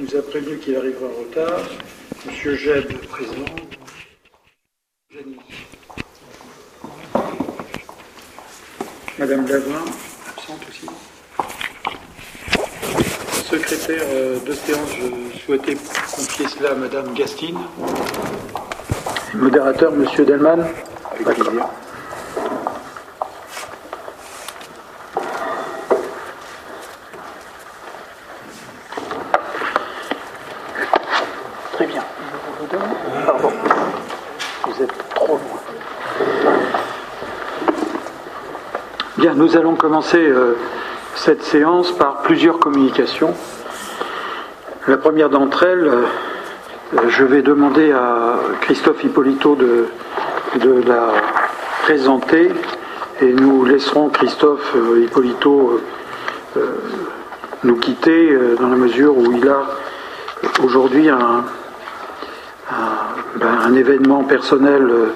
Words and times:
nous 0.00 0.16
a 0.16 0.22
prévenu 0.22 0.56
qu'il 0.58 0.76
arrivera 0.76 1.06
en 1.06 1.20
retard. 1.20 1.60
Monsieur 2.26 2.56
Jeb, 2.56 2.90
présent. 3.08 3.44
Madame 9.18 9.46
Lavin, 9.46 9.84
absente 10.30 10.60
aussi. 10.68 10.86
Secrétaire 13.44 14.02
euh, 14.06 14.38
de 14.40 14.52
séance, 14.52 14.88
je 15.34 15.38
souhaitais 15.40 15.74
confier 15.74 16.48
cela 16.48 16.70
à 16.70 16.74
Madame 16.74 17.12
Gastine. 17.14 17.58
Modérateur, 19.34 19.92
Monsieur 19.92 20.24
Delman. 20.24 20.66
Avec 21.12 21.36
plaisir. 21.36 21.68
Très 31.80 31.86
bien. 31.86 32.04
Je 32.30 32.60
vous 32.60 32.66
donne. 32.70 33.24
Pardon. 33.24 33.52
Vous 34.66 34.82
êtes 34.82 34.92
trop 35.14 35.26
loin. 35.28 35.60
Bien, 39.16 39.34
nous 39.50 39.56
allons 39.56 39.74
commencer 39.74 40.28
euh, 40.28 40.54
cette 41.16 41.42
séance 41.42 41.90
par 41.90 42.22
plusieurs 42.22 42.60
communications. 42.60 43.34
La 44.86 44.96
première 44.96 45.28
d'entre 45.28 45.64
elles, 45.64 45.88
euh, 45.88 47.08
je 47.08 47.24
vais 47.24 47.42
demander 47.42 47.90
à 47.90 48.36
Christophe 48.60 49.02
Hippolito 49.02 49.56
de, 49.56 49.88
la 50.86 51.08
présenter 51.82 52.52
et 53.20 53.32
nous 53.32 53.64
laisserons 53.64 54.08
Christophe 54.10 54.72
euh, 54.76 55.02
Hippolito 55.02 55.80
euh, 56.56 56.60
nous 57.64 57.76
quitter 57.76 58.30
euh, 58.30 58.54
dans 58.54 58.68
la 58.68 58.76
mesure 58.76 59.16
où 59.16 59.32
il 59.32 59.48
a 59.48 59.62
aujourd'hui 60.62 61.08
un, 61.08 61.44
ben, 63.34 63.74
événement 63.74 64.22
personnel 64.22 64.88
euh, 64.88 65.06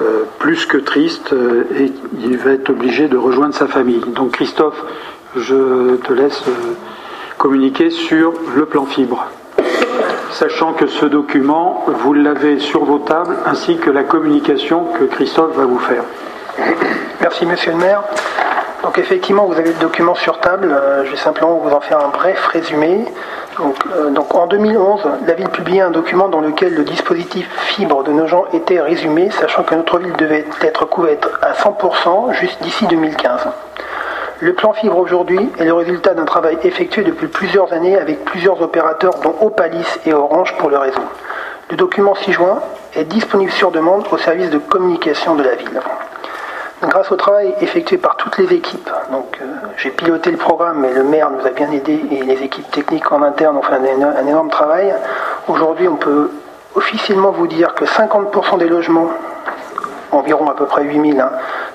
euh, 0.00 0.23
plus 0.44 0.66
que 0.66 0.76
triste 0.76 1.32
euh, 1.32 1.64
et 1.74 1.90
il 2.22 2.36
va 2.36 2.50
être 2.50 2.68
obligé 2.68 3.08
de 3.08 3.16
rejoindre 3.16 3.54
sa 3.54 3.66
famille. 3.66 4.02
Donc 4.14 4.32
Christophe, 4.32 4.76
je 5.36 5.96
te 5.96 6.12
laisse 6.12 6.42
euh, 6.46 6.74
communiquer 7.38 7.88
sur 7.88 8.34
le 8.54 8.66
plan 8.66 8.84
fibre. 8.84 9.26
Sachant 10.32 10.74
que 10.74 10.86
ce 10.86 11.06
document, 11.06 11.86
vous 11.86 12.12
l'avez 12.12 12.58
sur 12.58 12.84
vos 12.84 12.98
tables, 12.98 13.34
ainsi 13.46 13.78
que 13.78 13.88
la 13.88 14.02
communication 14.02 14.84
que 14.98 15.04
Christophe 15.04 15.56
va 15.56 15.64
vous 15.64 15.78
faire. 15.78 16.04
Merci 17.22 17.46
Monsieur 17.46 17.72
le 17.72 17.78
maire. 17.78 18.02
Donc 18.82 18.98
effectivement, 18.98 19.46
vous 19.46 19.58
avez 19.58 19.72
le 19.72 19.80
document 19.80 20.14
sur 20.14 20.40
table. 20.40 20.68
Euh, 20.70 21.06
je 21.06 21.12
vais 21.12 21.16
simplement 21.16 21.54
vous 21.54 21.70
en 21.70 21.80
faire 21.80 22.04
un 22.04 22.10
bref 22.10 22.46
résumé. 22.48 23.06
Euh, 23.60 24.10
donc, 24.10 24.34
en 24.34 24.46
2011, 24.46 25.00
la 25.26 25.34
ville 25.34 25.48
publiait 25.48 25.80
un 25.80 25.90
document 25.90 26.28
dans 26.28 26.40
lequel 26.40 26.74
le 26.74 26.84
dispositif 26.84 27.48
fibre 27.66 28.02
de 28.02 28.12
Nogent 28.12 28.46
était 28.52 28.80
résumé, 28.80 29.30
sachant 29.30 29.62
que 29.62 29.74
notre 29.74 29.98
ville 29.98 30.14
devait 30.16 30.44
être 30.62 30.84
couverte 30.86 31.28
à 31.42 31.52
100% 31.52 32.32
juste 32.32 32.62
d'ici 32.62 32.86
2015. 32.86 33.48
Le 34.40 34.52
plan 34.52 34.72
fibre 34.72 34.98
aujourd'hui 34.98 35.50
est 35.58 35.64
le 35.64 35.72
résultat 35.72 36.14
d'un 36.14 36.24
travail 36.24 36.58
effectué 36.64 37.02
depuis 37.02 37.28
plusieurs 37.28 37.72
années 37.72 37.96
avec 37.96 38.24
plusieurs 38.24 38.60
opérateurs 38.60 39.14
dont 39.22 39.34
Opalis 39.40 39.86
et 40.06 40.12
Orange 40.12 40.54
pour 40.58 40.70
le 40.70 40.78
réseau. 40.78 41.00
Le 41.70 41.76
document 41.76 42.14
6 42.14 42.32
juin 42.32 42.60
est 42.94 43.04
disponible 43.04 43.52
sur 43.52 43.70
demande 43.70 44.04
au 44.10 44.18
service 44.18 44.50
de 44.50 44.58
communication 44.58 45.34
de 45.34 45.44
la 45.44 45.54
ville. 45.54 45.80
Grâce 46.82 47.10
au 47.12 47.16
travail 47.16 47.54
effectué 47.60 47.96
par 47.96 48.16
toutes 48.16 48.36
les 48.38 48.52
équipes, 48.52 48.90
donc 49.10 49.38
euh, 49.40 49.44
j'ai 49.78 49.90
piloté 49.90 50.30
le 50.30 50.36
programme, 50.36 50.80
mais 50.80 50.92
le 50.92 51.02
maire 51.02 51.30
nous 51.30 51.46
a 51.46 51.50
bien 51.50 51.70
aidé 51.70 52.04
et 52.10 52.22
les 52.22 52.42
équipes 52.42 52.70
techniques 52.70 53.10
en 53.10 53.22
interne 53.22 53.56
ont 53.56 53.62
fait 53.62 53.74
un, 53.74 53.84
éno- 53.84 54.14
un 54.16 54.26
énorme 54.26 54.50
travail. 54.50 54.92
Aujourd'hui, 55.48 55.88
on 55.88 55.96
peut 55.96 56.30
officiellement 56.74 57.30
vous 57.30 57.46
dire 57.46 57.74
que 57.74 57.84
50% 57.86 58.58
des 58.58 58.68
logements, 58.68 59.08
environ 60.12 60.50
à 60.50 60.54
peu 60.54 60.66
près 60.66 60.82
8000, 60.84 61.20
hein, 61.20 61.30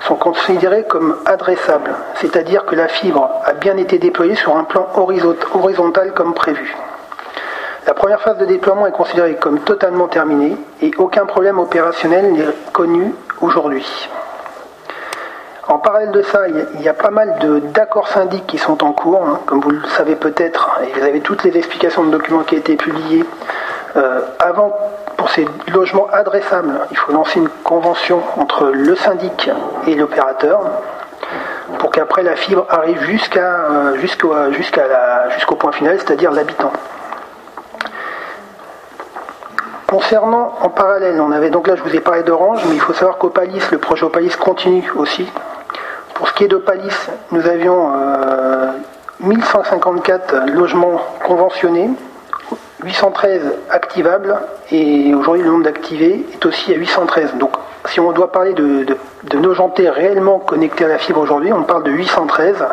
sont 0.06 0.14
considérés 0.14 0.84
comme 0.84 1.16
adressables, 1.26 1.90
c'est-à-dire 2.16 2.64
que 2.64 2.76
la 2.76 2.86
fibre 2.88 3.28
a 3.46 3.52
bien 3.54 3.76
été 3.78 3.98
déployée 3.98 4.36
sur 4.36 4.56
un 4.56 4.64
plan 4.64 4.86
horizont- 4.94 5.34
horizontal 5.54 6.12
comme 6.14 6.34
prévu. 6.34 6.76
La 7.86 7.94
première 7.94 8.20
phase 8.20 8.38
de 8.38 8.44
déploiement 8.44 8.86
est 8.86 8.92
considérée 8.92 9.34
comme 9.36 9.58
totalement 9.60 10.06
terminée 10.06 10.56
et 10.82 10.92
aucun 10.98 11.24
problème 11.26 11.58
opérationnel 11.58 12.32
n'est 12.32 12.44
connu 12.72 13.12
aujourd'hui. 13.40 14.08
En 15.70 15.78
parallèle 15.78 16.10
de 16.10 16.22
ça, 16.22 16.48
il 16.48 16.82
y 16.82 16.88
a, 16.88 16.94
pas 16.94 17.10
mal 17.10 17.38
d'accords 17.72 18.08
syndics 18.08 18.44
qui 18.48 18.58
sont 18.58 18.82
en 18.82 18.92
cours, 18.92 19.22
hein, 19.24 19.38
comme 19.46 19.60
vous 19.60 19.70
le 19.70 19.86
savez 19.96 20.16
peut-être, 20.16 20.80
et 20.82 20.98
vous 20.98 21.06
avez 21.06 21.20
toutes 21.20 21.44
les 21.44 21.56
explications 21.56 22.02
de 22.02 22.10
documents 22.10 22.42
qui 22.42 22.56
ont 22.56 22.58
été 22.58 22.74
publiés. 22.74 23.24
Euh, 23.96 24.20
avant, 24.40 24.76
pour 25.16 25.30
ces 25.30 25.46
logements 25.72 26.08
adressables, 26.12 26.72
il 26.90 26.96
faut 26.96 27.12
lancer 27.12 27.38
une 27.38 27.48
convention 27.62 28.20
entre 28.36 28.66
le 28.66 28.96
syndic 28.96 29.48
et 29.86 29.94
l'opérateur 29.94 30.60
pour 31.78 31.92
qu'après 31.92 32.24
la 32.24 32.34
fibre 32.34 32.66
arrive 32.68 32.98
euh, 33.02 33.94
jusqu'au 33.94 35.54
point 35.54 35.70
final, 35.70 35.98
c'est-à-dire 36.00 36.32
l'habitant. 36.32 36.72
Concernant 39.86 40.52
en 40.62 40.68
parallèle, 40.68 41.20
on 41.20 41.30
avait 41.30 41.50
donc 41.50 41.68
là 41.68 41.76
je 41.76 41.82
vous 41.82 41.94
ai 41.94 42.00
parlé 42.00 42.24
d'Orange, 42.24 42.60
mais 42.68 42.74
il 42.74 42.80
faut 42.80 42.92
savoir 42.92 43.18
qu'Opalis, 43.18 43.62
le 43.70 43.78
projet 43.78 44.04
Opalis 44.04 44.36
continue 44.36 44.90
aussi. 44.96 45.30
Pour 46.14 46.28
ce 46.28 46.34
qui 46.34 46.44
est 46.44 46.48
d'Opalis, 46.48 46.94
nous 47.32 47.46
avions 47.46 47.92
euh, 47.94 48.72
1154 49.20 50.46
logements 50.54 51.00
conventionnés, 51.24 51.90
813 52.84 53.42
activables, 53.70 54.38
et 54.70 55.14
aujourd'hui 55.14 55.44
le 55.44 55.50
nombre 55.50 55.64
d'activés 55.64 56.26
est 56.32 56.46
aussi 56.46 56.72
à 56.72 56.76
813. 56.76 57.34
Donc 57.34 57.52
si 57.86 58.00
on 58.00 58.12
doit 58.12 58.32
parler 58.32 58.52
de, 58.54 58.84
de, 58.84 58.96
de 59.24 59.88
réellement 59.88 60.38
connectés 60.38 60.84
à 60.84 60.88
la 60.88 60.98
fibre 60.98 61.20
aujourd'hui, 61.20 61.52
on 61.52 61.62
parle 61.62 61.84
de 61.84 61.90
813 61.90 62.64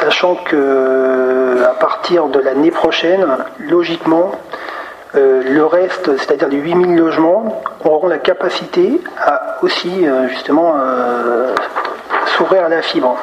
sachant 0.00 0.34
que 0.34 0.56
euh, 0.56 1.64
à 1.64 1.74
partir 1.74 2.26
de 2.26 2.40
l'année 2.40 2.70
prochaine, 2.70 3.26
logiquement, 3.58 4.32
euh, 5.14 5.42
le 5.44 5.64
reste, 5.64 6.16
c'est-à-dire 6.16 6.48
les 6.48 6.56
8000 6.56 6.96
logements, 6.96 7.62
auront 7.84 8.08
la 8.08 8.18
capacité 8.18 9.00
à 9.18 9.58
aussi 9.62 10.06
euh, 10.06 10.28
justement 10.28 10.74
euh, 10.76 11.54
à 12.50 12.68
la 12.68 12.82
fibre. 12.82 13.16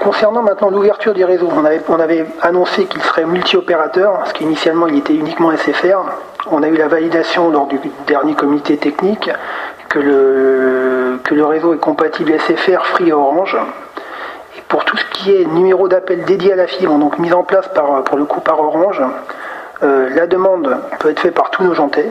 Concernant 0.00 0.42
maintenant 0.42 0.70
l'ouverture 0.70 1.14
du 1.14 1.24
réseau, 1.24 1.48
on 1.54 1.64
avait, 1.64 1.80
on 1.88 2.00
avait 2.00 2.26
annoncé 2.42 2.86
qu'il 2.86 3.02
serait 3.02 3.24
multi-opérateur, 3.24 4.18
parce 4.18 4.32
qu'initialement 4.32 4.88
il 4.88 4.98
était 4.98 5.14
uniquement 5.14 5.52
SFR. 5.56 5.98
On 6.50 6.62
a 6.62 6.68
eu 6.68 6.76
la 6.76 6.88
validation 6.88 7.50
lors 7.50 7.66
du 7.66 7.78
dernier 8.06 8.34
comité 8.34 8.76
technique 8.76 9.30
que 9.88 9.98
le, 10.00 11.44
réseau 11.44 11.72
est 11.72 11.78
compatible 11.78 12.32
SFR, 12.38 12.84
Free 12.84 13.08
et 13.08 13.12
Orange. 13.12 13.56
Et 14.56 14.60
pour 14.68 14.84
tout 14.84 14.96
ce 14.96 15.04
qui 15.12 15.34
est 15.34 15.44
numéro 15.44 15.88
d'appel 15.88 16.24
dédié 16.24 16.52
à 16.52 16.56
la 16.56 16.66
fibre, 16.66 16.98
donc 16.98 17.18
mis 17.18 17.32
en 17.32 17.42
place 17.42 17.68
par, 17.68 18.02
pour 18.04 18.18
le 18.18 18.24
coup 18.24 18.40
par 18.40 18.60
Orange, 18.60 19.02
euh, 19.82 20.08
la 20.14 20.26
demande 20.26 20.78
peut 20.98 21.10
être 21.10 21.20
faite 21.20 21.34
par 21.34 21.50
tous 21.50 21.62
nos 21.62 21.74
jantais 21.74 22.10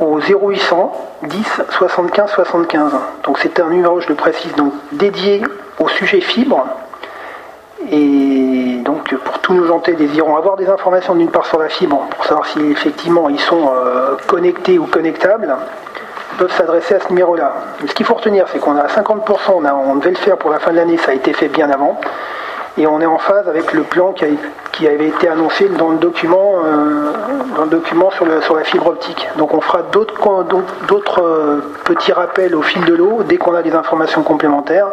au 0.00 0.18
0800 0.20 0.92
10 1.24 1.60
75 1.70 2.30
75. 2.30 2.92
Donc 3.24 3.38
c'est 3.38 3.58
un 3.60 3.68
numéro, 3.68 4.00
je 4.00 4.08
le 4.08 4.14
précise, 4.14 4.54
donc 4.54 4.72
dédié 4.92 5.42
au 5.80 5.88
sujet 5.88 6.20
fibre. 6.20 6.64
Et 7.90 8.80
donc 8.84 9.14
pour 9.16 9.38
tous 9.38 9.54
nos 9.54 9.66
jantais 9.66 9.92
désirant 9.94 10.36
avoir 10.36 10.56
des 10.56 10.68
informations 10.68 11.14
d'une 11.14 11.30
part 11.30 11.46
sur 11.46 11.58
la 11.58 11.68
fibre, 11.68 12.06
pour 12.10 12.24
savoir 12.26 12.46
si 12.46 12.60
effectivement 12.70 13.28
ils 13.28 13.38
sont 13.40 13.70
euh, 13.72 14.16
connectés 14.26 14.78
ou 14.78 14.86
connectables, 14.86 15.54
peuvent 16.38 16.52
s'adresser 16.52 16.96
à 16.96 17.00
ce 17.00 17.08
numéro-là. 17.08 17.52
Ce 17.86 17.92
qu'il 17.94 18.04
faut 18.06 18.14
retenir, 18.14 18.46
c'est 18.52 18.58
qu'on 18.58 18.76
a 18.76 18.86
50%, 18.86 19.20
on, 19.54 19.64
a- 19.64 19.74
on 19.74 19.96
devait 19.96 20.10
le 20.10 20.16
faire 20.16 20.36
pour 20.36 20.50
la 20.50 20.58
fin 20.58 20.70
de 20.72 20.76
l'année, 20.76 20.98
ça 20.98 21.12
a 21.12 21.14
été 21.14 21.32
fait 21.32 21.48
bien 21.48 21.70
avant, 21.70 21.98
et 22.78 22.86
on 22.86 23.00
est 23.00 23.06
en 23.06 23.18
phase 23.18 23.48
avec 23.48 23.72
le 23.72 23.82
plan 23.82 24.12
qui, 24.12 24.86
avait 24.86 25.08
été 25.08 25.28
annoncé 25.28 25.68
dans 25.68 25.90
le 25.90 25.98
document, 25.98 26.62
euh, 26.64 27.12
dans 27.56 27.64
le 27.64 27.70
document 27.70 28.10
sur, 28.12 28.24
la 28.24 28.64
fibre 28.64 28.86
optique. 28.86 29.28
Donc 29.36 29.52
on 29.52 29.60
fera 29.60 29.82
d'autres 29.82 31.22
euh, 31.22 31.60
petits 31.84 32.12
rappels 32.12 32.54
au 32.54 32.62
fil 32.62 32.84
de 32.84 32.94
l'eau 32.94 33.22
dès 33.28 33.36
qu'on 33.36 33.54
a 33.54 33.62
des 33.62 33.74
informations 33.74 34.22
complémentaires. 34.22 34.86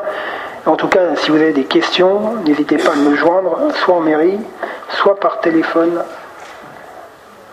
En 0.66 0.76
tout 0.76 0.88
cas, 0.88 1.16
si 1.16 1.30
vous 1.30 1.38
avez 1.38 1.54
des 1.54 1.66
questions, 1.66 2.38
n'hésitez 2.44 2.78
pas 2.78 2.94
à 2.94 2.96
me 2.96 3.16
joindre, 3.16 3.60
soit 3.76 3.94
en 3.94 4.00
mairie, 4.00 4.40
soit 4.90 5.20
par 5.20 5.40
téléphone. 5.40 6.02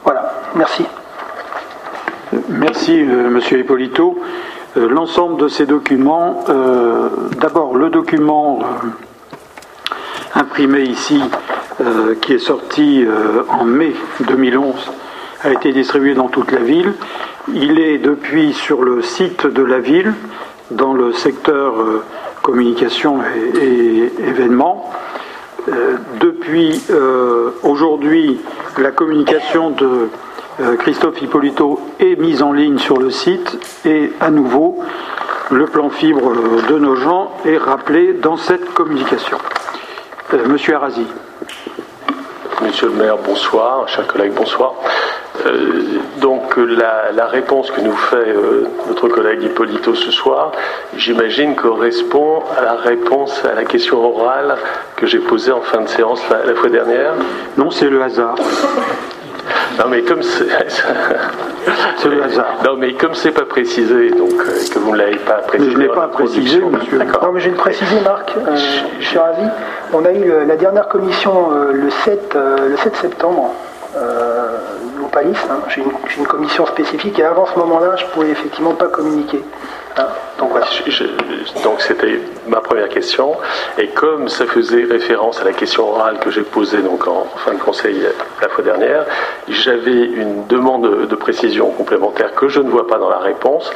Voilà, 0.04 0.32
merci. 0.54 0.86
Merci, 2.48 3.02
euh, 3.02 3.28
Monsieur 3.28 3.58
Hippolito. 3.58 4.18
Euh, 4.78 4.88
L'ensemble 4.88 5.36
de 5.38 5.48
ces 5.48 5.66
documents, 5.66 6.44
d'abord 7.38 7.76
le 7.76 7.90
document 7.90 8.60
imprimé 10.34 10.82
ici, 10.82 11.20
euh, 11.80 12.14
qui 12.20 12.34
est 12.34 12.38
sorti 12.38 13.04
euh, 13.04 13.42
en 13.48 13.64
mai 13.64 13.94
2011, 14.20 14.90
a 15.42 15.52
été 15.52 15.72
distribué 15.72 16.14
dans 16.14 16.28
toute 16.28 16.52
la 16.52 16.60
ville. 16.60 16.94
Il 17.52 17.80
est 17.80 17.98
depuis 17.98 18.52
sur 18.52 18.82
le 18.82 19.02
site 19.02 19.46
de 19.46 19.62
la 19.62 19.78
ville, 19.78 20.14
dans 20.70 20.94
le 20.94 21.12
secteur 21.12 21.80
euh, 21.80 22.04
communication 22.42 23.20
et, 23.60 24.12
événements. 24.28 24.90
depuis 26.20 26.82
aujourd'hui, 27.62 28.40
la 28.78 28.90
communication 28.90 29.70
de 29.70 30.08
Christophe 30.78 31.22
Hippolito 31.22 31.78
est 32.00 32.16
mise 32.18 32.42
en 32.42 32.52
ligne 32.52 32.78
sur 32.78 32.98
le 32.98 33.10
site 33.10 33.58
et 33.84 34.10
à 34.20 34.30
nouveau, 34.30 34.80
le 35.52 35.66
plan 35.66 35.88
fibre 35.88 36.32
de 36.68 36.78
nos 36.78 36.96
gens 36.96 37.30
est 37.44 37.58
rappelé 37.58 38.12
dans 38.12 38.36
cette 38.36 38.74
communication. 38.74 39.38
Monsieur 40.30 40.76
Arasi. 40.76 41.06
Monsieur 42.62 42.88
le 42.88 42.94
maire, 42.94 43.18
bonsoir. 43.18 43.88
Chers 43.88 44.06
collègues, 44.06 44.32
bonsoir. 44.32 44.74
Euh, 45.44 45.98
donc 46.18 46.56
la, 46.56 47.26
réponse 47.26 47.70
que 47.70 47.80
nous 47.80 47.96
fait 47.96 48.16
euh, 48.16 48.68
notre 48.88 49.08
collègue 49.08 49.42
Hippolito 49.42 49.94
ce 49.94 50.10
soir, 50.10 50.52
j'imagine 50.96 51.54
correspond 51.54 52.42
à 52.56 52.62
la 52.62 52.74
réponse 52.74 53.44
à 53.44 53.54
la 53.54 53.64
question 53.64 53.98
orale 54.04 54.56
que 54.96 55.06
j'ai 55.06 55.18
posée 55.18 55.52
en 55.52 55.60
fin 55.60 55.80
de 55.80 55.88
séance 55.88 56.22
la 56.30 56.54
fois 56.54 56.68
dernière. 56.68 57.14
Non, 57.56 57.70
c'est 57.70 57.88
le 57.88 58.02
hasard. 58.02 58.36
Non, 59.78 59.84
mais 59.88 60.02
comme 60.02 60.22
c'est. 60.22 60.44
le 62.08 62.22
hasard. 62.22 62.54
Non, 62.64 62.76
mais 62.76 62.94
comme 62.94 63.14
c'est 63.14 63.30
pas 63.30 63.44
précisé, 63.44 64.10
donc 64.10 64.32
euh, 64.32 64.58
que 64.72 64.78
vous 64.78 64.92
ne 64.92 64.98
l'avez 64.98 65.16
pas 65.16 65.34
précisé. 65.34 65.68
Mais 65.68 65.84
je 65.84 65.88
n'ai 65.88 65.94
pas 65.94 66.08
précisé, 66.08 66.60
monsieur. 66.60 66.98
Non, 66.98 67.32
mais 67.32 67.40
je 67.40 67.46
vais 67.46 67.52
le 67.52 67.56
préciser, 67.56 68.00
Marc. 68.00 68.34
Euh, 68.36 68.56
je 69.00 69.04
suis 69.04 69.18
ravi. 69.18 69.46
On 69.92 70.04
a 70.04 70.12
eu 70.12 70.30
euh, 70.30 70.44
la 70.44 70.56
dernière 70.56 70.88
commission 70.88 71.50
le, 71.72 71.90
7, 72.04 72.34
le 72.34 72.76
7 72.76 72.96
septembre. 72.96 73.50
au 75.02 75.08
Palis, 75.08 75.36
hein. 75.50 75.60
j'ai 75.68 75.82
une, 76.16 76.26
commission 76.26 76.64
spécifique 76.66 77.18
et 77.18 77.24
avant 77.24 77.46
ce 77.46 77.58
moment-là, 77.58 77.96
je 77.96 78.04
ne 78.04 78.10
pouvais 78.10 78.30
effectivement 78.30 78.74
pas 78.74 78.86
communiquer. 78.86 79.42
Hein. 79.98 80.06
Donc 81.64 81.80
c'était 81.80 82.20
ma 82.48 82.60
première 82.60 82.88
question. 82.88 83.34
Et 83.78 83.88
comme 83.88 84.28
ça 84.28 84.46
faisait 84.46 84.84
référence 84.84 85.40
à 85.40 85.44
la 85.44 85.52
question 85.52 85.88
orale 85.88 86.18
que 86.18 86.30
j'ai 86.30 86.42
posée 86.42 86.82
donc 86.82 87.06
en 87.06 87.26
fin 87.36 87.52
de 87.52 87.58
conseil 87.58 87.96
la 88.40 88.48
fois 88.48 88.64
dernière, 88.64 89.06
j'avais 89.48 90.04
une 90.04 90.46
demande 90.48 91.06
de 91.06 91.14
précision 91.14 91.70
complémentaire 91.70 92.34
que 92.34 92.48
je 92.48 92.60
ne 92.60 92.68
vois 92.68 92.86
pas 92.86 92.98
dans 92.98 93.10
la 93.10 93.18
réponse, 93.18 93.70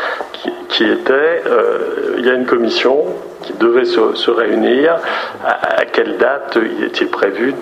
qui, 0.68 0.84
était 0.84 1.42
euh, 1.46 2.16
il 2.18 2.26
y 2.26 2.30
a 2.30 2.34
une 2.34 2.46
commission 2.46 3.04
qui 3.42 3.52
devait 3.54 3.84
se, 3.84 4.30
réunir. 4.30 4.96
À, 5.44 5.84
quelle 5.84 6.18
date 6.18 6.58
est-il 6.82 7.08
prévu 7.08 7.54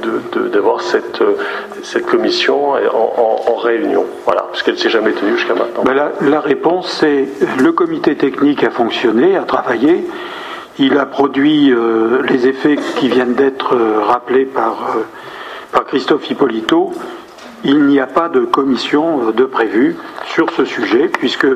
d'avoir 0.52 0.80
cette, 0.80 1.22
cette 1.82 2.06
commission 2.06 2.72
en, 2.72 3.54
réunion? 3.56 4.04
Voilà, 4.24 4.46
puisqu'elle 4.50 4.74
ne 4.74 4.78
s'est 4.78 4.90
jamais 4.90 5.12
tenue 5.12 5.36
jusqu'à 5.36 5.54
maintenant. 5.54 5.84
Ben 5.84 5.94
la, 5.94 6.40
réponse, 6.40 6.90
c'est 7.00 7.28
le 7.62 7.72
comité 7.72 8.16
technique 8.16 8.64
a 8.64 8.70
fonctionné, 8.70 8.93
a 9.36 9.42
travaillé. 9.42 10.06
Il 10.78 10.98
a 10.98 11.06
produit 11.06 11.72
euh, 11.72 12.22
les 12.28 12.46
effets 12.46 12.76
qui 12.96 13.08
viennent 13.08 13.34
d'être 13.34 13.76
euh, 13.76 14.00
rappelés 14.00 14.44
par, 14.44 14.96
euh, 14.96 15.02
par 15.72 15.84
Christophe 15.84 16.28
Hippolito. 16.30 16.92
Il 17.64 17.84
n'y 17.86 18.00
a 18.00 18.06
pas 18.06 18.28
de 18.28 18.40
commission 18.40 19.30
de 19.30 19.44
prévu 19.44 19.96
sur 20.26 20.50
ce 20.50 20.64
sujet, 20.64 21.08
puisque 21.08 21.46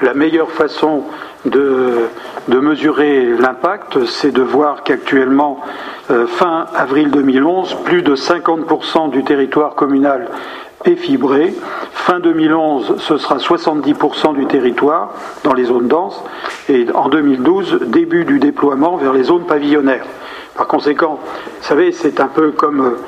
la 0.00 0.14
meilleure 0.14 0.50
façon 0.50 1.04
de, 1.44 2.08
de 2.48 2.58
mesurer 2.58 3.26
l'impact, 3.38 4.06
c'est 4.06 4.30
de 4.30 4.40
voir 4.40 4.82
qu'actuellement, 4.82 5.60
fin 6.08 6.64
avril 6.74 7.10
2011, 7.10 7.76
plus 7.84 8.00
de 8.00 8.16
50% 8.16 9.10
du 9.10 9.24
territoire 9.24 9.74
communal 9.74 10.30
fibré. 10.96 11.54
Fin 11.92 12.20
2011, 12.20 12.96
ce 12.98 13.16
sera 13.18 13.36
70% 13.36 14.34
du 14.34 14.46
territoire 14.46 15.12
dans 15.44 15.52
les 15.52 15.64
zones 15.64 15.88
denses 15.88 16.22
et 16.68 16.86
en 16.94 17.08
2012, 17.08 17.80
début 17.86 18.24
du 18.24 18.38
déploiement 18.38 18.96
vers 18.96 19.12
les 19.12 19.24
zones 19.24 19.44
pavillonnaires. 19.44 20.06
Par 20.56 20.66
conséquent, 20.66 21.18
vous 21.22 21.66
savez, 21.66 21.92
c'est 21.92 22.20
un 22.20 22.28
peu 22.28 22.50
comme 22.50 22.80
euh, 22.80 22.98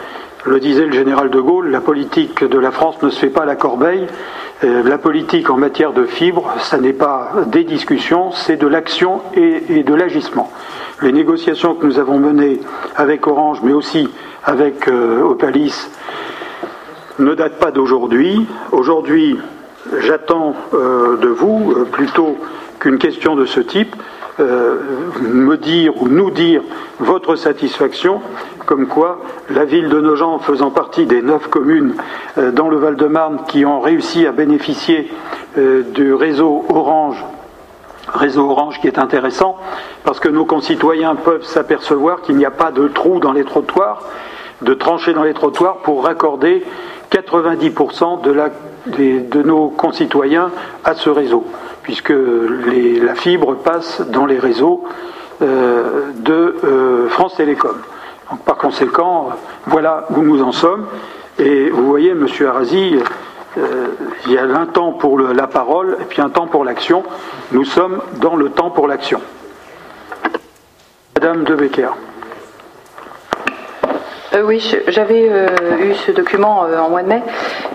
le 0.45 0.61
disait 0.61 0.87
le 0.87 0.93
général 0.93 1.31
de 1.31 1.41
Gaulle, 1.41 1.71
la 1.71 1.81
politique 1.81 2.45
de 2.45 2.59
la 2.59 2.71
France 2.71 3.03
ne 3.03 3.11
se 3.11 3.19
fait 3.19 3.29
pas 3.29 3.43
à 3.43 3.47
la 3.47 3.57
corbeille. 3.57 4.07
Euh, 4.63 4.83
la 4.83 4.99
politique 4.99 5.51
en 5.51 5.57
matière 5.57 5.93
de 5.93 6.05
fibres, 6.05 6.53
ce 6.59 6.77
n'est 6.77 6.93
pas 6.93 7.33
des 7.47 7.65
discussions, 7.65 8.31
c'est 8.33 8.57
de 8.57 8.67
l'action 8.67 9.23
et, 9.35 9.83
de 9.83 9.95
l'agissement. 9.95 10.51
Les 11.03 11.13
négociations 11.13 11.75
que 11.75 11.87
nous 11.87 11.99
avons 11.99 12.19
menées 12.19 12.61
avec 12.97 13.27
Orange, 13.27 13.61
mais 13.63 13.73
aussi 13.73 14.09
avec 14.45 14.87
euh, 14.89 15.23
Opalis, 15.23 15.89
ne 17.21 17.35
date 17.35 17.59
pas 17.59 17.71
d'aujourd'hui. 17.71 18.47
Aujourd'hui, 18.73 19.39
j'attends 20.01 20.55
euh, 20.75 21.17
de 21.19 21.29
vous, 21.29 21.73
euh, 21.77 21.85
plutôt 21.85 22.39
qu'une 22.79 22.99
question 22.99 23.37
de 23.37 23.45
ce 23.45 23.61
type, 23.61 23.95
euh, 24.41 24.77
me 25.21 25.57
dire 25.57 26.01
ou 26.03 26.09
nous 26.09 26.31
dire 26.31 26.63
votre 26.99 27.37
satisfaction, 27.37 28.23
comme 28.65 28.87
quoi 28.87 29.21
la 29.51 29.65
ville 29.65 29.89
de 29.89 30.01
Nogent, 30.01 30.39
faisant 30.39 30.71
partie 30.71 31.05
des 31.05 31.21
neuf 31.21 31.49
communes 31.49 31.95
dans 32.53 32.69
le 32.69 32.79
Val-de-Marne 32.79 33.41
qui 33.49 33.67
ont 33.67 33.81
réussi 33.81 34.27
à 34.27 34.33
bénéficier 34.33 35.11
du 35.57 36.15
réseau 36.15 36.65
Orange, 36.69 37.25
réseau 38.15 38.49
Orange 38.49 38.81
qui 38.81 38.87
est 38.87 38.99
intéressant, 38.99 39.59
parce 40.05 40.21
que 40.21 40.29
nos 40.29 40.45
concitoyens 40.45 41.17
peuvent 41.17 41.45
s'apercevoir 41.45 42.23
qu'il 42.23 42.37
n'y 42.37 42.45
a 42.45 42.51
pas 42.51 42.71
de 42.71 42.87
trous 42.87 43.19
dans 43.19 43.33
les 43.33 43.45
trottoirs, 43.45 44.03
de 44.63 44.75
tranchées 44.75 45.15
dans 45.15 45.25
les 45.25 45.35
trottoirs 45.35 45.79
pour 45.79 46.05
raccorder 46.05 46.63
90% 47.11 48.23
de, 48.23 49.43
nos 49.43 49.69
concitoyens 49.69 50.51
à 50.85 50.95
ce 50.95 51.11
réseau, 51.11 51.45
puisque 51.83 52.13
la 52.13 53.15
fibre 53.15 53.57
passe 53.57 54.01
dans 54.09 54.27
les 54.27 54.39
réseaux 54.39 54.85
euh, 55.43 56.11
de 56.17 56.57
euh, 56.65 57.09
France 57.09 57.37
Télécom. 57.37 57.77
par 58.45 58.57
conséquent, 58.57 59.31
voilà 59.67 60.07
où 60.11 60.23
nous 60.23 60.43
en 60.43 60.53
sommes. 60.53 60.87
Et 61.39 61.71
vous 61.71 61.87
voyez, 61.87 62.15
Monsieur 62.15 62.49
Arasi, 62.49 62.97
euh, 63.59 63.87
il 64.27 64.33
y 64.33 64.39
a 64.39 64.45
un 64.45 64.67
temps 64.67 64.93
pour 64.93 65.19
la 65.19 65.47
parole 65.47 65.97
et 66.01 66.05
puis 66.05 66.21
un 66.21 66.29
temps 66.29 66.47
pour 66.47 66.65
l'action. 66.65 67.03
Nous 67.53 67.65
sommes 67.65 68.01
dans 68.21 68.37
le 68.37 68.51
temps 68.51 68.71
pour 68.71 68.87
l'action. 68.87 69.21
Madame 71.17 71.45
De 71.45 71.55
Becker. 71.55 71.91
Euh, 74.33 74.43
oui, 74.43 74.61
j'avais 74.87 75.29
euh, 75.29 75.49
eu 75.81 75.95
ce 75.95 76.13
document 76.13 76.65
euh, 76.65 76.79
en 76.79 76.89
mois 76.89 77.03
de 77.03 77.09
mai 77.09 77.23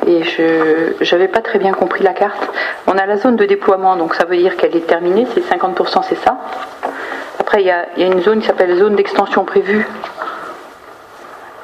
et 0.07 0.23
je 0.23 1.11
n'avais 1.11 1.27
pas 1.27 1.41
très 1.41 1.59
bien 1.59 1.73
compris 1.73 2.03
la 2.03 2.13
carte. 2.13 2.49
On 2.87 2.97
a 2.97 3.05
la 3.05 3.17
zone 3.17 3.35
de 3.35 3.45
déploiement, 3.45 3.97
donc 3.97 4.15
ça 4.15 4.23
veut 4.23 4.37
dire 4.37 4.55
qu'elle 4.55 4.75
est 4.75 4.87
terminée, 4.87 5.27
c'est 5.33 5.41
50%, 5.41 6.03
c'est 6.07 6.15
ça. 6.15 6.37
Après, 7.39 7.61
il 7.61 7.67
y, 7.67 7.71
a, 7.71 7.87
une 7.97 8.21
zone 8.21 8.39
qui 8.39 8.47
s'appelle 8.47 8.77
zone 8.77 8.95
d'extension 8.95 9.43
prévue. 9.43 9.85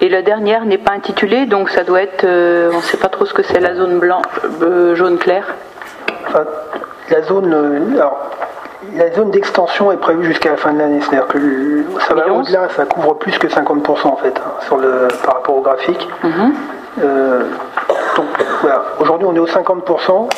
Et 0.01 0.09
la 0.09 0.23
dernière 0.23 0.65
n'est 0.65 0.77
pas 0.77 0.91
intitulée, 0.91 1.45
donc 1.45 1.69
ça 1.69 1.83
doit 1.83 2.01
être, 2.01 2.25
on 2.25 2.77
ne 2.77 2.81
sait 2.81 2.97
pas 2.97 3.07
trop 3.07 3.25
ce 3.25 3.33
que 3.33 3.43
c'est, 3.43 3.59
la 3.59 3.75
zone 3.75 3.99
blanc, 3.99 4.21
jaune 4.93 5.19
clair. 5.19 5.45
la 7.09 7.21
zone, 7.21 8.01
la 8.95 9.11
zone 9.11 9.31
d'extension 9.31 9.91
est 9.91 9.97
prévue 9.97 10.25
jusqu'à 10.25 10.51
la 10.51 10.57
fin 10.57 10.73
de 10.73 10.79
l'année, 10.79 10.99
c'est-à-dire 11.01 11.27
que 11.27 11.39
ça 12.07 12.13
va 12.13 12.31
au-delà, 12.31 12.69
ça 12.69 12.85
couvre 12.85 13.15
plus 13.15 13.37
que 13.37 13.47
50% 13.47 14.07
en 14.07 14.15
fait, 14.17 14.37
hein, 14.37 14.51
sur 14.61 14.77
le, 14.77 15.07
par 15.23 15.35
rapport 15.35 15.55
au 15.55 15.61
graphique. 15.61 16.07
Mhm. 16.23 16.53
Euh, 17.03 17.43
donc 18.17 18.27
voilà, 18.61 18.83
aujourd'hui 18.99 19.27
on 19.29 19.35
est 19.35 19.39
au 19.39 19.47
50%. 19.47 20.29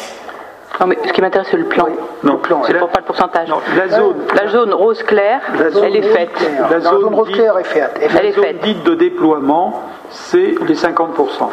Non, 0.80 0.88
mais 0.88 0.98
ce 1.06 1.14
qui 1.14 1.22
m'intéresse, 1.22 1.48
c'est 1.52 1.58
le 1.58 1.66
plan. 1.66 1.88
Non, 2.24 2.34
le 2.34 2.40
plan. 2.40 2.62
C'est 2.66 2.74
pas 2.74 2.88
le 2.98 3.04
pourcentage. 3.06 3.48
la, 3.78 3.88
zone, 3.90 4.16
la 4.36 4.48
zone 4.48 4.74
rose 4.74 5.04
claire, 5.04 5.42
elle 5.54 5.96
est 5.96 6.02
faite. 6.02 6.32
La, 6.70 6.80
zone, 6.80 7.14
rose 7.14 7.30
claire 7.32 7.58
est 7.60 7.64
faite. 7.64 8.00
Elle 8.02 8.26
est 8.26 8.32
faite. 8.32 8.60
dite 8.62 8.84
de 8.84 8.96
déploiement, 8.96 9.84
c'est 10.10 10.56
les 10.66 10.76
50%. 10.76 11.50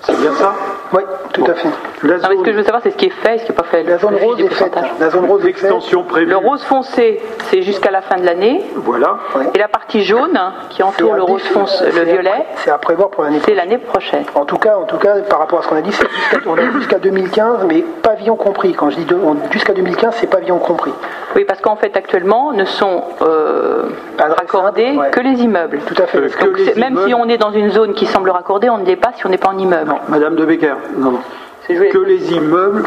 C'est 0.00 0.18
bien 0.18 0.32
ça? 0.34 0.54
Oui, 0.94 1.02
tout 1.32 1.44
à 1.44 1.54
fait. 1.54 1.68
ce 2.02 2.42
que 2.42 2.52
je 2.52 2.56
veux 2.56 2.62
savoir, 2.62 2.82
c'est 2.82 2.90
ce 2.90 2.96
qui 2.96 3.06
est 3.06 3.10
fait 3.10 3.36
et 3.36 3.38
ce 3.38 3.44
qui 3.44 3.50
n'est 3.50 3.56
pas 3.56 3.64
fait. 3.64 3.82
La 3.82 3.98
zone 3.98 4.14
rose 4.16 4.40
est 4.40 4.48
faite. 4.48 4.76
La 5.00 5.10
zone 5.10 5.24
rose 5.24 5.42
L'extension 5.42 6.04
prévue. 6.04 6.30
Le 6.30 6.36
rose 6.36 6.62
foncé, 6.62 7.20
c'est 7.50 7.62
jusqu'à 7.62 7.90
la 7.90 8.00
fin 8.00 8.16
de 8.16 8.24
l'année. 8.24 8.64
Voilà. 8.76 9.18
Et 9.54 9.58
la 9.58 9.68
partie 9.68 10.02
jaune 10.04 10.38
qui 10.70 10.82
entoure 10.82 11.14
le 11.14 11.22
rose 11.22 11.42
foncé, 11.42 11.84
le 11.86 12.02
violet, 12.02 12.46
c'est 12.56 12.70
à 12.70 12.78
prévoir 12.78 13.10
pour 13.10 13.24
l'année 13.24 13.40
C'est 13.44 13.54
l'année 13.54 13.78
prochaine. 13.78 14.24
En 14.34 14.44
tout 14.44 14.58
cas, 14.58 14.76
en 14.76 14.84
tout 14.84 14.98
cas, 14.98 15.16
par 15.28 15.40
rapport 15.40 15.58
à 15.58 15.62
ce 15.62 15.68
qu'on 15.68 15.76
a 15.76 15.82
dit, 15.82 15.92
c'est 15.92 16.72
jusqu'à 16.74 16.98
2015, 16.98 17.66
mais 17.68 17.84
pavillon 18.02 18.36
compris. 18.36 18.72
Quand 18.72 18.90
je 18.90 18.96
dis 18.96 19.06
jusqu'à 19.50 19.72
2015, 19.72 20.14
c'est 20.18 20.28
pavillon 20.28 20.58
compris. 20.58 20.92
Oui, 21.36 21.44
parce 21.44 21.60
qu'en 21.60 21.76
fait, 21.76 21.96
actuellement, 21.96 22.52
ne 22.52 22.64
sont 22.64 23.02
euh, 23.22 23.88
raccordés 24.18 24.96
que 25.10 25.20
les 25.20 25.42
immeubles. 25.42 25.80
Tout 25.86 26.00
à 26.00 26.06
fait. 26.06 26.20
Donc, 26.20 26.76
même 26.76 26.98
si 27.06 27.14
on 27.14 27.28
est 27.28 27.38
dans 27.38 27.50
une 27.50 27.70
zone 27.70 27.94
qui 27.94 28.06
semble 28.06 28.30
raccordée, 28.30 28.70
on 28.70 28.78
ne 28.78 28.84
l'est 28.84 28.96
pas 28.96 29.10
si 29.16 29.26
on 29.26 29.30
n'est 29.30 29.38
pas 29.38 29.48
en 29.48 29.58
immeuble. 29.58 29.94
Madame 30.08 30.36
de 30.36 30.44
Becker, 30.44 30.74
non, 30.96 31.20
Que 31.68 31.98
les 31.98 32.32
immeubles, 32.32 32.84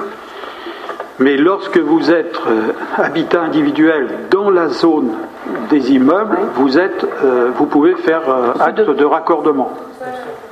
mais 1.19 1.35
lorsque 1.35 1.77
vous 1.77 2.11
êtes 2.11 2.35
euh, 2.47 2.73
habitat 2.97 3.41
individuel 3.41 4.07
dans 4.29 4.49
la 4.49 4.67
zone 4.67 5.13
des 5.69 5.91
immeubles, 5.91 6.37
vous, 6.55 6.77
êtes, 6.77 7.03
euh, 7.23 7.49
vous 7.55 7.65
pouvez 7.65 7.95
faire 7.95 8.29
euh, 8.29 8.53
acte 8.59 8.81
de... 8.81 9.05
raccordement. 9.05 9.71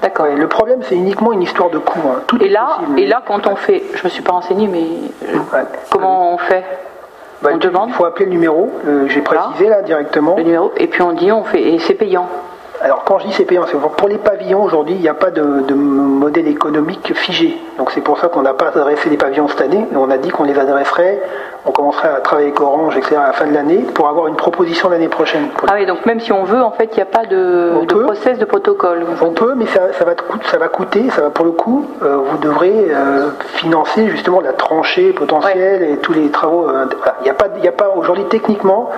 D'accord. 0.01 0.27
le 0.35 0.47
problème, 0.47 0.79
c'est 0.83 0.95
uniquement 0.95 1.33
une 1.33 1.43
histoire 1.43 1.69
de 1.69 1.77
coût. 1.77 1.99
Hein. 2.07 2.21
Tout 2.27 2.37
et, 2.41 2.49
là, 2.49 2.79
et 2.97 3.05
là, 3.05 3.21
quand 3.25 3.47
on 3.47 3.55
fait, 3.55 3.83
je 3.93 3.99
ne 3.99 4.03
me 4.05 4.09
suis 4.09 4.23
pas 4.23 4.33
renseigné, 4.33 4.67
mais 4.67 4.85
comment 5.89 6.33
on 6.33 6.37
fait 6.37 6.63
bah, 7.41 7.51
Il 7.53 7.93
faut 7.93 8.05
appeler 8.05 8.25
le 8.25 8.31
numéro, 8.31 8.71
j'ai 9.07 9.21
précisé 9.21 9.69
là 9.69 9.81
directement. 9.81 10.35
Le 10.37 10.43
numéro, 10.43 10.71
et 10.77 10.87
puis 10.87 11.01
on 11.01 11.13
dit, 11.13 11.31
on 11.31 11.43
fait, 11.43 11.61
et 11.61 11.79
c'est 11.79 11.93
payant. 11.93 12.27
Alors 12.81 13.03
quand 13.05 13.19
je 13.19 13.27
dis 13.27 13.33
c'est 13.33 13.45
payant, 13.45 13.63
c'est 13.67 13.77
pour 13.77 14.07
les 14.07 14.17
pavillons 14.17 14.61
aujourd'hui, 14.63 14.95
il 14.95 15.01
n'y 15.01 15.07
a 15.09 15.13
pas 15.13 15.31
de, 15.31 15.61
de 15.61 15.73
modèle 15.73 16.47
économique 16.47 17.13
figé. 17.15 17.57
Donc 17.77 17.91
c'est 17.91 18.01
pour 18.01 18.19
ça 18.19 18.27
qu'on 18.27 18.41
n'a 18.41 18.53
pas 18.53 18.67
adressé 18.67 19.09
les 19.09 19.17
pavillons 19.17 19.47
cette 19.47 19.61
année. 19.61 19.85
Et 19.91 19.95
on 19.95 20.09
a 20.09 20.17
dit 20.17 20.29
qu'on 20.29 20.43
les 20.43 20.57
adresserait, 20.59 21.21
on 21.65 21.71
commencerait 21.71 22.09
à 22.09 22.19
travailler 22.19 22.49
avec 22.49 22.59
Orange, 22.61 22.97
etc. 22.97 23.15
à 23.17 23.27
la 23.27 23.33
fin 23.33 23.45
de 23.47 23.53
l'année 23.53 23.77
pour 23.93 24.07
avoir 24.09 24.27
une 24.27 24.35
proposition 24.35 24.89
l'année 24.89 25.07
prochaine. 25.07 25.47
Ah 25.67 25.73
oui, 25.75 25.85
donc 25.85 26.05
même 26.05 26.19
si 26.19 26.31
on 26.31 26.43
veut, 26.43 26.61
en 26.61 26.71
fait, 26.71 26.89
il 26.91 26.95
n'y 26.97 27.01
a 27.01 27.05
pas 27.05 27.25
de, 27.25 27.81
de 27.81 27.85
peut. 27.93 28.03
process, 28.03 28.37
de 28.37 28.45
protocole. 28.45 29.05
On 29.21 29.31
peut, 29.31 29.53
mais 29.55 29.65
ça, 29.67 29.93
ça 29.93 30.03
va, 30.05 30.13
te 30.15 30.21
coûter- 30.23 30.47
ça 30.47 30.57
va 30.57 30.67
coûter, 30.67 31.09
ça 31.11 31.21
va 31.21 31.29
pour 31.29 31.45
le 31.45 31.51
coup, 31.51 31.85
euh, 32.03 32.17
vous 32.17 32.37
devrez 32.37 32.87
euh, 32.91 33.29
financer 33.55 34.07
justement 34.09 34.41
la 34.41 34.53
tranchée 34.53 35.11
potentielle 35.13 35.81
et 35.83 35.97
tous 35.97 36.13
les 36.13 36.29
travaux. 36.29 36.67
euh, 36.69 36.85
voilà. 36.97 37.15
Il 37.21 37.23
n'y 37.23 37.29
a 37.29 37.33
pas, 37.33 37.45
a 37.45 37.71
pas 37.71 37.93
aujourd'hui 37.95 38.25
techniquement, 38.25 38.89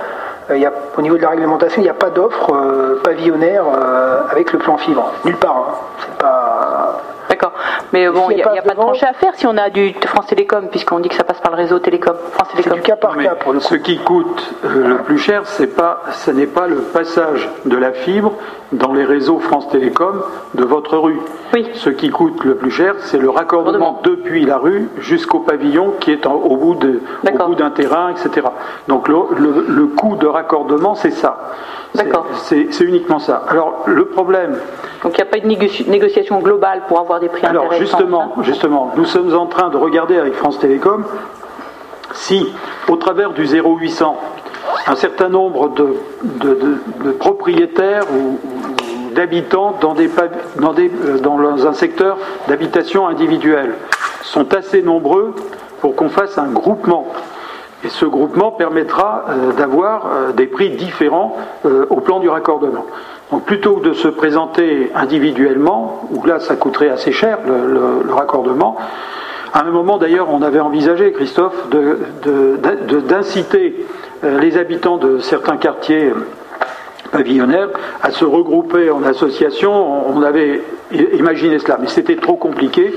il 0.54 0.60
y 0.60 0.66
a, 0.66 0.72
au 0.96 1.02
niveau 1.02 1.16
de 1.16 1.22
la 1.22 1.30
réglementation, 1.30 1.80
il 1.80 1.84
n'y 1.84 1.90
a 1.90 1.94
pas 1.94 2.10
d'offre 2.10 2.52
euh, 2.54 3.00
pavillonnaire 3.04 3.64
euh, 3.66 4.20
avec 4.30 4.52
le 4.52 4.58
plan 4.58 4.76
fibre. 4.78 5.12
Nulle 5.24 5.36
part. 5.36 5.56
hein. 5.56 5.74
C'est 6.00 6.18
pas. 6.18 7.00
D'accord. 7.28 7.52
Mais 7.92 8.08
bon, 8.08 8.30
il 8.30 8.34
y 8.34 8.36
n'y 8.36 8.42
a 8.42 8.46
a, 8.46 8.48
pas 8.48 8.54
il 8.54 8.56
y 8.56 8.58
a 8.58 8.62
pas 8.62 8.70
de 8.74 8.80
tranchée 8.80 9.04
à 9.04 9.12
faire 9.12 9.34
si 9.34 9.46
on 9.46 9.56
a 9.58 9.68
du 9.68 9.92
France 10.06 10.26
Télécom, 10.28 10.68
puisqu'on 10.68 10.98
dit 10.98 11.10
que 11.10 11.14
ça 11.14 11.24
passe 11.24 11.40
par 11.40 11.50
le 11.52 11.58
réseau 11.58 11.78
Télécom. 11.78 12.14
France 12.32 12.48
C'est 12.52 12.56
Télécom. 12.62 12.78
du 12.78 12.82
cas 12.82 12.96
par 12.96 13.16
cas 13.18 13.34
pour 13.34 13.52
le 13.52 13.58
coup. 13.58 13.64
ce 13.66 13.74
qui 13.74 13.98
coûte 13.98 14.54
euh, 14.64 14.88
le 14.88 14.96
plus 14.98 15.18
cher, 15.18 15.42
c'est 15.44 15.66
pas, 15.66 16.00
ce 16.12 16.30
n'est 16.30 16.46
pas 16.46 16.66
le 16.66 16.76
passage 16.76 17.46
de 17.66 17.76
la 17.76 17.92
fibre 17.92 18.32
dans 18.72 18.92
les 18.92 19.04
réseaux 19.04 19.38
France 19.38 19.68
Télécom 19.70 20.22
de 20.54 20.64
votre 20.64 20.98
rue. 20.98 21.18
Oui. 21.54 21.66
Ce 21.74 21.88
qui 21.88 22.10
coûte 22.10 22.44
le 22.44 22.54
plus 22.56 22.70
cher, 22.70 22.94
c'est 23.00 23.16
le 23.18 23.30
raccordement 23.30 24.00
depuis 24.04 24.44
la 24.44 24.58
rue 24.58 24.88
jusqu'au 24.98 25.38
pavillon 25.40 25.94
qui 26.00 26.12
est 26.12 26.26
en- 26.26 26.34
au 26.34 26.56
bout 26.56 26.74
d'un 27.54 27.70
terrain, 27.70 28.10
etc. 28.10 28.46
Donc 28.88 29.08
le, 29.08 29.16
le- 29.38 29.64
le 29.68 29.86
coût 29.86 30.16
de 30.16 30.26
raccordement, 30.26 30.94
c'est 30.94 31.12
ça. 31.12 31.52
C'est- 31.94 32.04
D'accord. 32.04 32.26
C'est 32.34 32.80
uniquement 32.84 33.18
ça. 33.18 33.42
Alors 33.48 33.84
le 33.86 34.04
problème, 34.04 34.58
Donc 35.02 35.12
il 35.16 35.22
n'y 35.22 35.28
a 35.28 35.30
pas 35.30 35.38
de 35.40 35.46
négoci- 35.46 35.88
négociation 35.88 36.38
globale 36.40 36.82
pour 36.88 36.98
avoir 37.00 37.20
des 37.20 37.28
prix 37.28 37.46
alors 37.46 37.64
intéressants. 37.64 37.80
justement, 37.98 38.32
hein. 38.36 38.42
justement, 38.42 38.92
nous 38.96 39.06
sommes 39.06 39.34
en 39.34 39.46
train 39.46 39.70
de 39.70 39.78
regarder 39.78 40.18
avec 40.18 40.34
France 40.34 40.58
Télécom 40.58 41.04
si, 42.12 42.46
au 42.88 42.96
travers 42.96 43.30
du 43.32 43.46
0800, 43.46 44.16
un 44.86 44.96
certain 44.96 45.28
nombre 45.28 45.68
de, 45.70 45.94
de- 46.22 46.54
de- 46.54 47.04
de 47.04 47.10
propriétaires 47.12 48.04
ou 48.12 48.38
d'habitants 49.18 49.74
euh, 49.82 51.18
dans 51.18 51.66
un 51.66 51.72
secteur 51.72 52.16
d'habitation 52.46 53.08
individuelle 53.08 53.74
sont 54.22 54.54
assez 54.54 54.80
nombreux 54.80 55.34
pour 55.80 55.96
qu'on 55.96 56.08
fasse 56.08 56.38
un 56.38 56.46
groupement. 56.46 57.08
Et 57.84 57.88
ce 57.88 58.06
groupement 58.06 58.52
permettra 58.52 59.24
euh, 59.28 59.52
d'avoir 59.52 60.06
euh, 60.06 60.32
des 60.32 60.46
prix 60.46 60.70
différents 60.70 61.36
au 61.90 61.96
plan 62.00 62.20
du 62.20 62.28
raccordement. 62.28 62.86
Donc 63.32 63.44
plutôt 63.44 63.74
que 63.76 63.88
de 63.88 63.92
se 63.92 64.08
présenter 64.08 64.90
individuellement, 64.94 66.08
où 66.12 66.24
là 66.24 66.38
ça 66.40 66.54
coûterait 66.56 66.88
assez 66.90 67.12
cher 67.12 67.38
le, 67.46 68.12
raccordement, 68.12 68.76
à 69.52 69.60
un 69.64 69.70
moment 69.70 69.98
d'ailleurs 69.98 70.28
on 70.32 70.42
avait 70.42 70.60
envisagé, 70.60 71.12
Christophe, 71.12 71.68
de- 71.70 71.98
de- 72.22 72.58
de- 72.86 73.00
d'inciter 73.00 73.84
euh, 74.24 74.38
les 74.38 74.56
habitants 74.56 74.96
de 74.96 75.18
certains 75.18 75.56
quartiers 75.56 76.12
pavillonnaires 77.10 77.68
à 78.02 78.10
se 78.10 78.24
regrouper 78.24 78.90
en 78.90 79.02
association. 79.04 80.08
On 80.08 80.22
avait 80.22 80.62
imaginé 81.18 81.58
cela, 81.58 81.78
mais 81.80 81.88
c'était 81.88 82.16
trop 82.16 82.36
compliqué. 82.36 82.94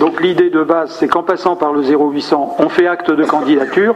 Donc 0.00 0.20
l'idée 0.20 0.50
de 0.50 0.62
base, 0.62 0.96
c'est 0.98 1.08
qu'en 1.08 1.22
passant 1.22 1.56
par 1.56 1.72
le 1.72 1.82
0800, 1.82 2.56
on 2.58 2.68
fait 2.68 2.86
acte 2.86 3.10
de 3.10 3.24
candidature, 3.24 3.94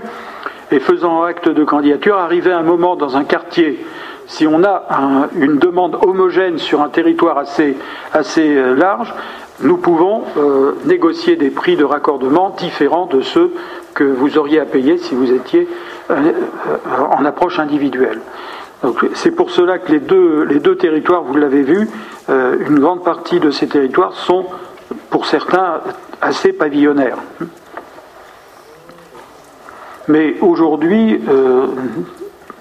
et 0.73 0.81
faisant 0.81 1.23
acte 1.23 1.49
de 1.49 1.65
candidature, 1.65 2.17
arriver 2.17 2.53
à 2.53 2.59
un 2.59 2.63
moment 2.63 2.97
dans 2.97 3.17
un 3.17 3.25
quartier, 3.25 3.85
si 4.27 4.47
on 4.47 4.65
a 4.65 4.85
un- 4.91 5.29
une 5.41 5.59
demande 5.59 5.97
homogène 6.03 6.59
sur 6.59 6.83
un 6.83 6.89
territoire 6.89 7.39
assez, 7.39 7.77
assez 8.13 8.57
euh, 8.57 8.75
large, 8.75 9.15
nous 9.63 9.77
pouvons 9.77 10.23
euh, 10.37 10.73
négocier 10.85 11.37
des 11.37 11.51
prix 11.51 11.77
de 11.77 11.85
raccordement 11.85 12.51
différents 12.59 13.07
de 13.07 13.21
ceux 13.23 13.53
que 13.95 14.05
vous 14.05 14.37
auriez 14.37 14.61
à 14.61 14.65
payer 14.67 14.99
si 14.99 15.15
vous 15.15 15.33
étiez 15.33 15.67
euh, 16.11 16.33
en 17.17 17.25
approche 17.25 17.59
individuelle. 17.59 18.21
C'est 19.15 19.31
pour 19.31 19.51
cela 19.51 19.79
que 19.79 19.91
les 19.93 20.01
deux, 20.01 20.77
territoires, 20.77 21.23
vous 21.23 21.37
l'avez 21.37 21.63
vu, 21.63 21.89
euh, 22.29 22.57
une 22.69 22.79
grande 22.79 23.03
partie 23.05 23.41
de 23.41 23.51
ces 23.51 23.67
territoires 23.67 24.13
sont, 24.13 24.47
pour 25.11 25.27
certains, 25.27 25.81
assez 26.21 26.53
pavillonnaires. 26.53 27.19
Mais 30.09 30.37
aujourd'hui, 30.41 31.21
euh, 31.29 31.67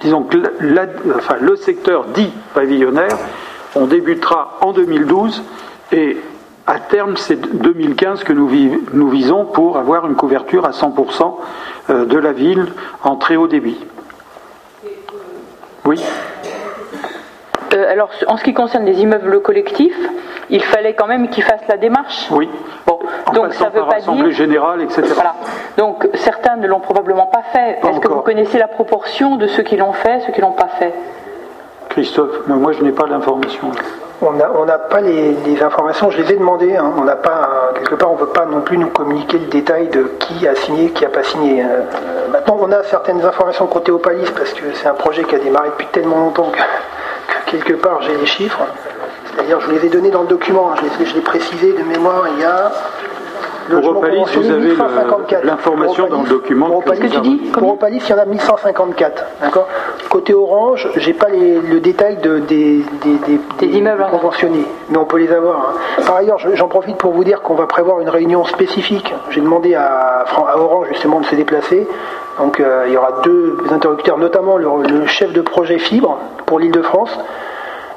disons 0.01 0.23
que 0.23 0.37
le 0.37 1.55
secteur 1.57 2.05
dit 2.05 2.31
pavillonnaire, 2.53 3.17
on 3.75 3.85
débutera 3.85 4.57
en 4.61 4.71
2012 4.71 5.43
et 5.91 6.17
à 6.65 6.79
terme 6.79 7.17
c'est 7.17 7.39
2015 7.39 8.23
que 8.23 8.33
nous, 8.33 8.49
nous 8.93 9.09
visons 9.09 9.45
pour 9.45 9.77
avoir 9.77 10.07
une 10.07 10.15
couverture 10.15 10.65
à 10.65 10.71
100% 10.71 11.35
euh, 11.89 12.05
de 12.05 12.17
la 12.17 12.31
ville 12.31 12.67
en 13.03 13.15
très 13.17 13.35
haut 13.35 13.47
débit. 13.47 13.77
Oui. 15.85 16.03
Euh, 17.73 17.91
alors, 17.91 18.09
en 18.27 18.37
ce 18.37 18.43
qui 18.43 18.53
concerne 18.53 18.85
les 18.85 19.01
immeubles 19.01 19.41
collectifs, 19.41 19.97
il 20.49 20.63
fallait 20.63 20.93
quand 20.93 21.07
même 21.07 21.29
qu'ils 21.29 21.43
fassent 21.43 21.67
la 21.67 21.77
démarche. 21.77 22.27
Oui. 22.31 22.49
Bon, 22.85 22.99
En 23.25 23.31
donc 23.33 23.53
ça 23.53 23.65
veut 23.69 23.79
par 23.79 23.89
pas 23.89 23.95
Assemblée 23.95 24.29
dire. 24.29 24.31
générale, 24.37 24.81
etc. 24.81 25.01
Voilà. 25.13 25.35
Donc 25.77 26.07
certains 26.13 26.55
ne 26.57 26.67
l'ont 26.67 26.79
probablement 26.79 27.25
pas 27.27 27.41
fait. 27.51 27.79
Est-ce 27.83 27.99
que 27.99 28.07
vous 28.07 28.21
connaissez 28.21 28.59
la 28.59 28.67
proportion 28.67 29.35
de 29.35 29.47
ceux 29.47 29.63
qui 29.63 29.75
l'ont 29.77 29.93
fait, 29.93 30.21
ceux 30.25 30.31
qui 30.31 30.41
l'ont 30.41 30.51
pas 30.51 30.67
fait? 30.79 30.93
Christophe, 31.95 32.31
mais 32.47 32.55
moi 32.55 32.73
je 32.73 32.83
n'ai 32.83 32.91
pas 32.91 33.07
l'information. 33.07 33.71
On 34.21 34.65
n'a 34.65 34.77
pas 34.79 35.01
les, 35.01 35.31
les 35.45 35.61
informations, 35.63 36.09
je 36.09 36.21
les 36.21 36.33
ai 36.33 36.37
demandées. 36.37 36.75
hein. 36.75 36.91
On 36.97 37.03
n'a 37.03 37.15
pas, 37.15 37.71
quelque 37.75 37.95
part, 37.95 38.11
on 38.11 38.15
ne 38.15 38.19
veut 38.21 38.27
pas 38.27 38.45
non 38.45 38.61
plus 38.61 38.77
nous 38.77 38.87
communiquer 38.89 39.37
le 39.37 39.45
détail 39.47 39.87
de 39.89 40.03
qui 40.19 40.47
a 40.47 40.55
signé, 40.55 40.89
qui 40.91 41.03
n'a 41.03 41.09
pas 41.09 41.23
signé. 41.23 41.63
Euh, 41.63 41.67
euh, 41.67 42.27
maintenant, 42.31 42.57
on 42.61 42.71
a 42.71 42.81
certaines 42.83 43.23
informations 43.23 43.67
côté 43.67 43.91
Opalis 43.91 44.29
parce 44.35 44.53
que 44.53 44.73
c'est 44.73 44.87
un 44.87 44.93
projet 44.93 45.23
qui 45.25 45.35
a 45.35 45.39
démarré 45.39 45.69
depuis 45.69 45.87
tellement 45.87 46.17
longtemps 46.19 46.51
que, 46.51 46.57
que 47.51 47.51
quelque 47.63 47.73
part 47.73 48.01
j'ai 48.03 48.15
les 48.17 48.25
chiffres. 48.25 48.61
C'est-à-dire, 49.33 49.59
je 49.59 49.65
vous 49.67 49.71
les 49.73 49.85
ai 49.85 49.89
donnés 49.89 50.11
dans 50.11 50.21
le 50.21 50.27
document, 50.27 50.71
hein. 50.71 50.75
je 50.77 50.83
les 50.83 51.03
ai- 51.03 51.05
je 51.11 51.15
l'ai 51.15 51.21
précisé 51.21 51.73
de 51.73 51.83
mémoire. 51.83 52.23
Il 52.35 52.41
y 52.41 52.45
a. 52.45 52.71
Pour 53.65 53.75
logement 53.75 53.99
Opalis, 53.99 54.13
conventionné, 54.17 54.47
vous 54.47 54.53
avez 54.53 54.61
le- 54.63 54.67
1154. 54.69 55.43
l'information 55.45 56.07
dans 56.07 56.21
le 56.21 56.29
document 56.29 56.67
pour 56.67 56.83
que 56.83 56.89
Opalis, 56.89 57.01
que 57.09 57.15
tu 57.15 57.21
dis 57.21 57.35
pour 57.53 57.73
Opalis, 57.73 58.01
il 58.03 58.09
y 58.09 58.13
en 58.13 58.17
a 58.19 58.25
1154. 58.25 59.25
D'accord? 59.41 59.67
Côté 60.09 60.33
Orange, 60.33 60.87
j'ai 60.97 61.13
pas 61.13 61.29
les- 61.29 61.59
le 61.59 61.79
détail 61.79 62.17
de, 62.17 62.39
des, 62.39 62.83
des, 63.03 63.13
des- 63.27 63.67
Des 63.67 63.77
immeubles, 63.77 64.03
hein. 64.03 64.07
conventionnés, 64.11 64.65
mais 64.89 64.97
on 64.97 65.05
peut 65.05 65.17
les 65.17 65.31
avoir. 65.31 65.69
hein. 65.99 66.01
Par 66.05 66.15
ailleurs, 66.17 66.37
je- 66.39 66.55
j'en 66.55 66.67
profite 66.67 66.97
pour 66.97 67.11
vous 67.11 67.23
dire 67.23 67.41
qu'on 67.41 67.55
va 67.55 67.65
prévoir 67.65 67.99
une 68.01 68.09
réunion 68.09 68.45
spécifique. 68.45 69.13
J'ai 69.31 69.41
demandé 69.41 69.73
à, 69.75 70.25
Orange 70.55 70.87
justement 70.89 71.19
de 71.19 71.25
se 71.25 71.35
déplacer. 71.35 71.87
Donc 72.39 72.59
euh, 72.59 72.83
il 72.87 72.93
y 72.93 72.97
aura 72.97 73.21
deux 73.23 73.57
interlocuteurs, 73.71 74.17
notamment 74.17 74.57
le, 74.57 74.67
le 74.87 75.05
chef 75.07 75.31
de 75.33 75.41
projet 75.41 75.77
fibre 75.79 76.17
pour 76.45 76.59
l'Île-de-France. 76.59 77.17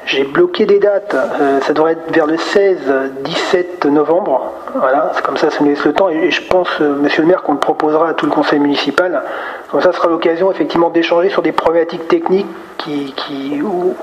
J'ai 0.08 0.24
bloqué 0.24 0.64
des 0.64 0.78
dates, 0.78 1.14
euh, 1.14 1.60
ça 1.60 1.74
devrait 1.74 1.92
être 1.92 2.10
vers 2.10 2.24
le 2.26 2.36
16-17 2.36 3.86
novembre. 3.88 4.54
Voilà, 4.74 5.12
c'est 5.14 5.22
comme 5.22 5.36
ça, 5.36 5.50
ça 5.50 5.58
nous 5.60 5.68
laisse 5.68 5.84
le 5.84 5.92
temps. 5.92 6.08
Et, 6.08 6.30
je 6.30 6.40
pense, 6.48 6.68
euh, 6.80 6.94
monsieur 6.94 7.20
le 7.20 7.28
maire, 7.28 7.42
qu'on 7.42 7.52
le 7.52 7.58
proposera 7.58 8.08
à 8.08 8.14
tout 8.14 8.24
le 8.24 8.32
conseil 8.32 8.58
municipal. 8.58 9.22
Comme 9.70 9.82
ça, 9.82 9.92
ce 9.92 9.98
sera 9.98 10.08
l'occasion 10.08 10.50
effectivement 10.50 10.88
d'échanger 10.88 11.28
sur 11.28 11.42
des 11.42 11.52
problématiques 11.52 12.08
techniques 12.08 12.46
qui, 12.78 13.12
qui 13.16 13.60
ou, 13.60 13.94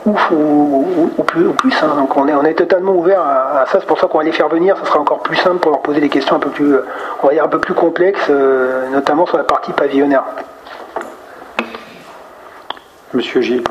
plus. 1.25 1.73
hein. 1.81 1.95
Donc 1.97 2.15
on 2.15 2.45
est, 2.45 2.53
totalement 2.53 2.93
ouvert 2.93 3.21
à, 3.21 3.65
ça. 3.65 3.79
C'est 3.79 3.87
pour 3.87 3.99
ça 3.99 4.05
qu'on 4.05 4.19
va 4.19 4.25
les 4.25 4.31
faire 4.31 4.47
venir. 4.47 4.77
Ça 4.77 4.85
sera 4.85 4.99
encore 4.99 5.23
plus 5.23 5.37
simple 5.37 5.57
pour 5.57 5.71
leur 5.71 5.81
poser 5.81 6.01
des 6.01 6.09
questions 6.09 6.35
un 6.35 6.39
peu 6.39 6.51
plus, 6.51 6.75
euh, 6.75 6.85
on 7.23 7.27
va 7.27 7.33
dire 7.33 7.43
un 7.43 7.49
peu 7.49 7.59
plus 7.59 7.73
complexes, 7.73 8.29
notamment 8.91 9.25
sur 9.25 9.37
la 9.37 9.43
partie 9.43 9.71
pavillonnaire. 9.71 10.23
Monsieur 13.11 13.41
Gilles. 13.41 13.63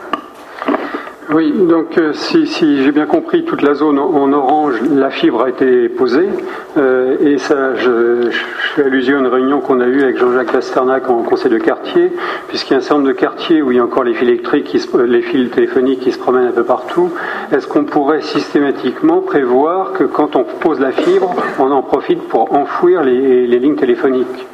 Oui, 1.33 1.53
donc 1.53 1.97
euh, 1.97 2.13
si, 2.13 2.47
si 2.47 2.83
j'ai 2.85 2.93
bien 2.93 3.07
compris, 3.07 3.45
toute 3.45 3.63
la 3.63 3.73
zone 3.75 3.99
en, 3.99 4.31
orange, 4.33 4.75
la 4.95 5.09
fibre 5.09 5.43
a 5.43 5.49
été 5.49 5.89
posée. 5.89 6.29
euh, 6.77 7.17
et 7.21 7.39
ça, 7.39 7.75
je, 7.77 8.29
fais 8.75 8.85
allusion 8.85 9.17
à 9.17 9.21
une 9.21 9.27
réunion 9.29 9.61
qu'on 9.61 9.81
a 9.81 9.87
eue 9.87 10.03
avec 10.03 10.19
Jean-Jacques 10.19 10.53
Pasternak 10.53 11.09
en 11.09 11.23
conseil 11.23 11.51
de 11.51 11.57
quartier, 11.59 12.13
puisqu'il 12.49 12.73
y 12.73 12.75
a 12.75 12.79
un 12.79 12.81
certain 12.83 12.97
nombre 12.97 13.09
de 13.09 13.13
quartiers 13.15 13.63
où 13.63 13.71
il 13.73 13.79
y 13.79 13.81
a 13.81 13.85
encore 13.85 14.05
les 14.05 14.13
fils 14.13 14.29
électriques, 14.29 14.65
qui 14.67 14.79
se- 14.81 14.95
euh, 14.97 15.07
les 15.07 15.23
fils 15.23 15.51
téléphoniques 15.51 16.01
qui 16.01 16.13
se 16.13 16.19
promènent 16.19 16.49
un 16.49 16.53
peu 16.53 16.65
partout. 16.65 17.11
Est-ce 17.53 17.67
qu'on 17.67 17.85
pourrait 17.85 18.21
systématiquement 18.21 19.23
prévoir 19.23 19.93
que 19.93 20.05
quand 20.05 20.37
on 20.37 20.45
pose 20.45 20.79
la 20.79 20.93
fibre, 20.93 21.35
on 21.59 21.71
en 21.71 21.83
profite 21.83 22.23
pour 22.29 22.53
enfouir 22.55 23.03
les 23.03 23.47
lignes 23.47 23.77
téléphoniques? 23.77 24.47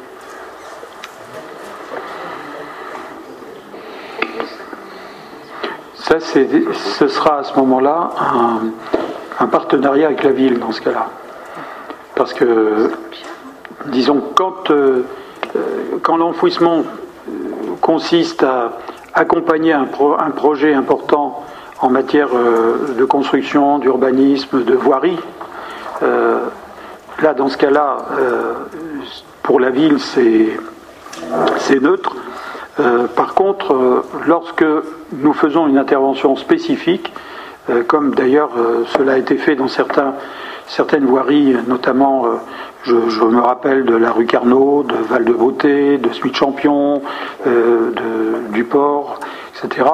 Ça, 6.11 6.19
ce 6.19 7.07
sera 7.07 7.37
à 7.37 7.43
ce 7.45 7.57
moment-là 7.57 8.09
un, 9.39 9.47
partenariat 9.47 10.07
avec 10.07 10.23
la 10.23 10.31
ville 10.31 10.59
dans 10.59 10.73
ce 10.73 10.81
cas-là. 10.81 11.07
Parce 12.15 12.33
que, 12.33 12.91
disons, 13.85 14.21
quand, 14.35 14.71
euh, 14.71 15.05
euh, 15.55 15.59
quand 16.01 16.17
l'enfouissement 16.17 16.79
euh, 16.79 17.31
consiste 17.79 18.43
à 18.43 18.73
accompagner 19.13 19.71
un 19.71 19.85
projet 20.35 20.73
important 20.73 21.45
en 21.79 21.89
matière 21.89 22.27
de 22.31 23.05
construction, 23.05 23.79
d'urbanisme, 23.79 24.65
de 24.65 24.73
voirie. 24.73 25.19
là, 26.01 27.33
dans 27.33 27.47
ce 27.47 27.55
cas-là, 27.55 27.99
pour 29.43 29.61
la 29.61 29.69
ville, 29.69 29.97
c'est 29.99 31.79
neutre. 31.79 32.15
Par 32.77 33.33
contre, 33.33 34.03
lorsque 34.25 34.65
nous 35.13 35.33
faisons 35.33 35.67
une 35.67 35.77
intervention 35.77 36.35
spécifique, 36.35 37.11
comme 37.87 38.15
d'ailleurs 38.15 38.51
cela 38.97 39.13
a 39.13 39.17
été 39.17 39.37
fait 39.37 39.55
dans 39.55 39.67
certaines 39.67 41.05
voiries, 41.05 41.55
notamment 41.67 42.25
je, 42.83 42.93
me 42.93 43.41
rappelle 43.41 43.85
de 43.85 43.95
la 43.95 44.11
rue 44.11 44.25
Carnot, 44.25 44.83
de 44.83 44.95
Val-de-Beauté, 44.95 45.97
de 45.97 46.11
Smith 46.13 46.35
Champion, 46.35 47.01
euh, 47.45 47.91
du 48.51 48.63
port, 48.63 49.19
etc. 49.63 49.87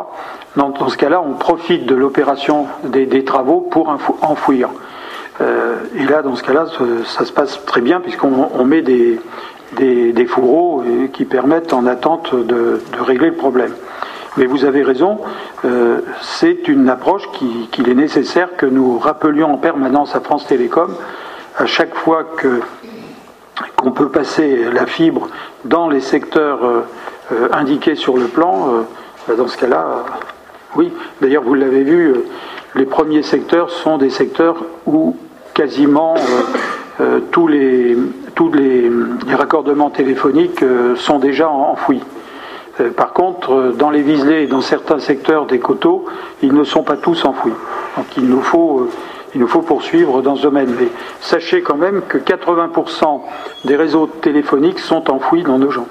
Dans, 0.55 0.73
ce 0.87 0.97
cas-là, 0.97 1.21
on 1.21 1.33
profite 1.33 1.85
de 1.85 1.95
l'opération 1.95 2.67
des, 2.85 3.23
travaux 3.25 3.61
pour 3.61 3.89
enfouir. 4.21 4.69
Euh, 5.41 5.75
et 5.95 6.05
là, 6.05 6.21
dans 6.23 6.35
ce 6.35 6.43
cas-là, 6.43 6.65
ça, 7.05 7.25
se 7.25 7.31
passe 7.31 7.63
très 7.65 7.81
bien 7.81 7.99
puisqu'on 7.99 8.65
met 8.65 8.81
des, 8.81 9.19
des, 9.73 10.25
fourreaux 10.25 10.81
euh, 10.81 11.07
qui 11.07 11.25
permettent 11.25 11.73
en 11.73 11.85
attente 11.85 12.35
de, 12.35 12.79
régler 12.99 13.29
le 13.29 13.35
problème. 13.35 13.73
Mais 14.37 14.45
vous 14.45 14.65
avez 14.65 14.83
raison, 14.83 15.17
c'est 16.21 16.67
une 16.67 16.89
approche 16.89 17.23
qu'il 17.71 17.89
est 17.89 17.95
nécessaire 17.95 18.55
que 18.55 18.67
nous 18.67 18.99
rappelions 18.99 19.51
en 19.51 19.57
permanence 19.57 20.15
à 20.15 20.19
France 20.19 20.45
Télécom 20.45 20.93
à 21.57 21.65
chaque 21.65 21.95
fois 21.95 22.25
qu'on 23.75 23.91
peut 23.91 24.09
passer 24.09 24.65
la 24.71 24.85
fibre 24.85 25.27
dans 25.65 25.89
les 25.89 26.01
secteurs 26.01 26.63
euh, 26.63 26.81
euh, 27.31 27.49
indiqués 27.51 27.95
sur 27.95 28.17
le 28.17 28.25
plan, 28.25 28.85
euh, 29.29 29.35
dans 29.35 29.47
ce 29.47 29.57
cas-là, 29.57 30.05
oui. 30.75 30.93
D'ailleurs, 31.21 31.43
vous 31.43 31.55
l'avez 31.55 31.83
vu, 31.83 32.13
les 32.75 32.85
premiers 32.85 33.23
secteurs 33.23 33.71
sont 33.71 33.97
des 33.97 34.11
secteurs 34.11 34.57
où 34.85 35.17
quasiment 35.53 36.15
tous, 37.31 37.47
les, 37.47 37.97
tous 38.35 38.51
les, 38.51 38.91
raccordements 39.33 39.89
téléphoniques 39.89 40.63
sont 40.95 41.19
déjà 41.19 41.49
enfouis. 41.49 42.01
Par 42.95 43.13
contre, 43.13 43.73
dans 43.77 43.89
les 43.89 44.01
viselets 44.01 44.43
et 44.43 44.47
dans 44.47 44.61
certains 44.61 44.99
secteurs 44.99 45.45
des 45.45 45.59
coteaux, 45.59 46.05
ils 46.41 46.53
ne 46.53 46.63
sont 46.63 46.83
pas 46.83 46.97
tous 46.97 47.25
enfouis. 47.25 47.53
Donc 47.97 48.05
il 48.17 48.25
nous 48.25 48.41
faut 48.41 48.87
il 49.37 49.41
nous 49.41 49.47
faut 49.47 49.61
poursuivre 49.61 50.21
dans 50.21 50.35
ce 50.35 50.41
domaine. 50.41 50.73
Mais 50.79 50.87
sachez 51.21 51.61
quand 51.61 51.77
même 51.77 52.01
que 52.07 52.17
80% 52.17 53.21
des 53.65 53.75
réseaux 53.75 54.07
téléphoniques 54.07 54.79
sont 54.79 55.11
enfouis 55.11 55.43
dans 55.43 55.59
nos 55.59 55.69
gens. 55.71 55.87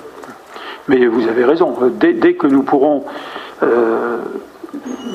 Mais 0.89 1.07
vous 1.07 1.29
avez 1.29 1.45
raison, 1.45 1.75
dès, 1.93 2.35
que 2.35 2.47
nous 2.47 2.63
pourrons, 2.63 3.05
euh, 3.63 4.19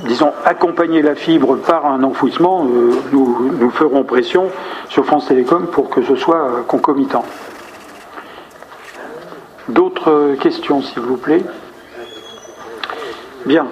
disons, 0.05 0.31
accompagner 0.45 1.01
la 1.01 1.15
fibre 1.15 1.57
par 1.57 1.85
un 1.85 2.03
enfouissement, 2.03 2.65
euh, 2.65 2.91
nous, 3.11 3.69
ferons 3.71 4.03
pression 4.03 4.49
sur 4.89 5.05
France 5.05 5.27
Télécom 5.27 5.67
pour 5.67 5.89
que 5.89 6.01
ce 6.01 6.15
soit 6.15 6.43
euh, 6.43 6.61
concomitant. 6.67 7.25
D'autres 9.69 10.35
questions, 10.39 10.81
s'il 10.81 11.01
vous 11.01 11.17
plaît? 11.17 11.43
Bien. 13.45 13.67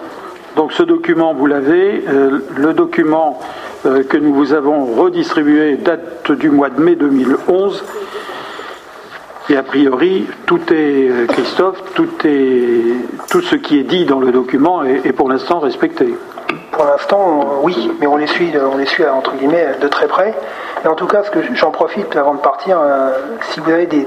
Donc 0.56 0.74
ce 0.74 0.84
document, 0.84 1.34
vous 1.34 1.46
l'avez. 1.46 2.04
le 2.56 2.74
document 2.74 3.40
euh, 3.86 4.04
que 4.04 4.18
nous 4.18 4.34
vous 4.34 4.52
avons 4.52 4.86
redistribué 4.86 5.78
date 5.78 6.34
du 6.34 6.50
mois 6.50 6.70
de 6.70 6.82
mai 6.82 6.96
2011. 6.98 7.86
Et 9.50 9.58
a 9.58 9.64
priori, 9.64 10.28
tout 10.46 10.62
est, 10.72 11.10
euh, 11.10 11.26
Christophe, 11.28 11.82
tout, 11.96 12.10
est, 12.24 13.30
tout 13.32 13.42
ce 13.42 13.56
qui 13.56 13.80
est 13.80 13.84
dit 13.84 14.06
dans 14.06 14.20
le 14.20 14.32
document 14.32 14.84
est, 14.84 15.12
pour 15.12 15.28
l'instant 15.28 15.60
respecté. 15.60 16.14
Pour 16.72 16.86
l'instant, 16.86 17.40
euh, 17.42 17.44
oui, 17.64 17.92
mais 18.00 18.06
on 18.06 18.16
les 18.16 18.28
suit, 18.28 18.52
on 18.58 18.78
les 18.78 18.86
suit 18.86 19.06
entre 19.06 19.36
guillemets 19.36 19.76
de 19.82 19.88
très 19.88 20.08
près. 20.08 20.36
Et 20.84 20.88
en 20.88 20.96
tout 20.96 21.08
cas, 21.08 21.24
j'en 21.54 21.72
profite 21.72 22.16
avant 22.16 22.36
de 22.36 22.40
partir, 22.40 22.80
si 23.52 23.60
vous 23.60 23.70
avez 23.70 23.86
des, 23.86 24.06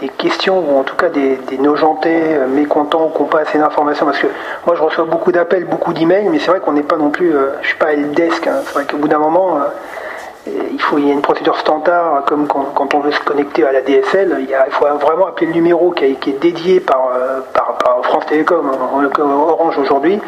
des 0.00 0.08
questions 0.08 0.58
ou 0.58 0.78
en 0.78 0.84
tout 0.84 0.96
cas 0.96 1.08
des, 1.08 1.36
des 1.48 1.58
nojentés 1.58 2.36
euh, 2.36 2.46
mécontents 2.46 3.10
qui 3.14 3.22
n'ont 3.22 3.28
pas 3.28 3.40
assez 3.40 3.58
d'informations 3.58 4.06
parce 4.06 4.18
que 4.18 4.28
moi 4.66 4.76
je 4.76 4.82
reçois 4.82 5.04
beaucoup 5.04 5.32
d'appels, 5.32 5.64
beaucoup 5.64 5.92
d'emails, 5.92 6.28
mais 6.28 6.38
c'est 6.38 6.50
vrai 6.50 6.60
qu'on 6.60 6.72
n'est 6.72 6.82
pas 6.82 6.96
non 6.96 7.10
plus, 7.10 7.34
euh, 7.34 7.50
je 7.62 7.68
suis 7.68 7.78
pas 7.78 7.92
helpdesk, 7.92 8.46
hein. 8.46 8.60
c'est 8.64 8.74
vrai 8.74 8.84
qu'au 8.84 8.98
bout 8.98 9.08
d'un 9.08 9.18
moment 9.18 9.56
euh, 9.56 9.60
il 10.72 10.80
faut 10.80 10.98
il 10.98 11.08
y 11.08 11.10
a 11.10 11.14
une 11.14 11.22
procédure 11.22 11.56
standard 11.58 12.24
comme 12.26 12.46
quand, 12.46 12.94
on 12.94 13.00
veut 13.00 13.12
se 13.12 13.20
connecter 13.20 13.64
à 13.64 13.72
la 13.72 13.80
DSL, 13.80 14.36
il, 14.40 14.72
faut 14.72 14.86
vraiment 14.86 15.26
appeler 15.26 15.46
le 15.46 15.52
numéro 15.52 15.90
qui, 15.90 16.04
est, 16.04 16.40
dédié 16.40 16.80
par, 16.80 17.10
par, 17.52 17.76
France 18.02 18.26
Télécom, 18.26 18.70
Orange 19.18 19.78
aujourd'hui. 19.78 20.20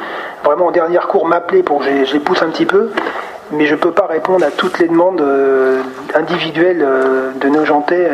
Vraiment 0.44 0.66
en 0.66 0.70
dernier 0.70 0.98
recours 0.98 1.26
m'appeler 1.26 1.62
pour 1.62 1.78
que 1.78 1.84
je, 1.84 2.12
les 2.12 2.20
pousse 2.20 2.42
un 2.42 2.48
petit 2.48 2.66
peu 2.66 2.90
mais 3.52 3.66
je 3.66 3.74
ne 3.74 3.80
peux 3.80 3.90
pas 3.90 4.06
répondre 4.06 4.46
à 4.46 4.50
toutes 4.52 4.78
les 4.78 4.86
demandes 4.86 5.24
individuelles 6.14 6.86
de 7.34 7.48
nos 7.48 7.64
jantés 7.64 8.06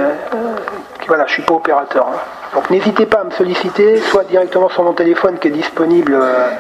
voilà, 1.07 1.25
je 1.27 1.31
ne 1.31 1.35
suis 1.35 1.43
pas 1.43 1.55
opérateur. 1.55 2.07
Hein. 2.09 2.19
Donc 2.55 2.71
n'hésitez 2.71 3.07
pas 3.07 3.21
à 3.21 3.25
me 3.25 3.31
solliciter, 3.31 3.99
soit 3.99 4.25
directement 4.25 4.69
sur 4.69 4.83
mon 4.83 4.93
téléphone 4.93 5.39
qui 5.39 5.49
est 5.49 5.53
disponible 5.53 6.15
euh, 6.15 6.51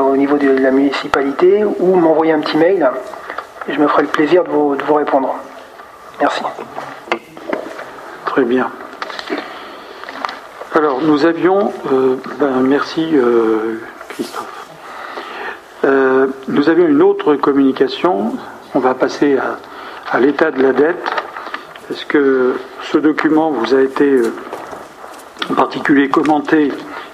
au 0.00 0.16
niveau 0.16 0.38
de 0.38 0.50
la 0.50 0.70
municipalité, 0.70 1.64
ou 1.64 1.96
m'envoyer 1.96 2.32
un 2.32 2.40
petit 2.40 2.56
mail, 2.56 2.90
et 3.68 3.72
je 3.74 3.80
me 3.80 3.86
ferai 3.86 4.02
le 4.02 4.08
plaisir 4.08 4.44
de 4.44 4.50
vous, 4.50 4.94
répondre. 4.94 5.34
Merci. 6.20 6.42
Très 8.24 8.44
bien. 8.44 8.70
Alors, 10.74 11.00
nous 11.02 11.24
avions, 11.26 11.72
euh, 11.92 12.16
ben, 12.38 12.60
merci 12.60 13.10
euh, 13.14 13.80
Christophe. 14.10 14.66
nous 16.48 16.68
avions 16.68 16.86
une 16.86 17.02
autre 17.02 17.34
communication. 17.36 18.32
On 18.74 18.80
va 18.80 18.94
passer 18.94 19.38
à 20.10 20.20
l'état 20.20 20.50
de 20.50 20.62
la 20.62 20.72
dette. 20.72 21.18
Est-ce 21.90 22.04
que 22.04 22.54
ce 22.82 22.98
document 22.98 23.50
vous 23.50 23.74
a 23.74 23.80
été 23.80 24.04
euh, 24.04 24.32
en 25.50 25.54
particulier 25.54 26.10
commenté 26.10 26.70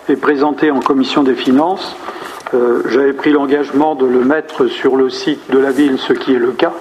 et 0.09 0.17
présenté 0.17 0.73
en 0.73 0.81
commission 0.81 1.23
des 1.23 1.37
finances 1.37 1.95
euh, 2.55 2.83
J'avais 2.88 3.12
pris 3.12 3.33
l'engagement 3.33 3.95
de 3.95 4.07
le 4.07 4.21
mettre 4.21 4.67
sur 4.67 4.97
le 4.97 5.11
site 5.11 5.51
de 5.51 5.59
la 5.59 5.71
ville, 5.71 5.99
ce 5.99 6.12
qui 6.12 6.35
est 6.35 6.38
le 6.38 6.53
cas. 6.53 6.73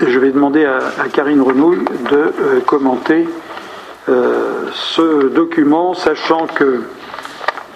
Je 0.00 0.18
vais 0.18 0.30
demander 0.30 0.64
à, 0.64 0.80
Karine 1.12 1.42
Renouille 1.42 1.84
de 2.10 2.16
euh, 2.16 2.60
commenter 2.64 3.28
ce 4.72 5.28
document, 5.28 5.94
sachant 5.94 6.46
que 6.48 6.82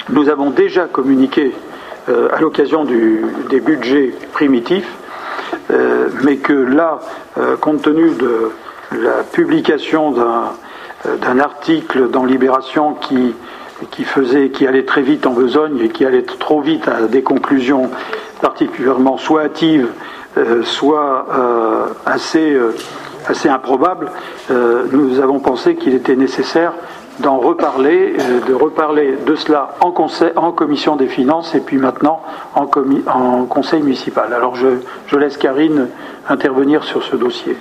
nous 0.09 0.29
avons 0.29 0.51
déjà 0.51 0.87
communiqué 0.87 1.53
à 2.09 2.41
l'occasion 2.41 2.85
des 2.85 3.61
budgets 3.61 4.13
primitifs, 4.33 4.91
mais 6.25 6.39
que 6.39 6.53
là, 6.53 6.99
compte 7.61 7.83
tenu 7.83 8.11
de 8.11 8.51
la 8.93 9.23
publication 9.23 10.15
euh, 11.07 11.17
d'un 11.17 11.39
article 11.39 12.11
dans 12.11 12.25
Libération 12.25 12.95
qui, 12.95 13.35
qui, 13.91 14.05
faisait, 14.05 14.51
qui 14.51 14.67
allait 14.67 14.85
très 14.85 15.03
vite 15.03 15.27
en 15.27 15.33
besogne 15.33 15.79
et 15.81 15.89
qui 15.89 16.05
allait 16.05 16.23
trop 16.23 16.61
vite 16.61 16.89
à 16.89 17.03
des 17.03 17.23
conclusions 17.23 17.91
particulièrement 18.41 19.17
soit 19.17 19.43
hâtives, 19.43 19.89
euh, 20.37 20.63
soit 20.63 21.27
euh, 21.33 21.87
assez, 22.05 22.57
assez 23.27 23.49
improbables, 23.49 24.11
nous 24.51 25.21
avons 25.21 25.41
pensé 25.41 25.77
qu'il 25.77 25.95
était 25.95 26.17
nécessaire 26.17 26.75
d'en 27.21 27.39
reparler, 27.39 28.17
de 28.47 28.53
reparler 28.53 29.17
de 29.25 29.35
cela 29.37 29.77
en, 29.81 29.93
conseil, 29.93 30.33
en 30.37 30.53
commission 30.53 30.97
des 30.97 31.07
finances 31.07 31.55
et 31.55 31.61
puis 31.61 31.79
maintenant 31.79 32.23
en, 32.55 32.67
conseil 33.47 33.83
municipal. 33.83 34.33
Alors 34.35 34.57
je 34.57 35.17
laisse 35.17 35.39
Karine 35.39 35.89
intervenir 36.29 36.85
sur 36.85 37.03
ce 37.03 37.17
dossier. 37.17 37.57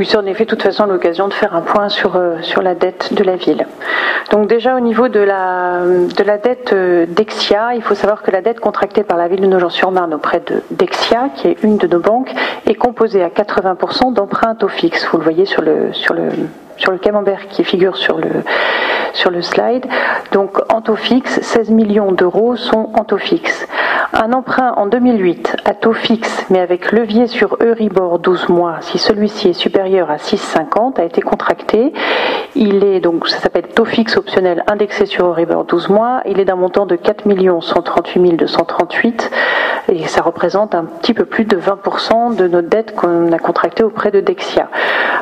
Oui, 0.00 0.06
c'est 0.06 0.16
en 0.16 0.24
effet 0.24 0.46
de 0.46 0.48
toute 0.48 0.62
façon 0.62 0.86
l'occasion 0.86 1.28
de 1.28 1.34
faire 1.34 1.54
un 1.54 1.60
point 1.60 1.90
sur, 1.90 2.16
euh, 2.16 2.40
sur 2.40 2.62
la 2.62 2.74
dette 2.74 3.12
de 3.12 3.22
la 3.22 3.36
ville. 3.36 3.66
Donc 4.30 4.48
déjà 4.48 4.74
au 4.74 4.80
niveau 4.80 5.08
de 5.08 5.20
la, 5.20 5.82
de 5.84 6.24
la 6.24 6.38
dette 6.38 6.72
euh, 6.72 7.04
d'Exia, 7.06 7.74
il 7.74 7.82
faut 7.82 7.94
savoir 7.94 8.22
que 8.22 8.30
la 8.30 8.40
dette 8.40 8.60
contractée 8.60 9.02
par 9.02 9.18
la 9.18 9.28
ville 9.28 9.42
de 9.42 9.46
Nogent-sur-Marne 9.46 10.14
auprès 10.14 10.40
de 10.40 10.62
d'Exia, 10.70 11.28
qui 11.36 11.48
est 11.48 11.62
une 11.62 11.76
de 11.76 11.86
nos 11.86 12.00
banques, 12.00 12.32
est 12.64 12.76
composée 12.76 13.22
à 13.22 13.28
80% 13.28 14.14
d'emprunts 14.14 14.56
au 14.62 14.68
fixe. 14.68 15.06
Vous 15.12 15.18
le 15.18 15.22
voyez 15.22 15.44
sur 15.44 15.60
le, 15.60 15.92
sur 15.92 16.14
le, 16.14 16.30
sur 16.80 16.92
le 16.92 16.98
camembert 16.98 17.46
qui 17.48 17.62
figure 17.62 17.96
sur 17.96 18.18
le, 18.18 18.42
sur 19.12 19.30
le 19.30 19.42
slide. 19.42 19.86
Donc 20.32 20.58
en 20.72 20.80
taux 20.80 20.96
fixe, 20.96 21.40
16 21.40 21.70
millions 21.70 22.12
d'euros 22.12 22.56
sont 22.56 22.90
en 22.94 23.04
taux 23.04 23.18
fixe. 23.18 23.68
Un 24.12 24.32
emprunt 24.32 24.72
en 24.76 24.86
2008 24.86 25.56
à 25.64 25.74
taux 25.74 25.92
fixe, 25.92 26.46
mais 26.50 26.58
avec 26.58 26.90
levier 26.90 27.26
sur 27.26 27.56
Euribor 27.60 28.18
12 28.18 28.48
mois, 28.48 28.78
si 28.80 28.98
celui-ci 28.98 29.50
est 29.50 29.52
supérieur 29.52 30.10
à 30.10 30.16
6,50, 30.16 31.00
a 31.00 31.04
été 31.04 31.20
contracté. 31.20 31.92
Il 32.56 32.84
est 32.84 33.00
donc, 33.00 33.28
ça 33.28 33.38
s'appelle 33.38 33.68
taux 33.68 33.84
fixe 33.84 34.16
optionnel 34.16 34.64
indexé 34.66 35.06
sur 35.06 35.26
Euribor 35.26 35.64
12 35.64 35.88
mois. 35.88 36.20
Il 36.26 36.40
est 36.40 36.44
d'un 36.44 36.56
montant 36.56 36.84
de 36.86 36.96
4 36.96 37.24
138 37.60 38.36
238 38.36 39.30
et 39.88 40.06
ça 40.06 40.22
représente 40.22 40.74
un 40.74 40.84
petit 40.84 41.14
peu 41.14 41.24
plus 41.24 41.44
de 41.44 41.56
20% 41.56 42.36
de 42.36 42.48
notre 42.48 42.68
dette 42.68 42.94
qu'on 42.94 43.32
a 43.32 43.38
contractée 43.38 43.82
auprès 43.82 44.10
de 44.10 44.20
Dexia. 44.20 44.68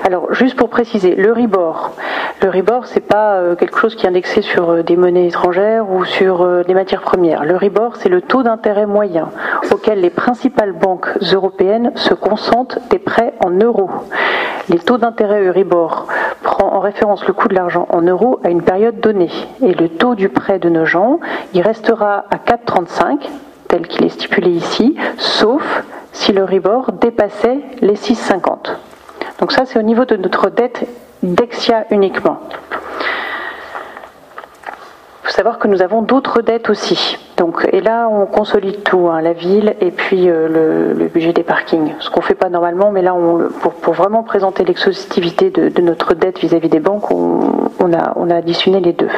Alors, 0.05 0.33
juste 0.33 0.57
pour 0.57 0.71
préciser, 0.71 1.15
le 1.17 1.33
RIBOR, 1.33 1.93
le 2.43 2.49
RIBOR, 2.49 2.87
c'est 2.87 3.01
pas 3.01 3.35
euh, 3.35 3.57
quelque 3.57 3.79
chose 3.79 3.95
qui 3.95 4.07
est 4.07 4.09
indexé 4.09 4.43
sur 4.43 4.71
euh, 4.71 4.83
des 4.83 4.97
monnaies 4.97 5.27
étrangères 5.27 5.91
ou 5.91 6.05
sur 6.05 6.43
euh, 6.43 6.63
des 6.63 6.75
matières 6.75 7.03
premières. 7.03 7.45
Le 7.45 7.57
RIBOR, 7.57 7.97
c'est 7.97 8.09
le 8.09 8.21
taux 8.21 8.43
d'intérêt 8.43 8.87
moyen 8.87 9.31
auquel 9.73 10.01
les 10.01 10.11
principales 10.11 10.73
banques 10.73 11.09
européennes 11.33 11.93
se 11.97 12.15
consentent 12.15 12.79
des 12.91 12.99
prêts 12.99 13.35
en 13.45 13.51
euros. 13.51 13.91
Les 14.69 14.79
taux 14.79 14.99
d'intérêt 14.99 15.45
Euribor 15.45 16.07
prend 16.43 16.69
en 16.75 16.81
référence 16.81 17.18
le 17.27 17.33
coût 17.33 17.49
de 17.49 17.55
l'argent 17.55 17.87
en 17.91 18.03
euros 18.03 18.41
à 18.45 18.51
une 18.51 18.63
période 18.63 19.01
donnée. 19.01 19.31
Et 19.63 19.75
le 19.75 19.89
taux 19.89 20.15
du 20.15 20.29
prêt 20.29 20.59
de 20.59 20.69
nos 20.69 20.85
gens, 20.85 21.21
il 21.55 21.63
restera 21.63 22.25
à 22.31 22.37
4,35 22.37 23.29
tel 23.69 23.87
qu'il 23.87 24.05
est 24.05 24.11
stipulé 24.11 24.51
ici, 24.51 24.97
sauf 25.19 25.85
si 26.13 26.33
le 26.33 26.45
RIBOR 26.45 26.93
dépassait 26.93 27.61
les 27.81 27.95
6,50. 27.95 28.71
Donc 29.41 29.53
ça, 29.53 29.65
c'est 29.67 29.79
au 29.79 29.83
niveau 29.83 30.05
de 30.05 30.17
notre 30.17 30.51
dette 30.51 30.87
Dexia 31.23 31.85
uniquement. 31.91 32.41
Faut 35.29 35.35
savoir 35.35 35.59
que 35.59 35.69
nous 35.69 35.83
avons 35.83 36.01
d'autres 36.01 36.41
dettes 36.41 36.71
aussi. 36.71 37.19
Donc, 37.37 37.69
et 37.71 37.83
là, 37.83 38.09
on 38.09 38.25
consolide 38.25 38.83
tout, 38.83 39.11
hein, 39.11 39.21
la 39.21 39.35
ville 39.35 39.75
et 39.79 39.91
puis 39.91 40.31
euh, 40.31 40.95
le, 40.95 41.07
budget 41.09 41.35
des 41.35 41.43
parkings. 41.43 41.93
Ce 42.01 42.09
qu'on 42.09 42.21
ne 42.21 42.25
fait 42.25 42.35
pas 42.35 42.49
normalement, 42.49 42.91
mais 42.93 43.03
là, 43.03 43.15
on, 43.15 43.51
pour, 43.83 43.93
vraiment 43.93 44.23
présenter 44.23 44.65
l'exhaustivité 44.65 45.51
de, 45.51 45.83
notre 45.83 46.15
dette 46.15 46.39
vis-à-vis 46.39 46.71
des 46.71 46.81
banques, 46.81 47.11
on, 47.11 47.93
a, 47.93 48.15
on 48.17 48.31
a 48.31 48.37
additionné 48.37 48.81
les 48.81 48.95
deux. 48.95 49.11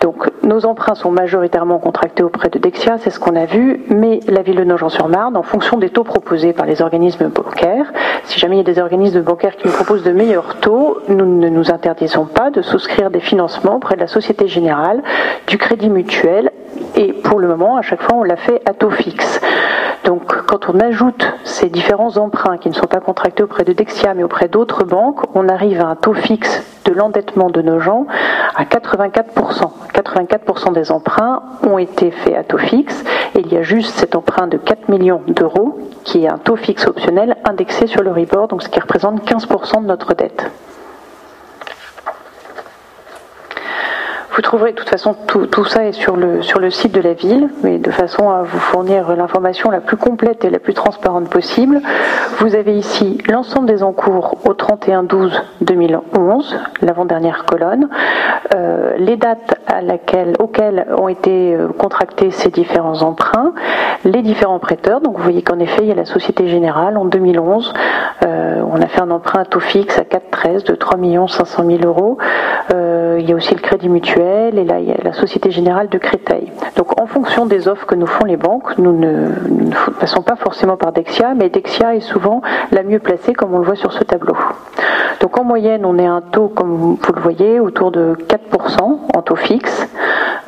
Donc 0.00 0.29
nos 0.50 0.66
emprunts 0.66 0.96
sont 0.96 1.12
majoritairement 1.12 1.78
contractés 1.78 2.24
auprès 2.24 2.48
de 2.48 2.58
Dexia, 2.58 2.98
c'est 2.98 3.10
ce 3.10 3.20
qu'on 3.20 3.36
a 3.36 3.44
vu, 3.44 3.82
mais 3.88 4.18
la 4.26 4.42
ville 4.42 4.56
de 4.56 4.64
Nogent-sur-Marne, 4.64 5.36
en 5.36 5.44
fonction 5.44 5.78
des 5.78 5.90
taux 5.90 6.02
proposés 6.02 6.52
par 6.52 6.66
les 6.66 6.82
organismes 6.82 7.28
bancaires, 7.28 7.86
si 8.24 8.40
jamais 8.40 8.56
il 8.56 8.58
y 8.58 8.68
a 8.68 8.74
des 8.74 8.80
organismes 8.80 9.20
bancaires 9.22 9.54
qui 9.56 9.68
nous 9.68 9.72
proposent 9.72 10.02
de 10.02 10.10
meilleurs 10.10 10.56
taux, 10.56 10.98
nous 11.06 11.24
ne 11.24 11.48
nous 11.48 11.70
interdisons 11.70 12.24
pas 12.24 12.50
de 12.50 12.62
souscrire 12.62 13.10
des 13.10 13.20
financements 13.20 13.76
auprès 13.76 13.94
de 13.94 14.00
la 14.00 14.08
Société 14.08 14.48
Générale, 14.48 15.04
du 15.46 15.56
Crédit 15.56 15.88
Mutuel, 15.88 16.50
et 16.96 17.12
pour 17.12 17.38
le 17.38 17.46
moment, 17.46 17.76
à 17.76 17.82
chaque 17.82 18.02
fois, 18.02 18.16
on 18.16 18.24
l'a 18.24 18.36
fait 18.36 18.60
à 18.68 18.74
taux 18.74 18.90
fixe. 18.90 19.40
Donc, 20.04 20.34
quand 20.46 20.68
on 20.68 20.80
ajoute 20.80 21.32
ces 21.44 21.68
différents 21.68 22.16
emprunts 22.16 22.58
qui 22.58 22.70
ne 22.70 22.74
sont 22.74 22.86
pas 22.86 23.00
contractés 23.00 23.44
auprès 23.44 23.64
de 23.64 23.72
Dexia 23.72 24.14
mais 24.14 24.24
auprès 24.24 24.48
d'autres 24.48 24.82
banques, 24.82 25.20
on 25.34 25.48
arrive 25.48 25.80
à 25.80 25.86
un 25.86 25.94
taux 25.94 26.14
fixe 26.14 26.64
de 26.86 26.92
l'endettement 26.92 27.50
de 27.50 27.62
nos 27.62 27.78
gens 27.78 28.06
à 28.54 28.64
84%. 28.64 29.70
84% 29.94 30.72
des 30.72 30.90
emprunts 30.90 31.42
ont 31.62 31.78
été 31.78 32.10
faits 32.10 32.36
à 32.36 32.44
taux 32.44 32.58
fixe 32.58 33.04
il 33.40 33.52
y 33.52 33.56
a 33.56 33.62
juste 33.62 33.96
cet 33.98 34.16
emprunt 34.16 34.46
de 34.48 34.58
4 34.58 34.88
millions 34.88 35.22
d'euros 35.26 35.78
qui 36.04 36.24
est 36.24 36.28
un 36.28 36.38
taux 36.38 36.56
fixe 36.56 36.86
optionnel 36.86 37.36
indexé 37.44 37.86
sur 37.86 38.02
le 38.02 38.12
rebord, 38.12 38.48
donc 38.48 38.62
ce 38.62 38.68
qui 38.68 38.80
représente 38.80 39.24
15% 39.24 39.82
de 39.82 39.86
notre 39.86 40.14
dette. 40.14 40.50
Vous 44.40 44.44
trouverez 44.44 44.72
de 44.72 44.76
toute 44.76 44.88
façon 44.88 45.14
tout, 45.26 45.64
ça 45.66 45.84
est 45.84 45.92
sur 45.92 46.16
le, 46.16 46.40
sur 46.40 46.60
le 46.60 46.70
site 46.70 46.92
de 46.92 47.02
la 47.02 47.12
ville, 47.12 47.50
mais 47.62 47.76
de 47.76 47.90
façon 47.90 48.30
à 48.30 48.40
vous 48.40 48.58
fournir 48.58 49.14
l'information 49.14 49.70
la 49.70 49.80
plus 49.80 49.98
complète 49.98 50.46
et 50.46 50.50
la 50.50 50.58
plus 50.58 50.72
transparente 50.72 51.28
possible. 51.28 51.82
Vous 52.38 52.54
avez 52.54 52.74
ici 52.74 53.18
l'ensemble 53.28 53.66
des 53.66 53.82
encours 53.82 54.38
au 54.46 54.54
31-12-2011, 54.54 56.54
l'avant-dernière 56.80 57.44
colonne, 57.44 57.90
euh, 58.54 58.94
les 58.96 59.18
dates 59.18 59.60
à 59.66 59.82
laquelle, 59.82 60.36
auxquelles 60.38 60.86
ont 60.96 61.08
été 61.08 61.54
euh, 61.54 61.68
contractés 61.68 62.30
ces 62.30 62.48
différents 62.48 63.02
emprunts, 63.02 63.52
les 64.06 64.22
différents 64.22 64.58
prêteurs. 64.58 65.02
Donc 65.02 65.18
vous 65.18 65.22
voyez 65.22 65.42
qu'en 65.42 65.58
effet, 65.58 65.82
il 65.82 65.88
y 65.88 65.92
a 65.92 65.94
la 65.94 66.06
Société 66.06 66.48
Générale 66.48 66.96
en 66.96 67.04
2011, 67.04 67.74
euh, 68.24 68.62
on 68.66 68.80
a 68.80 68.86
fait 68.86 69.02
un 69.02 69.10
emprunt 69.10 69.42
à 69.42 69.44
taux 69.44 69.60
fixe 69.60 69.98
à 69.98 70.04
4,13 70.04 70.64
de 70.64 70.74
3 70.74 70.98
500 71.28 71.64
000 71.66 71.80
euros. 71.84 72.16
il 72.70 73.28
y 73.28 73.32
a 73.32 73.36
aussi 73.36 73.54
le 73.54 73.60
Crédit 73.60 73.90
Mutuel 73.90 74.29
et 74.30 75.02
la 75.02 75.12
Société 75.12 75.50
Générale 75.50 75.88
de 75.88 75.98
Créteil. 75.98 76.52
Donc 76.76 77.00
en 77.00 77.06
fonction 77.06 77.46
des 77.46 77.68
offres 77.68 77.86
que 77.86 77.94
nous 77.94 78.06
font 78.06 78.24
les 78.24 78.36
banques, 78.36 78.78
nous 78.78 78.92
ne, 78.92 79.30
passons 79.98 80.22
pas 80.22 80.36
forcément 80.36 80.76
par 80.76 80.92
Dexia, 80.92 81.34
mais 81.34 81.48
Dexia 81.48 81.94
est 81.94 82.00
souvent 82.00 82.42
la 82.70 82.82
mieux 82.82 82.98
placée 82.98 83.32
comme 83.32 83.54
on 83.54 83.58
le 83.58 83.64
voit 83.64 83.76
sur 83.76 83.92
ce 83.92 84.04
tableau. 84.04 84.36
Donc 85.20 85.38
en 85.38 85.44
moyenne 85.44 85.84
on 85.84 85.98
est 85.98 86.06
un 86.06 86.20
taux 86.20 86.48
comme 86.48 86.96
vous 87.00 87.12
le 87.14 87.20
voyez 87.20 87.60
autour 87.60 87.90
de 87.90 88.16
4% 88.28 88.98
en 89.14 89.22
taux 89.22 89.36
fixe, 89.36 89.88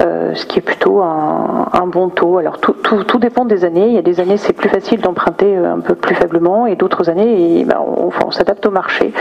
euh, 0.00 0.34
ce 0.34 0.46
qui 0.46 0.60
est 0.60 0.62
plutôt 0.62 1.02
un, 1.02 1.86
bon 1.86 2.08
taux. 2.08 2.38
Alors 2.38 2.58
tout, 2.58 2.72
tout, 2.72 3.18
dépend 3.18 3.44
des 3.44 3.64
années. 3.64 3.88
Il 3.88 3.94
y 3.94 3.98
a 3.98 4.02
des 4.02 4.20
années 4.20 4.36
c'est 4.36 4.52
plus 4.54 4.68
facile 4.68 5.00
d'emprunter 5.00 5.56
euh, 5.56 5.74
un 5.74 5.80
peu 5.80 5.94
plus 5.94 6.14
faiblement 6.14 6.66
et 6.66 6.76
d'autres 6.76 7.10
années 7.10 7.64
ben, 7.66 7.76
on, 7.84 8.10
on 8.24 8.30
s'adapte 8.30 8.64
au 8.64 8.70
marché 8.70 9.12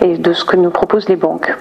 et 0.00 0.16
de 0.16 0.32
ce 0.32 0.44
que 0.44 0.56
nous 0.56 0.70
proposent 0.70 1.08
les 1.08 1.16
banques. 1.16 1.54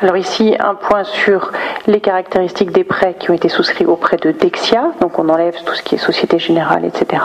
Alors 0.00 0.16
ici, 0.16 0.54
un 0.60 0.76
point 0.76 1.02
sur 1.02 1.50
les 1.88 2.00
caractéristiques 2.00 2.70
des 2.70 2.84
prêts 2.84 3.16
qui 3.18 3.32
ont 3.32 3.34
été 3.34 3.48
souscrits 3.48 3.84
auprès 3.84 4.16
de 4.16 4.30
Dexia. 4.30 4.92
Donc 5.00 5.18
on 5.18 5.28
enlève 5.28 5.56
tout 5.64 5.74
ce 5.74 5.82
qui 5.82 5.96
est 5.96 5.98
Société 5.98 6.38
Générale, 6.38 6.84
etc. 6.84 7.24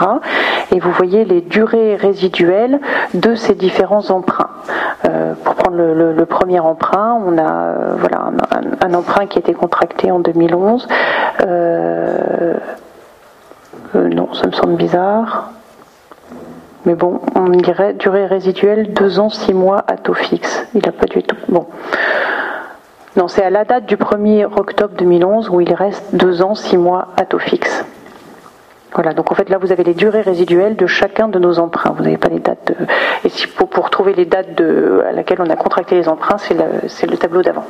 Et 0.72 0.80
vous 0.80 0.90
voyez 0.90 1.24
les 1.24 1.40
durées 1.40 1.94
résiduelles 1.94 2.80
de 3.14 3.36
ces 3.36 3.54
différents 3.54 4.10
emprunts. 4.10 4.50
Euh, 5.04 5.34
pour 5.44 5.54
prendre 5.54 5.76
le, 5.76 6.26
premier 6.26 6.58
emprunt, 6.58 7.22
on 7.24 7.38
a 7.38 7.42
euh, 7.42 7.94
voilà 7.96 8.30
un, 8.80 8.94
emprunt 8.94 9.26
qui 9.26 9.38
a 9.38 9.40
été 9.40 9.54
contracté 9.54 10.10
en 10.10 10.18
2011. 10.18 10.88
Euh, 11.46 12.54
non, 13.94 14.34
ça 14.34 14.48
me 14.48 14.52
semble 14.52 14.74
bizarre. 14.74 15.50
Mais 16.86 16.94
bon, 16.94 17.20
on 17.36 17.50
dirait 17.50 17.94
durée 17.94 18.26
résiduelle 18.26 18.92
2 18.92 19.20
ans, 19.20 19.30
6 19.30 19.54
mois 19.54 19.84
à 19.86 19.96
taux 19.96 20.14
fixe. 20.14 20.66
Il 20.74 20.82
n'a 20.84 20.92
pas 20.92 21.06
du 21.06 21.22
tout. 21.22 21.36
Bon. 21.48 21.66
Non, 23.16 23.28
c'est 23.28 23.44
à 23.44 23.50
la 23.50 23.64
date 23.64 23.86
du 23.86 23.96
1er 23.96 24.44
octobre 24.44 24.94
2011 24.98 25.48
où 25.48 25.60
il 25.60 25.72
reste 25.72 26.16
deux 26.16 26.42
ans, 26.42 26.56
six 26.56 26.76
mois 26.76 27.08
à 27.16 27.24
taux 27.24 27.38
fixe. 27.38 27.84
Voilà, 28.92 29.12
donc 29.12 29.30
en 29.30 29.34
fait 29.36 29.48
là 29.48 29.58
vous 29.58 29.70
avez 29.70 29.84
les 29.84 29.94
durées 29.94 30.20
résiduelles 30.20 30.74
de 30.74 30.86
chacun 30.86 31.28
de 31.28 31.38
nos 31.38 31.60
emprunts. 31.60 31.94
Vous 31.96 32.02
n'avez 32.02 32.16
pas 32.16 32.28
les 32.28 32.40
dates. 32.40 32.72
Et 33.24 33.28
si 33.28 33.46
pour, 33.46 33.90
trouver 33.90 34.14
les 34.14 34.24
dates 34.24 34.60
à 34.60 35.12
laquelle 35.12 35.40
on 35.40 35.48
a 35.48 35.56
contracté 35.56 35.94
les 35.94 36.08
emprunts, 36.08 36.38
c'est 36.38 36.54
le, 36.54 37.10
le, 37.10 37.16
tableau 37.16 37.42
d'avant. 37.42 37.64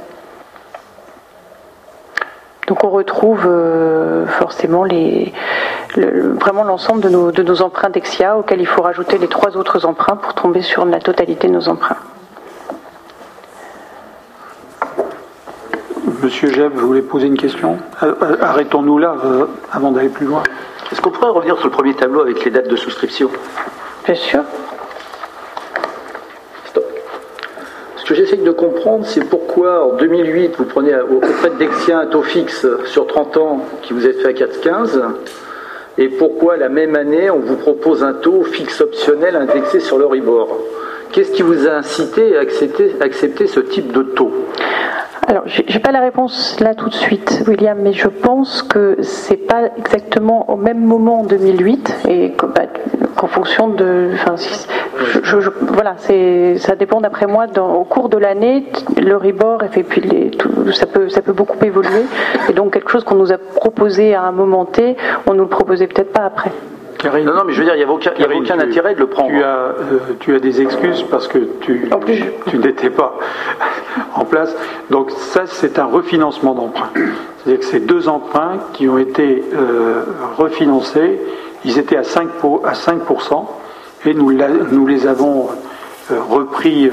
Donc 2.66 2.83
on 2.83 2.90
retrouve 2.90 3.44
euh, 3.46 4.26
forcément 4.26 4.85
les, 4.85 5.33
vraiment 5.96 6.64
l'ensemble 6.64 7.02
de 7.02 7.11
nos, 7.11 7.33
de 7.33 7.42
nos 7.42 7.61
emprunts 7.61 7.90
d'Exia 7.90 8.38
auxquels 8.38 8.61
il 8.61 8.66
faut 8.66 8.83
rajouter 8.83 9.18
les 9.18 9.28
trois 9.28 9.59
autres 9.59 9.85
emprunts 9.85 10.16
pour 10.16 10.33
tomber 10.33 10.62
sur 10.62 10.87
la 10.87 11.00
totalité 11.00 11.48
de 11.48 11.52
nos 11.52 11.68
emprunts. 11.68 11.96
Monsieur 16.22 16.50
Jeb, 16.50 16.72
vous 16.74 16.86
voulez 16.86 17.00
poser 17.00 17.28
une 17.28 17.38
question 17.38 17.78
euh, 18.02 18.12
euh, 18.20 18.36
Arrêtons-nous 18.42 18.98
là 18.98 19.16
euh, 19.24 19.46
avant 19.72 19.90
d'aller 19.90 20.10
plus 20.10 20.26
loin. 20.26 20.42
Est-ce 20.92 21.00
qu'on 21.00 21.10
pourrait 21.10 21.30
revenir 21.30 21.56
sur 21.56 21.68
le 21.68 21.72
premier 21.72 21.94
tableau 21.94 22.20
avec 22.20 22.44
les 22.44 22.50
dates 22.50 22.68
de 22.68 22.76
souscription? 22.76 23.30
Bien 24.04 24.14
sûr. 24.14 24.42
Stop. 26.66 26.84
Ce 27.96 28.04
que 28.04 28.14
j'essaye 28.14 28.40
de 28.40 28.50
comprendre, 28.50 29.06
c'est 29.06 29.24
pourquoi 29.24 29.86
en 29.86 29.96
2008, 29.96 30.56
vous 30.58 30.64
prenez 30.64 30.94
auprès 30.94 31.48
de 31.48 31.56
Dexia 31.56 32.00
un 32.00 32.06
taux 32.06 32.22
fixe 32.22 32.66
sur 32.84 33.06
30 33.06 33.36
ans 33.38 33.66
qui 33.80 33.94
vous 33.94 34.06
est 34.06 34.12
fait 34.12 34.28
à 34.28 34.32
4,15 34.32 35.00
et 35.96 36.08
pourquoi 36.08 36.58
la 36.58 36.68
même 36.68 36.96
année, 36.96 37.30
on 37.30 37.38
vous 37.38 37.56
propose 37.56 38.02
un 38.02 38.12
taux 38.12 38.42
fixe 38.42 38.82
optionnel 38.82 39.36
indexé 39.36 39.80
sur 39.80 39.96
le 39.96 40.04
rebord 40.04 40.58
Qu'est-ce 41.12 41.30
qui 41.30 41.42
vous 41.42 41.66
a 41.66 41.70
incité 41.70 42.36
à 42.36 42.40
accepter, 42.40 42.94
à 43.00 43.04
accepter 43.04 43.46
ce 43.46 43.60
type 43.60 43.92
de 43.92 44.02
taux? 44.02 44.32
Alors, 45.26 45.44
j'ai 45.46 45.78
pas 45.78 45.90
la 45.90 46.00
réponse 46.00 46.60
là 46.60 46.74
tout 46.74 46.88
de 46.88 46.94
suite, 46.94 47.44
William, 47.46 47.78
mais 47.80 47.92
je 47.92 48.08
pense 48.08 48.62
que 48.62 48.98
c'est 49.00 49.38
pas 49.46 49.70
exactement 49.78 50.50
au 50.50 50.56
même 50.56 50.84
moment 50.84 51.20
en 51.20 51.24
2008 51.24 51.94
et 52.08 52.32
bah, 52.54 52.62
qu'en 53.16 53.26
fonction 53.26 53.68
de, 53.68 54.10
enfin, 54.12 54.34
je, 55.22 55.50
voilà, 55.62 55.94
c'est, 55.98 56.58
ça 56.58 56.76
dépend 56.76 57.00
d'après 57.00 57.26
moi. 57.26 57.46
au 57.58 57.84
cours 57.84 58.10
de 58.10 58.18
l'année, 58.18 58.66
le 59.00 59.16
rebord 59.16 59.62
et 59.62 59.82
puis 59.82 60.02
les, 60.02 60.30
ça 60.72 60.87
peut, 60.87 61.08
ça 61.08 61.22
peut 61.22 61.32
beaucoup 61.32 61.64
évoluer. 61.64 62.04
Et 62.50 62.52
donc 62.52 62.74
quelque 62.74 62.90
chose 62.90 63.04
qu'on 63.04 63.16
nous 63.16 63.32
a 63.32 63.38
proposé 63.38 64.14
à 64.14 64.22
un 64.22 64.32
moment 64.32 64.66
T, 64.66 64.96
on 65.26 65.32
nous 65.32 65.44
le 65.44 65.48
proposait 65.48 65.87
peut-être 65.87 66.12
pas 66.12 66.26
après 66.26 66.50
non, 67.04 67.34
non, 67.34 67.44
mais 67.44 67.52
je 67.52 67.58
veux 67.58 67.64
dire, 67.64 67.74
il 67.74 67.78
n'y 67.78 67.82
avait 67.82 67.92
aucun, 67.92 68.12
aucun 68.12 68.58
intérêt 68.58 68.94
de 68.94 69.00
le 69.00 69.06
prendre. 69.06 69.30
Tu 69.30 69.42
as, 69.42 69.46
euh, 69.46 69.98
tu 70.20 70.34
as 70.34 70.38
des 70.38 70.60
excuses 70.60 71.04
parce 71.10 71.28
que 71.28 71.38
tu, 71.60 71.88
tu, 72.48 72.58
n'étais 72.58 72.90
pas 72.90 73.18
en 74.14 74.24
place. 74.24 74.54
Donc 74.90 75.10
ça, 75.10 75.42
c'est 75.46 75.78
un 75.78 75.86
refinancement 75.86 76.54
d'emprunt. 76.54 76.90
C'est-à-dire 76.94 77.60
que 77.60 77.66
c'est 77.66 77.86
deux 77.86 78.08
emprunts 78.08 78.58
qui 78.72 78.88
ont 78.88 78.98
été 78.98 79.44
euh, 79.54 80.04
refinancés. 80.36 81.20
Ils 81.64 81.78
étaient 81.78 81.96
à 81.96 82.02
5%, 82.02 82.64
à 82.64 82.72
5% 82.72 83.46
et 84.06 84.14
nous, 84.14 84.32
nous 84.32 84.86
les 84.86 85.06
avons 85.06 85.48
repris 86.10 86.90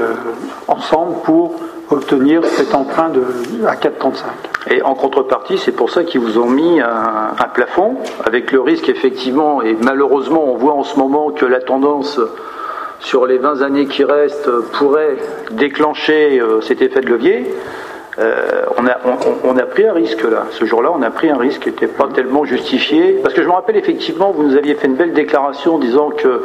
ensemble 0.69 1.15
pour 1.25 1.55
obtenir 1.89 2.45
cet 2.45 2.73
emprunt 2.73 3.09
de, 3.09 3.21
à 3.67 3.75
4,35. 3.75 4.50
Et 4.71 4.81
en 4.83 4.95
contrepartie, 4.95 5.57
c'est 5.57 5.73
pour 5.73 5.89
ça 5.89 6.05
qu'ils 6.05 6.21
vous 6.21 6.39
ont 6.39 6.49
mis 6.49 6.79
un, 6.79 7.47
plafond, 7.53 7.97
avec 8.23 8.53
le 8.53 8.61
risque 8.61 8.87
effectivement, 8.87 9.61
et 9.61 9.75
malheureusement 9.81 10.45
on 10.45 10.55
voit 10.55 10.73
en 10.73 10.83
ce 10.83 10.97
moment 10.97 11.31
que 11.31 11.45
la 11.45 11.59
tendance 11.59 12.21
sur 13.01 13.25
les 13.25 13.37
20 13.37 13.63
années 13.63 13.87
qui 13.87 14.05
restent 14.05 14.49
pourrait 14.73 15.17
déclencher 15.51 16.39
euh, 16.39 16.61
cet 16.61 16.81
effet 16.81 17.01
de 17.01 17.07
levier. 17.07 17.53
Euh, 18.19 18.63
on, 18.77 18.85
a, 18.87 18.97
on, 19.45 19.57
a, 19.57 19.63
pris 19.63 19.85
un 19.85 19.93
risque 19.93 20.23
là. 20.23 20.45
Ce 20.51 20.65
jour-là, 20.65 20.91
on 20.93 21.01
a 21.01 21.09
pris 21.11 21.29
un 21.29 21.37
risque 21.37 21.61
qui 21.61 21.69
n'était 21.69 21.87
pas 21.87 22.09
tellement 22.13 22.43
justifié. 22.43 23.19
Parce 23.23 23.33
que 23.33 23.41
je 23.41 23.47
me 23.47 23.53
rappelle 23.53 23.77
effectivement, 23.77 24.31
vous 24.31 24.43
nous 24.43 24.57
aviez 24.57 24.75
fait 24.75 24.87
une 24.87 24.95
belle 24.95 25.13
déclaration 25.13 25.79
disant 25.79 26.09
que 26.09 26.43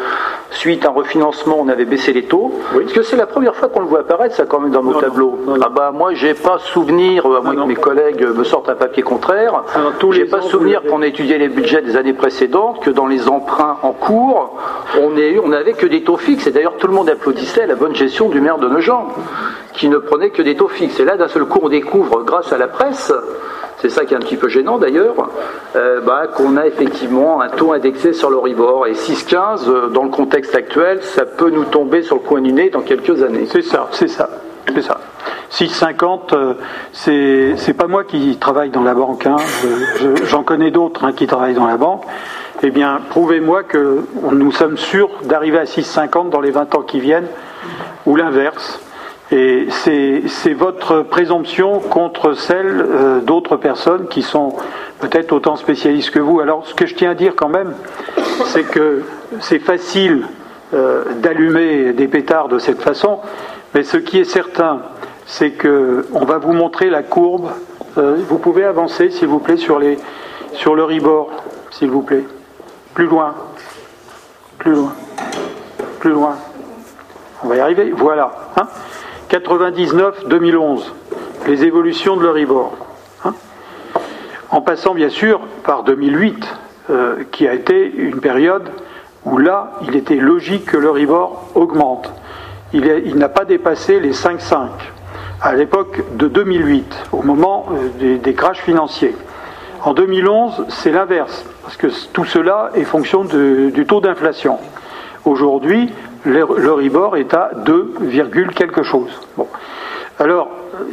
suite 0.50 0.84
à 0.84 0.90
un 0.90 0.92
refinancement, 0.92 1.56
on 1.58 1.68
avait 1.68 1.84
baissé 1.84 2.12
les 2.12 2.22
taux. 2.24 2.52
Oui. 2.74 2.84
Parce 2.84 2.92
que 2.92 3.02
c'est 3.02 3.16
la 3.16 3.26
première 3.26 3.56
fois 3.56 3.68
qu'on 3.68 3.80
le 3.80 3.86
voit 3.86 4.00
apparaître, 4.00 4.36
ça 4.36 4.44
quand 4.44 4.60
même 4.60 4.70
dans 4.70 4.82
nos 4.82 4.94
tableaux. 5.00 5.38
ah 5.60 5.68
bah 5.68 5.90
moi, 5.92 6.14
j'ai 6.14 6.34
pas 6.34 6.58
souvenir, 6.58 7.26
à 7.26 7.40
moins 7.40 7.56
que 7.56 7.68
mes 7.68 7.74
collègues 7.74 8.22
me 8.22 8.44
sortent 8.44 8.68
un 8.68 8.76
papier 8.76 9.02
contraire, 9.02 9.64
j'ai 10.12 10.24
pas 10.24 10.42
souvenir 10.42 10.82
qu'on 10.84 11.02
ait 11.02 11.08
étudié 11.08 11.36
les 11.38 11.48
budgets 11.48 11.82
des 11.82 11.96
années 11.96 12.12
précédentes, 12.12 12.80
que 12.80 12.90
dans 12.90 13.06
les 13.06 13.28
emprunts 13.28 13.78
en 13.82 13.92
cours, 13.92 14.56
on, 15.00 15.16
est, 15.16 15.38
on 15.42 15.52
avait 15.52 15.72
que 15.72 15.86
des 15.86 16.02
taux 16.02 16.16
fixes. 16.16 16.46
Et 16.46 16.52
d'ailleurs, 16.52 16.76
tout 16.76 16.86
le 16.86 16.92
monde 16.92 17.08
applaudissait 17.08 17.66
la 17.66 17.74
bonne 17.74 17.94
gestion 17.94 18.28
du 18.28 18.40
maire 18.40 18.58
de 18.58 18.68
Nogent 18.68 19.08
qui 19.76 19.88
ne 19.88 19.98
prenait 19.98 20.30
que 20.30 20.42
des 20.42 20.56
taux 20.56 20.68
fixes. 20.68 20.98
Et 21.00 21.04
là, 21.04 21.16
d'un 21.16 21.28
seul 21.28 21.44
coup, 21.44 21.60
on 21.62 21.68
découvre, 21.68 22.22
grâce 22.24 22.52
à 22.52 22.58
la 22.58 22.66
presse, 22.66 23.12
c'est 23.78 23.90
ça 23.90 24.04
qui 24.04 24.14
est 24.14 24.16
un 24.16 24.20
petit 24.20 24.36
peu 24.36 24.48
gênant 24.48 24.78
d'ailleurs, 24.78 25.28
euh, 25.76 26.00
bah, 26.00 26.26
qu'on 26.34 26.56
a 26.56 26.66
effectivement 26.66 27.42
un 27.42 27.48
taux 27.48 27.72
indexé 27.72 28.12
sur 28.12 28.30
l'Oribor. 28.30 28.86
Et 28.86 28.94
6,15, 28.94 29.68
euh, 29.68 29.88
dans 29.88 30.04
le 30.04 30.10
contexte 30.10 30.54
actuel, 30.54 31.02
ça 31.02 31.26
peut 31.26 31.50
nous 31.50 31.64
tomber 31.64 32.02
sur 32.02 32.16
le 32.16 32.22
coin 32.22 32.40
du 32.40 32.52
nez 32.52 32.70
dans 32.70 32.80
quelques 32.80 33.22
années. 33.22 33.46
C'est 33.50 33.62
ça, 33.62 33.88
c'est 33.92 34.08
ça, 34.08 34.30
c'est 34.74 34.82
ça. 34.82 34.98
6,50, 35.52 36.34
euh, 36.34 37.54
c'est 37.54 37.76
pas 37.76 37.86
moi 37.86 38.04
qui 38.04 38.36
travaille 38.38 38.70
dans 38.70 38.82
la 38.82 38.94
banque, 38.94 39.26
hein. 39.26 39.36
j'en 40.24 40.42
connais 40.42 40.70
d'autres 40.70 41.04
hein, 41.04 41.12
qui 41.12 41.26
travaillent 41.26 41.54
dans 41.54 41.66
la 41.66 41.76
banque. 41.76 42.02
Eh 42.62 42.70
bien, 42.70 43.00
prouvez-moi 43.10 43.62
que 43.62 44.00
nous 44.32 44.50
sommes 44.50 44.78
sûrs 44.78 45.10
d'arriver 45.24 45.58
à 45.58 45.64
6,50 45.64 46.30
dans 46.30 46.40
les 46.40 46.50
20 46.50 46.74
ans 46.74 46.82
qui 46.82 47.00
viennent, 47.00 47.28
ou 48.06 48.16
l'inverse. 48.16 48.80
Et 49.32 49.66
c'est 49.70 50.52
votre 50.52 51.02
présomption 51.02 51.80
contre 51.80 52.34
celle 52.34 52.80
euh, 52.80 53.20
d'autres 53.20 53.56
personnes 53.56 54.06
qui 54.06 54.22
sont 54.22 54.54
peut-être 55.00 55.32
autant 55.32 55.56
spécialistes 55.56 56.10
que 56.10 56.20
vous. 56.20 56.38
Alors, 56.38 56.64
ce 56.66 56.74
que 56.74 56.86
je 56.86 56.94
tiens 56.94 57.10
à 57.10 57.14
dire 57.14 57.34
quand 57.34 57.48
même, 57.48 57.74
c'est 58.46 58.62
que 58.62 59.02
c'est 59.40 59.58
facile 59.58 60.26
euh, 60.74 61.02
d'allumer 61.16 61.92
des 61.92 62.06
pétards 62.06 62.48
de 62.48 62.60
cette 62.60 62.80
façon, 62.80 63.18
mais 63.74 63.82
ce 63.82 63.96
qui 63.96 64.20
est 64.20 64.24
certain, 64.24 64.82
c'est 65.26 65.50
que 65.50 66.06
on 66.12 66.24
va 66.24 66.38
vous 66.38 66.52
montrer 66.52 66.88
la 66.88 67.02
courbe. 67.02 67.50
Euh, 67.98 68.18
vous 68.28 68.38
pouvez 68.38 68.64
avancer, 68.64 69.10
s'il 69.10 69.26
vous 69.26 69.40
plaît, 69.40 69.56
sur, 69.56 69.80
les, 69.80 69.98
sur 70.52 70.76
le 70.76 70.84
rebord, 70.84 71.30
s'il 71.72 71.90
vous 71.90 72.02
plaît. 72.02 72.24
Plus 72.94 73.06
loin. 73.06 73.34
Plus 74.58 74.72
loin. 74.72 74.92
Plus 75.98 76.12
loin. 76.12 76.36
On 77.42 77.48
va 77.48 77.56
y 77.56 77.60
arriver. 77.60 77.92
Voilà. 77.94 78.30
Hein 78.56 78.68
99-2011, 79.30 80.82
les 81.46 81.64
évolutions 81.64 82.16
de 82.16 82.22
l'Euribor. 82.22 82.76
Hein 83.24 83.34
en 84.50 84.60
passant 84.60 84.94
bien 84.94 85.08
sûr 85.08 85.40
par 85.64 85.82
2008, 85.82 86.58
euh, 86.90 87.24
qui 87.32 87.48
a 87.48 87.54
été 87.54 87.92
une 87.96 88.20
période 88.20 88.68
où 89.24 89.38
là, 89.38 89.72
il 89.86 89.96
était 89.96 90.16
logique 90.16 90.66
que 90.66 90.76
l'Euribor 90.76 91.50
augmente. 91.54 92.12
Il, 92.72 93.16
n'a 93.16 93.28
pas 93.28 93.44
dépassé 93.44 94.00
les 94.00 94.12
5,5 94.12 94.68
à 95.40 95.54
l'époque 95.54 96.02
de 96.16 96.28
2008, 96.28 97.08
au 97.12 97.22
moment 97.22 97.66
euh, 98.00 98.18
des, 98.18 98.34
crashs 98.34 98.62
financiers. 98.62 99.16
En 99.82 99.94
2011, 99.94 100.66
c'est 100.68 100.90
l'inverse, 100.90 101.44
parce 101.62 101.76
que 101.76 101.88
tout 102.12 102.24
cela 102.24 102.70
est 102.74 102.84
fonction 102.84 103.24
du 103.24 103.86
taux 103.86 104.00
d'inflation. 104.00 104.58
Aujourd'hui, 105.24 105.92
le 106.26 106.72
Ribor 106.72 107.16
est 107.16 107.32
à 107.34 107.50
2, 107.54 107.94
quelque 108.54 108.82
chose. 108.82 109.10
Alors, 110.18 110.48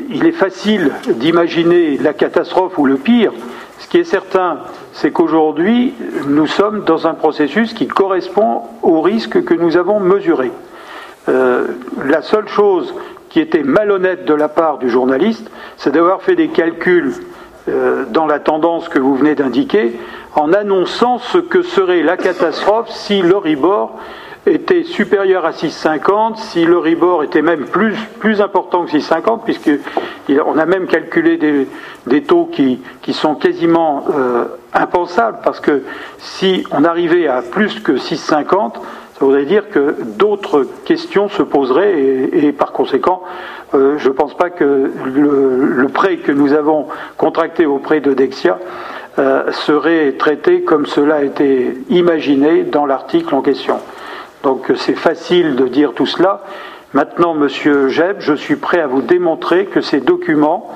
il 0.10 0.26
est 0.26 0.34
facile 0.34 0.92
d'imaginer 1.08 1.98
la 1.98 2.14
catastrophe 2.14 2.78
ou 2.78 2.86
le 2.86 2.96
pire. 2.96 3.32
Ce 3.80 3.88
qui 3.88 3.98
est 3.98 4.04
certain, 4.04 4.60
c'est 4.92 5.12
qu'aujourd'hui, 5.12 5.94
nous 6.28 6.48
sommes 6.48 6.84
dans 6.84 7.08
un 7.08 7.14
processus 7.14 7.74
qui 7.74 7.88
correspond 7.88 8.64
au 8.82 9.02
risque 9.02 9.44
que 9.44 9.54
nous 9.54 9.78
avons 9.78 10.00
mesuré. 10.00 10.52
Euh, 11.30 11.68
la 12.06 12.22
seule 12.22 12.48
chose 12.48 12.94
qui 13.30 13.40
était 13.40 13.64
malhonnête 13.64 14.26
de 14.26 14.34
la 14.34 14.50
part 14.50 14.78
du 14.78 14.90
journaliste, 14.90 15.50
c'est 15.78 15.92
d'avoir 15.92 16.22
fait 16.22 16.36
des 16.36 16.50
calculs 16.50 17.14
euh, 17.70 18.04
dans 18.06 18.26
la 18.26 18.40
tendance 18.40 18.90
que 18.90 19.00
vous 19.00 19.16
venez 19.16 19.36
d'indiquer, 19.36 20.00
en 20.36 20.52
annonçant 20.52 21.18
ce 21.18 21.38
que 21.38 21.62
serait 21.62 22.04
la 22.04 22.18
catastrophe 22.18 22.90
si 22.90 23.22
le 23.22 23.38
Ribor 23.38 23.98
était 24.46 24.84
supérieur 24.84 25.46
à 25.46 25.52
6,50, 25.52 26.38
si 26.38 26.66
le 26.66 26.78
Ribor 26.78 27.24
était 27.24 27.42
même 27.42 27.66
plus, 27.66 27.96
plus 28.20 28.42
important 28.42 28.86
que 28.86 28.92
6,50, 28.92 29.44
puisqu'on 29.44 30.58
a 30.58 30.66
même 30.66 30.88
calculé 30.88 31.38
des, 31.38 31.68
des 32.08 32.24
taux 32.24 32.50
qui, 32.52 32.82
qui, 33.02 33.14
sont 33.14 33.36
quasiment 33.36 34.06
euh, 34.14 34.46
impensables, 34.74 35.38
parce 35.44 35.60
que 35.60 35.84
si 36.18 36.66
on 36.72 36.84
arrivait 36.84 37.28
à 37.28 37.42
plus 37.42 37.80
que 37.80 37.94
6,50, 37.94 38.74
ça 39.14 39.26
voudrait 39.26 39.46
dire 39.46 39.70
que 39.70 39.96
d'autres 40.18 40.68
questions 40.86 41.30
se 41.30 41.44
poseraient 41.44 41.94
et, 42.34 42.52
par 42.52 42.74
conséquent, 42.74 43.24
euh, 43.74 43.98
je 43.98 44.10
ne 44.10 44.14
pense 44.14 44.36
pas 44.36 44.50
que 44.50 44.92
le, 45.06 45.66
le, 45.68 45.88
prêt 45.88 46.18
que 46.18 46.32
nous 46.32 46.54
avons 46.54 46.88
contracté 47.18 47.66
auprès 47.66 48.02
de 48.02 48.14
Dexia 48.14 48.60
euh, 49.20 49.52
serait 49.52 50.14
traité 50.14 50.64
comme 50.64 50.88
cela 50.88 51.16
a 51.16 51.24
été 51.24 51.78
imaginé 51.90 52.64
dans 52.64 52.86
l'article 52.86 53.34
en 53.36 53.42
question. 53.42 53.80
Donc 54.44 54.72
c'est 54.76 54.96
facile 54.96 55.56
de 55.56 55.68
dire 55.68 55.94
tout 55.94 56.06
cela. 56.06 56.42
Maintenant, 56.94 57.34
Monsieur 57.34 57.88
Jeb, 57.88 58.18
je 58.20 58.34
suis 58.34 58.58
prêt 58.58 58.80
à 58.80 58.88
vous 58.88 59.02
démontrer 59.02 59.66
que 59.66 59.82
ces 59.82 60.02
documents, 60.02 60.70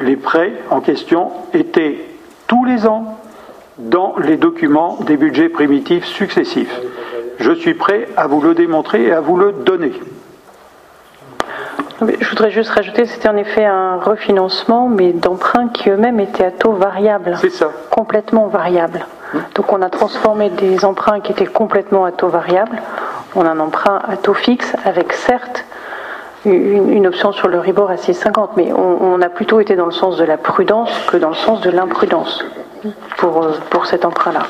les 0.00 0.16
prêts 0.16 0.54
en 0.70 0.80
question, 0.80 1.30
étaient 1.52 2.00
tous 2.48 2.64
les 2.64 2.88
ans 2.88 3.18
dans 3.78 4.14
les 4.18 4.36
documents 4.36 4.98
des 5.02 5.16
budgets 5.16 5.50
primitifs 5.50 6.06
successifs. 6.06 6.74
Je 7.38 7.52
suis 7.52 7.74
prêt 7.74 8.08
à 8.16 8.26
vous 8.26 8.40
le 8.40 8.54
démontrer 8.54 9.04
et 9.04 9.12
à 9.12 9.20
vous 9.20 9.36
le 9.36 9.52
donner. 9.52 9.92
Je 12.00 12.30
voudrais 12.30 12.50
juste 12.50 12.70
rajouter, 12.70 13.04
c'était 13.04 13.28
en 13.28 13.36
effet 13.36 13.66
un 13.66 13.96
refinancement, 13.96 14.88
mais 14.88 15.12
d'emprunts 15.12 15.68
qui 15.68 15.90
eux-mêmes 15.90 16.18
étaient 16.18 16.44
à 16.44 16.50
taux 16.50 16.72
variable. 16.72 17.36
C'est 17.38 17.50
ça. 17.50 17.70
Complètement 17.90 18.46
variable. 18.46 19.06
Donc 19.54 19.72
on 19.72 19.82
a 19.82 19.90
transformé 19.90 20.48
des 20.48 20.84
emprunts 20.84 21.20
qui 21.20 21.32
étaient 21.32 21.46
complètement 21.46 22.06
à 22.06 22.12
taux 22.12 22.28
variable 22.28 22.80
en 23.34 23.46
un 23.46 23.60
emprunt 23.60 24.00
à 24.08 24.16
taux 24.16 24.34
fixe, 24.34 24.74
avec 24.84 25.12
certes 25.12 25.64
une, 26.44 27.06
option 27.06 27.32
sur 27.32 27.48
le 27.48 27.58
Ribor 27.58 27.90
à 27.90 27.96
6,50, 27.96 28.50
mais 28.56 28.72
on, 28.72 29.20
a 29.20 29.28
plutôt 29.28 29.60
été 29.60 29.76
dans 29.76 29.86
le 29.86 29.92
sens 29.92 30.16
de 30.16 30.24
la 30.24 30.38
prudence 30.38 30.90
que 31.10 31.16
dans 31.16 31.28
le 31.28 31.34
sens 31.34 31.60
de 31.60 31.70
l'imprudence 31.70 32.44
pour, 33.18 33.42
euh, 33.42 33.52
pour 33.68 33.86
cet 33.86 34.04
emprunt-là. 34.04 34.42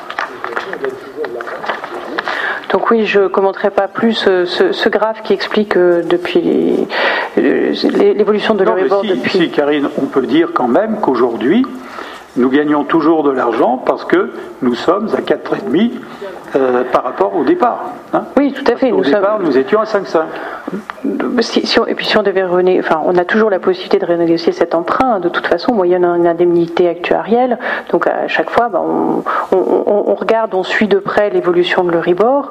Donc 2.71 2.90
oui, 2.90 3.07
je 3.07 3.23
ne 3.23 3.27
commenterai 3.27 3.71
pas 3.71 3.88
plus 3.88 4.25
euh, 4.29 4.47
ce, 4.47 4.88
graphe 4.88 5.23
qui 5.25 5.33
explique 5.33 5.77
euh, 5.77 6.03
depuis 6.03 6.87
l'évolution 7.37 8.55
de 8.55 8.62
l'Euribor 8.62 9.03
si, 9.03 9.09
depuis. 9.09 9.38
Si, 9.38 9.51
Karine, 9.51 9.88
on 10.01 10.07
peut 10.07 10.27
dire 10.27 10.51
quand 10.55 10.69
même 10.69 11.01
qu'aujourd'hui, 11.01 11.66
nous 12.37 12.49
gagnons 12.49 12.85
toujours 12.85 13.25
de 13.25 13.31
l'argent 13.31 13.83
parce 13.85 14.05
que 14.05 14.31
nous 14.62 14.77
sommes 14.77 15.09
à 15.16 15.21
4,5 15.21 15.90
euh, 16.56 16.84
par 16.84 17.04
rapport 17.04 17.36
au 17.36 17.44
départ. 17.44 17.84
Hein. 18.12 18.24
oui, 18.36 18.52
tout 18.52 18.64
à 18.70 18.76
fait. 18.76 18.92
Au 18.92 19.02
départ, 19.02 19.38
nous 19.40 19.56
étions 19.56 19.80
à 19.80 19.84
5,5. 19.84 21.88
et 21.88 21.94
puis 21.94 22.06
si 22.06 22.18
on 22.18 22.22
devait 22.22 22.44
revenir, 22.44 22.82
enfin, 22.84 23.00
on 23.04 23.16
a 23.16 23.24
toujours 23.24 23.50
la 23.50 23.58
possibilité 23.58 23.98
de 23.98 24.06
renégocier 24.06 24.52
cet 24.52 24.74
emprunt 24.74 25.20
de 25.20 25.28
toute 25.28 25.46
façon 25.46 25.72
moyennant 25.72 26.14
une 26.14 26.26
indemnité 26.26 26.88
actuarielle. 26.88 27.58
Donc 27.90 28.06
à 28.06 28.28
chaque 28.28 28.50
fois, 28.50 28.68
ben, 28.68 28.80
on, 28.80 29.22
on, 29.52 30.14
regarde, 30.14 30.54
on 30.54 30.62
suit 30.62 30.88
de 30.88 30.98
près 30.98 31.30
l'évolution 31.30 31.84
de 31.84 31.90
l'Euribor 31.90 32.50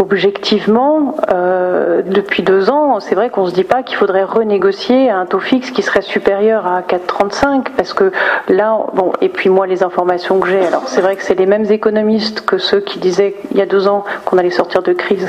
objectivement, 0.00 1.14
euh, 1.30 2.00
depuis 2.04 2.42
deux 2.42 2.70
ans, 2.70 3.00
c'est 3.00 3.14
vrai 3.14 3.28
qu'on 3.28 3.44
ne 3.44 3.50
se 3.50 3.54
dit 3.54 3.64
pas 3.64 3.82
qu'il 3.82 3.96
faudrait 3.96 4.24
renégocier 4.24 5.10
un 5.10 5.26
taux 5.26 5.40
fixe 5.40 5.70
qui 5.70 5.82
serait 5.82 6.00
supérieur 6.00 6.66
à 6.66 6.80
4,35 6.80 7.66
parce 7.76 7.92
que 7.92 8.10
là, 8.48 8.78
bon, 8.94 9.12
et 9.20 9.28
puis 9.28 9.50
moi, 9.50 9.66
les 9.66 9.82
informations 9.82 10.40
que 10.40 10.48
j'ai, 10.48 10.66
alors 10.66 10.84
c'est 10.86 11.02
vrai 11.02 11.16
que 11.16 11.22
c'est 11.22 11.34
les 11.34 11.46
mêmes 11.46 11.70
économistes 11.70 12.46
que 12.46 12.58
ceux 12.58 12.80
qui 12.80 12.98
disaient 12.98 13.19
il 13.50 13.56
y 13.56 13.62
a 13.62 13.66
deux 13.66 13.88
ans 13.88 14.04
qu'on 14.24 14.38
allait 14.38 14.50
sortir 14.50 14.82
de 14.82 14.92
crise, 14.92 15.28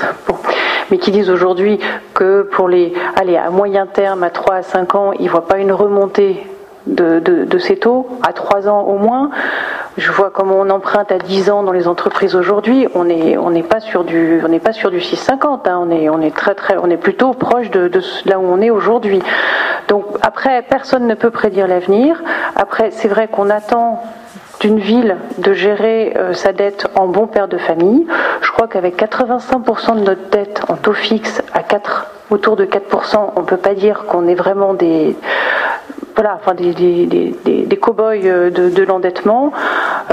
mais 0.90 0.98
qui 0.98 1.12
disent 1.12 1.30
aujourd'hui 1.30 1.80
que 2.14 2.44
pour 2.44 2.68
les, 2.68 2.94
aller 3.16 3.38
à 3.38 3.50
moyen 3.50 3.86
terme, 3.86 4.24
à 4.24 4.30
3 4.30 4.56
à 4.56 4.62
5 4.64 4.96
ans, 4.96 5.12
ils 5.14 5.26
ne 5.26 5.30
voient 5.30 5.48
pas 5.48 5.58
une 5.58 5.72
remontée 5.72 6.46
de, 6.88 7.58
ces 7.60 7.78
taux, 7.78 8.08
à 8.24 8.34
3 8.34 8.68
ans 8.68 8.82
au 8.82 8.98
moins 8.98 9.30
je 9.98 10.10
vois 10.10 10.30
comment 10.30 10.56
on 10.56 10.70
emprunte 10.70 11.12
à 11.12 11.18
10 11.18 11.50
ans 11.52 11.64
dans 11.64 11.74
les 11.74 11.86
entreprises 11.86 12.34
aujourd'hui. 12.34 12.88
On 12.96 13.04
n'est 13.04 13.62
pas 13.62 13.82
sur 13.82 14.06
du 14.06 14.42
on 14.42 14.48
n'est 14.48 14.62
pas 14.62 14.72
sur 14.72 14.90
du 14.90 15.00
6,50. 15.00 15.68
Hein. 15.68 15.80
On 15.86 15.92
est 15.92 16.08
on 16.08 16.22
est 16.22 16.34
très 16.34 16.56
très 16.56 16.78
on 16.78 16.90
est 16.90 16.98
plutôt 16.98 17.34
proche 17.34 17.70
de, 17.72 17.90
de 17.90 18.02
là 18.26 18.40
où 18.40 18.44
on 18.44 18.62
est 18.62 18.70
aujourd'hui. 18.70 19.22
Donc 19.90 20.06
après, 20.22 20.62
personne 20.62 21.06
ne 21.06 21.16
peut 21.16 21.32
prédire 21.32 21.68
l'avenir. 21.68 22.24
Après, 22.56 22.92
c'est 22.92 23.10
vrai 23.10 23.28
qu'on 23.28 23.50
attend 23.50 24.02
d'une 24.62 24.80
ville 24.80 25.18
de 25.40 25.54
gérer 25.54 26.14
euh, 26.16 26.34
sa 26.34 26.54
dette 26.54 26.88
en 26.96 27.08
bon 27.08 27.26
père 27.28 27.48
de 27.48 27.58
famille. 27.58 28.06
Je 28.42 28.52
crois 28.52 28.68
qu'avec 28.68 28.96
85% 28.96 29.96
de 29.96 30.00
notre 30.02 30.30
dette 30.30 30.62
en 30.70 30.76
taux 30.76 30.94
fixe 30.94 31.42
à 31.54 31.64
4, 31.64 32.06
autour 32.30 32.56
de 32.56 32.66
4%, 32.66 33.32
on 33.36 33.42
ne 33.42 33.46
peut 33.46 33.58
pas 33.58 33.74
dire 33.74 34.06
qu'on 34.08 34.28
est 34.28 34.36
vraiment 34.36 34.76
des, 34.76 35.16
voilà, 36.16 36.38
enfin 36.40 36.54
des, 36.54 37.78
cow-boys 37.82 38.26
euh, 38.26 38.52
de, 38.52 38.70
de 38.70 38.84
l'endettement. 38.84 39.52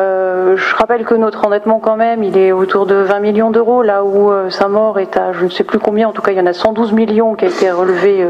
Euh, 0.00 0.56
je 0.56 0.76
rappelle 0.76 1.04
que 1.04 1.14
notre 1.14 1.44
endettement 1.46 1.78
quand 1.78 1.96
même, 1.96 2.24
il 2.24 2.38
est 2.38 2.50
autour 2.50 2.86
de 2.86 2.94
20 2.94 3.20
millions 3.20 3.50
d'euros, 3.50 3.82
là 3.82 4.02
où 4.02 4.32
Saint-Maur 4.48 4.98
est 4.98 5.18
à 5.18 5.32
je 5.32 5.44
ne 5.44 5.50
sais 5.50 5.64
plus 5.64 5.78
combien, 5.78 6.08
en 6.08 6.12
tout 6.12 6.22
cas 6.22 6.32
il 6.32 6.38
y 6.38 6.40
en 6.40 6.46
a 6.46 6.54
112 6.54 6.92
millions 6.92 7.34
qui 7.34 7.44
a 7.44 7.48
été 7.48 7.70
relevé 7.70 8.26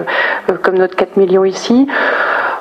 comme 0.63 0.79
notre 0.79 0.97
4 0.97 1.17
millions 1.17 1.45
ici. 1.45 1.87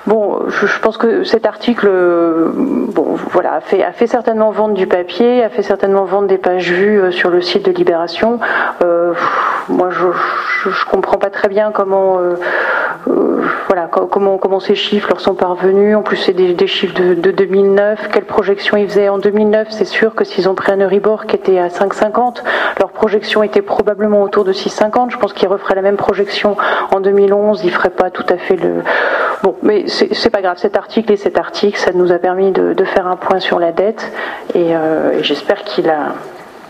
Bon, 0.08 0.39
je, 0.48 0.80
pense 0.80 0.98
que 0.98 1.26
cet 1.26 1.46
article, 1.46 1.86
euh, 1.89 2.50
bon, 2.54 3.17
voilà, 3.32 3.56
a 3.56 3.60
fait, 3.60 3.84
a 3.84 3.91
fait, 3.91 4.08
certainement 4.08 4.52
vendre 4.52 4.74
du 4.74 4.88
papier, 4.88 5.43
a 5.43 5.50
fait 5.50 5.63
certainement 5.63 6.06
vendre 6.06 6.30
des 6.30 6.38
pages 6.38 6.72
vues 6.72 7.02
euh, 7.02 7.12
sur 7.12 7.30
le 7.30 7.41
site 7.41 7.65
de 7.65 7.72
Libération. 7.72 8.39
Euh, 8.82 9.12
moi, 9.67 9.89
je, 9.91 10.08
je, 10.70 10.86
comprends 10.86 11.17
pas 11.17 11.30
très 11.30 11.50
bien 11.50 11.72
comment, 11.74 12.20
voilà, 13.67 13.89
comment, 13.89 14.38
comment 14.38 14.62
ces 14.62 14.76
chiffres 14.76 15.10
leur 15.10 15.20
sont 15.20 15.36
parvenus. 15.36 15.98
En 15.98 16.04
plus, 16.04 16.15
c'est 16.15 16.32
des, 16.32 16.67
chiffres 16.67 16.96
de, 16.96 17.13
de, 17.13 17.32
2009. 17.32 18.08
Quelle 18.13 18.24
projection 18.24 18.78
ils 18.78 18.88
faisaient 18.88 19.10
en 19.10 19.17
2009 19.17 19.67
C'est 19.72 19.84
sûr 19.84 20.15
que 20.15 20.24
s'ils 20.24 20.48
ont 20.48 20.56
pris 20.56 20.72
un 20.72 20.80
Euribor 20.80 21.26
qui 21.26 21.36
était 21.36 21.60
à 21.60 21.67
5,50, 21.67 22.43
leur 22.80 22.91
projection 22.91 23.43
était 23.43 23.62
probablement 23.62 24.22
autour 24.22 24.46
de 24.46 24.54
6,50. 24.54 25.12
Je 25.12 25.17
pense 25.17 25.34
qu'ils 25.34 25.50
referaient 25.50 25.76
la 25.76 25.82
même 25.82 25.98
projection 25.98 26.56
en 26.96 27.02
2011. 27.02 27.62
Ils 27.65 27.72
feraient 27.72 27.89
pas 27.89 28.10
tout 28.10 28.26
à 28.30 28.38
fait 28.38 28.56
le. 28.56 28.84
Bon, 29.43 29.56
mais 29.62 29.88
c'est 30.12 30.29
pas 30.29 30.41
grave, 30.41 30.57
cet 30.57 30.75
article 30.75 31.12
et 31.12 31.17
cet 31.17 31.38
article, 31.38 31.77
ça 31.79 31.91
nous 31.93 32.12
a 32.12 32.19
permis 32.19 32.51
de, 32.51 32.73
de 32.73 32.83
faire 32.86 33.07
un 33.07 33.15
point 33.15 33.39
sur 33.39 33.60
la 33.60 33.71
dette 33.71 34.12
et, 34.53 34.75
euh, 34.75 35.19
et 35.19 35.23
j'espère 35.23 35.63
qu'il 35.63 35.89
a. 35.89 36.13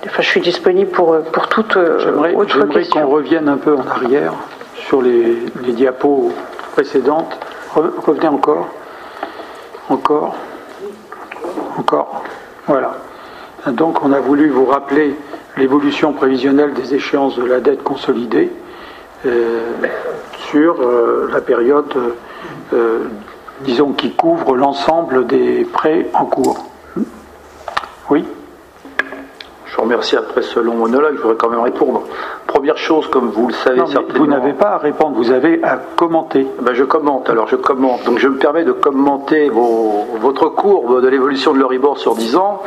Enfin, 0.05 0.21
je 0.21 0.27
suis 0.27 0.41
disponible 0.41 0.91
pour, 0.91 1.17
pour 1.33 1.47
toute 1.47 1.75
euh, 1.75 2.33
autre 2.35 2.65
question. 2.67 3.01
qu'on 3.01 3.07
revienne 3.07 3.49
un 3.49 3.57
peu 3.57 3.75
en 3.75 3.85
arrière 3.87 4.33
sur 4.75 5.01
les, 5.01 5.37
les 5.65 5.73
diapos 5.73 6.31
précédentes. 6.73 7.37
Revenez 7.75 8.27
encore. 8.27 8.69
Encore. 9.89 10.35
Encore. 11.77 12.23
Voilà. 12.67 12.97
Donc, 13.67 14.03
on 14.03 14.11
a 14.13 14.19
voulu 14.19 14.49
vous 14.49 14.65
rappeler 14.65 15.15
l'évolution 15.57 16.13
prévisionnelle 16.13 16.73
des 16.73 16.93
échéances 16.93 17.35
de 17.37 17.43
la 17.45 17.59
dette 17.59 17.83
consolidée 17.83 18.51
euh, 19.25 19.71
sur 20.49 20.81
euh, 20.81 21.29
la 21.33 21.41
période 21.41 21.93
euh, 22.73 23.07
disons, 23.61 23.93
qui 23.93 24.13
couvre 24.13 24.55
l'ensemble 24.55 25.27
des 25.27 25.65
prêts 25.65 26.07
en 26.13 26.25
cours. 26.25 26.65
Oui? 28.09 28.25
Je 29.69 29.75
vous 29.75 29.81
remercie 29.81 30.15
après 30.15 30.41
ce 30.41 30.59
long 30.59 30.75
monologue, 30.75 31.15
je 31.17 31.21
voudrais 31.21 31.35
quand 31.35 31.49
même 31.49 31.59
répondre. 31.59 32.03
Première 32.45 32.77
chose, 32.77 33.07
comme 33.07 33.29
vous 33.29 33.47
le 33.47 33.53
savez 33.53 33.79
non, 33.79 33.87
certainement. 33.87 34.19
Vous 34.23 34.31
n'avez 34.31 34.53
pas 34.53 34.69
à 34.69 34.77
répondre, 34.77 35.17
vous 35.17 35.31
avez 35.31 35.61
à 35.61 35.77
commenter. 35.95 36.47
Ben 36.61 36.73
je 36.73 36.85
commente, 36.85 37.29
alors 37.29 37.47
je 37.47 37.57
commente. 37.57 38.05
Donc 38.05 38.17
je 38.19 38.29
me 38.29 38.37
permets 38.37 38.63
de 38.63 38.71
commenter 38.71 39.49
vos, 39.49 40.05
votre 40.19 40.47
courbe 40.47 41.01
de 41.01 41.07
l'évolution 41.09 41.53
de 41.53 41.59
l'Euribor 41.59 41.97
sur 41.97 42.15
10 42.15 42.37
ans. 42.37 42.61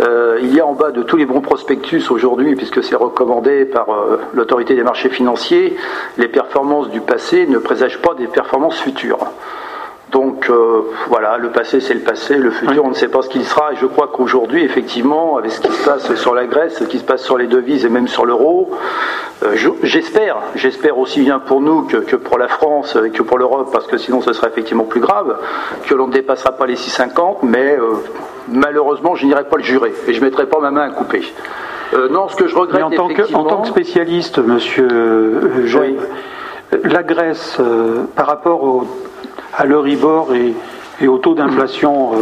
Euh, 0.00 0.38
il 0.40 0.54
y 0.54 0.60
a 0.60 0.66
en 0.66 0.72
bas 0.72 0.92
de 0.92 1.02
tous 1.02 1.16
les 1.16 1.26
bons 1.26 1.42
prospectus 1.42 2.10
aujourd'hui, 2.10 2.56
puisque 2.56 2.82
c'est 2.82 2.96
recommandé 2.96 3.66
par 3.66 3.90
euh, 3.90 4.18
l'autorité 4.32 4.74
des 4.74 4.82
marchés 4.82 5.10
financiers, 5.10 5.76
les 6.16 6.28
performances 6.28 6.88
du 6.88 7.02
passé 7.02 7.46
ne 7.46 7.58
présagent 7.58 7.98
pas 8.00 8.14
des 8.14 8.26
performances 8.26 8.80
futures. 8.80 9.18
Donc 10.10 10.50
euh, 10.50 10.82
voilà, 11.08 11.36
le 11.36 11.50
passé 11.50 11.80
c'est 11.80 11.94
le 11.94 12.00
passé, 12.00 12.36
le 12.36 12.50
futur 12.50 12.84
on 12.84 12.88
ne 12.88 12.94
sait 12.94 13.08
pas 13.08 13.22
ce 13.22 13.28
qu'il 13.28 13.44
sera. 13.44 13.72
Et 13.72 13.76
je 13.76 13.86
crois 13.86 14.10
qu'aujourd'hui, 14.12 14.64
effectivement, 14.64 15.36
avec 15.36 15.52
ce 15.52 15.60
qui 15.60 15.70
se 15.70 15.84
passe 15.84 16.14
sur 16.14 16.34
la 16.34 16.46
Grèce, 16.46 16.78
ce 16.78 16.84
qui 16.84 16.98
se 16.98 17.04
passe 17.04 17.22
sur 17.22 17.38
les 17.38 17.46
devises 17.46 17.84
et 17.84 17.88
même 17.88 18.08
sur 18.08 18.24
l'euro, 18.24 18.70
euh, 19.44 19.56
j'espère, 19.82 20.38
j'espère 20.56 20.98
aussi 20.98 21.20
bien 21.20 21.38
pour 21.38 21.60
nous 21.60 21.82
que, 21.82 21.98
que, 21.98 22.16
pour 22.16 22.38
la 22.38 22.48
France 22.48 22.96
et 23.04 23.10
que 23.10 23.22
pour 23.22 23.38
l'Europe, 23.38 23.70
parce 23.72 23.86
que 23.86 23.98
sinon 23.98 24.20
ce 24.20 24.32
serait 24.32 24.48
effectivement 24.48 24.84
plus 24.84 25.00
grave, 25.00 25.36
que 25.86 25.94
l'on 25.94 26.08
ne 26.08 26.12
dépassera 26.12 26.52
pas 26.52 26.66
les 26.66 26.76
6,50, 26.76 27.38
mais 27.42 27.76
euh, 27.78 27.92
malheureusement 28.48 29.14
je 29.14 29.26
n'irai 29.26 29.44
pas 29.44 29.58
le 29.58 29.62
jurer 29.62 29.92
et 30.08 30.12
je 30.12 30.20
ne 30.20 30.24
mettrai 30.24 30.46
pas 30.46 30.58
ma 30.60 30.70
main 30.70 30.82
à 30.82 30.90
couper. 30.90 31.22
Non, 32.10 32.28
ce 32.28 32.36
que 32.36 32.46
je 32.46 32.54
regrette 32.54 32.84
mais 32.88 32.98
en 32.98 33.08
tant, 33.08 33.08
que, 33.08 33.34
en 33.34 33.42
tant 33.42 33.62
que 33.62 33.68
spécialiste, 33.68 34.38
monsieur 34.38 34.86
oui. 35.74 35.96
la 36.84 37.02
Grèce, 37.02 37.60
par 38.14 38.28
rapport 38.28 38.62
au 38.62 38.86
à 39.60 39.66
l'Euribor 39.66 40.34
et, 40.34 40.54
et, 41.02 41.08
au 41.08 41.18
taux 41.18 41.34
d'inflation, 41.34 42.14
euh, 42.14 42.16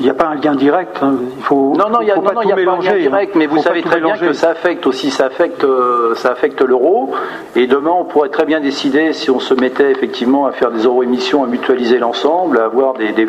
il 0.00 0.04
n'y 0.04 0.10
a 0.10 0.14
pas 0.14 0.26
un 0.26 0.34
lien 0.34 0.56
direct. 0.56 0.98
Hein. 1.02 1.14
Il 1.36 1.42
faut, 1.44 1.72
non, 1.76 1.88
non, 1.88 2.00
il 2.00 2.06
n'y 2.06 2.10
a, 2.10 2.16
non, 2.16 2.42
y 2.42 2.52
a 2.52 2.56
mélanger, 2.56 2.88
pas 2.88 2.94
un 2.94 2.98
lien 2.98 3.00
direct, 3.00 3.32
hein. 3.32 3.38
mais 3.38 3.46
vous 3.46 3.58
savez 3.58 3.82
très 3.82 3.96
mélanger. 3.96 4.20
bien 4.22 4.28
que 4.30 4.34
ça 4.34 4.50
affecte 4.50 4.84
aussi, 4.86 5.12
ça 5.12 5.26
affecte, 5.26 5.62
euh, 5.62 6.16
ça 6.16 6.32
affecte 6.32 6.60
l'euro. 6.62 7.12
Et 7.54 7.68
demain, 7.68 7.92
on 7.96 8.04
pourrait 8.04 8.30
très 8.30 8.44
bien 8.44 8.58
décider, 8.58 9.12
si 9.12 9.30
on 9.30 9.38
se 9.38 9.54
mettait 9.54 9.92
effectivement 9.92 10.46
à 10.46 10.52
faire 10.52 10.72
des 10.72 10.82
euro-émissions, 10.82 11.44
à 11.44 11.46
mutualiser 11.46 11.98
l'ensemble, 11.98 12.58
à 12.58 12.64
avoir 12.64 12.94
des, 12.94 13.12
des, 13.12 13.28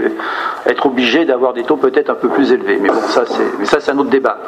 être 0.65 0.88
obligé 0.88 1.25
d'avoir 1.25 1.53
des 1.53 1.63
taux 1.63 1.77
peut-être 1.77 2.10
un 2.10 2.15
peu 2.15 2.29
plus 2.29 2.51
élevés. 2.51 2.79
Mais 2.81 2.89
bon, 2.89 3.01
ça, 3.10 3.25
c'est, 3.27 3.60
mais 3.60 3.65
ça, 3.65 3.79
c'est 3.79 3.91
un 3.91 3.99
autre 3.99 4.10
débat. 4.10 4.39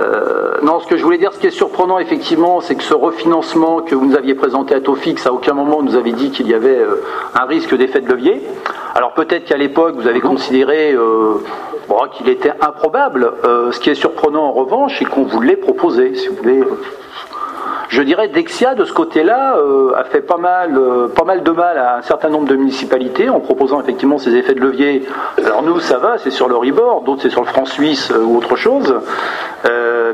Euh, 0.00 0.58
non, 0.62 0.80
ce 0.80 0.86
que 0.86 0.96
je 0.96 1.02
voulais 1.02 1.18
dire, 1.18 1.32
ce 1.32 1.38
qui 1.38 1.46
est 1.46 1.50
surprenant 1.50 1.98
effectivement, 1.98 2.60
c'est 2.60 2.76
que 2.76 2.82
ce 2.82 2.94
refinancement 2.94 3.80
que 3.80 3.94
vous 3.94 4.06
nous 4.06 4.16
aviez 4.16 4.34
présenté 4.34 4.74
à 4.74 4.80
taux 4.80 4.94
fixe, 4.94 5.26
à 5.26 5.32
aucun 5.32 5.54
moment 5.54 5.78
vous 5.78 5.84
nous 5.84 5.96
avez 5.96 6.12
dit 6.12 6.30
qu'il 6.30 6.48
y 6.48 6.54
avait 6.54 6.78
euh, 6.78 7.02
un 7.34 7.46
risque 7.46 7.74
d'effet 7.76 8.00
de 8.00 8.08
levier. 8.08 8.42
Alors 8.94 9.12
peut-être 9.14 9.44
qu'à 9.44 9.56
l'époque 9.56 9.96
vous 9.96 10.06
avez 10.06 10.20
considéré 10.20 10.92
euh, 10.92 11.42
bon, 11.88 11.96
qu'il 12.12 12.28
était 12.28 12.52
improbable. 12.60 13.32
Euh, 13.44 13.72
ce 13.72 13.80
qui 13.80 13.90
est 13.90 13.94
surprenant 13.94 14.44
en 14.44 14.52
revanche, 14.52 14.96
c'est 14.98 15.04
qu'on 15.04 15.24
vous 15.24 15.40
l'ait 15.40 15.56
proposé, 15.56 16.14
si 16.14 16.28
vous 16.28 16.36
voulez. 16.36 16.62
Je 17.88 18.02
dirais 18.02 18.28
Dexia 18.28 18.74
de 18.74 18.84
ce 18.84 18.92
côté-là 18.92 19.56
euh, 19.56 19.92
a 19.96 20.04
fait 20.04 20.20
pas 20.20 20.36
mal, 20.36 20.76
euh, 20.76 21.08
pas 21.08 21.24
mal 21.24 21.42
de 21.42 21.50
mal 21.50 21.78
à 21.78 21.96
un 21.96 22.02
certain 22.02 22.28
nombre 22.28 22.46
de 22.46 22.54
municipalités 22.54 23.30
en 23.30 23.40
proposant 23.40 23.80
effectivement 23.80 24.18
ces 24.18 24.34
effets 24.34 24.54
de 24.54 24.60
levier. 24.60 25.04
Alors 25.42 25.62
nous 25.62 25.80
ça 25.80 25.96
va, 25.96 26.18
c'est 26.18 26.30
sur 26.30 26.48
le 26.48 26.56
Ribord, 26.56 27.02
d'autres 27.02 27.22
c'est 27.22 27.30
sur 27.30 27.40
le 27.40 27.46
franc 27.46 27.64
suisse 27.64 28.10
euh, 28.10 28.22
ou 28.22 28.36
autre 28.36 28.56
chose. 28.56 28.94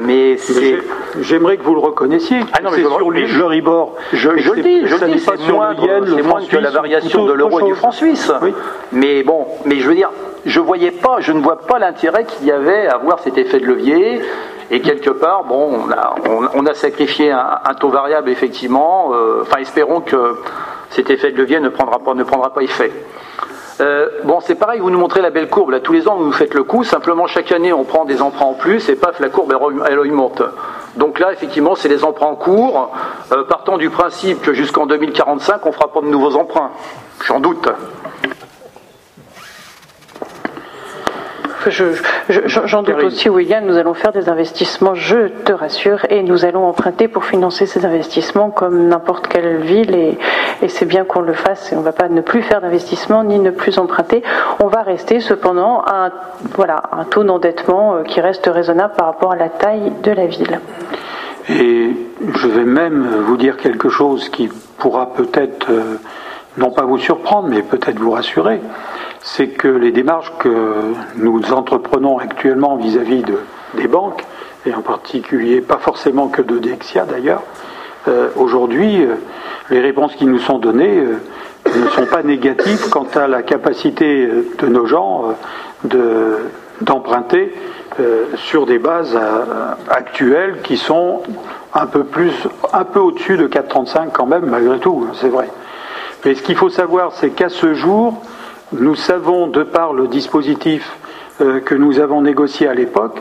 mais 0.00 0.36
c'est. 0.36 0.78
J'aimerais 1.20 1.56
que 1.56 1.62
vous 1.62 1.74
le 1.74 1.80
reconnaissiez. 1.80 2.40
Ah 2.52 2.60
non, 2.62 2.70
mais 2.70 2.76
c'est 2.76 2.82
sur 2.82 2.98
je, 2.98 3.38
le 3.38 3.44
Ribord. 3.44 3.94
Je, 4.12 4.36
je 4.36 4.52
le 4.52 4.62
dis, 4.62 4.86
je 4.86 4.94
le 4.94 5.12
dis, 5.12 5.18
c'est 5.18 5.52
moins, 5.52 5.74
que 5.74 6.56
la 6.56 6.70
variation 6.70 7.24
de 7.24 7.32
l'euro 7.32 7.60
et 7.60 7.64
du 7.64 7.74
franc 7.74 7.90
suisse. 7.90 8.32
Oui. 8.40 8.54
Mais 8.92 9.24
bon, 9.24 9.46
mais 9.64 9.76
je 9.80 9.88
veux 9.88 9.94
dire, 9.94 10.10
je 10.46 10.60
voyais 10.60 10.90
pas, 10.92 11.16
je 11.20 11.32
ne 11.32 11.40
vois 11.40 11.58
pas 11.58 11.78
l'intérêt 11.78 12.24
qu'il 12.24 12.46
y 12.46 12.52
avait 12.52 12.86
à 12.86 12.94
avoir 12.94 13.18
cet 13.20 13.36
effet 13.38 13.58
de 13.58 13.66
levier. 13.66 14.20
Et 14.70 14.80
quelque 14.80 15.10
part, 15.10 15.44
bon, 15.44 15.86
on 15.86 15.90
a, 15.90 16.14
on, 16.28 16.48
on 16.54 16.66
a 16.66 16.74
sacrifié 16.74 17.30
un, 17.30 17.58
un, 17.64 17.74
taux 17.74 17.90
variable 17.90 18.30
effectivement. 18.30 19.12
Euh, 19.12 19.42
enfin, 19.42 19.58
espérons 19.60 20.00
que 20.00 20.38
cet 20.90 21.10
effet 21.10 21.32
de 21.32 21.38
levier 21.38 21.60
ne 21.60 21.68
prendra 21.68 21.98
pas, 21.98 22.62
effet. 22.62 22.92
Euh, 23.80 24.08
bon, 24.22 24.40
c'est 24.40 24.54
pareil, 24.54 24.80
vous 24.80 24.90
nous 24.90 24.98
montrez 24.98 25.20
la 25.20 25.30
belle 25.30 25.48
courbe. 25.48 25.70
Là, 25.70 25.80
tous 25.80 25.92
les 25.92 26.06
ans, 26.06 26.16
vous 26.16 26.26
nous 26.26 26.32
faites 26.32 26.54
le 26.54 26.62
coup. 26.62 26.84
Simplement, 26.84 27.26
chaque 27.26 27.50
année, 27.50 27.72
on 27.72 27.84
prend 27.84 28.04
des 28.04 28.22
emprunts 28.22 28.46
en 28.46 28.54
plus 28.54 28.88
et 28.88 28.94
paf, 28.94 29.18
la 29.18 29.28
courbe, 29.28 29.52
elle, 29.52 29.98
elle 30.00 30.12
monte. 30.12 30.42
Donc 30.96 31.18
là, 31.18 31.32
effectivement, 31.32 31.74
c'est 31.74 31.88
les 31.88 32.04
emprunts 32.04 32.28
en 32.28 32.36
cours, 32.36 32.92
euh, 33.32 33.42
partant 33.44 33.76
du 33.76 33.90
principe 33.90 34.42
que 34.42 34.52
jusqu'en 34.52 34.86
2045, 34.86 35.66
on 35.66 35.72
fera 35.72 35.92
pas 35.92 36.00
de 36.00 36.06
nouveaux 36.06 36.36
emprunts. 36.36 36.70
J'en 37.26 37.40
doute. 37.40 37.68
J'en 41.70 41.92
je, 42.28 42.66
je, 42.66 42.76
doute 42.82 43.04
aussi, 43.04 43.28
William, 43.28 43.64
nous 43.64 43.76
allons 43.76 43.94
faire 43.94 44.12
des 44.12 44.28
investissements, 44.28 44.94
je 44.94 45.28
te 45.28 45.52
rassure, 45.52 46.04
et 46.10 46.22
nous 46.22 46.44
allons 46.44 46.66
emprunter 46.66 47.08
pour 47.08 47.24
financer 47.24 47.66
ces 47.66 47.86
investissements 47.86 48.50
comme 48.50 48.88
n'importe 48.88 49.28
quelle 49.28 49.58
ville, 49.58 49.94
et, 49.94 50.18
et 50.62 50.68
c'est 50.68 50.84
bien 50.84 51.04
qu'on 51.04 51.20
le 51.20 51.32
fasse, 51.32 51.72
et 51.72 51.76
on 51.76 51.80
ne 51.80 51.84
va 51.84 51.92
pas 51.92 52.08
ne 52.08 52.20
plus 52.20 52.42
faire 52.42 52.60
d'investissement 52.60 53.24
ni 53.24 53.38
ne 53.38 53.50
plus 53.50 53.78
emprunter. 53.78 54.22
On 54.60 54.66
va 54.66 54.82
rester 54.82 55.20
cependant 55.20 55.80
à 55.80 56.06
un, 56.06 56.12
voilà, 56.54 56.82
un 56.92 57.04
taux 57.04 57.24
d'endettement 57.24 58.02
qui 58.02 58.20
reste 58.20 58.46
raisonnable 58.46 58.94
par 58.96 59.06
rapport 59.06 59.32
à 59.32 59.36
la 59.36 59.48
taille 59.48 59.92
de 60.02 60.10
la 60.10 60.26
ville. 60.26 60.60
Et 61.48 61.90
je 62.34 62.48
vais 62.48 62.64
même 62.64 63.06
vous 63.26 63.36
dire 63.36 63.56
quelque 63.56 63.88
chose 63.88 64.28
qui 64.28 64.48
pourra 64.78 65.12
peut-être, 65.12 65.70
euh, 65.70 65.96
non 66.56 66.70
pas 66.70 66.82
vous 66.82 66.98
surprendre, 66.98 67.48
mais 67.48 67.62
peut-être 67.62 67.98
vous 67.98 68.12
rassurer 68.12 68.60
c'est 69.24 69.48
que 69.48 69.68
les 69.68 69.90
démarches 69.90 70.32
que 70.38 70.74
nous 71.16 71.52
entreprenons 71.52 72.18
actuellement 72.18 72.76
vis-à-vis 72.76 73.22
-vis 73.22 73.26
de, 73.26 73.38
des 73.74 73.88
banques, 73.88 74.22
et 74.66 74.74
en 74.74 74.82
particulier 74.82 75.60
pas 75.60 75.78
forcément 75.78 76.28
que 76.28 76.42
de 76.42 76.58
Dexia 76.58 77.04
d'ailleurs, 77.06 77.42
euh, 78.06 78.28
aujourd'hui, 78.36 79.02
euh, 79.02 79.14
les 79.70 79.80
réponses 79.80 80.14
qui 80.14 80.26
nous 80.26 80.38
sont 80.38 80.58
données 80.58 80.98
euh, 80.98 81.16
ne 81.74 81.88
sont 81.88 82.06
pas 82.06 82.22
négatives 82.22 82.90
quant 82.90 83.06
à 83.14 83.26
la 83.26 83.42
capacité 83.42 84.28
de 84.58 84.66
nos 84.66 84.84
gens 84.84 85.34
de, 85.84 86.36
d'emprunter 86.82 87.54
sur 88.36 88.66
des 88.66 88.78
bases 88.78 89.18
actuelles 89.88 90.60
qui 90.62 90.76
sont 90.76 91.22
un 91.72 91.86
peu 91.86 92.04
plus, 92.04 92.32
un 92.74 92.84
peu 92.84 93.00
au-dessus 93.00 93.38
de 93.38 93.46
4,35 93.46 94.10
quand 94.12 94.26
même, 94.26 94.44
malgré 94.46 94.78
tout, 94.78 95.06
c'est 95.14 95.30
vrai. 95.30 95.48
Mais 96.24 96.34
ce 96.34 96.42
qu'il 96.42 96.56
faut 96.56 96.68
savoir, 96.68 97.12
c'est 97.12 97.30
qu'à 97.30 97.48
ce 97.48 97.72
jour, 97.72 98.20
nous 98.78 98.94
savons, 98.94 99.46
de 99.46 99.62
par 99.62 99.92
le 99.92 100.08
dispositif 100.08 100.96
que 101.38 101.74
nous 101.74 101.98
avons 101.98 102.22
négocié 102.22 102.68
à 102.68 102.74
l'époque, 102.74 103.20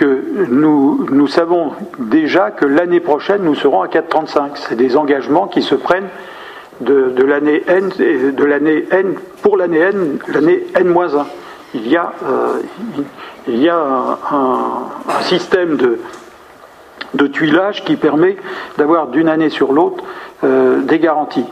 que 0.00 0.46
nous, 0.48 1.26
savons 1.26 1.72
déjà 1.98 2.50
que 2.50 2.64
l'année 2.64 3.00
prochaine, 3.00 3.42
nous 3.42 3.54
serons 3.54 3.82
à 3.82 3.86
4,35. 3.86 4.52
C'est 4.54 4.74
des 4.74 4.96
engagements 4.96 5.46
qui 5.46 5.60
se 5.60 5.74
prennent 5.74 6.08
de, 6.80 7.22
l'année 7.22 7.62
N, 7.68 7.90
de 7.98 8.44
l'année 8.44 8.86
N 8.90 9.14
pour 9.42 9.58
l'année 9.58 9.80
N, 9.80 10.18
l'année 10.28 10.64
N-1. 10.74 11.24
Il 11.74 11.86
y 11.86 11.98
a, 11.98 12.12
euh, 12.24 12.62
il 13.46 13.62
y 13.62 13.68
a 13.68 14.18
un 14.26 15.22
système 15.22 15.76
de, 15.76 15.98
de 17.14 17.26
tuilage 17.26 17.84
qui 17.84 17.96
permet 17.96 18.36
d'avoir 18.78 19.08
d'une 19.08 19.28
année 19.28 19.50
sur 19.50 19.72
l'autre 19.72 20.04
euh, 20.42 20.80
des 20.80 20.98
garanties. 20.98 21.44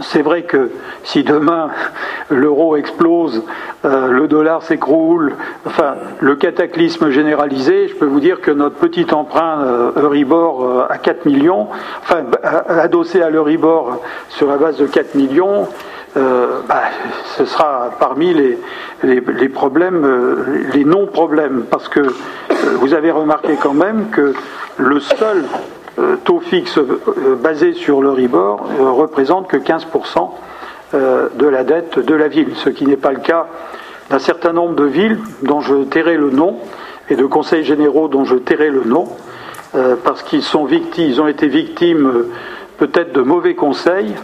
C'est 0.00 0.22
vrai 0.22 0.42
que 0.42 0.70
si 1.02 1.24
demain 1.24 1.70
l'euro 2.30 2.76
explose, 2.76 3.42
euh, 3.84 4.08
le 4.08 4.28
dollar 4.28 4.62
s'écroule, 4.62 5.34
enfin 5.66 5.94
le 6.20 6.36
cataclysme 6.36 7.10
généralisé, 7.10 7.88
je 7.88 7.96
peux 7.96 8.06
vous 8.06 8.20
dire 8.20 8.40
que 8.40 8.52
notre 8.52 8.76
petit 8.76 9.12
emprunt 9.12 9.62
euh, 9.62 9.90
Euribor 9.96 10.86
à 10.88 10.98
4 10.98 11.26
millions, 11.26 11.66
enfin 12.02 12.26
adossé 12.68 13.22
à 13.22 13.30
l'Euribor 13.30 14.02
sur 14.28 14.46
la 14.46 14.56
base 14.56 14.76
de 14.76 14.86
4 14.86 15.16
millions, 15.16 15.66
bah, 16.14 16.82
ce 17.36 17.44
sera 17.44 17.90
parmi 18.00 18.34
les, 18.34 19.48
problèmes, 19.48 20.04
les 20.72 20.84
non-problèmes, 20.84 21.64
parce 21.70 21.88
que 21.88 22.00
vous 22.80 22.94
avez 22.94 23.10
remarqué 23.10 23.54
quand 23.60 23.74
même 23.74 24.08
que 24.10 24.34
le 24.76 25.00
seul 25.00 25.44
taux 26.24 26.40
fixe 26.40 26.78
basé 27.42 27.72
sur 27.72 28.02
le 28.02 28.10
RIBOR 28.10 28.60
représente 28.78 29.48
que 29.48 29.56
15% 29.56 30.30
de 30.92 31.46
la 31.46 31.64
dette 31.64 31.98
de 31.98 32.14
la 32.14 32.28
ville, 32.28 32.50
ce 32.54 32.70
qui 32.70 32.86
n'est 32.86 32.96
pas 32.96 33.12
le 33.12 33.20
cas 33.20 33.46
d'un 34.10 34.20
certain 34.20 34.52
nombre 34.52 34.74
de 34.74 34.84
villes 34.84 35.18
dont 35.42 35.60
je 35.60 35.84
tairai 35.84 36.16
le 36.16 36.30
nom 36.30 36.56
et 37.10 37.16
de 37.16 37.26
conseils 37.26 37.64
généraux 37.64 38.08
dont 38.08 38.24
je 38.24 38.36
tairai 38.36 38.70
le 38.70 38.84
nom, 38.84 39.08
parce 40.04 40.22
qu'ils 40.22 40.42
sont 40.42 40.64
victimes, 40.64 41.10
ils 41.10 41.20
ont 41.20 41.26
été 41.26 41.48
victimes 41.48 42.26
peut-être 42.78 43.12
de 43.12 43.22
mauvais 43.22 43.54
conseils 43.54 44.14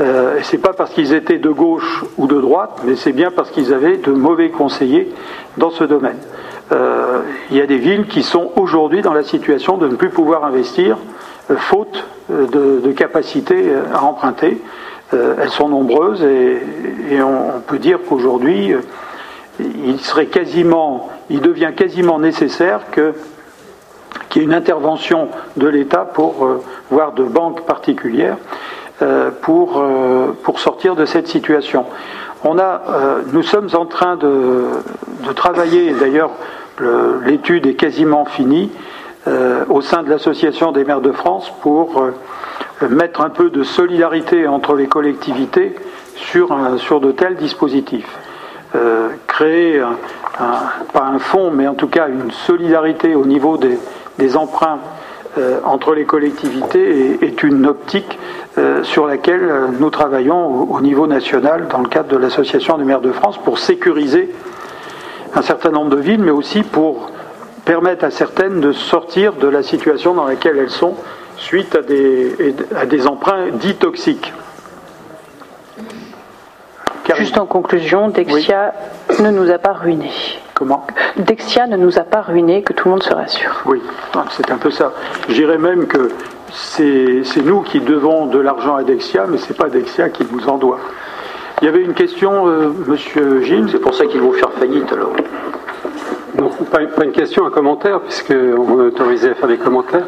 euh, 0.00 0.38
et 0.38 0.42
c'est 0.42 0.58
pas 0.58 0.72
parce 0.72 0.92
qu'ils 0.92 1.12
étaient 1.12 1.38
de 1.38 1.50
gauche 1.50 2.04
ou 2.16 2.26
de 2.26 2.40
droite, 2.40 2.80
mais 2.84 2.96
c'est 2.96 3.12
bien 3.12 3.30
parce 3.30 3.50
qu'ils 3.50 3.74
avaient 3.74 3.98
de 3.98 4.12
mauvais 4.12 4.48
conseillers 4.48 5.12
dans 5.58 5.70
ce 5.70 5.84
domaine. 5.84 6.16
Euh, 6.72 7.22
il 7.50 7.56
y 7.56 7.60
a 7.60 7.66
des 7.66 7.78
villes 7.78 8.06
qui 8.06 8.22
sont 8.22 8.52
aujourd'hui 8.56 9.02
dans 9.02 9.12
la 9.12 9.24
situation 9.24 9.76
de 9.76 9.88
ne 9.88 9.96
plus 9.96 10.10
pouvoir 10.10 10.44
investir, 10.44 10.98
euh, 11.50 11.56
faute 11.56 12.04
euh, 12.30 12.46
de, 12.46 12.80
de, 12.80 12.92
capacité 12.92 13.72
à 13.92 14.04
emprunter. 14.04 14.60
Elles 15.12 15.50
sont 15.50 15.68
nombreuses 15.68 16.22
et, 16.22 17.20
on, 17.20 17.60
peut 17.66 17.80
dire 17.80 17.98
qu'aujourd'hui, 18.08 18.72
il 19.58 19.98
serait 19.98 20.26
quasiment, 20.26 21.10
il 21.30 21.40
devient 21.40 21.72
quasiment 21.76 22.20
nécessaire 22.20 22.82
qu'il 22.92 23.12
y 24.36 24.38
ait 24.38 24.44
une 24.44 24.54
intervention 24.54 25.26
de 25.56 25.66
l'État 25.66 26.04
pour, 26.04 26.48
voire 26.92 27.10
de 27.10 27.24
banques 27.24 27.62
particulières, 27.62 28.36
pour, 29.42 29.84
pour 30.44 30.60
sortir 30.60 30.94
de 30.94 31.04
cette 31.06 31.26
situation. 31.26 31.86
On 32.44 32.60
a, 32.60 32.80
nous 33.32 33.42
sommes 33.42 33.70
en 33.74 33.86
train 33.86 34.14
de 34.14 34.68
travailler, 35.34 35.92
d'ailleurs 35.94 36.30
l'étude 37.24 37.66
est 37.66 37.74
quasiment 37.74 38.24
finie, 38.24 38.70
au 39.68 39.80
sein 39.80 40.02
de 40.02 40.10
l'Association 40.10 40.72
des 40.72 40.84
maires 40.84 41.00
de 41.00 41.12
France 41.12 41.52
pour 41.60 42.02
mettre 42.88 43.20
un 43.20 43.28
peu 43.28 43.50
de 43.50 43.62
solidarité 43.62 44.48
entre 44.48 44.74
les 44.74 44.86
collectivités 44.86 45.74
sur, 46.16 46.48
de 47.00 47.12
tels 47.12 47.36
dispositifs. 47.36 48.18
créer, 49.26 49.80
un, 49.80 49.96
un, 50.40 50.84
pas 50.92 51.04
un 51.04 51.18
fonds, 51.18 51.50
mais 51.50 51.68
en 51.68 51.74
tout 51.74 51.88
cas 51.88 52.08
une 52.08 52.30
solidarité 52.30 53.14
au 53.14 53.26
niveau 53.26 53.58
des, 53.58 54.36
emprunts 54.36 54.78
euh, 55.38 55.60
entre 55.64 55.94
les 55.94 56.04
collectivités 56.04 57.18
est, 57.22 57.42
une 57.42 57.66
optique 57.66 58.18
euh, 58.58 58.82
sur 58.82 59.06
laquelle 59.06 59.48
nous 59.78 59.90
travaillons 59.90 60.70
au, 60.70 60.80
niveau 60.80 61.06
national 61.06 61.68
dans 61.68 61.80
le 61.80 61.88
cadre 61.88 62.08
de 62.08 62.16
l'Association 62.16 62.78
des 62.78 62.84
maires 62.84 63.00
de 63.00 63.12
France 63.12 63.38
pour 63.38 63.58
sécuriser 63.58 64.30
un 65.34 65.42
certain 65.42 65.70
nombre 65.70 65.90
de 65.90 66.00
villes, 66.00 66.22
mais 66.22 66.30
aussi 66.30 66.62
pour 66.62 67.10
permettre 67.64 68.04
à 68.04 68.10
certaines 68.10 68.60
de 68.60 68.72
sortir 68.72 69.34
de 69.34 69.48
la 69.48 69.62
situation 69.62 70.14
dans 70.14 70.24
laquelle 70.24 70.58
elles 70.58 70.70
sont 70.70 70.94
suite 71.36 71.74
à 71.74 71.82
des, 71.82 72.54
à 72.76 72.86
des 72.86 73.06
emprunts 73.06 73.50
dits 73.52 73.76
toxiques. 73.76 74.32
Juste 77.16 77.38
en 77.38 77.46
conclusion, 77.46 78.08
Dexia 78.08 78.72
oui. 79.08 79.16
ne 79.22 79.30
nous 79.30 79.50
a 79.50 79.58
pas 79.58 79.72
ruinés. 79.72 80.12
Comment? 80.54 80.86
Dexia 81.16 81.66
ne 81.66 81.76
nous 81.76 81.98
a 81.98 82.02
pas 82.02 82.20
ruinés, 82.20 82.62
que 82.62 82.72
tout 82.72 82.88
le 82.88 82.92
monde 82.92 83.02
se 83.02 83.12
rassure. 83.12 83.62
Oui, 83.66 83.82
c'est 84.30 84.50
un 84.50 84.58
peu 84.58 84.70
ça. 84.70 84.92
Je 85.28 85.34
dirais 85.34 85.58
même 85.58 85.86
que 85.86 86.12
c'est 86.52 87.42
nous 87.42 87.62
qui 87.62 87.80
devons 87.80 88.26
de 88.26 88.38
l'argent 88.38 88.76
à 88.76 88.84
Dexia, 88.84 89.26
mais 89.28 89.38
c'est 89.38 89.56
pas 89.56 89.68
Dexia 89.68 90.08
qui 90.10 90.24
nous 90.30 90.48
en 90.48 90.58
doit. 90.58 90.78
Il 91.62 91.66
y 91.66 91.68
avait 91.68 91.82
une 91.82 91.92
question, 91.92 92.48
euh, 92.48 92.70
Monsieur 92.86 93.42
Gilles. 93.42 93.68
C'est 93.70 93.80
pour 93.80 93.94
ça 93.94 94.06
qu'ils 94.06 94.20
vont 94.20 94.32
faire 94.32 94.50
faillite 94.52 94.90
alors. 94.92 95.12
Pas, 96.70 97.04
une 97.04 97.12
question, 97.12 97.46
un 97.46 97.50
commentaire, 97.50 98.00
puisqu'on 98.00 98.34
est 98.80 98.86
autorisé 98.86 99.30
à 99.30 99.34
faire 99.34 99.48
des 99.48 99.56
commentaires. 99.56 100.04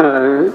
Euh, 0.00 0.48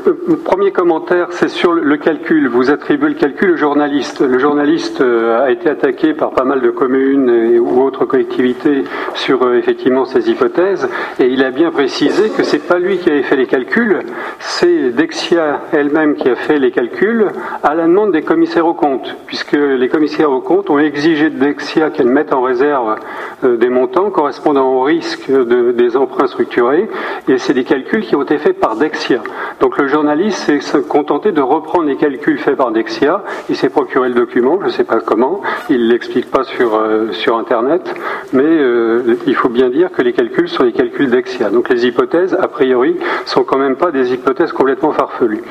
premier 0.44 0.72
commentaire, 0.72 1.28
c'est 1.32 1.48
sur 1.48 1.72
le 1.72 1.98
calcul. 1.98 2.48
Vous 2.50 2.72
attribuez 2.72 3.10
le 3.10 3.16
calcul 3.16 3.52
au 3.52 3.56
journaliste. 3.56 4.22
Le 4.22 4.38
journaliste 4.38 5.02
euh, 5.02 5.46
a 5.46 5.52
été 5.52 5.70
attaqué 5.70 6.14
par 6.14 6.32
pas 6.32 6.44
mal 6.44 6.62
de 6.62 6.70
communes 6.70 7.30
et, 7.30 7.58
ou 7.58 7.82
autres 7.82 8.06
collectivités 8.06 8.84
sur 9.16 9.44
euh, 9.44 9.58
effectivement 9.58 10.06
ces 10.06 10.30
hypothèses, 10.30 10.90
et 11.20 11.28
il 11.28 11.44
a 11.44 11.52
bien 11.52 11.72
précisé 11.72 12.30
que 12.30 12.44
c'est 12.44 12.68
pas 12.68 12.80
lui 12.80 12.98
qui 12.98 13.10
avait 13.10 13.24
fait 13.24 13.38
les 13.38 13.48
calculs, 13.48 14.00
c'est 14.40 14.90
Dexia 14.90 15.62
elle-même 15.72 16.16
qui 16.16 16.30
a 16.30 16.36
fait 16.36 16.60
les 16.60 16.72
calculs 16.72 17.28
à 17.64 17.76
la 17.76 17.84
demande 17.84 18.12
des 18.12 18.22
commissaires 18.22 18.68
aux 18.68 18.74
comptes, 18.74 19.16
puisque 19.26 19.54
les 19.54 19.88
commissaires 19.88 20.32
aux 20.32 20.42
comptes 20.42 20.70
ont 20.70 20.80
exigé 20.80 21.30
de 21.30 21.40
Dexia 21.40 21.90
qu'elle 21.92 22.10
mette 22.10 22.34
en 22.34 22.42
réserve 22.42 22.98
des 23.44 23.70
montants 23.70 24.10
correspondant 24.10 24.74
au 24.74 24.82
risque 24.82 24.99
de, 25.28 25.72
des 25.72 25.98
emprunts 25.98 26.28
structurés, 26.28 26.90
et 27.28 27.38
c'est 27.38 27.54
des 27.54 27.64
calculs 27.64 28.06
qui 28.06 28.16
ont 28.16 28.24
été 28.24 28.38
faits 28.38 28.60
par 28.60 28.76
Dexia. 28.76 29.22
Donc 29.60 29.78
le 29.78 29.88
journaliste 29.88 30.60
s'est 30.62 30.82
contenté 30.82 31.32
de 31.32 31.42
reprendre 31.42 31.86
les 31.86 31.96
calculs 31.96 32.40
faits 32.40 32.56
par 32.56 32.72
Dexia. 32.72 33.24
Il 33.50 33.56
s'est 33.56 33.70
procuré 33.70 34.10
le 34.10 34.16
document, 34.16 34.60
je 34.62 34.68
ne 34.68 34.72
sais 34.72 34.84
pas 34.84 35.00
comment. 35.00 35.42
Il 35.70 35.86
ne 35.86 35.92
l'explique 35.92 36.32
pas 36.32 36.44
sur, 36.44 36.76
euh, 36.76 37.12
sur 37.12 37.38
Internet. 37.38 37.94
Mais 38.34 38.44
euh, 38.44 39.16
il 39.28 39.36
faut 39.36 39.50
bien 39.50 39.70
dire 39.70 39.92
que 39.92 40.02
les 40.02 40.14
calculs 40.14 40.50
sont 40.50 40.64
les 40.64 40.72
calculs 40.72 41.10
Dexia. 41.10 41.50
Donc 41.50 41.70
les 41.70 41.86
hypothèses, 41.86 42.38
a 42.40 42.48
priori, 42.48 42.98
sont 43.26 43.44
quand 43.44 43.58
même 43.58 43.76
pas 43.76 43.92
des 43.92 44.14
hypothèses 44.14 44.52
complètement 44.52 44.92
farfelues. 44.92 45.44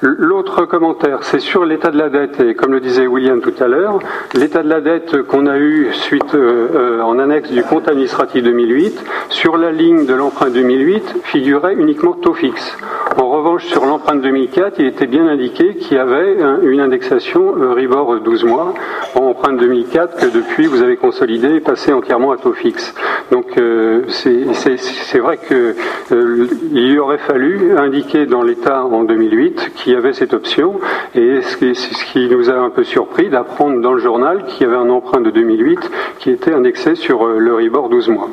L'autre 0.00 0.64
commentaire, 0.64 1.24
c'est 1.24 1.40
sur 1.40 1.64
l'état 1.64 1.90
de 1.90 1.98
la 1.98 2.08
dette. 2.08 2.40
Et 2.40 2.54
comme 2.54 2.72
le 2.72 2.80
disait 2.80 3.08
William 3.08 3.40
tout 3.40 3.54
à 3.58 3.66
l'heure, 3.66 3.98
l'état 4.34 4.62
de 4.62 4.68
la 4.68 4.80
dette 4.80 5.22
qu'on 5.22 5.46
a 5.46 5.58
eu 5.58 5.88
suite 5.92 6.36
euh, 6.36 7.00
en 7.00 7.18
annexe 7.18 7.50
du 7.50 7.64
compte 7.64 7.88
administratif 7.88 8.44
2008, 8.44 8.87
sur 9.28 9.56
la 9.56 9.72
ligne 9.72 10.06
de 10.06 10.14
l'emprunt 10.14 10.50
2008, 10.50 11.16
figurait 11.24 11.74
uniquement 11.74 12.12
taux 12.12 12.34
fixe. 12.34 12.76
En 13.16 13.28
revanche, 13.28 13.66
sur 13.66 13.84
l'empreinte 13.84 14.22
2004, 14.22 14.76
il 14.78 14.86
était 14.86 15.06
bien 15.06 15.26
indiqué 15.26 15.74
qu'il 15.74 15.96
y 15.96 16.00
avait 16.00 16.36
une 16.62 16.80
indexation 16.80 17.56
Euribor 17.56 18.20
12 18.20 18.44
mois 18.44 18.74
en 19.14 19.22
empreinte 19.22 19.58
2004 19.58 20.16
que 20.16 20.26
depuis 20.26 20.66
vous 20.66 20.82
avez 20.82 20.96
consolidé 20.96 21.56
et 21.56 21.60
passé 21.60 21.92
entièrement 21.92 22.30
à 22.30 22.36
taux 22.36 22.52
fixe. 22.52 22.94
Donc 23.32 23.58
euh, 23.58 24.02
c'est 24.08 25.18
vrai 25.18 25.38
qu'il 25.38 25.74
euh, 26.12 27.00
aurait 27.00 27.18
fallu 27.18 27.76
indiquer 27.76 28.26
dans 28.26 28.42
l'État 28.42 28.84
en 28.84 29.04
2008 29.04 29.72
qu'il 29.74 29.92
y 29.92 29.96
avait 29.96 30.12
cette 30.12 30.32
option 30.32 30.74
et 31.14 31.42
ce 31.42 31.56
qui, 31.56 31.74
ce 31.74 32.04
qui 32.12 32.28
nous 32.28 32.50
a 32.50 32.54
un 32.54 32.70
peu 32.70 32.84
surpris 32.84 33.28
d'apprendre 33.28 33.80
dans 33.80 33.92
le 33.92 34.00
journal 34.00 34.44
qu'il 34.44 34.66
y 34.66 34.70
avait 34.70 34.78
un 34.78 34.90
emprunt 34.90 35.20
de 35.20 35.30
2008 35.30 35.90
qui 36.18 36.30
était 36.30 36.52
indexé 36.52 36.94
sur 36.94 37.26
euh, 37.26 37.38
l'Euribor 37.38 37.88
12 37.88 38.08
mois. 38.08 38.28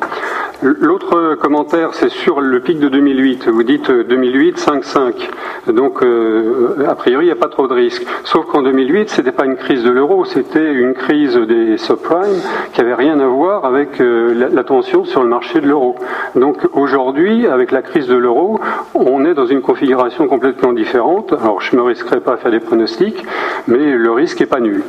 L'autre 0.62 1.34
commentaire, 1.34 1.92
c'est 1.92 2.08
sur 2.08 2.40
le 2.40 2.60
pic 2.60 2.78
de 2.78 2.88
2008. 2.88 3.48
Vous 3.48 3.62
dites 3.62 3.90
2008, 3.90 4.58
5,5. 4.58 5.28
Donc, 5.72 6.02
euh, 6.02 6.86
a 6.88 6.94
priori, 6.94 7.24
il 7.24 7.28
n'y 7.28 7.32
a 7.32 7.36
pas 7.36 7.48
trop 7.48 7.68
de 7.68 7.74
risques. 7.74 8.06
Sauf 8.24 8.46
qu'en 8.46 8.62
2008, 8.62 9.10
c'était 9.10 9.32
pas 9.32 9.44
une 9.44 9.56
crise 9.56 9.84
de 9.84 9.90
l'euro, 9.90 10.24
c'était 10.24 10.72
une 10.72 10.94
crise 10.94 11.36
des 11.36 11.76
subprimes 11.76 12.40
qui 12.72 12.80
avait 12.80 12.94
rien 12.94 13.20
à 13.20 13.26
voir 13.26 13.66
avec 13.66 14.00
euh, 14.00 14.48
la, 14.50 14.64
tension 14.64 15.04
sur 15.04 15.22
le 15.22 15.28
marché 15.28 15.60
de 15.60 15.68
l'euro. 15.68 15.96
Donc, 16.34 16.56
aujourd'hui, 16.72 17.46
avec 17.46 17.70
la 17.70 17.82
crise 17.82 18.06
de 18.06 18.16
l'euro, 18.16 18.58
on 18.94 19.24
est 19.24 19.34
dans 19.34 19.46
une 19.46 19.60
configuration 19.60 20.26
complètement 20.26 20.72
différente. 20.72 21.32
Alors, 21.32 21.60
je 21.60 21.76
ne 21.76 21.82
me 21.82 21.86
risquerai 21.86 22.20
pas 22.20 22.34
à 22.34 22.36
faire 22.38 22.50
des 22.50 22.60
pronostics, 22.60 23.24
mais 23.68 23.92
le 23.92 24.10
risque 24.10 24.40
n'est 24.40 24.46
pas 24.46 24.60
nul. 24.60 24.82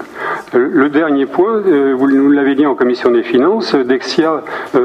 Le 0.53 0.89
dernier 0.89 1.25
point, 1.25 1.61
euh, 1.67 1.93
vous 1.97 2.09
nous 2.09 2.31
l'avez 2.31 2.55
dit 2.55 2.65
en 2.65 2.75
commission 2.75 3.11
des 3.11 3.23
finances, 3.23 3.75
Dexia 3.75 4.43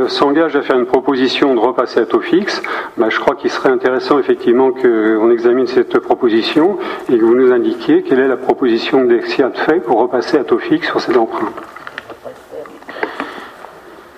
s'engage 0.08 0.56
à 0.56 0.62
faire 0.62 0.71
une 0.74 0.86
proposition 0.86 1.54
de 1.54 1.60
repasser 1.60 2.00
à 2.00 2.06
taux 2.06 2.20
fixe, 2.20 2.62
bah, 2.96 3.06
je 3.08 3.18
crois 3.18 3.34
qu'il 3.34 3.50
serait 3.50 3.70
intéressant 3.70 4.18
effectivement 4.18 4.70
qu'on 4.70 5.30
examine 5.30 5.66
cette 5.66 5.98
proposition 5.98 6.78
et 7.10 7.18
que 7.18 7.24
vous 7.24 7.34
nous 7.34 7.52
indiquiez 7.52 8.02
quelle 8.02 8.20
est 8.20 8.28
la 8.28 8.36
proposition 8.36 9.02
que 9.02 9.08
Dexia 9.08 9.50
fait 9.50 9.80
pour 9.80 9.98
repasser 9.98 10.38
à 10.38 10.44
taux 10.44 10.58
fixe 10.58 10.88
sur 10.88 11.00
cet 11.00 11.16
emprunt. 11.16 11.52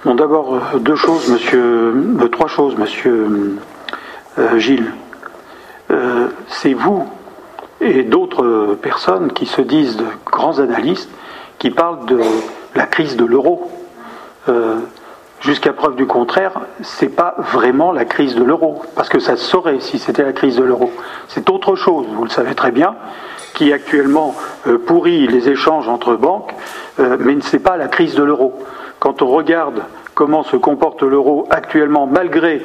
Bon, 0.05 0.15
d'abord, 0.15 0.55
euh, 0.55 0.79
deux 0.81 0.97
choses, 0.97 1.29
monsieur, 1.29 1.63
euh, 1.63 2.29
trois 2.29 2.47
choses, 2.47 2.77
monsieur 2.77 3.57
euh, 4.39 4.59
Gilles. 4.59 4.93
C'est 6.49 6.75
vous 6.75 7.05
et 7.81 8.03
d'autres 8.03 8.77
personnes 8.81 9.33
qui 9.33 9.47
se 9.47 9.61
disent 9.61 9.97
de 9.97 10.05
grands 10.27 10.59
analystes 10.59 11.11
qui 11.59 11.71
parlent 11.71 12.05
de 12.07 12.21
la 12.75 12.87
crise 12.87 13.17
de 13.17 13.25
l'euro. 13.25 13.71
Jusqu'à 15.45 15.73
preuve 15.73 15.97
du 15.97 16.07
contraire, 16.07 16.53
c'est 16.83 17.15
pas 17.15 17.35
vraiment 17.39 17.93
la 17.93 18.07
crise 18.07 18.35
de 18.35 18.43
l'euro, 18.43 18.83
parce 18.97 19.09
que 19.09 19.19
ça 19.19 19.37
se 19.37 19.45
saurait 19.45 19.81
si 19.81 19.99
c'était 19.99 20.25
la 20.25 20.33
crise 20.33 20.57
de 20.57 20.63
l'euro. 20.63 20.91
C'est 21.29 21.51
autre 21.51 21.77
chose, 21.77 22.07
vous 22.15 22.25
le 22.25 22.31
savez 22.31 22.55
très 22.55 22.71
bien, 22.71 22.95
qui 23.53 23.73
actuellement 23.73 24.35
pourrit 24.87 25.27
les 25.27 25.51
échanges 25.51 25.89
entre 25.89 26.15
banques, 26.15 26.55
mais 26.99 27.41
ce 27.43 27.57
n'est 27.57 27.63
pas 27.63 27.77
la 27.77 27.89
crise 27.89 28.15
de 28.15 28.23
l'euro 28.23 28.55
quand 29.05 29.21
on 29.21 29.27
regarde 29.27 29.83
comment 30.15 30.45
se 30.45 30.57
comporte 30.57 31.03
l'euro 31.03 31.47
actuellement, 31.51 32.07
malgré 32.07 32.63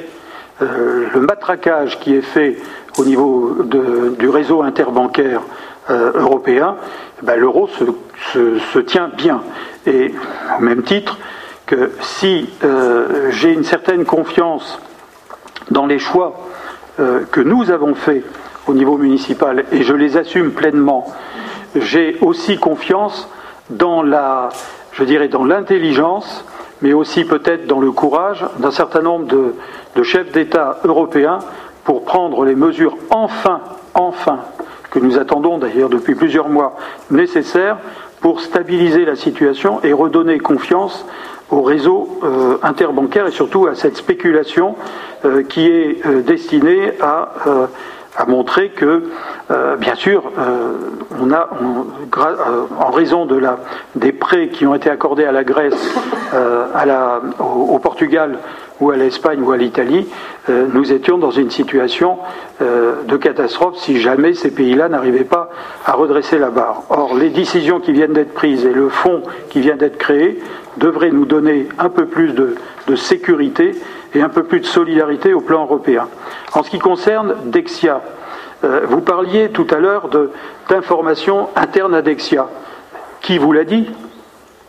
euh, 0.62 1.08
le 1.14 1.20
matraquage 1.20 2.00
qui 2.00 2.16
est 2.16 2.22
fait 2.22 2.56
au 2.98 3.04
niveau 3.04 3.58
du 4.18 4.30
réseau 4.30 4.62
interbancaire 4.62 5.42
euh, 5.90 6.14
européen, 6.16 6.78
eh 7.22 7.26
ben, 7.26 7.36
l'euro 7.36 7.68
se, 7.68 8.80
tient 8.80 9.10
bien. 9.18 9.42
Et 9.86 10.14
au 10.58 10.62
même 10.62 10.84
titre 10.84 11.18
si 12.02 12.50
euh, 12.64 13.30
j'ai 13.32 13.54
une 13.54 13.64
certaine 13.64 14.06
confiance 14.06 14.80
dans 15.72 15.86
les 15.86 16.00
choix 16.00 16.36
que 17.32 17.40
nous 17.40 17.72
avons 17.72 17.96
faits 17.96 18.26
au 18.68 18.74
niveau 18.74 18.98
municipal, 18.98 19.64
et 19.72 19.84
je 19.84 19.94
les 19.94 20.18
assume 20.18 20.52
pleinement, 20.52 21.06
j'ai 21.74 22.18
aussi 22.20 22.58
confiance 22.58 23.30
dans 23.70 24.04
la 24.04 24.50
je 25.00 25.06
dirais, 25.06 25.30
dans 25.30 25.46
l'intelligence, 25.46 26.46
mais 26.82 26.92
aussi 26.92 27.24
peut-être 27.24 27.68
dans 27.68 27.80
le 27.80 27.92
courage 27.92 28.46
d'un 28.60 28.72
certain 28.72 29.02
nombre 29.02 29.28
de, 29.96 30.04
chefs 30.04 30.32
d'État 30.32 30.80
européens 30.84 31.40
pour 31.86 32.04
prendre 32.04 32.44
les 32.44 32.56
mesures 32.56 32.98
enfin, 33.10 33.62
enfin, 33.94 34.40
que 34.92 35.00
nous 35.00 35.18
attendons 35.18 35.58
d'ailleurs 35.58 35.90
depuis 35.90 36.16
plusieurs 36.16 36.50
mois, 36.50 36.76
nécessaires 37.12 37.78
pour 38.20 38.42
stabiliser 38.42 39.06
la 39.06 39.16
situation 39.16 39.80
et 39.84 39.94
redonner 39.94 40.40
confiance 40.40 41.06
au 41.52 41.62
réseau 41.62 42.20
euh, 42.24 42.58
interbancaire 42.64 43.28
et 43.28 43.32
surtout 43.32 43.68
à 43.68 43.76
cette 43.76 43.98
spéculation 43.98 44.76
euh, 45.26 45.44
qui 45.44 45.68
est 45.68 46.06
euh, 46.06 46.22
destinée 46.22 46.94
à 47.02 47.30
a 48.18 48.26
montré 48.26 48.70
que, 48.70 49.04
bien 49.78 49.96
sûr, 49.96 50.24
on 51.22 51.32
a, 51.32 51.50
en 52.78 52.92
raison 52.92 53.26
de 53.26 53.38
la, 53.38 53.60
des 53.96 54.12
prêts 54.12 54.50
qui 54.50 54.66
ont 54.66 54.76
été 54.76 54.90
accordés 54.90 55.24
à 55.24 55.32
la 55.32 55.46
Grèce, 55.46 55.96
à 56.34 56.86
la, 56.86 57.22
au, 57.40 57.80
Portugal 57.80 58.40
ou 58.82 58.92
à 58.92 58.98
l'Espagne 58.98 59.42
ou 59.42 59.52
à 59.52 59.58
l'Italie, 59.58 60.06
nous 60.50 60.92
étions 60.92 61.18
dans 61.18 61.32
une 61.32 61.50
situation 61.50 62.18
de 62.60 63.16
catastrophe 63.16 63.78
si 63.78 64.02
jamais 64.02 64.34
ces 64.34 64.52
pays-là 64.52 64.90
n'arrivaient 64.90 65.24
pas 65.24 65.50
à 65.86 65.94
redresser 65.94 66.40
la 66.40 66.50
barre. 66.50 66.84
Or, 66.90 67.16
les 67.16 67.30
décisions 67.30 67.80
qui 67.80 67.94
viennent 67.94 68.14
d'être 68.14 68.34
prises 68.34 68.66
et 68.66 68.74
le 68.74 68.90
fonds 68.90 69.22
qui 69.50 69.62
vient 69.62 69.78
d'être 69.78 69.98
créé 69.98 70.42
devraient 70.80 71.12
nous 71.12 71.26
donner 71.26 71.68
un 71.78 71.90
peu 71.90 72.06
plus 72.06 72.34
de, 72.34 72.56
de 72.88 72.96
sécurité 72.96 73.76
et 74.14 74.22
un 74.22 74.30
peu 74.30 74.44
plus 74.44 74.62
de 74.62 74.66
solidarité 74.66 75.34
au 75.34 75.42
plan 75.42 75.64
européen. 75.64 76.08
En 76.54 76.64
ce 76.64 76.70
qui 76.70 76.80
concerne 76.80 77.36
Dexia, 77.46 78.02
euh, 78.64 78.82
vous 78.88 79.02
parliez 79.02 79.50
tout 79.50 79.68
à 79.70 79.78
l'heure 79.78 80.10
d'informations 80.70 81.50
internes 81.56 81.94
à 81.94 82.02
Dexia. 82.02 82.48
Qui 83.22 83.38
vous 83.38 83.52
l'a 83.52 83.64
dit? 83.64 83.90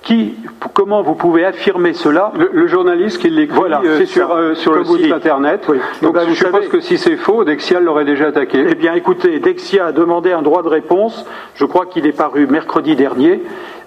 Qui, 0.02 0.34
comment 0.72 1.02
vous 1.02 1.14
pouvez 1.14 1.44
affirmer 1.44 1.92
cela 1.92 2.32
le, 2.34 2.66
journaliste 2.66 3.18
qui 3.18 3.28
l'écrit 3.28 3.56
voilà, 3.56 3.82
euh, 3.84 4.06
sur, 4.06 4.32
euh, 4.32 4.54
sur 4.54 4.72
le 4.72 4.84
site 4.84 5.12
internet. 5.12 5.66
Donc 6.02 6.16
je 6.26 6.34
suppose 6.34 6.68
que 6.68 6.80
si 6.80 6.96
c'est 6.96 7.16
faux, 7.16 7.44
Dexia 7.44 7.80
l'aurait 7.80 8.06
déjà 8.06 8.28
attaqué. 8.28 8.64
Eh 8.70 8.74
bien 8.74 8.94
écoutez, 8.94 9.40
Dexia 9.40 9.86
a 9.86 9.92
demandé 9.92 10.32
un 10.32 10.42
droit 10.42 10.62
de 10.62 10.68
réponse. 10.68 11.26
Je 11.54 11.64
crois 11.66 11.86
qu'il 11.86 12.06
est 12.06 12.16
paru 12.16 12.46
mercredi 12.46 12.96
dernier 12.96 13.42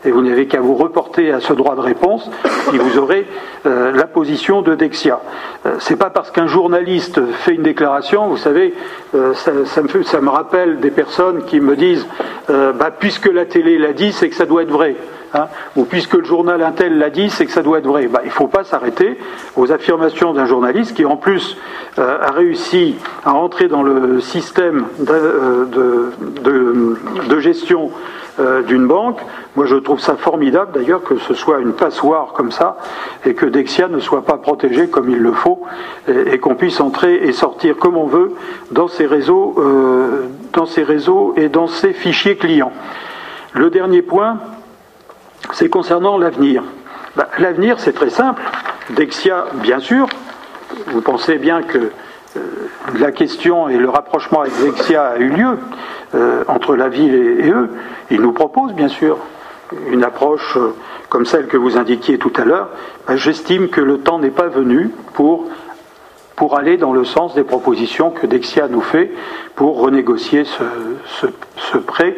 et 0.05 0.11
vous 0.11 0.21
n'avez 0.21 0.47
qu'à 0.47 0.59
vous 0.59 0.75
reporter 0.75 1.31
à 1.31 1.39
ce 1.39 1.53
droit 1.53 1.75
de 1.75 1.81
réponse 1.81 2.29
et 2.73 2.77
vous 2.77 2.99
aurez 2.99 3.25
euh, 3.65 3.91
la 3.93 4.05
position 4.05 4.61
de 4.61 4.75
Dexia. 4.75 5.19
C'est 5.79 5.95
pas 5.95 6.09
parce 6.09 6.29
qu'un 6.29 6.47
journaliste 6.47 7.21
fait 7.31 7.55
une 7.55 7.63
déclaration, 7.63 8.27
vous 8.27 8.37
savez, 8.37 8.73
ça, 9.33 9.51
me 9.53 10.03
ça, 10.03 10.21
me 10.21 10.29
rappelle 10.29 10.79
des 10.79 10.91
personnes 10.91 11.45
qui 11.45 11.61
me 11.61 11.77
disent, 11.77 12.05
bah, 12.49 12.91
puisque 12.91 13.31
la 13.31 13.45
télé 13.45 13.77
l'a 13.77 13.93
dit, 13.93 14.11
c'est 14.11 14.27
que 14.27 14.35
ça 14.35 14.45
doit 14.45 14.63
être 14.63 14.71
vrai. 14.71 14.97
Hein, 15.33 15.47
ou 15.75 15.85
puisque 15.85 16.13
le 16.13 16.25
journal 16.25 16.61
Intel 16.61 16.97
l'a 16.97 17.09
dit, 17.09 17.29
c'est 17.29 17.45
que 17.45 17.51
ça 17.51 17.63
doit 17.63 17.79
être 17.79 17.87
vrai. 17.87 18.07
Bah, 18.07 18.21
il 18.23 18.27
ne 18.27 18.31
faut 18.31 18.47
pas 18.47 18.63
s'arrêter 18.63 19.17
aux 19.55 19.71
affirmations 19.71 20.33
d'un 20.33 20.45
journaliste 20.45 20.95
qui, 20.95 21.05
en 21.05 21.17
plus, 21.17 21.57
a 21.97 22.31
réussi 22.31 22.95
à 23.25 23.33
entrer 23.33 23.67
dans 23.67 23.83
le 23.83 24.19
système 24.19 24.85
de, 24.99 26.11
de 27.29 27.39
gestion 27.39 27.91
euh, 28.39 28.63
d'une 28.63 28.87
banque. 28.87 29.19
Moi, 29.55 29.67
je 29.67 29.75
trouve 29.75 29.99
ça 29.99 30.15
formidable 30.15 30.71
d'ailleurs 30.73 31.03
que 31.03 31.17
ce 31.17 31.35
soit 31.35 31.59
une 31.59 31.73
passoire 31.73 32.33
comme 32.33 32.51
ça 32.51 32.77
et 33.27 33.35
que 33.35 33.45
Dexia 33.45 33.87
ne 33.89 33.99
soit 33.99 34.25
pas 34.25 34.37
protégé 34.37 34.87
comme 34.87 35.07
il 35.07 35.19
le 35.19 35.33
faut 35.33 35.61
et, 36.07 36.39
qu'on 36.39 36.55
puisse 36.55 36.79
entrer 36.79 37.13
et 37.13 37.31
sortir 37.31 37.77
comme 37.77 37.95
on 37.95 38.07
veut 38.07 38.33
dans 38.71 38.87
ces 38.87 39.05
réseaux, 39.05 39.53
euh, 39.59 40.29
dans 40.51 40.65
ces 40.65 40.81
réseaux 40.81 41.35
et 41.37 41.47
dans 41.47 41.67
ces 41.67 41.93
fichiers 41.93 42.35
clients. 42.35 42.71
Le 43.53 43.69
dernier 43.69 44.01
point, 44.01 44.39
c'est 45.51 45.69
concernant 45.69 46.17
l'avenir. 46.17 46.63
Ben, 47.15 47.25
l'avenir, 47.39 47.79
c'est 47.79 47.93
très 47.93 48.09
simple. 48.09 48.41
Dexia, 48.91 49.45
bien 49.55 49.79
sûr, 49.79 50.07
vous 50.87 51.01
pensez 51.01 51.37
bien 51.37 51.61
que 51.61 51.91
euh, 52.35 52.39
la 52.97 53.11
question 53.11 53.69
et 53.69 53.77
le 53.77 53.89
rapprochement 53.89 54.41
avec 54.41 54.53
Dexia 54.61 55.05
a 55.09 55.17
eu 55.17 55.29
lieu. 55.29 55.57
Euh, 56.15 56.43
entre 56.47 56.75
la 56.75 56.89
ville 56.89 57.15
et, 57.15 57.49
eux. 57.49 57.71
Ils 58.11 58.21
nous 58.21 58.33
proposent, 58.33 58.73
bien 58.73 58.87
sûr, 58.87 59.17
une 59.89 60.03
approche 60.03 60.57
euh, 60.57 60.75
comme 61.09 61.25
celle 61.25 61.47
que 61.47 61.57
vous 61.57 61.75
indiquiez 61.75 62.19
tout 62.19 62.31
à 62.35 62.45
l'heure. 62.45 62.69
Ben, 63.07 63.15
j'estime 63.15 63.69
que 63.69 63.81
le 63.81 63.97
temps 63.97 64.19
n'est 64.19 64.29
pas 64.29 64.47
venu 64.47 64.91
pour, 65.13 65.49
aller 66.55 66.77
dans 66.77 66.93
le 66.93 67.03
sens 67.03 67.33
des 67.33 67.43
propositions 67.43 68.11
que 68.11 68.27
Dexia 68.27 68.67
nous 68.67 68.81
fait 68.81 69.11
pour 69.55 69.79
renégocier 69.79 70.43
ce 70.45 71.77
prêt 71.77 72.15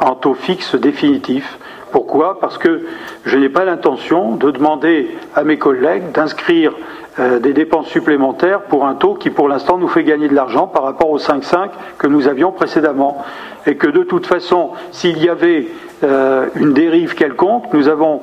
en 0.00 0.14
taux 0.16 0.34
fixe 0.34 0.74
définitif. 0.74 1.58
Pourquoi 1.96 2.38
Parce 2.40 2.58
que 2.58 2.82
je 3.24 3.38
n'ai 3.38 3.48
pas 3.48 3.64
l'intention 3.64 4.36
de 4.36 4.50
demander 4.50 5.08
à 5.34 5.44
mes 5.44 5.56
collègues 5.56 6.12
d'inscrire 6.12 6.74
euh, 7.18 7.38
des 7.38 7.54
dépenses 7.54 7.86
supplémentaires 7.86 8.64
pour 8.64 8.84
un 8.84 8.94
taux 8.94 9.14
qui 9.14 9.30
pour 9.30 9.48
l'instant 9.48 9.78
nous 9.78 9.88
fait 9.88 10.04
gagner 10.04 10.28
de 10.28 10.34
l'argent 10.34 10.66
par 10.66 10.82
rapport 10.82 11.08
au 11.08 11.16
5,5 11.16 11.70
que 11.96 12.06
nous 12.06 12.28
avions 12.28 12.52
précédemment. 12.52 13.24
Et 13.64 13.76
que 13.76 13.86
de 13.86 14.02
toute 14.02 14.26
façon, 14.26 14.72
s'il 14.90 15.24
y 15.24 15.30
avait 15.30 15.68
euh, 16.04 16.48
une 16.56 16.74
dérive 16.74 17.14
quelconque, 17.14 17.72
nous 17.72 17.88
avons, 17.88 18.20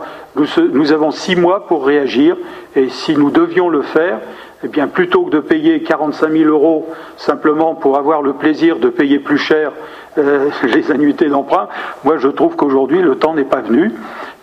six 1.10 1.36
mois 1.36 1.66
pour 1.66 1.88
réagir. 1.88 2.38
Et 2.76 2.90
si 2.90 3.18
nous 3.18 3.32
devions 3.32 3.70
le 3.70 3.82
faire, 3.82 4.20
eh 4.64 4.68
bien, 4.68 4.88
plutôt 4.88 5.24
que 5.24 5.32
de 5.32 5.40
payer 5.40 5.82
45 5.82 6.32
000 6.32 6.44
euros 6.48 6.88
simplement 7.18 7.74
pour 7.74 7.98
avoir 7.98 8.22
le 8.22 8.34
plaisir 8.34 8.78
de 8.78 8.90
payer 8.90 9.18
plus 9.18 9.40
cher 9.40 9.72
euh, 10.18 10.50
les 10.64 10.92
annuités 10.92 11.30
d'emprunt, 11.30 11.68
moi 12.04 12.18
je 12.18 12.28
trouve 12.28 12.56
qu'aujourd'hui 12.56 13.02
le 13.02 13.16
temps 13.16 13.34
n'est 13.34 13.44
pas 13.44 13.62
venu 13.62 13.94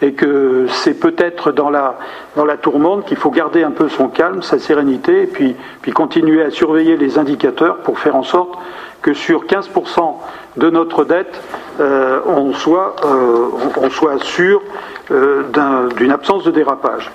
et 0.03 0.13
que 0.13 0.67
c'est 0.69 0.95
peut-être 0.95 1.53
dans 1.53 1.71
la, 1.71 1.99
dans 2.37 2.45
la 2.45 2.57
tourmente 2.57 3.05
qu'il 3.05 3.17
faut 3.17 3.31
garder 3.31 3.63
un 3.63 3.71
peu 3.71 3.89
son 3.89 4.09
calme, 4.09 4.43
sa 4.43 4.59
sérénité, 4.59 5.23
et 5.23 5.27
puis, 5.27 5.57
puis 5.83 5.93
continuer 5.93 6.43
à 6.43 6.51
surveiller 6.51 6.97
les 6.97 7.19
indicateurs 7.19 7.79
pour 7.79 7.99
faire 7.99 8.17
en 8.17 8.23
sorte 8.23 8.59
que 9.03 9.15
sur 9.15 9.45
15% 9.45 10.15
de 10.57 10.71
notre 10.71 11.05
dette, 11.05 11.41
euh, 11.81 12.21
on, 12.27 12.53
soit, 12.53 12.97
euh, 13.05 13.49
on, 13.81 13.91
soit 13.91 14.23
sûr 14.23 14.63
d'une 15.11 16.13
absence 16.13 16.45
de 16.45 16.51
dérapage. 16.51 17.11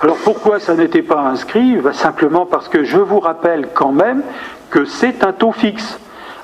Alors 0.00 0.16
pourquoi 0.18 0.60
ça 0.60 0.74
n'était 0.74 1.02
pas 1.02 1.20
inscrit? 1.20 1.76
Bah, 1.76 1.92
Simplement 1.92 2.46
parce 2.46 2.68
que 2.68 2.84
je 2.84 2.98
vous 2.98 3.20
rappelle 3.20 3.68
quand 3.74 3.92
même 3.92 4.22
que 4.70 4.84
c'est 4.84 5.24
un 5.24 5.32
taux 5.32 5.52
fixe. 5.52 5.98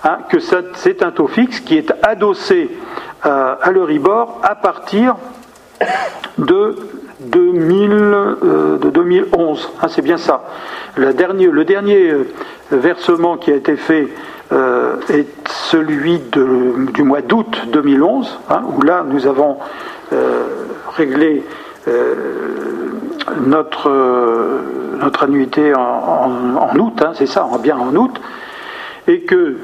Hein, 0.05 0.19
que 0.29 0.39
c'est 0.39 1.03
un 1.03 1.11
taux 1.11 1.29
fixe 1.29 1.61
qui 1.61 1.79
est 1.79 1.93
adossé 2.03 2.71
à 3.23 3.71
l'Euribor 3.73 4.41
à 4.43 4.55
partir 4.55 5.17
de, 6.37 6.77
2000, 7.21 7.93
euh, 7.93 8.79
2011. 8.79 9.71
Hein, 9.81 9.87
c'est 9.89 10.03
bien 10.03 10.17
ça. 10.17 10.45
Le 10.97 11.13
dernier, 11.13 12.11
euh, 12.11 12.27
versement 12.71 13.37
qui 13.37 13.51
a 13.51 13.57
été 13.57 13.77
fait 13.77 14.09
euh, 14.53 14.97
est 15.09 15.29
celui 15.49 16.21
du 16.93 17.03
mois 17.03 17.23
d'août 17.23 17.63
2011, 17.73 18.39
hein, 18.51 18.63
où 18.77 18.83
là 18.83 19.05
nous 19.07 19.27
avons 19.27 19.59
réglé 20.97 21.43
notre, 23.47 23.91
annuité 25.21 25.75
en, 25.75 26.79
août, 26.79 27.03
c'est 27.15 27.27
ça, 27.27 27.49
bien 27.61 27.77
en 27.77 27.95
août, 27.97 28.21
et 29.09 29.23
que 29.23 29.57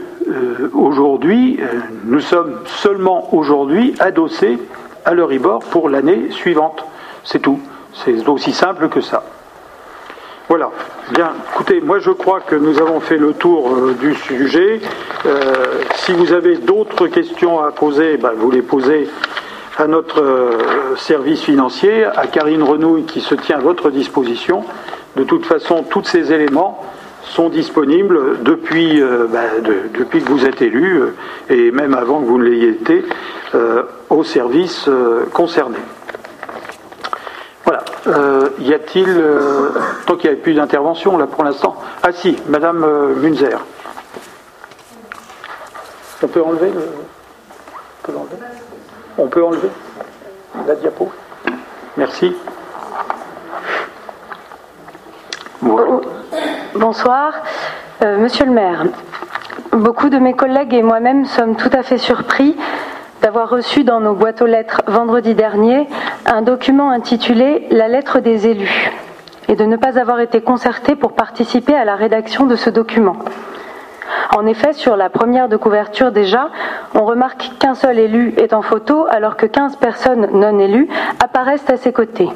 aujourd'hui, 0.73 1.59
nous 2.05 2.21
sommes 2.21 2.61
seulement 2.67 3.35
aujourd'hui 3.35 3.95
adossés 3.99 4.59
à 5.05 5.15
l'Euribor 5.15 5.61
pour 5.61 5.89
l'année 5.89 6.31
suivante. 6.31 6.85
C'est 7.25 7.41
tout. 7.41 7.61
C'est 7.95 8.29
aussi 8.29 8.53
simple 8.53 8.89
que 8.89 9.01
ça. 9.01 9.23
Voilà. 10.49 10.71
Bien, 11.13 11.31
écoutez, 11.53 11.81
moi 11.81 12.01
je 12.01 12.11
crois 12.11 12.41
que 12.41 12.57
nous 12.57 12.81
avons 12.81 13.01
fait 13.01 13.17
le 13.17 13.33
tour 13.33 13.73
euh, 13.73 13.95
du 13.95 14.15
sujet. 14.15 14.81
Euh, 15.25 15.55
si 15.95 16.13
vous 16.13 16.33
avez 16.33 16.57
d'autres 16.57 17.07
questions 17.07 17.61
à 17.61 17.71
poser, 17.71 18.17
ben, 18.17 18.33
vous 18.37 18.51
les 18.51 18.63
posez 18.63 19.09
à 19.79 19.87
notre 19.87 20.21
euh, 20.21 20.97
service 20.97 21.43
financier, 21.43 22.05
à 22.05 22.27
Karine 22.27 22.63
Renouille 22.63 23.05
qui 23.05 23.21
se 23.21 23.35
tient 23.37 23.59
à 23.59 23.61
votre 23.61 23.91
disposition. 23.91 24.65
De 25.17 25.23
toute 25.23 25.47
façon, 25.47 25.85
tous 25.89 26.05
ces 26.05 26.33
éléments 26.33 26.85
sont 27.31 27.49
disponibles 27.49 28.43
depuis, 28.43 29.01
ben, 29.01 29.63
depuis 29.99 30.23
que 30.23 30.29
vous 30.29 30.45
êtes 30.45 30.63
élu 30.63 31.01
et 31.49 31.71
même 31.71 31.95
avant 31.95 32.21
que 32.21 32.27
vous 32.27 32.39
ne 32.39 32.45
l'ayez 32.45 32.71
été 32.71 33.05
au 34.09 34.25
service 34.25 34.89
concerné. 35.33 35.79
Voilà. 37.65 37.85
Euh, 38.09 38.49
y 38.59 38.75
a-t-il. 38.75 39.09
Euh, 39.09 39.71
tant 40.07 40.17
qu'il 40.17 40.29
n'y 40.29 40.35
avait 40.35 40.43
plus 40.43 40.55
d'intervention 40.55 41.17
là 41.17 41.27
pour 41.27 41.45
l'instant? 41.45 41.77
Ah 42.03 42.13
si, 42.13 42.37
Madame 42.49 42.83
euh, 42.83 43.15
Munzer. 43.15 43.61
On 46.23 46.27
peut 46.27 46.43
enlever 46.43 46.71
le. 46.71 46.81
On 48.03 48.07
peut 48.07 48.19
enlever, 48.19 48.37
On 49.19 49.27
peut 49.29 49.45
enlever 49.45 49.69
la 50.67 50.75
diapo? 50.75 51.11
Merci. 51.97 52.35
Bonsoir. 55.63 57.35
Monsieur 58.03 58.47
le 58.47 58.53
maire, 58.53 58.87
beaucoup 59.73 60.09
de 60.09 60.19
mes 60.19 60.33
collègues 60.33 60.73
et 60.73 60.83
moi-même 60.83 61.27
sommes 61.27 61.57
tout 61.57 61.69
à 61.75 61.83
fait 61.83 61.99
surpris 61.99 62.57
d'avoir 63.21 63.51
reçu 63.51 63.85
dans 63.85 64.01
nos 64.01 64.15
boîtes 64.15 64.41
aux 64.41 64.47
lettres 64.47 64.81
vendredi 64.87 65.35
dernier 65.35 65.87
un 66.25 66.41
document 66.41 66.91
intitulé 66.91 67.67
La 67.71 67.89
lettre 67.89 68.21
des 68.21 68.47
élus 68.47 68.91
et 69.49 69.57
de 69.57 69.65
ne 69.65 69.77
pas 69.77 69.99
avoir 69.99 70.21
été 70.21 70.41
concerté 70.41 70.97
pour 70.97 71.13
participer 71.13 71.75
à 71.75 71.85
la 71.85 71.95
rédaction 71.95 72.47
de 72.47 72.57
ce 72.57 72.71
document. 72.71 73.17
En 74.35 74.47
effet, 74.47 74.73
sur 74.73 74.97
la 74.97 75.11
première 75.11 75.51
de 75.51 75.59
couverture 75.59 76.11
déjà, 76.11 76.49
on 76.95 77.05
remarque 77.05 77.51
qu'un 77.59 77.75
seul 77.75 77.99
élu 77.99 78.33
est 78.39 78.55
en 78.55 78.63
photo 78.63 79.05
alors 79.11 79.37
que 79.37 79.45
15 79.45 79.77
personnes 79.77 80.29
non 80.33 80.59
élues 80.59 80.89
apparaissent 81.23 81.69
à 81.69 81.77
ses 81.77 81.93
côtés. 81.93 82.31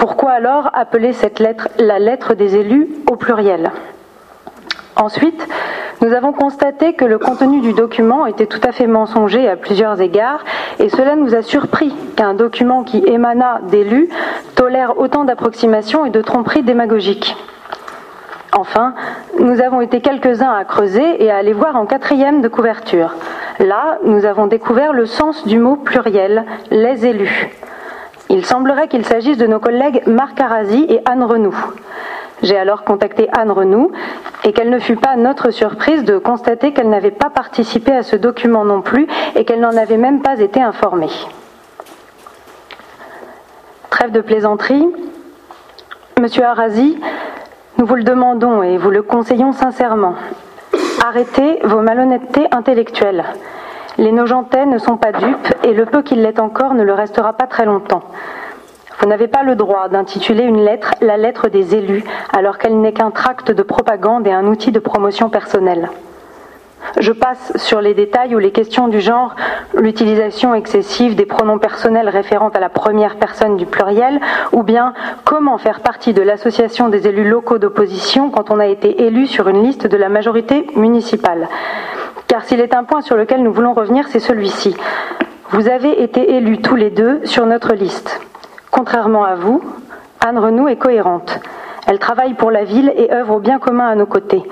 Pourquoi 0.00 0.30
alors 0.30 0.70
appeler 0.72 1.12
cette 1.12 1.40
lettre 1.40 1.68
la 1.78 1.98
lettre 1.98 2.32
des 2.32 2.56
élus 2.56 2.88
au 3.10 3.16
pluriel? 3.16 3.70
Ensuite, 4.96 5.46
nous 6.00 6.14
avons 6.14 6.32
constaté 6.32 6.94
que 6.94 7.04
le 7.04 7.18
contenu 7.18 7.60
du 7.60 7.74
document 7.74 8.24
était 8.24 8.46
tout 8.46 8.62
à 8.66 8.72
fait 8.72 8.86
mensonger 8.86 9.46
à 9.46 9.56
plusieurs 9.56 10.00
égards 10.00 10.42
et 10.78 10.88
cela 10.88 11.16
nous 11.16 11.34
a 11.34 11.42
surpris 11.42 11.94
qu'un 12.16 12.32
document 12.32 12.82
qui 12.82 13.04
émana 13.06 13.60
d'élus 13.68 14.08
tolère 14.54 14.98
autant 14.98 15.26
d'approximations 15.26 16.06
et 16.06 16.10
de 16.10 16.22
tromperies 16.22 16.62
démagogiques. 16.62 17.36
Enfin, 18.56 18.94
nous 19.38 19.60
avons 19.60 19.82
été 19.82 20.00
quelques-uns 20.00 20.50
à 20.50 20.64
creuser 20.64 21.22
et 21.22 21.30
à 21.30 21.36
aller 21.36 21.52
voir 21.52 21.76
en 21.76 21.84
quatrième 21.84 22.40
de 22.40 22.48
couverture. 22.48 23.16
Là, 23.58 23.98
nous 24.04 24.24
avons 24.24 24.46
découvert 24.46 24.94
le 24.94 25.04
sens 25.04 25.46
du 25.46 25.58
mot 25.58 25.76
pluriel, 25.76 26.46
les 26.70 27.04
élus. 27.04 27.50
Il 28.30 28.46
semblerait 28.46 28.86
qu'il 28.86 29.04
s'agisse 29.04 29.38
de 29.38 29.46
nos 29.48 29.58
collègues 29.58 30.02
Marc 30.06 30.40
Arasi 30.40 30.86
et 30.88 31.00
Anne 31.04 31.24
Renou. 31.24 31.52
J'ai 32.42 32.56
alors 32.56 32.84
contacté 32.84 33.28
Anne 33.36 33.50
Renou 33.50 33.90
et 34.44 34.52
quelle 34.52 34.70
ne 34.70 34.78
fut 34.78 34.94
pas 34.94 35.16
notre 35.16 35.50
surprise 35.50 36.04
de 36.04 36.16
constater 36.16 36.72
qu'elle 36.72 36.88
n'avait 36.88 37.10
pas 37.10 37.28
participé 37.28 37.92
à 37.92 38.04
ce 38.04 38.14
document 38.14 38.64
non 38.64 38.82
plus 38.82 39.08
et 39.34 39.44
qu'elle 39.44 39.58
n'en 39.58 39.76
avait 39.76 39.96
même 39.96 40.22
pas 40.22 40.38
été 40.38 40.62
informée. 40.62 41.10
Trêve 43.90 44.12
de 44.12 44.20
plaisanterie. 44.20 44.88
Monsieur 46.20 46.44
Arasi, 46.44 47.00
nous 47.78 47.84
vous 47.84 47.96
le 47.96 48.04
demandons 48.04 48.62
et 48.62 48.78
vous 48.78 48.90
le 48.90 49.02
conseillons 49.02 49.52
sincèrement. 49.52 50.14
Arrêtez 51.04 51.58
vos 51.64 51.80
malhonnêtetés 51.80 52.46
intellectuelles. 52.52 53.24
Les 53.98 54.12
Nogentais 54.12 54.66
ne 54.66 54.78
sont 54.78 54.96
pas 54.96 55.12
dupes 55.12 55.54
et 55.64 55.72
le 55.72 55.84
peu 55.84 56.02
qu'il 56.02 56.22
l'est 56.22 56.38
encore 56.38 56.74
ne 56.74 56.82
le 56.82 56.94
restera 56.94 57.32
pas 57.32 57.46
très 57.46 57.64
longtemps. 57.64 58.02
Vous 59.00 59.08
n'avez 59.08 59.28
pas 59.28 59.42
le 59.42 59.56
droit 59.56 59.88
d'intituler 59.88 60.44
une 60.44 60.62
lettre 60.62 60.92
la 61.00 61.16
lettre 61.16 61.48
des 61.48 61.74
élus, 61.74 62.04
alors 62.32 62.58
qu'elle 62.58 62.80
n'est 62.80 62.92
qu'un 62.92 63.10
tract 63.10 63.50
de 63.50 63.62
propagande 63.62 64.26
et 64.26 64.32
un 64.32 64.46
outil 64.46 64.72
de 64.72 64.78
promotion 64.78 65.30
personnelle. 65.30 65.88
Je 66.98 67.12
passe 67.12 67.52
sur 67.56 67.80
les 67.80 67.94
détails 67.94 68.34
ou 68.34 68.38
les 68.38 68.52
questions 68.52 68.88
du 68.88 69.00
genre 69.00 69.34
l'utilisation 69.74 70.54
excessive 70.54 71.14
des 71.14 71.26
pronoms 71.26 71.58
personnels 71.58 72.08
référant 72.08 72.48
à 72.48 72.60
la 72.60 72.68
première 72.68 73.16
personne 73.16 73.56
du 73.56 73.66
pluriel, 73.66 74.20
ou 74.52 74.62
bien 74.62 74.94
comment 75.24 75.58
faire 75.58 75.80
partie 75.80 76.12
de 76.12 76.22
l'association 76.22 76.88
des 76.88 77.06
élus 77.06 77.28
locaux 77.28 77.58
d'opposition 77.58 78.30
quand 78.30 78.50
on 78.50 78.58
a 78.58 78.66
été 78.66 79.04
élu 79.04 79.26
sur 79.26 79.48
une 79.48 79.62
liste 79.62 79.86
de 79.86 79.96
la 79.96 80.08
majorité 80.08 80.66
municipale. 80.76 81.48
Car 82.26 82.44
s'il 82.44 82.60
est 82.60 82.74
un 82.74 82.84
point 82.84 83.00
sur 83.00 83.16
lequel 83.16 83.42
nous 83.42 83.52
voulons 83.52 83.74
revenir, 83.74 84.06
c'est 84.08 84.20
celui-ci. 84.20 84.76
Vous 85.50 85.68
avez 85.68 86.02
été 86.02 86.34
élus 86.36 86.58
tous 86.58 86.76
les 86.76 86.90
deux 86.90 87.20
sur 87.24 87.46
notre 87.46 87.74
liste. 87.74 88.20
Contrairement 88.70 89.24
à 89.24 89.34
vous, 89.34 89.62
Anne 90.20 90.38
Renou 90.38 90.68
est 90.68 90.76
cohérente. 90.76 91.40
Elle 91.86 91.98
travaille 91.98 92.34
pour 92.34 92.50
la 92.50 92.64
ville 92.64 92.92
et 92.96 93.12
œuvre 93.12 93.36
au 93.36 93.40
bien 93.40 93.58
commun 93.58 93.88
à 93.88 93.94
nos 93.96 94.06
côtés. 94.06 94.42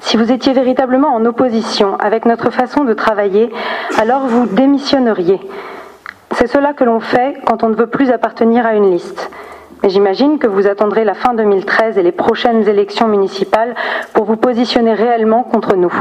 Si 0.00 0.16
vous 0.16 0.32
étiez 0.32 0.52
véritablement 0.52 1.14
en 1.14 1.24
opposition 1.26 1.96
avec 1.98 2.24
notre 2.24 2.50
façon 2.50 2.84
de 2.84 2.94
travailler, 2.94 3.50
alors 3.98 4.26
vous 4.26 4.46
démissionneriez. 4.46 5.40
C'est 6.32 6.46
cela 6.46 6.72
que 6.72 6.84
l'on 6.84 7.00
fait 7.00 7.36
quand 7.46 7.62
on 7.62 7.68
ne 7.68 7.74
veut 7.74 7.86
plus 7.86 8.10
appartenir 8.10 8.64
à 8.64 8.74
une 8.74 8.90
liste. 8.90 9.30
Mais 9.82 9.90
j'imagine 9.90 10.38
que 10.38 10.46
vous 10.46 10.66
attendrez 10.66 11.04
la 11.04 11.14
fin 11.14 11.34
2013 11.34 11.98
et 11.98 12.02
les 12.02 12.12
prochaines 12.12 12.66
élections 12.66 13.08
municipales 13.08 13.74
pour 14.14 14.24
vous 14.24 14.36
positionner 14.36 14.94
réellement 14.94 15.42
contre 15.42 15.76
nous. 15.76 15.92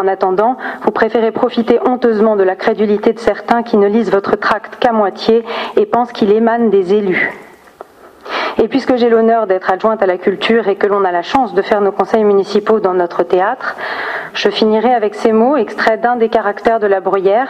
En 0.00 0.08
attendant, 0.08 0.56
vous 0.84 0.90
préférez 0.90 1.32
profiter 1.32 1.78
honteusement 1.84 2.36
de 2.36 2.42
la 2.42 2.56
crédulité 2.56 3.12
de 3.12 3.18
certains 3.18 3.62
qui 3.62 3.76
ne 3.76 3.88
lisent 3.88 4.10
votre 4.10 4.36
tract 4.36 4.76
qu'à 4.76 4.92
moitié 4.92 5.44
et 5.76 5.86
pensent 5.86 6.12
qu'il 6.12 6.32
émane 6.32 6.70
des 6.70 6.94
élus. 6.94 7.30
Et 8.58 8.68
puisque 8.68 8.96
j'ai 8.96 9.08
l'honneur 9.08 9.46
d'être 9.46 9.70
adjointe 9.70 10.02
à 10.02 10.06
la 10.06 10.18
culture 10.18 10.68
et 10.68 10.76
que 10.76 10.86
l'on 10.86 11.04
a 11.04 11.12
la 11.12 11.22
chance 11.22 11.54
de 11.54 11.62
faire 11.62 11.80
nos 11.80 11.92
conseils 11.92 12.24
municipaux 12.24 12.80
dans 12.80 12.94
notre 12.94 13.22
théâtre, 13.22 13.76
je 14.34 14.48
finirai 14.48 14.94
avec 14.94 15.14
ces 15.14 15.32
mots 15.32 15.56
extraits 15.56 16.00
d'un 16.00 16.16
des 16.16 16.28
caractères 16.28 16.80
de 16.80 16.86
la 16.86 17.00
bruyère 17.00 17.48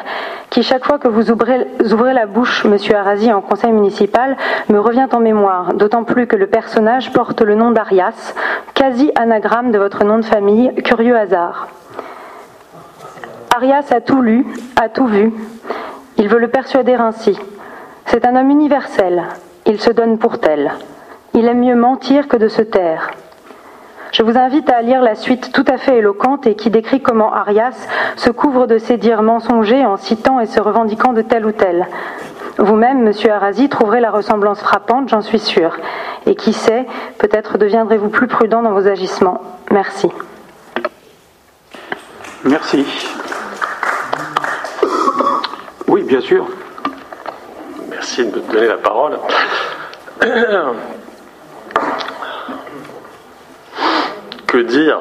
qui, 0.51 0.63
chaque 0.63 0.85
fois 0.85 0.99
que 0.99 1.09
vous 1.09 1.31
ouvrez, 1.31 2.13
la 2.13 2.27
bouche, 2.27 2.65
monsieur 2.65 2.97
Arasi, 2.97 3.33
en 3.33 3.41
conseil 3.41 3.73
municipal, 3.73 4.37
me 4.69 4.79
revient 4.79 5.09
en 5.13 5.21
mémoire, 5.21 5.75
d'autant 5.75 6.05
plus 6.05 6.27
que 6.27 6.37
le 6.37 6.47
personnage 6.47 7.13
porte 7.13 7.41
le 7.41 7.55
nom 7.55 7.71
d'Arias, 7.71 8.35
quasi 8.75 9.11
anagramme 9.17 9.71
de 9.71 9.79
votre 9.79 10.05
nom 10.05 10.19
de 10.19 10.25
famille, 10.25 10.75
curieux 10.83 11.17
hasard. 11.17 11.69
Arias 13.55 13.87
a 13.91 14.01
tout 14.01 14.23
lu, 14.23 14.47
a 14.81 14.89
tout 14.89 15.07
vu. 15.07 15.33
Il 16.17 16.29
veut 16.29 16.39
le 16.39 16.49
persuader 16.49 16.95
ainsi. 16.95 17.39
C'est 18.07 18.27
un 18.27 18.37
homme 18.37 18.51
universel. 18.51 19.25
Il 19.67 19.81
se 19.81 19.91
donne 19.91 20.19
pour 20.19 20.39
tel. 20.39 20.73
Il 21.35 21.47
aime 21.47 21.61
mieux 21.61 21.77
mentir 21.77 22.29
que 22.29 22.37
de 22.37 22.49
se 22.49 22.63
taire. 22.63 23.11
Je 24.13 24.23
vous 24.23 24.37
invite 24.37 24.69
à 24.69 24.83
lire 24.83 25.01
la 25.01 25.15
suite 25.15 25.53
tout 25.53 25.65
à 25.67 25.79
fait 25.79 25.97
éloquente 25.97 26.47
et 26.47 26.55
qui 26.55 26.69
décrit 26.69 27.01
comment 27.01 27.33
Arias 27.33 27.89
se 28.17 28.31
couvre 28.31 28.67
de 28.67 28.77
ses 28.77 28.99
dires 28.99 29.23
mensongers 29.23 29.87
en 29.87 29.97
citant 29.97 30.39
et 30.41 30.47
se 30.47 30.61
revendiquant 30.61 31.15
de 31.15 31.23
tel 31.23 31.47
ou 31.47 31.53
tel. 31.53 31.87
Vous-même, 32.59 33.03
monsieur 33.03 33.33
Arasi, 33.33 33.71
trouverez 33.71 34.01
la 34.01 34.11
ressemblance 34.11 34.61
frappante, 34.61 35.09
j'en 35.09 35.23
suis 35.23 35.39
sûr. 35.39 35.79
Et 36.27 36.35
qui 36.35 36.53
sait, 36.53 36.87
peut-être 37.19 37.57
deviendrez-vous 37.57 38.11
plus 38.11 38.27
prudent 38.27 38.63
dans 38.63 38.73
vos 38.73 38.87
agissements. 38.87 39.41
Merci. 39.71 40.11
Merci. 42.45 42.85
Oui, 45.89 46.03
bien 46.03 46.21
sûr. 46.21 46.47
Merci 48.03 48.27
de 48.27 48.41
me 48.41 48.53
donner 48.53 48.67
la 48.67 48.79
parole. 48.79 49.17
Que 54.49 54.59
dire? 54.59 55.01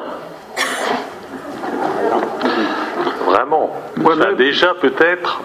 Vraiment. 3.26 3.76
Moi, 3.96 4.14
déjà 4.38 4.74
peut-être, 4.74 5.40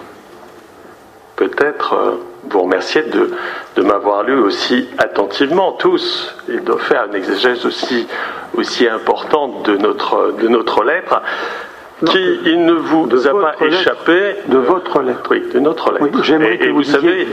peut-être 1.34 1.94
euh, 1.94 2.12
vous 2.44 2.62
remercier 2.62 3.02
de, 3.02 3.32
de 3.74 3.82
m'avoir 3.82 4.22
lu 4.22 4.38
aussi 4.38 4.88
attentivement 4.96 5.72
tous 5.72 6.36
et 6.48 6.60
de 6.60 6.74
faire 6.74 7.06
une 7.06 7.16
exégèse 7.16 7.66
aussi, 7.66 8.06
aussi 8.54 8.88
importante 8.88 9.64
de 9.64 9.76
notre, 9.78 10.30
de 10.40 10.46
notre 10.46 10.84
lettre. 10.84 11.20
Qui 12.06 12.18
il 12.44 12.64
ne 12.64 12.72
vous 12.72 13.06
De 13.06 13.18
a 13.26 13.30
pas 13.32 13.50
lettre. 13.60 13.62
échappé 13.80 14.36
De 14.48 14.56
votre 14.58 15.02
lettre. 15.02 15.22
Oui, 15.30 15.42
de 15.52 15.58
notre 15.58 15.92
lettre. 15.92 16.04
Oui, 16.04 16.10
et, 16.14 16.58
que 16.58 16.64
et 16.64 16.68
vous 16.70 16.76
vous 16.76 16.82
savez, 16.84 17.26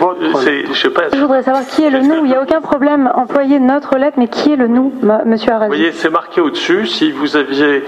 je 0.72 0.74
sais 0.80 0.90
pas. 0.90 1.04
Je 1.14 1.20
voudrais 1.20 1.44
savoir 1.44 1.66
qui 1.66 1.84
est 1.84 1.90
le 1.90 2.00
nous. 2.02 2.26
Il 2.26 2.30
n'y 2.30 2.36
a 2.36 2.42
aucun 2.42 2.62
problème. 2.62 3.10
Employer 3.16 3.60
notre 3.60 3.98
lettre, 3.98 4.18
mais 4.18 4.28
qui 4.28 4.54
est 4.54 4.56
le 4.56 4.68
nous, 4.68 4.92
monsieur 5.26 5.48
Vous 5.52 5.56
Arasi 5.56 5.68
voyez, 5.68 5.92
c'est 5.92 6.10
marqué 6.10 6.42
au-dessus. 6.42 6.88
Si 6.88 7.12
vous 7.12 7.38
aviez, 7.38 7.84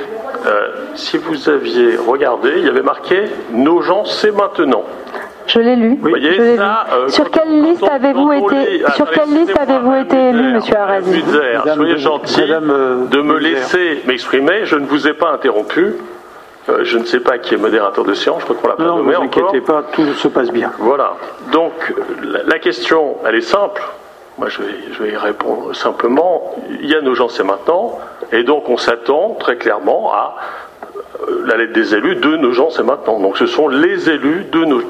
euh, 0.46 0.68
si 0.96 1.18
vous 1.18 1.50
aviez 1.50 1.98
regardé, 1.98 2.52
il 2.58 2.66
y 2.66 2.70
avait 2.70 2.82
marqué 2.84 3.24
"Nos 3.52 3.82
gens, 3.82 4.06
c'est 4.06 4.32
maintenant". 4.36 4.84
Je 5.48 5.60
l'ai 5.60 5.78
lu. 5.78 5.98
Vous 6.02 6.10
voyez 6.10 6.34
Je 6.34 6.42
l'ai 6.42 6.58
ça 6.58 6.86
lu. 6.90 6.94
euh, 7.06 7.08
Sur 7.08 7.32
quelle 7.32 7.64
liste 7.64 7.84
avez-vous 7.90 8.34
été 8.34 8.56
lit- 8.80 8.84
Sur 8.96 9.10
quelle 9.12 9.30
liste 9.34 9.58
avez-vous 9.58 9.94
été 9.96 10.18
élu, 10.30 10.54
monsieur 10.56 10.76
Arasi 10.78 11.24
soyez 11.74 11.98
gentil 11.98 12.42
euh, 12.52 13.06
de 13.10 13.22
me 13.22 13.38
laisser 13.40 14.02
m'exprimer. 14.06 14.66
Je 14.66 14.76
ne 14.76 14.86
vous 14.86 15.08
ai 15.08 15.14
pas 15.14 15.32
interrompu. 15.32 15.94
Euh, 16.70 16.80
je 16.84 16.98
ne 16.98 17.06
sais 17.06 17.20
pas 17.20 17.38
qui 17.38 17.54
est 17.54 17.58
modérateur 17.58 18.04
de 18.04 18.14
séance. 18.14 18.42
Je 18.42 18.46
crois 18.46 18.56
qu'on 18.58 18.68
l'a 18.68 18.76
pas 18.76 18.84
Non, 18.84 18.98
nommé 18.98 19.12
ne 19.14 19.18
vous 19.18 19.24
encore. 19.24 19.50
inquiétez 19.50 19.66
pas, 19.66 19.84
tout 19.94 20.14
se 20.14 20.28
passe 20.28 20.52
bien. 20.52 20.72
Voilà. 20.80 21.14
Donc 21.52 21.74
la, 22.24 22.44
la 22.44 22.60
question, 22.60 23.18
elle 23.26 23.36
est 23.36 23.42
simple. 23.42 23.82
Moi, 24.38 24.50
je 24.50 24.62
vais, 24.62 24.76
je 24.92 25.04
vais 25.04 25.12
y 25.12 25.16
répondre 25.18 25.76
simplement. 25.76 26.56
Il 26.70 26.88
y 26.90 26.96
a 26.96 27.02
nos 27.02 27.16
gens, 27.16 27.28
c'est 27.30 27.44
maintenant, 27.44 27.98
et 28.32 28.44
donc 28.44 28.70
on 28.70 28.78
s'attend 28.78 29.36
très 29.40 29.56
clairement 29.58 30.12
à 30.14 30.36
euh, 31.28 31.42
la 31.46 31.58
lettre 31.58 31.74
des 31.74 31.96
élus 31.96 32.18
de 32.18 32.36
nos 32.38 32.52
gens, 32.52 32.70
c'est 32.70 32.84
maintenant. 32.84 33.20
Donc 33.20 33.38
ce 33.38 33.48
sont 33.48 33.68
les 33.68 34.10
élus 34.10 34.46
de 34.52 34.64
nos 34.66 34.82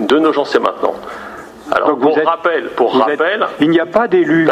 de 0.00 0.18
nos 0.18 0.32
gens, 0.32 0.44
c'est 0.44 0.58
maintenant. 0.58 0.94
Alors 1.72 1.96
pour 1.98 2.18
êtes- 2.18 2.26
rappel, 2.26 2.64
pour 2.76 2.90
Vous 2.92 3.00
êtes- 3.08 3.20
rappel, 3.20 3.46
il 3.60 3.70
n'y 3.70 3.80
a 3.80 3.86
pas 3.86 4.08
d'élu. 4.08 4.48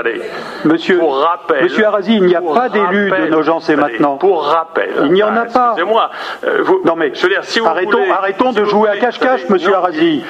Monsieur, 0.65 0.99
pour 0.99 1.19
rappel, 1.21 1.65
Monsieur 1.65 1.87
Arasi, 1.87 2.15
il 2.17 2.25
n'y 2.25 2.35
a 2.37 2.41
pas 2.41 2.69
d'élu 2.69 3.07
de 3.07 3.11
rappel- 3.11 3.31
nos 3.31 3.43
gens, 3.43 3.61
c'est 3.61 3.75
attendez, 3.75 3.93
maintenant. 3.93 4.17
Pour 4.17 4.45
rappel, 4.45 4.91
Il 5.05 5.13
n'y 5.13 5.23
en 5.23 5.37
a 5.37 5.43
Ah, 5.43 5.53
pas. 5.53 5.67
Excusez-moi. 5.75 6.11
euh, 6.45 6.65
Non 6.85 6.95
mais 6.97 7.11
je 7.15 7.23
veux 7.23 7.29
dire, 7.29 7.45
si 7.45 7.59
vous 7.61 7.67
arrêtons, 7.67 7.99
voulez- 7.99 8.11
arrêtons 8.11 8.53
si 8.53 8.59
de 8.61 8.65
jouer 8.65 8.89
à 8.89 8.93
voulez- 8.93 9.01
cache-cache, 9.01 9.41
attendez, 9.41 9.53
Monsieur 9.55 9.71
non, 9.71 9.77
Arasi. 9.77 10.25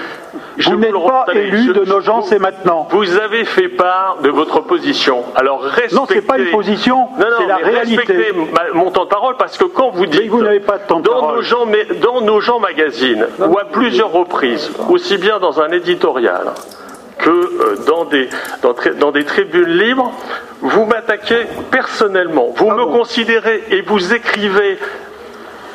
Je 0.58 0.70
Vous 0.70 0.76
vous 0.76 0.80
n'êtes 0.80 0.92
pas 0.92 1.24
élu 1.34 1.72
de 1.72 1.84
nos 1.84 2.00
gens, 2.00 2.22
c'est 2.22 2.38
maintenant. 2.40 2.88
Vous 2.90 3.16
avez 3.16 3.44
fait 3.44 3.68
part 3.68 4.18
de 4.22 4.28
votre 4.28 4.60
position. 4.60 5.22
Alors 5.36 5.62
respectez. 5.62 5.94
Non, 5.94 6.04
c'est 6.08 6.20
pas 6.26 6.36
une 6.38 6.50
position, 6.50 7.08
c'est 7.18 7.46
la 7.46 7.56
mais 7.58 7.62
réalité. 7.64 7.96
Respectez 7.96 8.32
ma- 8.52 8.74
mon 8.74 8.90
temps 8.90 9.04
de 9.04 9.08
parole 9.08 9.36
parce 9.36 9.56
que 9.56 9.64
quand 9.64 9.90
vous 9.90 10.06
dites. 10.06 10.28
vous 10.28 10.42
n'avez 10.42 10.58
pas 10.60 10.78
de 10.78 10.82
temps 10.88 10.98
de 11.00 11.04
dans 11.08 11.20
parole. 11.20 11.36
Nos 11.36 11.42
gens, 11.42 11.64
mais 11.66 11.84
dans 12.02 12.20
nos 12.22 12.40
gens 12.40 12.58
magazines, 12.58 13.26
ou 13.38 13.56
à 13.58 13.64
plusieurs 13.64 14.10
reprises, 14.10 14.70
aussi 14.90 15.16
bien 15.16 15.38
dans 15.38 15.60
un 15.60 15.68
éditorial 15.70 16.48
que 17.18 17.30
euh, 17.30 17.76
dans, 17.86 18.04
des, 18.04 18.28
dans, 18.62 18.74
tri- 18.74 18.94
dans 18.96 19.10
des 19.12 19.24
tribunes 19.24 19.68
libres, 19.78 20.12
vous 20.60 20.84
m'attaquez 20.86 21.46
personnellement. 21.70 22.52
Vous 22.56 22.70
me 22.70 22.84
considérez 22.86 23.62
et 23.70 23.82
vous 23.82 24.12
écrivez 24.14 24.78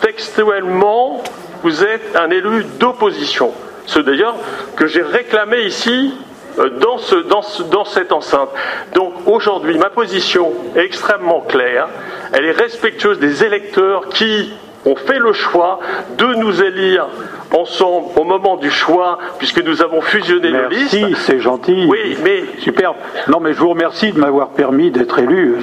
textuellement, 0.02 1.22
vous 1.64 1.84
êtes 1.84 2.16
un 2.16 2.30
élu 2.30 2.66
d'opposition. 2.80 3.52
Ce 3.86 4.00
d'ailleurs 4.00 4.36
que 4.76 4.88
j'ai 4.88 5.02
réclamé 5.02 5.64
ici 5.64 6.14
euh, 6.60 6.70
dans 6.80 7.86
cette 7.86 8.12
enceinte. 8.12 8.50
Donc 8.94 9.14
aujourd'hui, 9.26 9.78
ma 9.78 9.90
position 9.90 10.54
est 10.76 10.86
extrêmement 10.86 11.42
claire. 11.42 11.88
Elle 12.32 12.46
est 12.46 12.52
respectueuse 12.52 13.20
des 13.20 13.44
électeurs 13.44 14.10
qui 14.10 14.54
ont 14.86 14.96
fait 14.96 15.20
le 15.20 15.34
choix 15.34 15.80
de 16.18 16.26
nous 16.36 16.62
élire 16.62 17.08
ensemble 17.54 18.08
au 18.20 18.24
moment 18.24 18.58
du 18.58 18.72
choix, 18.72 19.18
puisque 19.38 19.64
nous 19.64 19.82
avons 19.82 20.02
fusionné 20.02 20.52
nos 20.52 20.68
listes. 20.70 20.94
Merci, 21.00 21.16
c'est 21.26 21.40
gentil. 21.40 21.86
Oui, 21.88 22.18
mais 22.24 22.44
Superbe. 22.60 22.96
Non, 23.28 23.40
mais 23.40 23.54
je 23.54 23.60
vous 23.60 23.70
remercie 23.70 24.12
de 24.12 24.20
m'avoir 24.20 24.50
permis 24.50 24.92
d'être 24.92 25.20
élu. 25.20 25.58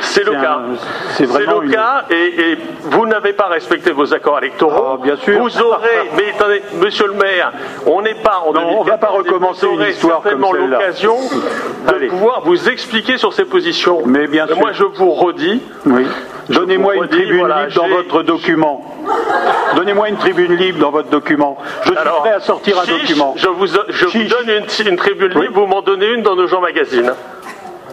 C'est 0.00 0.24
le 0.24 0.34
un- 0.36 0.40
cas. 0.40 0.58
C'est 1.12 1.26
vraiment 1.26 1.60
le 1.60 1.66
une- 1.66 1.72
cas 1.72 2.04
et, 2.10 2.52
et 2.52 2.58
vous 2.84 3.06
n'avez 3.06 3.32
pas 3.32 3.46
respecté 3.46 3.90
vos 3.92 4.12
accords 4.14 4.38
électoraux. 4.38 4.84
Ah, 4.94 4.98
bien 5.02 5.16
sûr. 5.16 5.38
Vous 5.40 5.60
aurez, 5.62 6.10
mais 6.16 6.30
attendez, 6.36 6.62
monsieur 6.80 7.06
le 7.06 7.14
maire, 7.14 7.52
on 7.86 8.00
n'est 8.02 8.14
pas 8.14 8.42
on 8.46 8.52
va 8.82 8.96
pas 8.98 9.10
2014, 9.12 9.14
et 9.14 9.28
recommencer 9.28 9.66
une 9.66 9.80
histoire 9.82 10.22
comme 10.22 10.40
certainement 10.42 10.52
l'occasion 10.52 11.16
de 11.88 11.94
Allez. 11.94 12.06
pouvoir 12.08 12.42
vous 12.44 12.68
expliquer 12.68 13.18
sur 13.18 13.32
ces 13.32 13.44
positions. 13.44 14.02
Mais 14.06 14.26
bien 14.26 14.46
sûr. 14.46 14.56
Moi, 14.58 14.72
je 14.72 14.84
vous 14.84 15.10
redis, 15.12 15.60
Oui. 15.84 16.06
Donnez-moi 16.48 16.94
une 16.94 17.00
redis, 17.02 17.16
tribune 17.16 17.38
voilà, 17.40 17.66
libre 17.66 17.74
dans 17.82 17.88
votre 17.88 18.22
document. 18.22 18.84
Donnez-moi 19.76 20.08
une 20.08 20.16
tribune 20.16 20.54
libre 20.54 20.78
dans 20.78 20.90
votre 20.92 21.08
document. 21.08 21.25
Je 21.28 21.88
suis 21.88 21.96
alors, 21.98 22.18
prêt 22.20 22.32
à 22.32 22.40
sortir 22.40 22.78
un 22.80 22.84
chiche, 22.84 23.00
document. 23.02 23.34
Je 23.36 23.48
vous, 23.48 23.66
je 23.66 24.04
vous 24.04 24.10
Chiche. 24.10 24.28
donne 24.28 24.48
une, 24.50 24.88
une 24.90 24.96
tribune 24.96 25.32
Oui. 25.34 25.42
libre, 25.46 25.60
vous 25.60 25.66
m'en 25.66 25.82
donnez 25.82 26.06
une 26.12 26.22
dans 26.22 26.36
nos 26.36 26.46
gens 26.46 26.60
magazines. 26.60 27.12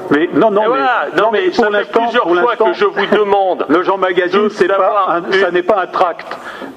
Mais 0.10 0.30
non, 0.34 0.52
non, 0.52 0.62
mais, 0.62 0.68
voilà. 0.68 1.06
Non, 1.18 1.30
mais 1.32 1.44
pour 1.50 1.66
ça 1.66 1.72
fait 1.72 1.90
plusieurs 1.92 2.24
pour 2.24 2.36
fois 2.38 2.56
que 2.58 2.74
je 2.74 2.84
vous 2.86 3.06
demande 3.08 3.66
Le 3.70 3.84
Jean 3.84 3.98
Magazine, 3.98 4.44
de- 4.44 4.50
c'est 4.50 4.68
pas 4.68 4.74
d'avoir 4.74 5.10
un, 5.10 5.24
une- 5.32 5.40
ça 5.40 5.50
n'est 5.50 5.64
pas 5.64 5.82
un 5.82 5.88
tract. 5.88 6.28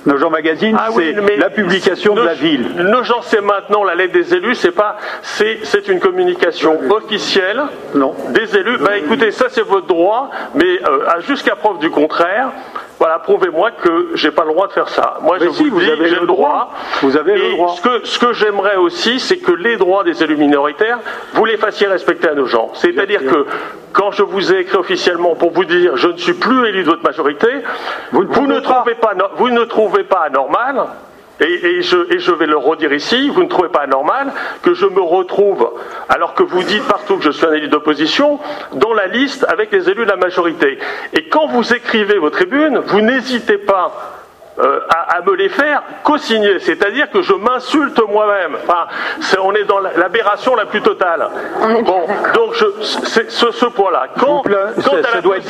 Le 0.04 0.16
Jean 0.16 0.30
Magazine, 0.30 0.76
Ah 0.78 0.88
c'est 0.94 1.12
la 1.36 1.50
publication 1.50 2.14
de 2.14 2.22
la 2.22 2.34
ville. 2.34 2.68
Nos 2.76 3.02
gens, 3.02 3.20
c'est 3.22 3.40
maintenant 3.40 3.82
la 3.82 3.96
lettre 3.96 4.12
des 4.12 4.32
élus, 4.32 4.54
c'est 4.54 4.70
pas, 4.70 4.96
c'est, 5.22 5.58
une 5.88 5.98
communication 5.98 6.78
officielle 6.88 7.62
Non. 7.96 8.14
des 8.28 8.56
élus. 8.56 8.78
Bah 8.78 8.96
écoutez, 8.96 9.32
ça 9.32 9.46
c'est 9.48 9.66
votre 9.66 9.88
droit, 9.88 10.30
mais 10.54 10.78
euh, 10.88 11.20
jusqu'à 11.26 11.56
preuve 11.56 11.78
du 11.78 11.90
contraire, 11.90 12.50
voilà, 12.98 13.18
prouvez-moi 13.18 13.72
que 13.72 14.10
j'ai 14.14 14.30
pas 14.30 14.44
le 14.44 14.52
droit 14.52 14.68
de 14.68 14.72
faire 14.72 14.88
ça. 14.88 15.18
Moi, 15.22 15.36
Mais 15.38 15.46
je 15.46 15.50
si, 15.50 15.64
vous, 15.64 15.76
vous 15.76 15.80
dis, 15.80 15.90
avez 15.90 16.08
j'ai 16.08 16.14
le 16.14 16.22
le 16.22 16.26
droit. 16.26 16.70
Vous 17.02 17.16
avez 17.16 17.36
le 17.36 17.50
droit. 17.52 17.74
Ce 17.76 17.82
que, 17.82 18.06
ce 18.06 18.18
que 18.18 18.32
j'aimerais 18.32 18.76
aussi, 18.76 19.20
c'est 19.20 19.36
que 19.38 19.52
les 19.52 19.76
droits 19.76 20.02
des 20.02 20.22
élus 20.22 20.36
minoritaires, 20.36 20.98
vous 21.34 21.44
les 21.44 21.58
fassiez 21.58 21.86
respecter 21.86 22.28
à 22.28 22.34
nos 22.34 22.46
gens. 22.46 22.70
C'est-à-dire 22.74 23.20
que 23.20 23.46
quand 23.92 24.10
je 24.12 24.22
vous 24.22 24.52
ai 24.52 24.60
écrit 24.60 24.76
officiellement 24.78 25.34
pour 25.34 25.52
vous 25.52 25.64
dire 25.64 25.96
je 25.96 26.08
ne 26.08 26.16
suis 26.16 26.34
plus 26.34 26.68
élu 26.68 26.84
de 26.84 26.88
votre 26.90 27.02
majorité, 27.02 27.48
Vous 28.12 28.24
ne 28.24 28.28
vous 28.28 28.46
ne 28.46 28.60
trouvez 28.60 28.94
pas, 28.94 29.12
vous 29.36 29.50
ne 29.50 29.64
trouvez 29.64 30.04
pas 30.04 30.20
anormal, 30.26 30.84
et, 31.40 31.44
et 31.66 31.82
je, 31.82 32.14
et 32.14 32.18
je 32.18 32.32
vais 32.32 32.46
le 32.46 32.56
redire 32.56 32.92
ici, 32.92 33.28
vous 33.28 33.42
ne 33.42 33.48
trouvez 33.48 33.68
pas 33.68 33.80
anormal 33.80 34.32
que 34.62 34.72
je 34.74 34.86
me 34.86 35.00
retrouve, 35.02 35.70
alors 36.08 36.34
que 36.34 36.42
vous 36.42 36.62
dites 36.62 36.84
partout 36.86 37.18
que 37.18 37.24
je 37.24 37.30
suis 37.30 37.46
un 37.46 37.52
élu 37.52 37.68
d'opposition, 37.68 38.38
dans 38.72 38.94
la 38.94 39.06
liste 39.06 39.44
avec 39.48 39.70
les 39.72 39.88
élus 39.90 40.04
de 40.06 40.10
la 40.10 40.16
majorité. 40.16 40.78
Et 41.12 41.28
quand 41.28 41.46
vous 41.48 41.74
écrivez 41.74 42.18
vos 42.18 42.30
tribunes, 42.30 42.78
vous 42.86 43.00
n'hésitez 43.00 43.58
pas 43.58 43.92
euh, 44.58 44.80
à, 44.88 45.16
à 45.18 45.20
me 45.20 45.34
les 45.34 45.50
faire 45.50 45.82
co-signer, 46.02 46.58
c'est-à-dire 46.60 47.10
que 47.10 47.20
je 47.20 47.34
m'insulte 47.34 48.00
moi-même. 48.08 48.56
Enfin, 48.66 48.86
c'est- 49.20 49.38
on 49.38 49.52
est 49.52 49.64
dans 49.64 49.80
la- 49.80 49.92
l'aberration 49.98 50.54
la 50.56 50.64
plus 50.64 50.80
totale. 50.80 51.28
Bon, 51.84 52.06
donc 52.32 52.54
je, 52.54 52.64
c'est 53.04 53.30
ce, 53.30 53.50
ce 53.50 53.66
point-là. 53.66 54.06
Quand, 54.18 54.40
plaît, 54.40 54.56
ça- 54.78 54.96
à 54.96 55.02
ça 55.02 55.14
la 55.16 55.20
doit 55.20 55.36
être 55.36 55.44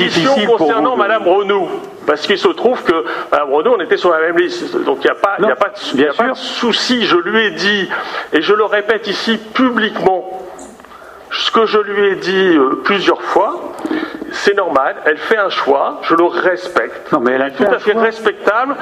pour 0.47 0.57
concernant 0.59 0.91
vous 0.91 0.97
Madame 0.97 1.23
Renou, 1.29 1.69
parce 2.07 2.27
qu'il 2.27 2.39
se 2.39 2.49
trouve 2.49 2.83
que 2.85 3.05
Renou, 3.33 3.75
on 3.77 3.81
était 3.81 3.97
sur 3.97 4.11
la 4.11 4.21
même 4.21 4.39
liste, 4.39 4.77
donc 4.85 4.99
il 5.01 5.05
n'y 5.07 5.11
a 5.11 5.15
pas, 5.15 5.37
il 5.39 5.43
y 5.43 5.47
a 5.47 5.51
Non, 5.51 5.57
pas, 5.57 5.69
de, 5.69 5.75
il 5.95 6.01
y 6.01 6.03
bien 6.05 6.11
a 6.11 6.15
pas 6.15 6.29
de 6.31 6.35
sûr. 6.35 6.73
souci. 6.73 7.05
Je 7.07 7.17
lui 7.17 7.47
ai 7.47 7.51
dit, 7.51 7.89
et 8.33 8.41
je 8.43 8.55
le 8.55 8.65
répète 8.65 9.07
ici 9.09 9.39
publiquement, 9.39 10.43
ce 11.31 11.51
que 11.51 11.67
je 11.67 11.79
lui 11.79 12.09
ai 12.13 12.15
dit 12.17 12.57
euh, 12.57 12.81
plusieurs 12.85 13.23
fois, 13.23 13.73
c'est 14.33 14.55
normal, 14.57 14.97
elle 15.05 15.19
fait 15.19 15.37
un 15.37 15.49
choix, 15.51 15.99
je 16.03 16.15
le 16.15 16.25
respecte. 16.25 17.13
Non, 17.13 17.21
mais 17.21 17.33
elle 17.33 17.43
a 17.43 17.51
tout 17.51 17.65
à 17.65 17.79
fait 17.79 17.93
choix. 17.93 18.03
respectable, 18.03 18.77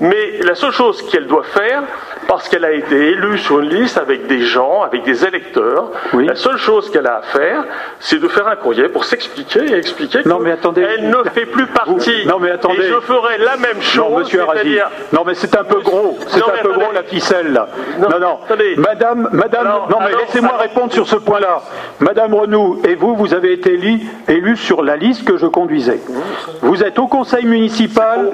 mais 0.00 0.38
la 0.42 0.54
seule 0.54 0.72
chose 0.72 1.02
qu'elle 1.10 1.26
doit 1.26 1.44
faire, 1.44 1.82
parce 2.26 2.48
qu'elle 2.48 2.64
a 2.64 2.72
été 2.72 3.08
élue 3.10 3.38
sur 3.38 3.60
une 3.60 3.70
liste 3.70 3.98
avec 3.98 4.26
des 4.26 4.42
gens, 4.42 4.82
avec 4.82 5.02
des 5.04 5.24
électeurs, 5.24 5.90
Oui. 6.12 6.26
la 6.26 6.34
seule 6.34 6.58
chose 6.58 6.90
qu'elle 6.90 7.06
a 7.06 7.16
à 7.18 7.22
faire, 7.22 7.64
c'est 8.00 8.20
de 8.20 8.28
faire 8.28 8.46
un 8.48 8.56
courrier 8.56 8.88
pour 8.88 9.04
s'expliquer 9.04 9.60
et 9.64 9.74
expliquer 9.76 10.20
Non, 10.26 10.38
mais 10.38 10.52
attendez. 10.52 10.82
qu'elle 10.82 11.08
ne 11.08 11.22
fait 11.34 11.46
plus 11.46 11.66
partie. 11.66 12.22
Vous- 12.24 12.28
non, 12.28 12.38
mais 12.38 12.50
attendez. 12.50 12.80
Et 12.84 12.88
je 12.88 13.00
ferai 13.00 13.38
la 13.38 13.56
même 13.56 13.80
chose, 13.80 14.10
Non, 14.10 14.18
monsieur 14.18 14.42
c'est-à-dire 14.52 14.90
Non, 15.12 15.22
mais 15.26 15.34
c'est 15.34 15.56
un 15.56 15.64
peu 15.64 15.80
gros. 15.80 16.18
C'est 16.28 16.42
un 16.42 16.62
peu 16.62 16.72
gros 16.72 16.92
la 16.92 17.02
ficelle, 17.02 17.52
là. 17.52 17.68
Non, 17.98 18.08
Non, 18.10 18.18
non. 18.18 18.38
attendez. 18.44 18.74
Madame, 18.76 19.28
madame, 19.32 19.66
Alors, 19.66 19.88
non, 19.90 19.98
mais 20.00 20.14
laissez-moi 20.16 20.56
répondre 20.58 20.92
sur 20.92 21.06
ce 21.08 21.16
point-là. 21.16 21.62
Madame 22.00 22.34
Renou, 22.34 22.80
et 22.86 22.94
vous, 22.94 23.16
vous 23.16 23.34
avez 23.34 23.52
été 23.52 23.72
élu, 23.74 24.00
élu 24.28 24.56
sur 24.56 24.82
la 24.82 24.87
liste 24.96 25.24
que 25.24 25.36
je 25.36 25.46
conduisais. 25.46 26.00
Vous 26.62 26.82
êtes 26.82 26.98
au 26.98 27.06
conseil 27.06 27.46
municipal, 27.46 28.32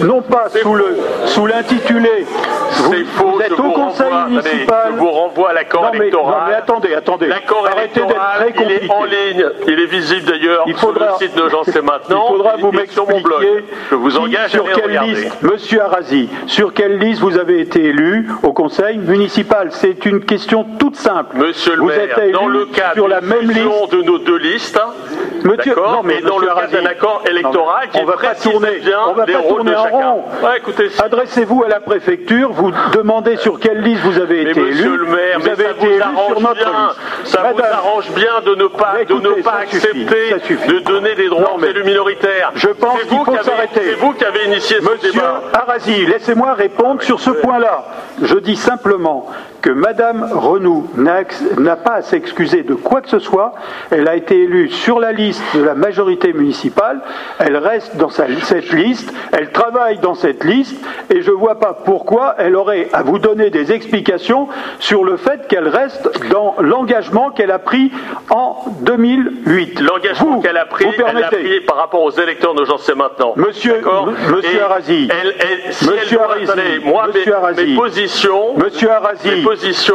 non 0.00 0.22
pas 0.22 0.48
sous 0.48 0.74
le, 0.74 0.96
sous 1.26 1.46
l'intitulé. 1.46 2.26
Vous, 2.70 2.92
C'est 2.92 3.04
faux, 3.04 3.30
vous 3.32 3.40
êtes 3.40 3.52
au 3.58 3.62
conseil 3.70 4.06
renvoie, 4.06 4.28
municipal. 4.28 4.92
je 4.92 4.96
vous 4.98 5.10
renvoie 5.10 5.50
à 5.50 5.52
l'accord 5.54 5.82
non, 5.84 5.88
mais, 5.92 5.98
électoral. 5.98 6.34
non, 6.34 6.46
mais 6.48 6.54
attendez, 6.54 6.94
attendez. 6.94 7.26
L'accord 7.26 7.66
Arrêtez 7.66 8.00
d'être 8.00 8.10
électoral, 8.10 8.52
très 8.54 8.64
il 8.64 8.70
est 8.72 8.90
en 8.90 9.04
ligne, 9.04 9.46
il 9.66 9.80
est 9.80 9.86
visible 9.86 10.30
d'ailleurs 10.30 10.64
Il 10.66 10.74
faudra, 10.76 11.16
sur 11.18 11.20
le 11.20 11.26
site 11.26 11.36
de 11.42 11.48
Jean 11.48 11.62
C'est 11.64 11.82
Maintenant. 11.88 12.24
il 12.28 12.32
faudra 12.36 12.56
vous 12.58 12.70
et 12.78 12.86
sur 12.86 13.08
mon 13.08 13.20
blog. 13.20 13.40
m'expliquer 13.40 13.74
Je 13.90 13.94
vous 13.96 14.16
engage 14.18 14.44
à 14.44 14.48
sur 14.48 14.64
aller 14.64 14.74
quelle 14.74 14.84
regarder. 14.90 15.10
liste, 15.12 15.42
Monsieur 15.42 15.82
Arasi, 15.82 16.28
sur 16.46 16.72
quelle 16.74 16.98
liste 16.98 17.20
vous 17.20 17.36
avez 17.38 17.60
été 17.60 17.84
élu 17.84 18.28
au 18.42 18.52
conseil 18.52 18.98
municipal? 18.98 19.68
C'est 19.72 20.04
une 20.06 20.20
question 20.24 20.64
toute 20.78 20.96
simple. 20.96 21.36
Monsieur 21.36 21.74
le 21.74 21.80
vous 21.82 21.88
maire, 21.88 22.00
êtes 22.00 22.18
élu 22.18 22.32
dans 22.32 22.46
le 22.48 22.66
cadre 22.66 22.94
sur 22.94 23.08
la 23.08 23.20
même 23.20 23.50
liste. 23.50 23.92
de 23.92 24.02
nos 24.02 24.18
deux 24.18 24.38
listes, 24.38 24.78
Monsieur- 25.44 25.74
d'accord, 25.74 25.92
non, 25.92 26.02
mais 26.04 26.18
et 26.18 26.22
dans 26.22 26.38
le 26.38 26.46
cadre 26.46 26.70
d'un 26.70 26.86
accord 26.86 27.22
électoral 27.28 27.88
mais 27.92 27.98
qui 27.98 28.04
on 28.04 28.06
va 28.06 28.16
pas 28.16 28.34
tourner, 28.34 28.78
bien 28.82 28.98
on 29.08 29.14
va 29.14 29.24
pas 29.26 29.32
tournez 29.64 29.76
en 29.76 29.84
rond. 29.88 30.24
Ouais, 30.42 30.58
écoutez, 30.58 30.88
si- 30.90 31.00
Adressez-vous 31.02 31.64
à 31.64 31.68
la 31.68 31.80
préfecture, 31.80 32.52
vous 32.52 32.70
demandez 32.92 33.36
sur 33.36 33.58
quelle 33.60 33.80
liste 33.82 34.02
vous 34.02 34.18
avez 34.18 34.44
mais 34.44 34.50
été 34.50 34.60
monsieur 34.60 34.84
élu. 34.86 34.96
le 34.98 35.04
maire, 35.06 35.38
vous 35.38 35.44
mais 35.44 35.50
avez 35.52 35.64
ça 35.64 35.70
été 35.70 35.80
vous 35.86 35.92
élu 35.92 35.96
sur 35.98 36.06
arrange 36.06 36.38
notre 36.42 36.54
bien, 36.54 36.88
liste. 36.88 37.00
ça 37.32 37.38
vous 37.42 37.56
Madame, 37.56 37.72
arrange 37.72 38.10
bien 38.12 38.40
de 38.46 38.54
ne 38.54 38.66
pas, 38.66 38.92
Mais 38.98 39.04
de 39.04 39.14
ne 39.14 39.18
écoutez, 39.20 39.42
pas 39.42 39.50
ça 39.52 39.66
suffit, 39.70 39.86
accepter 39.88 40.30
ça 40.30 40.38
suffit. 40.46 40.68
de 40.68 40.78
donner 40.80 41.14
des 41.14 41.28
droits 41.28 41.42
Non, 41.42 41.54
aux 41.56 41.58
mais 41.58 41.68
élus 41.70 41.84
minoritaires. 41.84 42.52
je 42.54 42.68
pense 42.68 42.98
C'est 43.00 43.08
qu'il 43.08 43.18
vous 43.18 43.24
faut 43.24 43.30
qui 43.32 43.38
avez- 43.38 43.50
s'arrêter. 43.50 43.80
C'est 43.84 43.94
vous 43.94 44.12
qui 44.12 44.24
avez 44.24 44.44
initié 44.46 44.76
ce 44.80 44.90
Monsieur 44.90 45.12
débat. 45.12 45.42
Arasi, 45.52 46.06
laissez-moi 46.06 46.54
répondre 46.54 47.02
sur 47.02 47.20
ce 47.20 47.30
point-là. 47.30 47.84
Je 48.22 48.36
dis 48.38 48.56
simplement 48.56 49.26
que 49.62 49.70
Madame 49.70 50.28
Renou 50.32 50.86
n'a 50.96 51.76
pas 51.76 51.94
à 51.94 52.02
s'excuser 52.02 52.62
de 52.62 52.74
quoi 52.74 53.00
que 53.00 53.08
ce 53.08 53.18
soit. 53.18 53.54
Elle 53.90 54.06
a 54.08 54.14
été 54.16 54.42
élue 54.42 54.68
sur 54.70 55.00
la 55.00 55.12
liste 55.12 55.42
de 55.56 55.62
la 55.62 55.74
majorité 55.74 56.32
municipale. 56.32 57.00
Elle 57.38 57.56
reste 57.56 57.96
dans 57.96 58.08
sa- 58.08 58.26
cette 58.42 58.72
liste. 58.72 59.12
Elle 59.32 59.50
travaille 59.50 59.98
dans 59.98 60.14
cette 60.14 60.44
liste. 60.44 60.76
Et 61.10 61.22
je 61.22 61.30
ne 61.30 61.36
vois 61.36 61.58
pas 61.58 61.72
pourquoi 61.84 62.34
elle 62.38 62.54
aurait 62.56 62.88
à 62.92 63.02
vous 63.02 63.18
donner 63.18 63.50
des 63.50 63.72
explications 63.72 64.48
sur 64.78 65.04
le 65.04 65.16
fait 65.16 65.46
qu'elle 65.48 65.68
reste 65.68 66.08
dans 66.30 66.54
l'engagement 66.60 67.30
qu'elle 67.30 67.50
a 67.50 67.58
pris 67.58 67.90
en 68.30 68.56
2008. 68.82 69.80
L'engagement 69.80 70.40
qu'elle 70.40 70.56
a 70.56 70.66
pris, 70.66 70.84
vous 70.84 70.90
elle 70.96 71.04
permettez 71.04 71.36
pris 71.36 71.60
par 71.62 71.76
rapport 71.76 72.02
aux 72.02 72.10
électeurs 72.10 72.54
de 72.54 72.64
j'en 72.64 72.78
sais 72.78 72.94
maintenant. 72.94 73.32
Monsieur- 73.36 73.80
Monsieur 74.30 74.62
Arasi. 74.62 75.08
elle- 75.10 75.34
elle- 75.38 75.72
si 75.72 75.84
Monsieur 75.88 76.00
elle 76.10 76.16
doit- 76.16 76.24
Arasi. 76.26 76.44
attendez, 76.44 76.78
moi, 76.84 77.06
mes- 77.06 77.12
Monsieur 77.18 77.34
Arasi. 77.36 77.66
mes, 77.66 77.74
positions, 77.76 78.56
Monsieur 78.56 78.90
Arasi, 78.90 79.28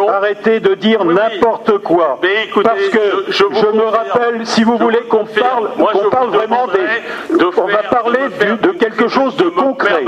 arrêtez 0.10 0.60
de 0.60 0.74
dire 0.74 1.02
Oui, 1.06 1.14
n'importe 1.16 1.78
quoi. 1.80 2.20
Mais 2.22 2.46
écoutez, 2.46 2.70
parce 2.70 2.90
que 2.90 3.26
je- 3.30 3.34
je 3.34 3.44
vous 3.66 3.74
me 3.78 3.84
rappelle, 3.86 4.46
si 4.46 4.64
vous 4.64 4.78
voulez 4.78 5.02
qu'on 5.10 5.26
parle, 5.26 5.70
qu'on 5.78 6.10
parle 6.10 6.30
vraiment 6.30 6.68
des, 6.68 7.36
de 7.38 7.46
on 7.58 7.68
va 7.68 7.84
parler 7.84 8.20
de 8.20 8.30
faire 8.30 8.58
du- 8.58 8.68
de 8.68 8.72
une 8.74 8.78
quelque 8.78 9.08
chose 9.08 9.36
de 9.38 9.46
me 9.46 9.52
concret. 9.52 10.04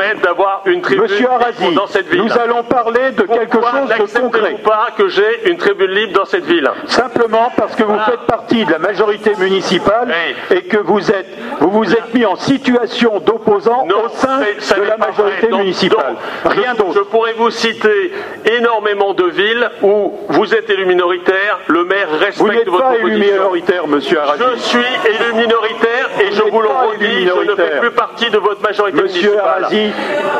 une 0.65 0.81
Monsieur 0.97 1.29
Arasi, 1.29 1.73
dans 1.73 1.87
cette 1.87 2.07
ville. 2.07 2.23
nous 2.23 2.37
allons 2.37 2.63
parler 2.63 3.11
de 3.11 3.23
quelque 3.23 3.57
chose 3.61 4.13
de 4.15 4.19
concret. 4.19 4.55
pas 4.63 4.87
que 4.97 5.07
j'ai 5.07 5.49
une 5.49 5.57
tribune 5.57 5.91
libre 5.91 6.13
dans 6.19 6.25
cette 6.25 6.45
ville? 6.45 6.69
Simplement 6.87 7.51
parce 7.55 7.75
que 7.75 7.83
vous 7.83 7.99
faites 7.99 8.21
partie 8.21 8.65
de 8.65 8.71
la 8.71 8.79
majorité 8.79 9.33
municipale 9.39 10.07
Oui. 10.49 10.57
et 10.57 10.61
que 10.63 10.77
vous 10.77 11.11
êtes, 11.11 11.27
vous 11.59 11.69
vous 11.69 11.91
êtes 11.93 12.13
mis 12.13 12.25
en 12.25 12.35
situation 12.35 13.19
d'opposant 13.19 13.85
au 13.87 14.09
sein 14.09 14.39
de 14.77 14.83
la 14.83 14.97
majorité 14.97 15.47
vrai. 15.47 15.59
Municipale. 15.59 16.15
donc, 16.43 16.53
Rien 16.53 16.73
je- 16.73 16.77
d'autre. 16.77 16.93
Je 16.95 16.99
pourrais 17.01 17.33
vous 17.33 17.49
citer 17.51 18.11
énormément 18.45 19.13
de 19.13 19.25
villes 19.35 19.69
où 19.81 20.13
vous 20.29 20.53
êtes 20.55 20.69
élu 20.69 20.85
minoritaire, 20.85 21.59
le 21.67 21.83
maire 21.85 22.07
Vous 22.11 22.17
respecte 22.25 22.49
n'êtes 22.53 22.67
votre 22.69 22.83
pas 22.83 22.95
élu 22.97 23.17
minoritaire, 23.17 23.87
Monsieur 23.87 24.19
Arasi. 24.19 24.43
Je 24.55 24.59
suis 24.61 24.79
élu 24.79 25.33
minoritaire 25.35 26.09
et 26.21 26.29
Vous 26.29 26.35
je 26.35 26.41
vous 26.43 26.61
le 26.61 26.67
redis, 26.69 27.27
je 27.27 27.51
ne 27.51 27.55
fais 27.55 27.79
plus 27.79 27.91
partie 27.91 28.29
de 28.29 28.37
votre 28.37 28.61
majorité 28.61 29.01
Monsieur 29.01 29.31
municipale. 29.31 29.67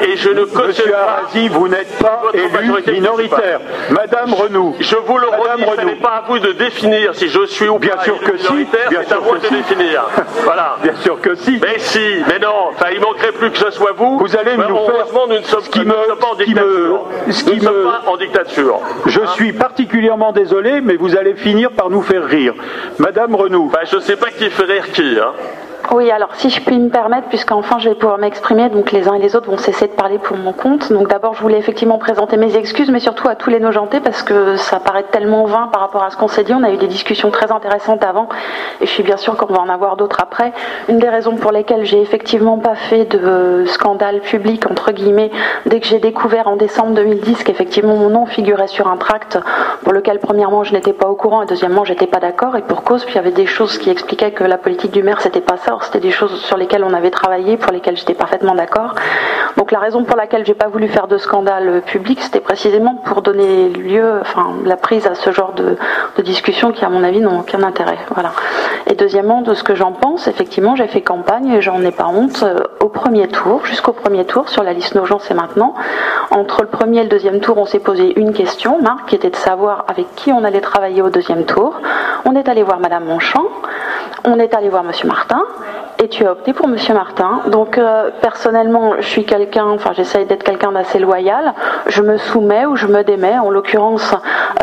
Et 0.02 0.18
je 0.18 0.30
ne 0.30 0.42
Monsieur 0.42 0.92
pas. 0.92 1.22
Vous 1.52 1.68
n'êtes 1.68 1.98
pas 2.00 2.22
élu 2.34 2.74
minoritaire. 2.94 3.60
Madame 3.92 4.34
Renou. 4.34 4.76
Je 4.80 4.96
vous 4.96 5.18
le 5.18 5.28
Madame 5.30 5.64
redis, 5.64 5.82
ce 5.82 5.86
n'est 5.86 5.96
pas 5.96 6.10
à 6.10 6.22
vous 6.28 6.40
de 6.40 6.52
définir 6.54 7.14
si 7.16 7.28
je 7.30 7.46
suis 7.46 7.68
ou 7.70 7.78
Bien 7.80 7.96
pas 7.96 8.04
sûr 8.04 8.16
élu 8.22 8.32
que 8.32 8.38
si, 8.38 8.44
minoritaire, 8.54 8.90
bien 8.90 9.00
c'est 9.08 9.14
à 9.14 9.18
que 9.18 9.24
de 9.40 9.46
si. 9.48 9.54
définir. 9.56 10.04
Voilà. 10.44 10.78
Bien 10.84 10.96
sûr 10.98 11.20
que 11.22 11.36
si. 11.36 11.60
Mais 11.62 11.80
si, 11.80 12.00
mais 12.28 12.40
non, 12.40 12.70
enfin, 12.70 12.88
il 12.94 13.00
manquerait 13.02 13.32
plus 13.32 13.50
que 13.52 13.58
ce 13.58 13.72
soit 13.72 13.94
vous. 13.98 14.20
Vous 14.20 14.36
allez 14.38 14.56
Mais 14.58 14.68
nous 14.68 14.76
faire 14.86 14.96
heureusement, 14.96 15.28
nous 15.28 15.38
ne 15.40 15.44
sommes, 15.44 15.64
qui 15.64 15.80
nous 15.80 15.86
ne 15.86 15.90
me- 15.90 16.06
sommes 16.06 16.24
en 16.24 16.36
me- 16.36 16.46
nous 16.46 17.56
ne 17.64 17.84
pas 17.84 18.02
en 18.08 18.18
dictature. 18.18 18.80
Je 19.06 19.20
suis 19.36 19.54
particulièrement 19.54 20.32
désolé, 20.32 20.82
mais 20.82 20.96
vous 20.96 21.16
allez 21.16 21.36
finir 21.36 21.72
par 21.72 21.90
nous 21.90 22.02
faire 22.02 22.26
rire. 22.26 22.54
Madame 23.00 23.36
Renou. 23.36 23.68
Enfin, 23.68 23.86
je 23.90 23.98
ne 23.98 24.02
sais 24.02 24.16
pas 24.16 24.30
qui 24.30 24.50
fait 24.50 24.64
rire 24.64 24.92
qui. 24.92 25.18
Hein. 25.20 25.34
Oui, 25.92 26.10
alors 26.10 26.30
si 26.34 26.50
je 26.50 26.62
puis 26.62 26.80
me 26.80 26.90
permettre, 26.90 27.28
puisqu'enfin 27.28 27.78
je 27.80 27.90
vais 27.90 27.96
pouvoir 27.96 28.18
m'exprimer, 28.18 28.70
donc 28.70 28.92
les 28.92 29.08
uns 29.08 29.14
et 29.14 29.20
les 29.20 29.36
autres 29.36 29.50
vont 29.50 29.58
cesser 29.58 29.88
de 29.88 29.94
parler 29.94 30.18
pour 30.18 30.36
mon 30.36 30.52
compte. 30.52 30.92
Donc 30.92 31.08
d'abord, 31.08 31.36
je 31.36 31.42
voulais 31.42 31.60
effectivement 31.60 32.00
présenter 32.00 32.38
mes 32.38 32.58
excuses, 32.58 32.90
mais 32.90 33.00
surtout 33.00 33.30
à 33.30 33.36
tous 33.36 33.50
les 33.50 33.60
nojentés, 33.60 34.00
parce 34.00 34.24
que 34.24 34.56
ça 34.58 34.80
paraît 34.80 35.06
tellement 35.12 35.46
vain 35.46 35.70
par 35.72 35.82
rapport 35.82 36.04
à 36.04 36.10
ce 36.10 36.18
qu'on 36.18 36.28
s'est 36.28 36.44
dit. 36.44 36.54
On 36.54 36.64
a 36.64 36.72
eu 36.72 36.78
des 36.78 36.88
discussions 36.88 37.30
très 37.30 37.52
intéressantes 37.52 38.04
avant, 38.04 38.30
et 38.82 38.88
je 38.88 38.92
suis 38.92 39.04
bien 39.04 39.18
sûre 39.18 39.38
qu'on 39.38 39.54
va 39.54 39.62
en 39.62 39.70
avoir 39.70 39.96
d'autres 39.96 40.20
après. 40.22 40.54
Une 40.90 40.98
des 40.98 41.08
raisons 41.08 41.36
pour 41.36 41.52
lesquelles 41.52 41.86
j'ai 41.86 42.02
effectivement 42.02 42.58
pas 42.58 42.76
fait 42.76 43.06
de 43.06 43.66
scandale 43.68 44.22
public, 44.22 44.70
entre 44.70 44.92
guillemets, 44.92 45.32
dès 45.68 45.80
que 45.80 45.86
j'ai 45.86 46.00
découvert 46.00 46.48
en 46.48 46.56
décembre 46.56 46.96
2010 46.96 47.44
qu'effectivement 47.44 47.96
mon 47.96 48.10
nom 48.10 48.26
figurait 48.26 48.68
sur 48.68 48.88
un 48.88 48.98
tract 48.98 49.40
pour 49.84 49.94
lequel, 49.94 50.20
premièrement, 50.20 50.64
je 50.64 50.74
n'étais 50.74 50.94
pas 50.94 51.08
au 51.08 51.16
courant, 51.16 51.44
et 51.44 51.46
deuxièmement, 51.46 51.86
j'étais 51.86 52.08
pas 52.08 52.20
d'accord, 52.20 52.58
et 52.58 52.64
pour 52.64 52.84
cause, 52.84 53.06
puis 53.06 53.14
il 53.14 53.18
y 53.18 53.20
avait 53.20 53.32
des 53.32 53.46
choses 53.46 53.78
qui 53.78 53.92
expliquaient 53.92 54.32
que 54.32 54.44
la 54.44 54.58
politique 54.58 54.92
du 54.92 55.04
maire, 55.04 55.22
c'était 55.22 55.42
pas 55.42 55.58
ça. 55.58 55.75
C'était 55.84 56.00
des 56.00 56.12
choses 56.12 56.40
sur 56.42 56.58
lesquelles 56.58 56.84
on 56.84 56.94
avait 56.94 57.12
travaillé, 57.12 57.58
pour 57.58 57.72
lesquelles 57.72 57.98
j'étais 57.98 58.14
parfaitement 58.14 58.56
d'accord. 58.56 58.96
Donc, 59.58 59.72
la 59.72 59.80
raison 59.80 60.04
pour 60.04 60.18
laquelle 60.18 60.46
j'ai 60.46 60.54
pas 60.54 60.68
voulu 60.68 60.88
faire 60.88 61.08
de 61.08 61.18
scandale 61.18 61.82
public, 61.86 62.22
c'était 62.22 62.40
précisément 62.40 62.96
pour 62.96 63.22
donner 63.22 63.70
lieu, 63.70 64.20
enfin, 64.22 64.54
la 64.66 64.78
prise 64.78 65.08
à 65.08 65.16
ce 65.16 65.32
genre 65.32 65.54
de, 65.54 65.78
de 66.18 66.22
discussions 66.22 66.72
qui, 66.72 66.84
à 66.84 66.90
mon 66.90 67.04
avis, 67.04 67.22
n'ont 67.22 67.40
aucun 67.40 67.64
intérêt. 67.64 67.98
Voilà. 68.14 68.32
Et 68.88 68.96
deuxièmement, 68.96 69.42
de 69.42 69.54
ce 69.54 69.64
que 69.64 69.76
j'en 69.76 69.92
pense, 69.92 70.28
effectivement, 70.28 70.76
j'ai 70.76 70.88
fait 70.88 71.02
campagne 71.02 71.50
et 71.50 71.62
j'en 71.62 71.82
ai 71.82 71.92
pas 71.92 72.08
honte 72.08 72.44
euh, 72.44 72.60
au 72.80 72.90
premier 72.90 73.28
tour, 73.28 73.66
jusqu'au 73.66 73.94
premier 73.94 74.26
tour, 74.26 74.50
sur 74.50 74.64
la 74.64 74.74
liste 74.74 74.96
Nogent, 74.96 75.20
c'est 75.22 75.34
maintenant. 75.34 75.74
Entre 76.32 76.62
le 76.62 76.68
premier 76.68 77.00
et 77.00 77.04
le 77.04 77.10
deuxième 77.10 77.40
tour, 77.40 77.58
on 77.58 77.66
s'est 77.66 77.80
posé 77.80 78.14
une 78.20 78.34
question, 78.34 78.82
Marc, 78.82 79.08
qui 79.08 79.16
était 79.16 79.30
de 79.30 79.36
savoir 79.36 79.86
avec 79.88 80.14
qui 80.16 80.32
on 80.32 80.44
allait 80.44 80.62
travailler 80.62 81.02
au 81.02 81.10
deuxième 81.10 81.46
tour. 81.46 81.80
On 82.26 82.36
est 82.36 82.48
allé 82.50 82.64
voir 82.64 82.80
Madame 82.80 83.06
Monchamp, 83.06 83.46
on 84.24 84.40
est 84.40 84.54
allé 84.54 84.70
voir 84.70 84.84
Monsieur 84.84 85.08
Martin, 85.08 85.44
et 86.04 86.10
tu 86.10 86.26
as 86.26 86.32
opté 86.32 86.54
pour 86.54 86.68
Monsieur 86.68 86.94
Martin. 86.94 87.42
Donc 87.48 87.78
euh, 87.78 88.10
personnellement, 88.22 88.96
je 89.00 89.08
suis 89.08 89.26
quelqu'un, 89.26 89.66
enfin 89.66 89.92
j'essaye 89.94 90.26
d'être 90.26 90.44
quelqu'un 90.44 90.72
d'assez 90.72 91.00
loyal. 91.00 91.54
Je 91.88 92.02
me 92.02 92.18
soumets 92.18 92.66
ou 92.66 92.76
je 92.76 92.88
me 92.88 93.04
démets. 93.04 93.40
En 93.40 93.50
l'occurrence, 93.50 94.14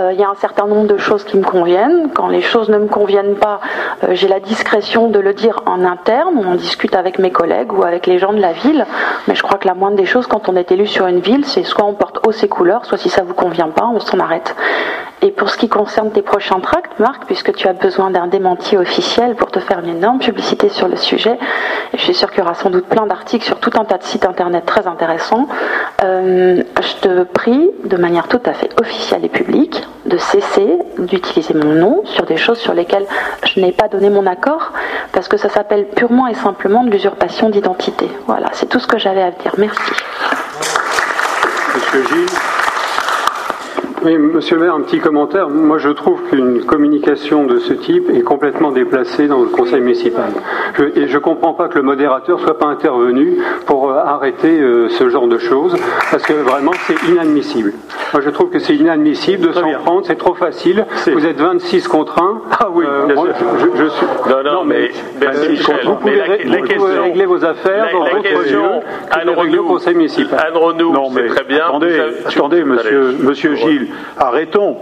euh, 0.01 0.13
il 0.13 0.21
y 0.21 0.25
a 0.25 0.29
un 0.29 0.35
certain 0.37 0.67
nombre 0.67 0.87
de 0.87 0.99
choses 0.99 1.25
qui 1.25 1.39
me 1.39 1.45
conviennent. 1.45 2.11
Quand 2.15 2.29
les 2.29 2.43
choses 2.43 2.69
ne 2.69 2.79
me 2.79 2.87
conviennent 2.87 3.37
pas, 3.37 3.61
euh, 4.05 4.09
j'ai 4.13 4.29
la 4.29 4.41
discrétion 4.41 5.09
de 5.09 5.19
le 5.19 5.33
dire 5.33 5.63
en 5.67 5.85
interne. 5.85 6.45
On 6.47 6.55
discute 6.55 6.95
avec 6.95 7.19
mes 7.19 7.31
collègues 7.31 7.73
ou 7.73 7.83
avec 7.83 8.07
les 8.07 8.19
gens 8.19 8.33
de 8.33 8.41
la 8.41 8.53
ville. 8.53 8.87
Mais 9.27 9.35
je 9.35 9.43
crois 9.43 9.59
que 9.59 9.67
la 9.67 9.75
moindre 9.75 9.97
des 9.97 10.07
choses 10.07 10.27
quand 10.27 10.49
on 10.49 10.57
est 10.57 10.71
élu 10.71 10.87
sur 10.87 11.07
une 11.07 11.21
ville, 11.21 11.45
c'est 11.45 11.65
soit 11.65 11.85
on 11.85 11.95
porte 11.95 12.27
haut 12.27 12.33
ses 12.33 12.49
couleurs, 12.49 12.85
soit 12.85 12.99
si 12.99 13.09
ça 13.09 13.23
vous 13.23 13.35
convient 13.35 13.71
pas, 13.71 13.87
on 13.87 14.01
s'en 14.01 14.21
arrête. 14.21 14.55
Et 15.25 15.31
pour 15.31 15.51
ce 15.51 15.57
qui 15.57 15.69
concerne 15.69 16.11
tes 16.11 16.21
prochains 16.21 16.59
tracts, 16.59 16.99
Marc, 16.99 17.27
puisque 17.27 17.55
tu 17.55 17.69
as 17.69 17.75
besoin 17.75 18.11
d'un 18.11 18.27
démenti 18.27 18.77
officiel 18.77 19.37
pour 19.37 19.53
te 19.53 19.61
faire 19.61 19.79
une 19.79 19.91
énorme 19.91 20.19
publicité 20.19 20.69
sur 20.69 20.89
sujet, 20.97 21.39
et 21.93 21.99
je 21.99 22.03
suis 22.03 22.15
sûre 22.15 22.31
qu'il 22.31 22.41
y 22.41 22.43
aura 22.43 22.55
sans 22.55 22.71
doute 22.71 22.87
plein 22.87 23.07
d'articles 23.07 23.45
sur 23.45 23.59
tout 23.61 23.71
un 23.79 23.85
tas 23.85 23.99
de 23.99 24.05
sites 24.05 24.25
internet 24.25 24.65
très 24.67 24.87
intéressants, 24.87 25.49
euh, 26.03 26.63
je 26.81 26.95
te 27.01 27.23
prie, 27.25 27.71
de 27.85 27.97
manière 27.97 28.29
tout 28.29 28.41
à 28.45 28.53
fait 28.53 28.71
officielle 28.81 29.25
et 29.25 29.29
publique, 29.29 29.87
de 30.07 30.19
cesser 30.19 30.79
d'utiliser 30.99 31.55
mon 31.55 31.75
nom 31.75 32.03
sur 32.05 32.25
des 32.25 32.37
choses 32.37 32.59
sur 32.59 32.75
lesquelles 32.75 33.07
je 33.45 33.61
n'ai 33.61 33.73
pas 33.73 33.89
donné 33.89 34.11
mon 34.11 34.27
accord, 34.27 34.73
parce 35.13 35.29
que 35.29 35.37
ça 35.37 35.49
s'appelle 35.49 35.87
purement 35.87 36.27
et 36.27 36.35
simplement 36.35 36.85
de 36.85 36.91
l'usurpation 36.91 37.51
d'identité. 37.51 38.09
Voilà, 38.27 38.49
c'est 38.53 38.69
tout 38.69 38.79
ce 38.79 38.87
que 38.87 38.99
j'avais 38.99 39.23
à 39.23 39.31
dire. 39.31 39.53
Merci. 39.59 39.93
Oui, 44.05 44.19
monsieur 44.19 44.57
le 44.57 44.63
maire, 44.63 44.75
un 44.75 44.81
petit 44.81 44.99
commentaire. 44.99 45.49
Moi, 45.49 45.79
je 45.79 45.89
trouve 45.91 46.21
qu'une 46.29 46.65
communication 46.65 47.45
de 47.45 47.59
ce 47.61 47.73
type 47.73 48.11
est 48.11 48.23
complètement 48.23 48.73
déplacée 48.73 49.29
dans 49.29 49.39
le 49.41 49.47
conseil 49.47 49.81
municipal. 49.81 50.31
Je- 50.77 51.01
et 51.01 51.07
je 51.07 51.15
ne 51.15 51.19
comprends 51.23 51.53
pas 51.55 51.69
que 51.69 51.77
le 51.77 51.83
modérateur 51.83 52.41
soit 52.41 52.59
pas 52.59 52.67
intervenu 52.67 53.39
pour 53.67 53.91
euh, 53.91 53.95
arrêter 54.05 54.61
euh, 54.61 54.89
ce 54.89 55.09
genre 55.09 55.29
de 55.29 55.39
choses, 55.39 55.77
parce 56.11 56.25
que 56.25 56.33
vraiment, 56.33 56.73
c'est 56.87 57.01
inadmissible. 57.09 57.73
Moi, 58.13 58.23
je 58.25 58.31
trouve 58.31 58.51
que 58.51 58.59
c'est 58.59 58.75
inadmissible 58.75 59.47
de 59.49 59.53
s'en 59.53 59.67
bien. 59.69 59.79
prendre, 59.79 60.05
c'est 60.05 60.19
trop 60.19 60.35
facile. 60.35 60.85
Vous 61.07 61.25
êtes 61.25 61.41
26 61.41 61.87
contre 61.87 62.21
1. 62.21 62.41
Ah 62.65 62.69
oui, 62.73 62.85
bien 63.07 63.15
moi, 63.17 63.27
sûr. 63.37 63.47
je, 63.77 63.85
je 63.85 63.89
suis... 63.89 64.07
Non, 64.29 64.43
non, 64.45 64.65
mais, 64.65 64.91
mais 65.21 65.27
Euh, 65.27 65.49
Michel, 65.51 65.77
vous 65.85 65.95
pouvez, 65.97 66.13
mais 66.13 66.17
la, 66.19 66.25
ré- 66.25 66.45
la 66.45 66.57
vous 66.59 66.63
question, 66.65 66.85
pouvez 66.87 66.99
régler 66.99 67.27
vos 67.27 67.45
affaires 67.45 67.87
la, 67.87 67.93
dans 67.93 68.05
la 68.05 68.11
votre 68.11 68.23
question, 68.23 68.63
lieu 68.63 69.35
que 69.35 69.41
Renou, 69.41 69.63
conseil 69.65 69.95
municipal. 69.97 70.39
Anne 70.47 70.57
Renou, 70.57 70.93
Non, 70.93 71.09
c'est 71.11 71.23
mais 71.23 71.29
très 71.29 71.45
bien. 71.45 71.65
attendez, 71.67 71.89
Vous 71.89 72.01
avez- 72.01 72.27
attendez, 72.37 72.65
monsieur, 72.65 73.17
monsieur 73.21 73.55
Gilles, 73.57 73.89
arrêtons. 74.19 74.79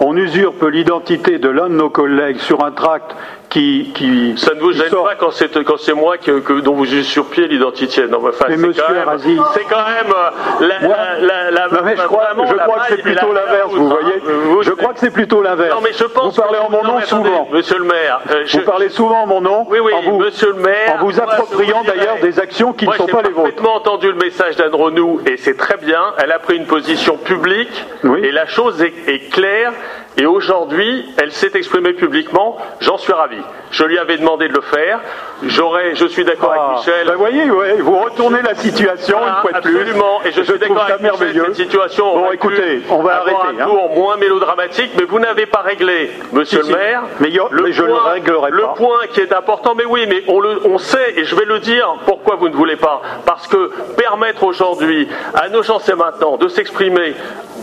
On 0.00 0.16
usurpe 0.16 0.62
l'identité 0.64 1.38
de 1.38 1.48
l'un 1.48 1.68
de 1.68 1.74
nos 1.74 1.90
collègues 1.90 2.38
sur 2.38 2.64
un 2.64 2.72
tract 2.72 3.14
qui, 3.54 3.92
qui 3.94 4.34
Ça 4.36 4.52
ne 4.54 4.60
vous 4.60 4.72
gêne 4.72 4.88
sort- 4.90 5.04
pas 5.04 5.14
quand 5.14 5.30
c'est 5.30 5.62
quand 5.62 5.78
c'est 5.78 5.92
moi 5.94 6.18
que, 6.18 6.40
que- 6.40 6.60
dont 6.60 6.74
vous 6.74 6.92
usurpiez 6.92 7.46
l'identité 7.46 8.02
Non, 8.08 8.18
mais 8.20 8.30
enfin, 8.30 8.46
c'est 8.48 8.56
quand 8.56 8.92
même, 8.92 9.44
c'est 9.54 9.64
quand 9.70 9.86
même 9.86 10.12
euh, 10.12 10.66
la, 10.66 11.20
la, 11.20 11.50
la, 11.52 11.68
Non, 11.68 11.78
mais 11.84 11.96
je 11.96 12.02
crois, 12.02 12.30
je 12.36 12.52
que 12.52 12.96
c'est 12.96 13.02
plutôt 13.02 13.32
l'inverse, 13.32 13.70
vous 13.72 13.88
voyez. 13.88 14.14
hein. 14.16 14.32
Vous- 14.46 14.62
Je 14.64 14.72
crois 14.72 14.92
que 14.92 14.98
c'est 14.98 15.12
plutôt 15.12 15.40
l'inverse. 15.40 15.72
Non, 15.72 15.80
mais 15.84 15.92
je 15.92 16.02
pense 16.04 16.34
Vous 16.34 16.42
parlez 16.42 16.58
que- 16.58 16.64
en 16.64 16.70
mon 16.70 16.82
non, 16.82 16.92
nom 16.94 16.98
attendez, 16.98 17.28
souvent. 17.28 17.48
Monsieur 17.52 17.78
le 17.78 17.84
maire, 17.84 18.20
euh, 18.28 18.42
je- 18.44 18.58
Vous 18.58 18.64
parlez 18.64 18.88
souvent 18.88 19.22
en 19.22 19.26
mon 19.28 19.40
nom, 19.40 19.66
Oui, 19.68 19.78
oui, 19.80 19.92
en 19.94 20.02
vous, 20.02 20.18
monsieur 20.18 20.48
le 20.48 20.54
maire. 20.60 20.96
en 21.00 21.04
vous 21.04 21.20
appropriant 21.20 21.84
d'ailleurs 21.86 22.16
des 22.20 22.40
actions 22.40 22.72
qui 22.72 22.86
Moi, 22.86 22.94
ne 22.94 22.98
sont 22.98 23.06
pas 23.06 23.18
les 23.22 23.28
J'ai 23.28 23.34
vôtres. 23.34 23.42
parfaitement 23.54 23.74
entendu 23.76 24.08
le 24.08 24.14
message 24.18 24.56
d'Anne 24.56 24.74
Renou 24.74 25.20
et 25.26 25.36
c'est 25.36 25.56
très 25.56 25.76
bien. 25.76 26.02
Elle 26.18 26.32
a 26.32 26.40
pris 26.40 26.56
une 26.56 26.66
position 26.66 27.16
publique 27.18 27.84
et 28.20 28.32
la 28.32 28.46
chose 28.46 28.82
est 28.82 29.30
claire. 29.30 29.72
Et 30.16 30.26
aujourd'hui, 30.26 31.12
elle 31.20 31.32
s'est 31.32 31.50
exprimée 31.54 31.92
publiquement. 31.92 32.56
J'en 32.80 32.96
suis 32.98 33.12
ravi. 33.12 33.38
Je 33.72 33.82
lui 33.82 33.98
avais 33.98 34.16
demandé 34.16 34.46
de 34.46 34.52
le 34.54 34.60
faire. 34.60 35.00
J'aurais, 35.42 35.96
je 35.96 36.06
suis 36.06 36.24
d'accord 36.24 36.54
Ah, 36.56 36.64
avec 36.66 36.78
Michel. 36.78 37.06
ben 37.08 37.14
voyez, 37.16 37.50
ouais, 37.50 37.74
vous 37.80 37.98
retournez 37.98 38.40
la 38.42 38.54
situation 38.54 39.18
une 39.18 39.34
fois 39.42 39.52
de 39.52 39.60
plus. 39.66 39.76
absolument. 39.80 40.20
Et 40.24 40.30
je, 40.30 40.42
suis 40.42 40.58
d'accord 40.58 40.82
avec 40.84 41.00
Michel. 41.00 41.42
Cette 41.46 41.54
situation 41.56 42.14
Bon, 42.16 42.30
écoutez, 42.30 42.82
on 42.88 43.02
va 43.02 43.16
avoir 43.16 43.40
arrêter. 43.40 43.60
un 43.60 43.64
hein. 43.64 43.66
tour 43.66 43.90
moins 43.96 44.16
mélodramatique, 44.16 44.92
mais 44.96 45.02
vous 45.04 45.18
n'avez 45.18 45.46
pas 45.46 45.62
réglé, 45.62 46.12
Monsieur 46.32 46.62
Si, 46.62 46.68
le 46.70 46.74
si. 46.74 46.80
maire. 46.80 47.02
Mais 47.18 47.30
yo- 47.30 47.48
mais 47.50 47.72
je 47.72 47.82
le 47.82 47.94
réglerai 47.94 48.50
Le 48.52 48.62
pas. 48.62 48.74
point 48.76 49.00
qui 49.12 49.20
est 49.20 49.32
important, 49.32 49.74
mais 49.76 49.84
oui, 49.84 50.06
mais 50.08 50.22
on 50.28 50.38
le, 50.38 50.60
on 50.64 50.78
sait, 50.78 51.14
et 51.16 51.24
je 51.24 51.34
vais 51.34 51.44
le 51.44 51.58
dire. 51.58 51.96
Pourquoi 52.06 52.36
vous 52.36 52.48
ne 52.48 52.54
voulez 52.54 52.76
pas 52.76 53.02
Parce 53.26 53.48
que 53.48 53.72
permettre 53.96 54.44
aujourd'hui 54.44 55.08
à 55.34 55.48
nos 55.48 55.64
gens, 55.64 55.80
c'est 55.80 55.96
maintenant, 55.96 56.36
de 56.36 56.46
s'exprimer 56.46 57.14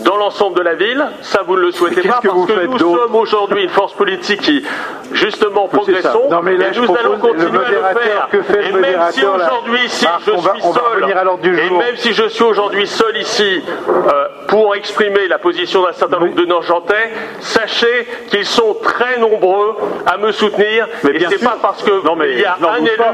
dans 0.04 0.16
l'ensemble 0.16 0.56
de 0.56 0.62
la 0.62 0.74
ville, 0.74 1.04
ça 1.22 1.40
vous 1.46 1.56
ne 1.56 1.62
le 1.62 1.72
souhaitez 1.72 2.02
pas, 2.02 2.18
que 2.22 2.28
parce 2.28 2.38
vous 2.38 2.46
que 2.46 2.52
faites 2.54 2.68
nous 2.70 2.78
sommes 2.78 3.14
aujourd'hui 3.14 3.62
une 3.64 3.68
force 3.70 3.92
politique 3.94 4.40
qui, 4.40 4.64
justement, 5.12 5.68
progressons, 5.68 6.28
Non, 6.30 6.40
mais 6.42 6.56
là, 6.56 6.68
et 6.68 6.76
nous 6.78 6.96
allons 6.96 7.18
continuer 7.18 7.58
à 7.84 7.92
le 7.92 7.98
faire. 8.00 8.28
Que 8.30 8.42
fait 8.42 8.62
le 8.72 8.78
et 8.78 8.80
même 8.80 9.00
si 9.10 9.24
aujourd'hui, 9.24 9.80
si 9.88 10.04
Marc, 10.04 10.20
je 10.26 10.30
suis 10.30 10.40
va 10.40 10.54
seul, 10.60 11.04
à 11.16 11.36
du 11.42 11.58
et 11.58 11.68
jour. 11.68 11.78
même 11.78 11.96
si 11.96 12.12
je 12.12 12.28
suis 12.28 12.44
aujourd'hui 12.44 12.86
seul 12.86 13.16
ici 13.16 13.62
euh, 13.88 14.28
pour 14.48 14.74
exprimer 14.74 15.28
la 15.28 15.38
position 15.38 15.82
d'un 15.84 15.92
certain 15.92 16.18
nombre 16.18 16.34
de 16.34 16.44
Norgentais, 16.44 17.10
sachez 17.40 18.06
qu'ils 18.28 18.44
sont 18.46 18.76
très 18.82 19.18
nombreux 19.18 19.76
à 20.06 20.16
me 20.18 20.32
soutenir. 20.32 20.88
Mais 21.04 21.10
et 21.16 21.26
c'est 21.28 21.44
pas 21.44 21.56
parce 21.60 21.82
que 21.82 22.04
Non, 22.04 22.16
mais 22.16 22.32
il 22.32 22.40
y 22.40 22.44
a 22.44 22.56
un 22.60 22.76
élu 22.84 22.96
pas. 22.96 23.12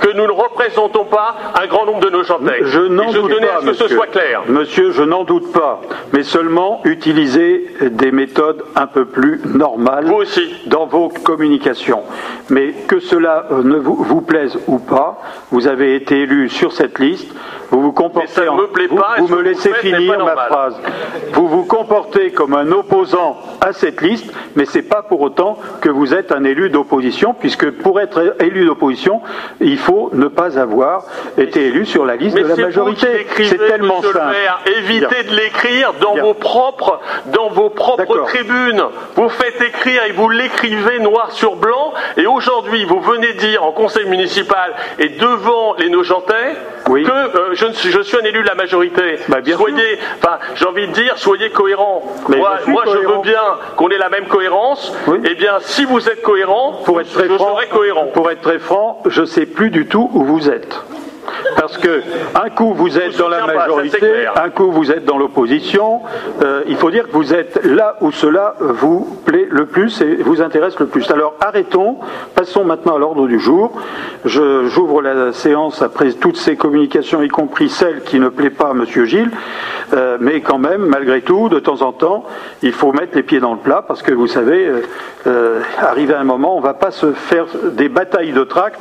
que 0.00 0.12
nous 0.12 0.26
ne 0.26 0.32
représentons 0.32 1.04
pas 1.04 1.36
un 1.60 1.66
grand 1.66 1.86
nombre 1.86 2.00
de 2.00 2.10
Norgentais. 2.10 2.58
Je 2.62 2.80
n'en 2.80 3.04
Et 3.08 3.12
je 3.12 3.20
tenais 3.20 3.46
pas, 3.46 3.52
à 3.54 3.60
ce 3.60 3.64
que 3.64 3.70
monsieur. 3.70 3.88
ce 3.88 3.94
soit 3.94 4.06
clair. 4.08 4.42
Monsieur, 4.46 4.90
je 4.92 5.02
n'en 5.02 5.24
doute 5.24 5.52
pas, 5.52 5.80
mais 6.12 6.22
seulement 6.24 6.80
utiliser 6.84 7.66
des 7.80 8.10
méthodes 8.10 8.64
un 8.74 8.86
peu 8.86 9.04
plus 9.04 9.40
normales 9.44 10.06
Vous 10.06 10.14
aussi. 10.14 10.54
dans 10.66 10.86
vos 10.86 11.08
communications. 11.08 12.02
Mais 12.50 12.72
que 12.88 12.98
cela 13.00 13.46
euh, 13.50 13.62
ne 13.62 13.76
vous, 13.76 13.94
vous 13.94 14.20
plaise 14.20 14.58
ou 14.66 14.78
pas, 14.78 15.20
vous 15.50 15.66
avez 15.66 15.94
été 15.96 16.20
élu 16.22 16.48
sur 16.48 16.72
cette 16.72 16.98
liste. 16.98 17.28
Vous 17.70 17.80
vous 17.80 17.92
comportez 17.92 18.28
ça 18.28 18.52
en- 18.52 18.56
me 18.56 18.66
plaît 18.68 18.86
vous, 18.88 18.96
pas, 18.96 19.14
vous 19.18 19.26
ce 19.26 19.32
me 19.32 19.36
vous 19.38 19.42
laissez 19.42 19.70
n'est 19.70 19.76
finir 19.76 20.24
ma 20.24 20.36
phrase. 20.36 20.76
Vous 21.32 21.48
vous 21.48 21.64
comportez 21.64 22.30
comme 22.30 22.54
un 22.54 22.70
opposant 22.70 23.36
à 23.60 23.72
cette 23.72 24.00
liste, 24.00 24.32
mais 24.54 24.64
c'est 24.66 24.82
pas 24.82 25.02
pour 25.02 25.20
autant 25.22 25.58
que 25.80 25.88
vous 25.88 26.14
êtes 26.14 26.30
un 26.32 26.44
élu 26.44 26.70
d'opposition, 26.70 27.34
puisque 27.38 27.70
pour 27.70 28.00
être 28.00 28.36
élu 28.40 28.66
d'opposition, 28.66 29.22
il 29.60 29.78
faut 29.78 30.10
ne 30.12 30.28
pas 30.28 30.58
avoir 30.58 31.04
été 31.38 31.66
élu 31.66 31.84
sur 31.86 32.04
la 32.04 32.16
liste 32.16 32.36
Mais 32.36 32.42
de 32.42 32.48
la 32.48 32.56
majorité. 32.56 33.26
C'est 33.36 33.56
tellement 33.66 34.02
simple. 34.02 34.18
Évitez 34.78 35.24
de 35.30 35.34
l'écrire 35.34 35.94
dans 36.00 36.13
Bien. 36.14 36.22
vos 36.22 36.34
propres, 36.34 37.00
dans 37.26 37.48
vos 37.50 37.70
propres 37.70 38.24
tribunes. 38.26 38.82
Vous 39.16 39.28
faites 39.28 39.60
écrire 39.60 40.02
et 40.08 40.12
vous 40.12 40.28
l'écrivez 40.28 40.98
noir 41.00 41.32
sur 41.32 41.56
blanc. 41.56 41.92
Et 42.16 42.26
aujourd'hui, 42.26 42.84
vous 42.84 43.00
venez 43.00 43.32
dire 43.34 43.64
en 43.64 43.72
conseil 43.72 44.06
municipal 44.06 44.74
et 44.98 45.08
devant 45.10 45.74
les 45.78 45.88
Nogentais 45.90 46.56
Oui. 46.88 47.04
que 47.04 47.10
euh, 47.10 47.54
je, 47.54 47.66
ne 47.66 47.72
suis, 47.72 47.90
je 47.90 48.00
suis 48.00 48.16
un 48.16 48.24
élu 48.24 48.42
de 48.42 48.48
la 48.48 48.54
majorité. 48.54 49.18
Bah, 49.28 49.40
bien 49.40 49.56
soyez, 49.56 49.98
enfin, 50.22 50.38
j'ai 50.54 50.66
envie 50.66 50.86
de 50.88 50.92
dire, 50.92 51.16
soyez 51.18 51.50
cohérents. 51.50 52.02
Mais 52.28 52.36
moi, 52.36 52.58
je 52.64 52.70
moi, 52.70 52.82
je 52.86 52.98
veux 52.98 53.18
bien 53.22 53.40
qu'on 53.76 53.88
ait 53.90 53.98
la 53.98 54.08
même 54.08 54.26
cohérence. 54.26 54.92
Oui. 55.06 55.18
Eh 55.24 55.34
bien, 55.34 55.58
si 55.60 55.84
vous 55.84 56.08
êtes 56.08 56.22
cohérent, 56.22 56.80
Pour 56.84 57.00
être 57.00 57.12
très 57.12 57.28
je 57.28 57.34
franc, 57.34 57.54
serai 57.56 57.68
cohérent. 57.68 58.06
pour 58.12 58.30
être 58.30 58.40
très 58.42 58.58
franc, 58.58 59.02
je 59.06 59.24
sais 59.24 59.46
plus 59.46 59.70
du 59.70 59.86
tout 59.86 60.10
où 60.14 60.24
vous 60.24 60.48
êtes. 60.50 60.80
Parce 61.56 61.78
que 61.78 62.02
un 62.34 62.50
coup 62.50 62.74
vous 62.74 62.98
êtes 62.98 63.16
dans 63.16 63.28
la 63.28 63.46
majorité, 63.46 64.26
un 64.34 64.50
coup 64.50 64.70
vous 64.70 64.90
êtes 64.90 65.04
dans 65.04 65.18
l'opposition. 65.18 66.00
Euh, 66.42 66.62
il 66.66 66.76
faut 66.76 66.90
dire 66.90 67.04
que 67.04 67.12
vous 67.12 67.34
êtes 67.34 67.64
là 67.64 67.96
où 68.00 68.10
cela 68.12 68.54
vous 68.60 69.18
plaît 69.24 69.46
le 69.50 69.66
plus 69.66 70.00
et 70.00 70.16
vous 70.16 70.42
intéresse 70.42 70.78
le 70.78 70.86
plus. 70.86 71.10
Alors 71.10 71.34
arrêtons, 71.40 71.98
passons 72.34 72.64
maintenant 72.64 72.96
à 72.96 72.98
l'ordre 72.98 73.26
du 73.26 73.38
jour. 73.38 73.72
J'ouvre 74.24 75.02
la 75.02 75.32
séance 75.32 75.82
après 75.82 76.12
toutes 76.12 76.36
ces 76.36 76.56
communications, 76.56 77.22
y 77.22 77.28
compris 77.28 77.68
celles 77.68 78.02
qui 78.02 78.18
ne 78.18 78.28
plaît 78.28 78.50
pas 78.50 78.70
à 78.70 78.74
Monsieur 78.74 79.04
Gilles. 79.04 79.30
Euh, 79.92 80.16
mais 80.20 80.40
quand 80.40 80.58
même, 80.58 80.86
malgré 80.86 81.20
tout, 81.20 81.48
de 81.48 81.60
temps 81.60 81.82
en 81.82 81.92
temps, 81.92 82.24
il 82.62 82.72
faut 82.72 82.92
mettre 82.92 83.14
les 83.14 83.22
pieds 83.22 83.40
dans 83.40 83.52
le 83.52 83.60
plat 83.60 83.84
parce 83.86 84.02
que 84.02 84.12
vous 84.12 84.26
savez, 84.26 84.70
euh, 85.26 85.60
arrivé 85.78 86.14
à 86.14 86.20
un 86.20 86.24
moment, 86.24 86.56
on 86.56 86.60
ne 86.60 86.64
va 86.64 86.74
pas 86.74 86.90
se 86.90 87.12
faire 87.12 87.46
des 87.72 87.88
batailles 87.88 88.32
de 88.32 88.44
tracts. 88.44 88.80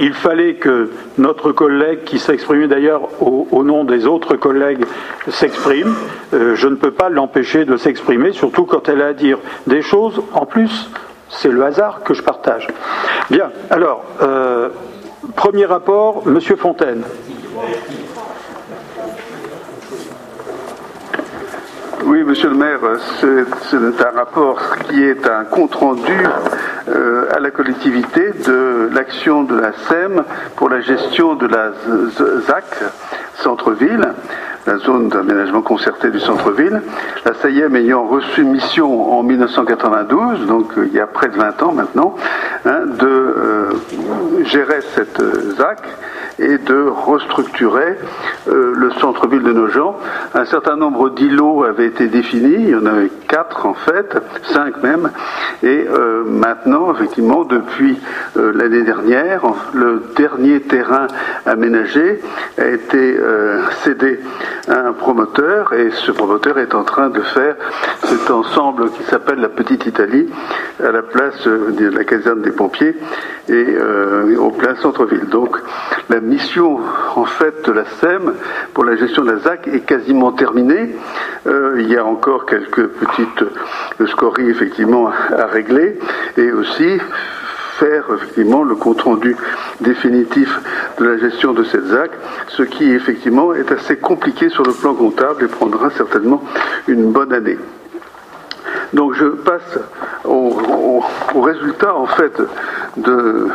Il 0.00 0.14
fallait 0.14 0.54
que 0.54 0.90
notre 1.18 1.52
collègue, 1.52 2.04
qui 2.04 2.18
s'exprimait 2.18 2.68
d'ailleurs 2.68 3.02
au, 3.20 3.64
nom 3.64 3.84
des 3.84 4.06
autres 4.06 4.36
collègues, 4.36 4.84
s'exprime. 5.28 5.94
Euh, 6.32 6.54
je 6.54 6.68
ne 6.68 6.76
peux 6.76 6.92
pas 6.92 7.08
l'empêcher 7.08 7.64
de 7.64 7.76
s'exprimer, 7.76 8.32
surtout 8.32 8.64
quand 8.64 8.88
elle 8.88 9.02
a 9.02 9.08
à 9.08 9.12
dire 9.12 9.38
des 9.66 9.82
choses. 9.82 10.22
En 10.32 10.46
plus, 10.46 10.90
c'est 11.28 11.50
le 11.50 11.62
hasard 11.64 12.02
que 12.02 12.14
je 12.14 12.22
partage. 12.22 12.68
Bien, 13.30 13.50
alors, 13.70 14.04
euh, 14.22 14.68
premier 15.36 15.66
rapport, 15.66 16.26
Monsieur 16.26 16.56
Fontaine. 16.56 17.02
Oui, 22.04 22.22
monsieur 22.22 22.50
le 22.50 22.54
maire, 22.54 22.80
c'est 23.20 24.06
un 24.06 24.10
rapport 24.16 24.76
qui 24.88 25.02
est 25.02 25.26
un 25.26 25.44
compte-rendu 25.44 26.16
euh, 26.88 27.28
à 27.34 27.40
la 27.40 27.50
collectivité 27.50 28.30
de 28.46 28.88
l'action 28.92 29.42
de 29.42 29.58
la 29.58 29.72
SEM 29.88 30.24
pour 30.56 30.68
la 30.68 30.80
gestion 30.80 31.34
de 31.34 31.46
la 31.46 31.72
ZAC, 32.46 32.64
centre-ville, 33.42 34.14
la 34.68 34.76
zone 34.78 35.08
d'aménagement 35.08 35.62
concerté 35.62 36.10
du 36.10 36.20
centre-ville. 36.20 36.82
La 37.24 37.32
SAIEM 37.34 37.74
ayant 37.76 38.06
reçu 38.06 38.44
mission 38.44 39.18
en 39.18 39.22
1992, 39.22 40.46
donc 40.46 40.76
euh, 40.76 40.86
il 40.86 40.92
y 40.92 41.00
a 41.00 41.06
près 41.06 41.28
de 41.28 41.36
20 41.36 41.62
ans 41.62 41.72
maintenant, 41.72 42.16
hein, 42.66 42.80
de 42.86 43.06
euh, 43.06 43.70
gérer 44.44 44.80
cette 44.94 45.20
euh, 45.20 45.54
ZAC 45.56 45.80
et 46.38 46.58
de 46.58 46.86
restructurer 46.86 47.98
le 48.46 48.90
centre-ville 49.00 49.42
de 49.42 49.52
Nogent. 49.52 49.96
Un 50.34 50.44
certain 50.44 50.76
nombre 50.76 51.10
d'îlots 51.10 51.64
avaient 51.64 51.86
été 51.86 52.06
définis, 52.06 52.54
il 52.58 52.68
y 52.68 52.74
en 52.76 52.86
avait 52.86 53.10
quatre 53.26 53.66
en 53.66 53.74
fait, 53.74 54.16
cinq 54.44 54.80
même, 54.84 55.10
et 55.64 55.84
maintenant, 56.26 56.94
effectivement, 56.94 57.42
depuis 57.42 57.98
l'année 58.36 58.84
dernière, 58.84 59.42
le 59.74 60.04
dernier 60.14 60.60
terrain 60.60 61.08
aménagé 61.44 62.20
a 62.56 62.66
été 62.66 63.18
euh, 63.28 63.60
cédé 63.84 64.20
à 64.68 64.88
un 64.88 64.92
promoteur, 64.92 65.74
et 65.74 65.90
ce 65.90 66.12
promoteur 66.12 66.58
est 66.58 66.74
en 66.74 66.82
train 66.82 67.10
de 67.10 67.20
faire 67.20 67.56
cet 68.04 68.30
ensemble 68.30 68.90
qui 68.92 69.02
s'appelle 69.04 69.38
la 69.38 69.50
Petite 69.50 69.84
Italie, 69.84 70.28
à 70.82 70.90
la 70.90 71.02
place 71.02 71.46
euh, 71.46 71.70
de 71.72 71.88
la 71.88 72.04
caserne 72.04 72.40
des 72.40 72.50
pompiers 72.50 72.96
et 73.48 73.52
euh, 73.52 74.36
au 74.38 74.50
plein 74.50 74.76
centre-ville. 74.76 75.26
Donc 75.26 75.58
la 76.08 76.20
mission 76.20 76.80
en 77.16 77.24
fait 77.26 77.66
de 77.66 77.72
la 77.72 77.84
SEM 78.00 78.32
pour 78.72 78.84
la 78.84 78.96
gestion 78.96 79.24
de 79.24 79.32
la 79.32 79.38
ZAC 79.40 79.68
est 79.68 79.80
quasiment 79.80 80.32
terminée. 80.32 80.94
Il 81.46 81.88
y 81.88 81.96
a 81.96 82.04
encore 82.04 82.44
quelques 82.44 82.88
petites 82.88 83.44
scories 84.06 84.50
effectivement 84.50 85.08
à 85.08 85.46
régler 85.46 85.98
et 86.36 86.52
aussi 86.52 86.98
faire 87.78 88.04
effectivement 88.14 88.64
le 88.64 88.74
compte 88.74 89.00
rendu 89.02 89.36
définitif 89.80 90.48
de 90.98 91.04
la 91.04 91.18
gestion 91.18 91.52
de 91.52 91.62
cette 91.64 91.86
ZAC, 91.86 92.10
ce 92.48 92.62
qui 92.62 92.90
effectivement 92.90 93.54
est 93.54 93.70
assez 93.70 93.96
compliqué 93.96 94.48
sur 94.48 94.64
le 94.64 94.72
plan 94.72 94.94
comptable 94.94 95.44
et 95.44 95.48
prendra 95.48 95.90
certainement 95.90 96.42
une 96.88 97.12
bonne 97.12 97.32
année. 97.32 97.58
Donc 98.92 99.14
je 99.14 99.26
passe 99.26 99.78
au, 100.24 101.02
résultat 101.40 101.94
en 101.94 102.06
fait 102.06 102.40
de 102.96 103.48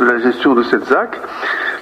la 0.00 0.18
gestion 0.18 0.54
de 0.54 0.62
cette 0.62 0.86
ZAC. 0.86 1.20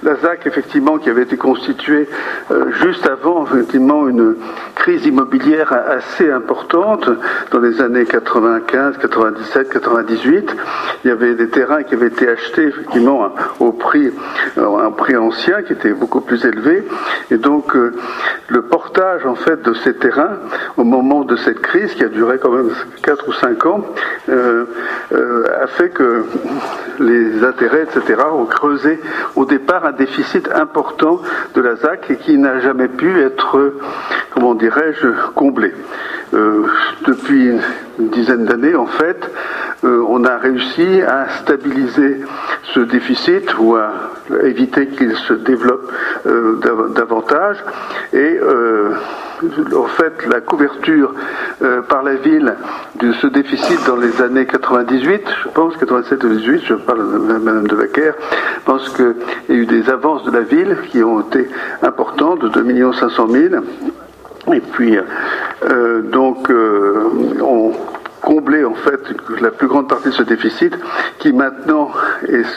La 0.05 0.15
ZAC 0.15 0.47
effectivement 0.47 0.99
qui 0.99 1.11
avait 1.11 1.23
été 1.23 1.37
constituée 1.37 2.09
euh, 2.53 2.71
juste 2.73 3.07
avant 3.09 3.45
effectivement 3.45 4.09
une 4.09 4.37
crise 4.77 5.05
immobilière 5.07 5.73
assez 5.73 6.31
importante 6.31 7.11
dans 7.51 7.59
les 7.59 7.81
années 7.81 8.05
95, 8.05 8.99
97, 8.99 9.71
98. 9.71 10.57
Il 11.05 11.09
y 11.09 11.11
avait 11.11 11.35
des 11.35 11.49
terrains 11.49 11.83
qui 11.83 11.95
avaient 11.95 12.07
été 12.07 12.29
achetés 12.29 12.69
effectivement 12.69 13.35
au 13.59 13.73
prix, 13.73 14.13
euh, 14.57 14.87
un 14.87 14.93
prix 14.93 15.17
ancien 15.17 15.63
qui 15.63 15.73
était 15.73 15.93
beaucoup 15.93 16.21
plus 16.21 16.45
élevé. 16.45 16.87
Et 17.33 17.37
donc 17.37 17.75
euh, 17.75 17.93
le 18.49 18.63
portage 18.63 19.27
en 19.27 19.35
fait 19.35 19.63
de 19.63 19.75
ces 19.75 19.95
terrains 19.95 20.39
au 20.77 20.85
moment 20.85 21.25
de 21.25 21.35
cette 21.35 21.61
crise 21.61 21.93
qui 21.95 22.05
a 22.05 22.09
duré 22.09 22.39
quand 22.39 22.53
même 22.53 22.71
4 23.03 23.29
ou 23.29 23.33
5 23.33 23.67
ans 23.67 23.85
a 25.11 25.67
fait 25.67 25.91
que 25.91 26.25
les 27.01 27.45
intérêts, 27.45 27.83
etc., 27.83 28.23
ont 28.33 28.47
creusé 28.47 29.01
au 29.37 29.45
départ 29.45 29.85
un 29.89 29.93
déficit 29.93 30.49
important 30.55 31.21
de 31.55 31.61
la 31.61 31.77
ZAC 31.77 32.11
et 32.11 32.17
qui 32.17 32.37
n'a 32.37 32.61
jamais 32.61 32.89
pu 32.89 33.21
être, 33.21 33.59
euh, 33.59 33.81
comment 34.31 34.55
dirais-je, 34.55 35.09
comblé. 35.35 35.73
Euh, 36.35 36.67
depuis 37.07 37.49
une 37.99 38.09
dizaine 38.11 38.45
d'années, 38.45 38.75
en 38.75 38.87
fait, 38.87 39.31
on 39.83 40.25
a 40.25 40.39
réussi 40.39 41.03
à 41.03 41.29
stabiliser 41.41 42.21
ce 42.75 42.81
déficit 42.81 43.57
ou 43.59 43.77
à 43.77 43.93
éviter 44.43 44.89
qu'il 44.89 45.15
se 45.17 45.35
développe 45.35 45.91
davantage. 46.95 47.59
Et 48.13 48.39
en 49.75 49.87
fait, 49.87 50.27
la 50.27 50.41
couverture 50.41 51.15
par 51.89 52.03
la 52.03 52.15
ville 52.15 52.55
de 53.01 53.13
ce 53.13 53.27
déficit 53.27 53.79
dans 53.87 53.97
les 53.97 54.21
années 54.21 54.47
98, 54.47 55.23
je 55.45 55.49
pense, 55.51 55.75
87-18, 55.77 56.61
je 56.65 56.75
parle 56.75 57.13
de 57.13 57.19
Mme 57.19 57.67
de 57.67 57.75
Vaquer, 57.75 58.11
je 58.61 58.65
pense 58.65 58.89
qu'il 58.91 59.15
y 59.49 59.53
a 59.53 59.55
eu 59.55 59.67
des 59.67 59.89
avances 59.91 60.25
de 60.25 60.31
la 60.31 60.41
ville 60.41 60.77
qui 60.91 61.03
ont 61.03 61.21
été 61.21 61.49
importantes, 61.83 62.41
de 62.41 62.49
2 62.49 62.93
500 62.93 63.29
000. 63.29 63.55
Et 64.53 64.61
puis, 64.61 64.99
euh, 65.65 66.03
donc, 66.03 66.51
euh, 66.51 67.11
on 67.43 67.73
comblait 68.21 68.65
en 68.65 68.75
fait 68.75 69.01
la 69.41 69.51
plus 69.51 69.69
grande 69.69 69.89
partie 69.89 70.09
de 70.09 70.15
ce 70.15 70.23
déficit 70.23 70.75
qui 71.19 71.33
maintenant 71.33 71.91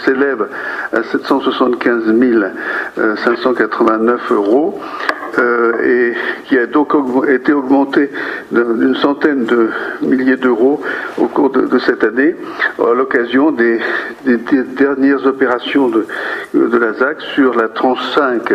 s'élève 0.05 0.47
à 0.93 1.03
775 1.03 2.03
589 3.23 4.31
euros 4.31 4.79
euh, 5.39 5.71
et 5.81 6.13
qui 6.47 6.57
a 6.57 6.65
donc 6.65 6.93
été 7.29 7.53
augmenté 7.53 8.09
d'une 8.51 8.95
centaine 8.95 9.45
de 9.45 9.69
milliers 10.01 10.35
d'euros 10.35 10.81
au 11.17 11.27
cours 11.27 11.49
de, 11.51 11.79
cette 11.79 12.03
année 12.03 12.35
à 12.77 12.93
l'occasion 12.93 13.51
des, 13.51 13.79
dernières 14.75 15.25
opérations 15.25 15.87
de, 15.87 16.05
de, 16.53 16.77
la 16.77 16.93
ZAC 16.93 17.21
sur 17.33 17.53
la 17.55 17.69
tranche 17.69 18.01
5 18.13 18.53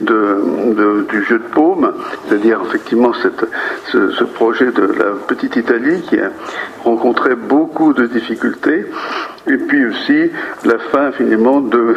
du 0.00 1.24
jeu 1.24 1.38
de 1.38 1.54
paume, 1.54 1.92
c'est-à-dire 2.26 2.60
effectivement 2.66 3.14
cette, 3.14 3.46
ce, 3.86 4.24
projet 4.24 4.70
de 4.70 4.82
la 4.82 5.12
petite 5.26 5.56
Italie 5.56 6.02
qui 6.02 6.18
a 6.18 6.30
rencontré 6.84 7.34
beaucoup 7.34 7.92
de 7.92 8.06
difficultés 8.06 8.86
et 9.48 9.56
puis 9.56 9.86
aussi 9.86 10.30
la 10.64 10.78
fin 10.78 11.12
finalement 11.12 11.60
de, 11.60 11.94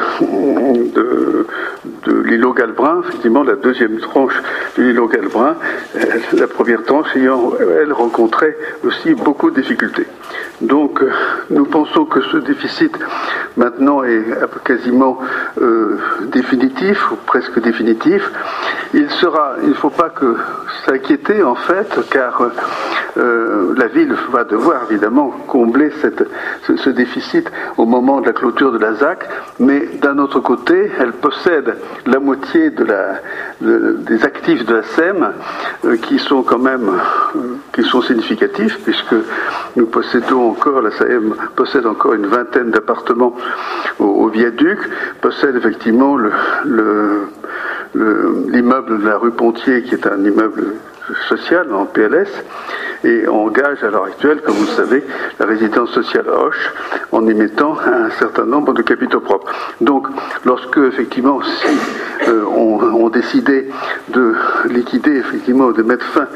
de, 0.95 2.21
l'îlot 2.23 2.53
Galbrin, 2.53 3.01
effectivement 3.07 3.43
la 3.43 3.55
deuxième 3.55 3.97
tranche 3.99 4.33
de 4.77 4.83
l'îlot 4.83 5.07
Galbrin, 5.07 5.55
euh, 5.95 5.99
la 6.33 6.47
première 6.47 6.83
tranche 6.83 7.07
ayant, 7.15 7.53
elle, 7.59 7.91
rencontré 7.93 8.55
aussi 8.85 9.13
beaucoup 9.13 9.51
de 9.51 9.61
difficultés. 9.61 10.07
Donc 10.61 11.01
euh, 11.01 11.11
nous 11.49 11.65
pensons 11.65 12.05
que 12.05 12.21
ce 12.21 12.37
déficit 12.37 12.97
maintenant 13.57 14.03
est 14.03 14.23
quasiment 14.63 15.19
euh, 15.61 15.97
définitif, 16.31 17.11
ou 17.11 17.15
presque 17.25 17.59
définitif. 17.61 18.31
Il 18.93 19.09
sera, 19.09 19.55
il 19.63 19.69
ne 19.69 19.73
faut 19.73 19.89
pas 19.89 20.13
s'inquiéter 20.85 21.43
en 21.43 21.55
fait, 21.55 21.87
car 22.09 22.51
la 23.15 23.87
ville 23.87 24.13
va 24.31 24.43
devoir 24.43 24.83
évidemment 24.89 25.31
combler 25.47 25.91
cette, 26.01 26.23
ce 26.67 26.89
déficit 26.89 27.40
au 27.77 27.85
moment 27.85 28.21
de 28.21 28.27
la 28.27 28.33
clôture 28.33 28.71
de 28.71 28.77
la 28.77 28.93
ZAC, 28.93 29.27
mais 29.59 29.87
d'un 30.01 30.17
autre 30.17 30.39
côté, 30.39 30.91
elle 30.99 31.13
possède 31.13 31.75
la 32.05 32.19
moitié 32.19 32.71
des 32.71 34.23
actifs 34.23 34.65
de 34.65 34.75
la 34.75 34.83
SEM 34.83 35.33
euh, 35.85 35.97
qui 35.97 36.19
sont 36.19 36.43
quand 36.43 36.59
même 36.59 36.89
euh, 36.89 37.39
qui 37.73 37.83
sont 37.83 38.01
significatifs, 38.01 38.79
puisque 38.83 39.15
nous 39.75 39.85
possédons 39.85 40.49
encore, 40.49 40.81
la 40.81 40.91
SEM 40.91 41.35
possède 41.55 41.85
encore 41.85 42.13
une 42.13 42.27
vingtaine 42.27 42.71
d'appartements 42.71 43.35
au, 43.99 44.27
viaduc, 44.27 44.79
possède 45.21 45.55
effectivement 45.55 46.17
l'immeuble 47.95 49.01
de 49.01 49.07
la 49.07 49.17
rue 49.17 49.31
Pontier, 49.31 49.83
qui 49.83 49.95
est 49.95 50.07
un 50.07 50.23
immeuble 50.23 50.75
social 51.27 51.73
en 51.73 51.85
PLS, 51.85 52.29
et 53.03 53.27
engage 53.27 53.83
à 53.83 53.89
l'heure 53.89 54.05
actuelle, 54.05 54.41
comme 54.41 54.55
vous 54.55 54.65
le 54.65 54.71
savez, 54.71 55.03
la 55.39 55.45
résidence 55.45 55.89
sociale 55.91 56.27
Hoche 56.29 56.71
en 57.11 57.27
émettant 57.27 57.75
un 57.79 58.09
certain 58.11 58.45
nombre 58.45 58.73
de 58.73 58.81
capitaux 58.81 59.19
propres. 59.19 59.51
Donc, 59.81 60.07
lorsque 60.45 60.77
effectivement, 60.77 61.41
si 61.41 62.29
euh, 62.29 62.43
on, 62.45 63.09
décidait 63.09 63.67
de 64.13 64.35
liquider, 64.69 65.17
effectivement, 65.17 65.71
de 65.71 65.83
mettre 65.83 66.05
fin 66.05 66.27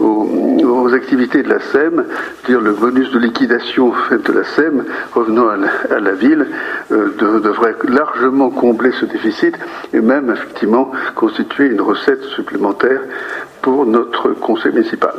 aux, 0.00 0.92
activités 0.92 1.42
de 1.42 1.48
la 1.48 1.60
SEM, 1.60 2.04
dire 2.46 2.60
le 2.60 2.72
bonus 2.72 3.10
de 3.12 3.18
liquidation 3.18 3.92
fait 4.08 4.18
de 4.18 4.32
la 4.32 4.44
SEM 4.44 4.84
revenant 5.12 5.48
à 5.48 6.00
la, 6.00 6.12
ville, 6.12 6.46
euh, 6.90 7.10
devrait 7.40 7.76
largement 7.88 8.50
combler 8.50 8.90
ce 8.92 9.04
déficit 9.04 9.56
et 9.92 10.00
même 10.00 10.30
effectivement 10.30 10.90
constituer 11.12 11.66
une 11.66 11.80
recette 11.80 12.22
supplémentaire 12.24 13.00
pour 13.62 13.86
notre 13.86 14.30
conseil 14.30 14.72
municipal. 14.72 15.14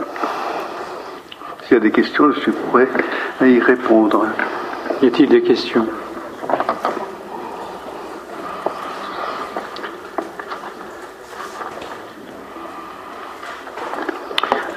S'il 1.64 1.74
y 1.74 1.78
a 1.78 1.80
des 1.80 1.92
questions, 1.92 2.32
je 2.32 2.40
suis 2.42 2.52
prêt 2.52 2.88
à 3.42 3.48
y 3.48 3.60
répondre. 3.60 4.26
Y 5.02 5.08
a-t-il 5.08 5.30
des 5.30 5.42
questions? 5.42 5.88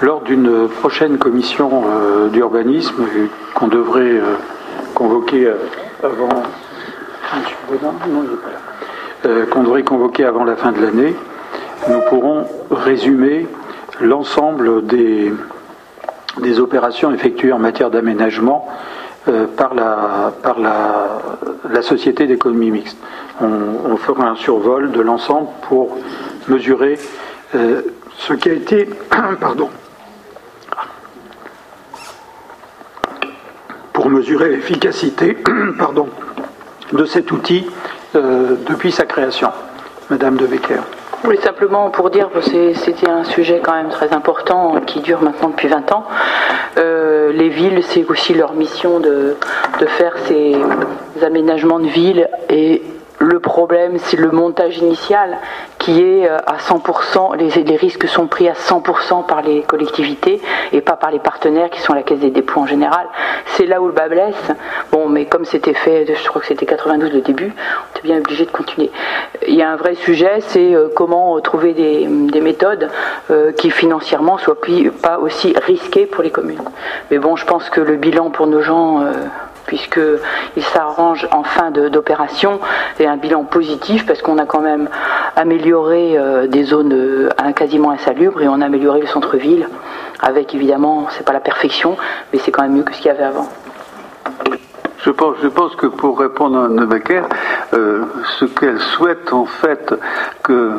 Lors 0.00 0.22
d'une 0.22 0.68
prochaine 0.68 1.18
commission 1.18 1.84
euh, 1.86 2.28
d'urbanisme 2.28 3.04
qu'on 3.54 3.66
devrait 3.66 4.12
euh, 4.12 4.36
convoquer 4.94 5.46
euh, 5.46 5.56
avant. 6.02 6.42
Qu'on 9.22 9.62
devrait 9.62 9.82
convoquer 9.82 10.24
avant 10.24 10.44
la 10.44 10.56
fin 10.56 10.72
de 10.72 10.80
l'année, 10.80 11.14
nous 11.88 12.00
pourrons 12.08 12.46
résumer 12.70 13.46
l'ensemble 14.00 14.86
des, 14.86 15.32
opérations 16.58 17.12
effectuées 17.12 17.52
en 17.52 17.58
matière 17.58 17.90
d'aménagement 17.90 18.68
euh, 19.28 19.46
par, 19.46 19.74
la 19.74 21.82
Société 21.82 22.26
d'économie 22.26 22.70
mixte. 22.70 22.98
On, 23.40 23.96
fera 23.96 24.28
un 24.28 24.36
survol 24.36 24.90
de 24.90 25.00
l'ensemble 25.00 25.48
pour 25.62 25.96
mesurer 26.48 26.98
euh, 27.54 27.82
ce 28.16 28.32
qui 28.32 28.50
a 28.50 28.52
été, 28.52 28.88
pardon, 29.40 29.70
pour 33.92 34.10
mesurer 34.10 34.50
l'efficacité, 34.50 35.36
pardon, 35.78 36.08
de 36.92 37.04
cet 37.04 37.32
outil 37.32 37.66
euh, 38.14 38.56
depuis 38.68 38.92
sa 38.92 39.04
création. 39.04 39.50
Madame 40.10 40.36
de 40.36 40.46
Becker. 40.46 40.80
Oui, 41.24 41.36
simplement 41.42 41.90
pour 41.90 42.10
dire 42.10 42.30
que 42.30 42.40
c'était 42.40 43.10
un 43.10 43.24
sujet 43.24 43.60
quand 43.62 43.74
même 43.74 43.88
très 43.88 44.12
important 44.12 44.80
qui 44.86 45.00
dure 45.00 45.20
maintenant 45.20 45.48
depuis 45.48 45.68
20 45.68 45.92
ans. 45.92 46.04
Euh, 46.78 47.32
les 47.32 47.48
villes, 47.48 47.82
c'est 47.82 48.04
aussi 48.08 48.34
leur 48.34 48.52
mission 48.54 49.00
de, 49.00 49.36
de 49.80 49.86
faire 49.86 50.14
ces 50.26 50.56
aménagements 51.22 51.80
de 51.80 51.88
villes 51.88 52.28
et 52.48 52.82
le 53.18 53.40
problème, 53.40 53.98
c'est 53.98 54.16
le 54.16 54.30
montage 54.30 54.78
initial 54.78 55.38
qui 55.78 56.02
est 56.02 56.28
euh, 56.28 56.38
à 56.46 56.56
100%, 56.56 57.36
les, 57.36 57.76
risques 57.76 58.06
sont 58.06 58.26
pris 58.26 58.48
à 58.48 58.52
100% 58.52 59.26
par 59.26 59.42
les 59.42 59.62
collectivités 59.62 60.40
et 60.72 60.80
pas 60.80 60.96
par 60.96 61.10
les 61.10 61.18
partenaires 61.18 61.70
qui 61.70 61.80
sont 61.80 61.94
la 61.94 62.02
caisse 62.02 62.20
des 62.20 62.30
dépôts 62.30 62.60
en 62.60 62.66
général. 62.66 63.06
C'est 63.46 63.66
là 63.66 63.80
où 63.80 63.86
le 63.86 63.92
bas 63.92 64.08
blesse. 64.08 64.52
Bon, 64.92 65.08
mais 65.08 65.26
comme 65.26 65.44
c'était 65.44 65.74
fait, 65.74 66.06
je 66.06 66.28
crois 66.28 66.40
que 66.40 66.46
c'était 66.46 66.66
92 66.66 67.12
le 67.12 67.20
début, 67.20 67.52
on 67.54 67.98
était 67.98 68.06
bien 68.06 68.18
obligé 68.18 68.44
de 68.44 68.50
continuer. 68.50 68.90
Il 69.46 69.54
y 69.54 69.62
a 69.62 69.70
un 69.70 69.76
vrai 69.76 69.94
sujet, 69.96 70.40
c'est 70.40 70.74
euh, 70.74 70.88
comment 70.94 71.40
trouver 71.40 71.74
des, 71.74 72.06
des 72.06 72.40
méthodes 72.40 72.88
euh, 73.30 73.52
qui 73.52 73.70
financièrement 73.70 74.38
soient 74.38 74.58
pas 75.02 75.18
aussi 75.18 75.54
risquées 75.66 76.06
pour 76.06 76.22
les 76.22 76.30
communes. 76.30 76.62
Mais 77.10 77.18
bon, 77.18 77.34
je 77.34 77.44
pense 77.44 77.68
que 77.68 77.80
le 77.80 77.96
bilan 77.96 78.30
pour 78.30 78.46
nos 78.46 78.62
gens 78.62 79.04
puisqu'il 79.68 80.64
s'arrange 80.64 81.28
en 81.30 81.44
fin 81.44 81.70
d'opération 81.70 82.58
et 82.98 83.06
un 83.06 83.18
bilan 83.18 83.44
positif 83.44 84.06
parce 84.06 84.22
qu'on 84.22 84.38
a 84.38 84.46
quand 84.46 84.62
même 84.62 84.88
amélioré 85.36 86.18
euh, 86.18 86.46
des 86.48 86.64
zones 86.64 86.92
euh, 86.92 87.28
quasiment 87.54 87.90
insalubres 87.90 88.42
et 88.42 88.48
on 88.48 88.60
a 88.60 88.64
amélioré 88.64 89.00
le 89.00 89.06
centre-ville 89.06 89.68
avec 90.20 90.54
évidemment, 90.54 91.06
c'est 91.10 91.24
pas 91.24 91.34
la 91.34 91.40
perfection, 91.40 91.96
mais 92.32 92.38
c'est 92.40 92.50
quand 92.50 92.62
même 92.62 92.72
mieux 92.72 92.82
que 92.82 92.92
ce 92.92 92.98
qu'il 92.98 93.06
y 93.06 93.10
avait 93.10 93.22
avant. 93.22 93.48
Je 95.04 95.10
pense, 95.10 95.76
que 95.76 95.86
pour 95.86 96.18
répondre 96.18 96.58
à 96.58 96.68
Nebecker, 96.68 97.22
euh, 97.72 98.04
ce 98.38 98.46
qu'elle 98.46 98.80
souhaite 98.80 99.32
en 99.32 99.46
fait 99.46 99.94
que 100.42 100.72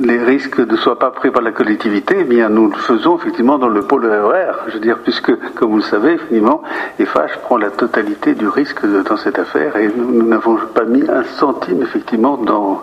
les 0.00 0.18
risques 0.18 0.58
ne 0.58 0.76
soient 0.76 0.98
pas 0.98 1.10
pris 1.10 1.30
par 1.30 1.42
la 1.42 1.52
collectivité, 1.52 2.16
eh 2.20 2.24
bien 2.24 2.48
nous 2.48 2.68
le 2.68 2.76
faisons 2.76 3.18
effectivement 3.18 3.58
dans 3.58 3.68
le 3.68 3.82
pôle 3.82 4.06
RER. 4.06 4.52
Je 4.68 4.74
veux 4.74 4.80
dire, 4.80 4.98
puisque, 4.98 5.34
comme 5.54 5.70
vous 5.70 5.76
le 5.76 5.82
savez, 5.82 6.18
finalement, 6.28 6.62
EFH 6.98 7.38
prend 7.42 7.58
la 7.58 7.70
totalité 7.70 8.34
du 8.34 8.48
risque 8.48 8.84
dans 8.86 9.16
cette 9.16 9.38
affaire 9.38 9.76
et 9.76 9.88
nous 9.94 10.22
n'avons 10.22 10.56
pas 10.74 10.84
mis 10.84 11.08
un 11.08 11.24
centime 11.24 11.82
effectivement 11.82 12.36
dans, 12.36 12.82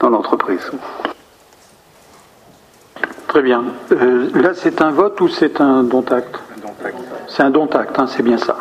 dans 0.00 0.10
l'entreprise. 0.10 0.70
Très 3.28 3.42
bien. 3.42 3.64
Euh, 3.92 4.28
là, 4.34 4.50
c'est 4.54 4.82
un 4.82 4.90
vote 4.90 5.20
ou 5.20 5.28
c'est 5.28 5.60
un 5.60 5.84
don 5.84 6.04
acte? 6.10 6.40
C'est 7.28 7.42
un 7.42 7.50
don 7.50 7.66
acte, 7.66 7.98
hein, 7.98 8.06
c'est 8.08 8.22
bien 8.22 8.38
ça. 8.38 8.56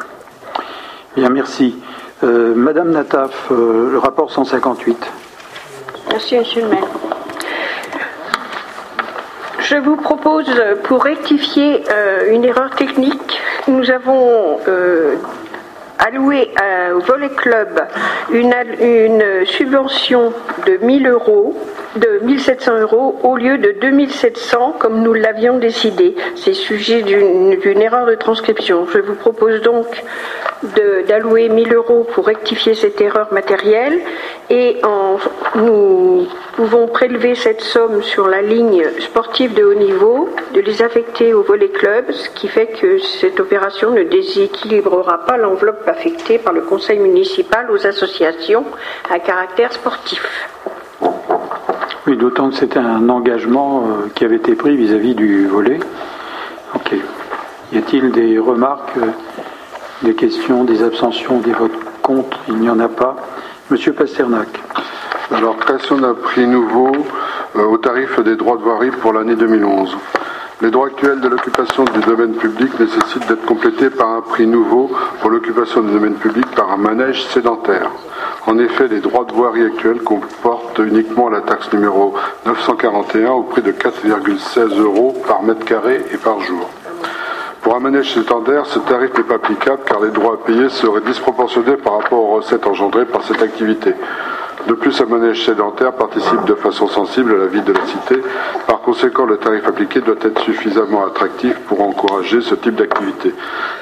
Bien, 1.15 1.30
merci. 1.30 1.76
Euh, 2.23 2.53
Madame 2.53 2.91
Nataf, 2.91 3.51
euh, 3.51 3.89
le 3.91 3.97
rapport 3.97 4.31
158. 4.31 5.11
Merci, 6.11 6.38
Monsieur 6.38 6.61
le 6.61 6.67
maire. 6.69 6.88
Je 9.69 9.75
vous 9.75 9.97
propose, 9.97 10.49
pour 10.85 11.03
rectifier 11.03 11.83
euh, 11.91 12.31
une 12.31 12.43
erreur 12.43 12.71
technique, 12.71 13.39
nous 13.67 13.91
avons 13.91 14.57
euh, 14.67 15.13
allouer 15.99 16.49
au 16.95 16.99
Volet 17.01 17.29
Club 17.29 17.79
une, 18.31 18.51
subvention 19.45 20.33
de 20.65 20.83
1000 20.83 21.07
euros 21.07 21.55
de 21.97 22.19
1700 22.23 22.79
euros 22.79 23.19
au 23.21 23.37
lieu 23.37 23.59
de 23.59 23.75
2700 23.79 24.77
comme 24.79 25.03
nous 25.03 25.13
l'avions 25.13 25.59
décidé. 25.59 26.15
C'est 26.35 26.53
sujet 26.55 27.03
d'une 27.03 27.81
erreur 27.81 28.07
de 28.07 28.15
transcription. 28.15 28.87
Je 28.91 28.97
vous 28.97 29.13
propose 29.15 29.61
donc 29.61 29.85
d'allouer 31.07 31.47
1000 31.47 31.75
euros 31.75 32.07
pour 32.11 32.25
rectifier 32.25 32.73
cette 32.73 32.99
erreur 33.01 33.31
matérielle 33.31 33.99
et 34.49 34.77
en, 34.83 35.17
nous 35.55 36.27
pouvons 36.60 36.88
prélever 36.88 37.36
cette 37.36 37.61
somme 37.61 38.03
sur 38.03 38.27
la 38.27 38.41
ligne 38.41 38.84
sportive 38.99 39.53
de 39.53 39.64
haut 39.64 39.76
niveau, 39.76 40.27
de 40.53 40.60
les 40.60 40.81
affecter 40.81 41.34
au 41.34 41.41
volet 41.41 41.69
club, 41.69 42.11
ce 42.11 42.30
qui 42.31 42.49
fait 42.49 42.68
que 42.68 42.98
cette 42.98 43.40
opération 43.40 43.91
ne 43.91 44.03
déséquilibrera 44.03 45.19
pas 45.19 45.38
l'enveloppe 45.38 45.88
affectée 45.88 46.38
par 46.38 46.52
le 46.52 46.60
conseil 46.60 46.99
municipal 46.99 47.72
aux 47.72 47.88
associations 47.88 48.65
à 49.10 49.19
caractère 49.19 49.72
sportif. 49.72 50.22
Oui, 52.06 52.18
d'autant 52.18 52.49
que 52.49 52.56
c'était 52.56 52.80
un 52.80 53.07
engagement 53.07 53.86
euh, 53.86 54.10
qui 54.14 54.26
avait 54.26 54.36
été 54.36 54.53
pris 54.56 54.76
vis-à-vis 54.76 55.15
du 55.15 55.48
volet. 55.48 55.80
Ok. 56.76 56.94
Y 57.72 57.77
a-t-il 57.77 58.11
des 58.11 58.38
remarques, 58.38 58.98
euh, 58.98 59.06
des 60.02 60.14
questions, 60.14 60.65
des 60.65 60.84
abstentions, 60.84 61.40
des 61.40 61.53
votes 61.53 61.80
contre? 62.02 62.38
Il 62.49 62.56
n'y 62.56 62.69
en 62.69 62.81
a 62.81 62.90
pas. 62.90 63.15
Monsieur 63.71 63.93
Pasternak. 63.93 64.47
Alors, 65.31 65.55
création 65.57 65.99
d'un 65.99 66.15
prix 66.15 66.47
nouveau 66.47 66.91
euh, 67.55 67.65
au 67.65 67.77
tarif 67.77 68.19
des 68.21 68.35
droits 68.35 68.57
de 68.57 68.63
voirie 68.63 68.89
pour 68.89 69.13
l'année 69.13 69.35
2011. 69.35 69.95
Les 70.63 70.71
droits 70.71 70.87
actuels 70.87 71.21
de 71.21 71.27
l'occupation 71.27 71.85
du 71.85 71.99
domaine 71.99 72.33
public 72.33 72.79
nécessitent 72.79 73.27
d'être 73.27 73.45
complétés 73.45 73.91
par 73.91 74.09
un 74.09 74.21
prix 74.21 74.47
nouveau 74.47 74.89
pour 75.21 75.29
l'occupation 75.29 75.81
du 75.81 75.91
domaine 75.91 76.15
public 76.15 76.47
par 76.55 76.71
un 76.71 76.77
manège 76.77 77.23
sédentaire. 77.27 77.91
En 78.47 78.57
effet, 78.57 78.87
les 78.87 79.01
droits 79.01 79.25
de 79.25 79.33
voirie 79.33 79.65
actuels 79.65 80.01
comportent 80.01 80.79
uniquement 80.79 81.29
la 81.29 81.41
taxe 81.41 81.71
numéro 81.71 82.15
941 82.47 83.29
au 83.33 83.43
prix 83.43 83.61
de 83.61 83.71
4,16 83.71 84.79
euros 84.79 85.15
par 85.27 85.43
mètre 85.43 85.63
carré 85.63 86.03
et 86.11 86.17
par 86.17 86.39
jour. 86.39 86.67
Pour 87.61 87.76
un 87.76 87.80
manège 87.80 88.14
sédentaire, 88.14 88.65
ce 88.65 88.80
tarif 88.80 89.14
n'est 89.18 89.23
pas 89.23 89.36
applicable 89.36 89.81
car 89.86 89.99
les 89.99 90.10
droits 90.10 90.36
à 90.36 90.45
payer 90.45 90.69
seraient 90.69 91.02
disproportionnés 91.02 91.77
par 91.77 91.98
rapport 91.98 92.19
aux 92.19 92.36
recettes 92.38 92.65
engendrées 92.65 93.06
par 93.06 93.23
cette 93.23 93.41
activité. 93.41 93.94
De 94.68 94.73
plus, 94.73 95.02
un 95.02 95.06
manège 95.06 95.45
sédentaire 95.45 95.94
participe 95.94 96.44
de 96.45 96.53
façon 96.53 96.88
sensible 96.88 97.34
à 97.34 97.38
la 97.38 97.45
vie 97.48 97.61
de 97.61 97.73
la 97.73 97.86
cité. 97.86 98.22
Par 98.68 98.81
conséquent, 98.81 99.26
le 99.26 99.38
tarif 99.38 99.65
appliqué 99.68 100.02
doit 100.02 100.15
être 100.22 100.41
suffisamment 100.41 101.06
attractif 101.06 101.57
pour 101.61 101.81
encourager 101.81 102.41
ce 102.41 102.56
type 102.56 102.76
d'activité. 102.76 103.34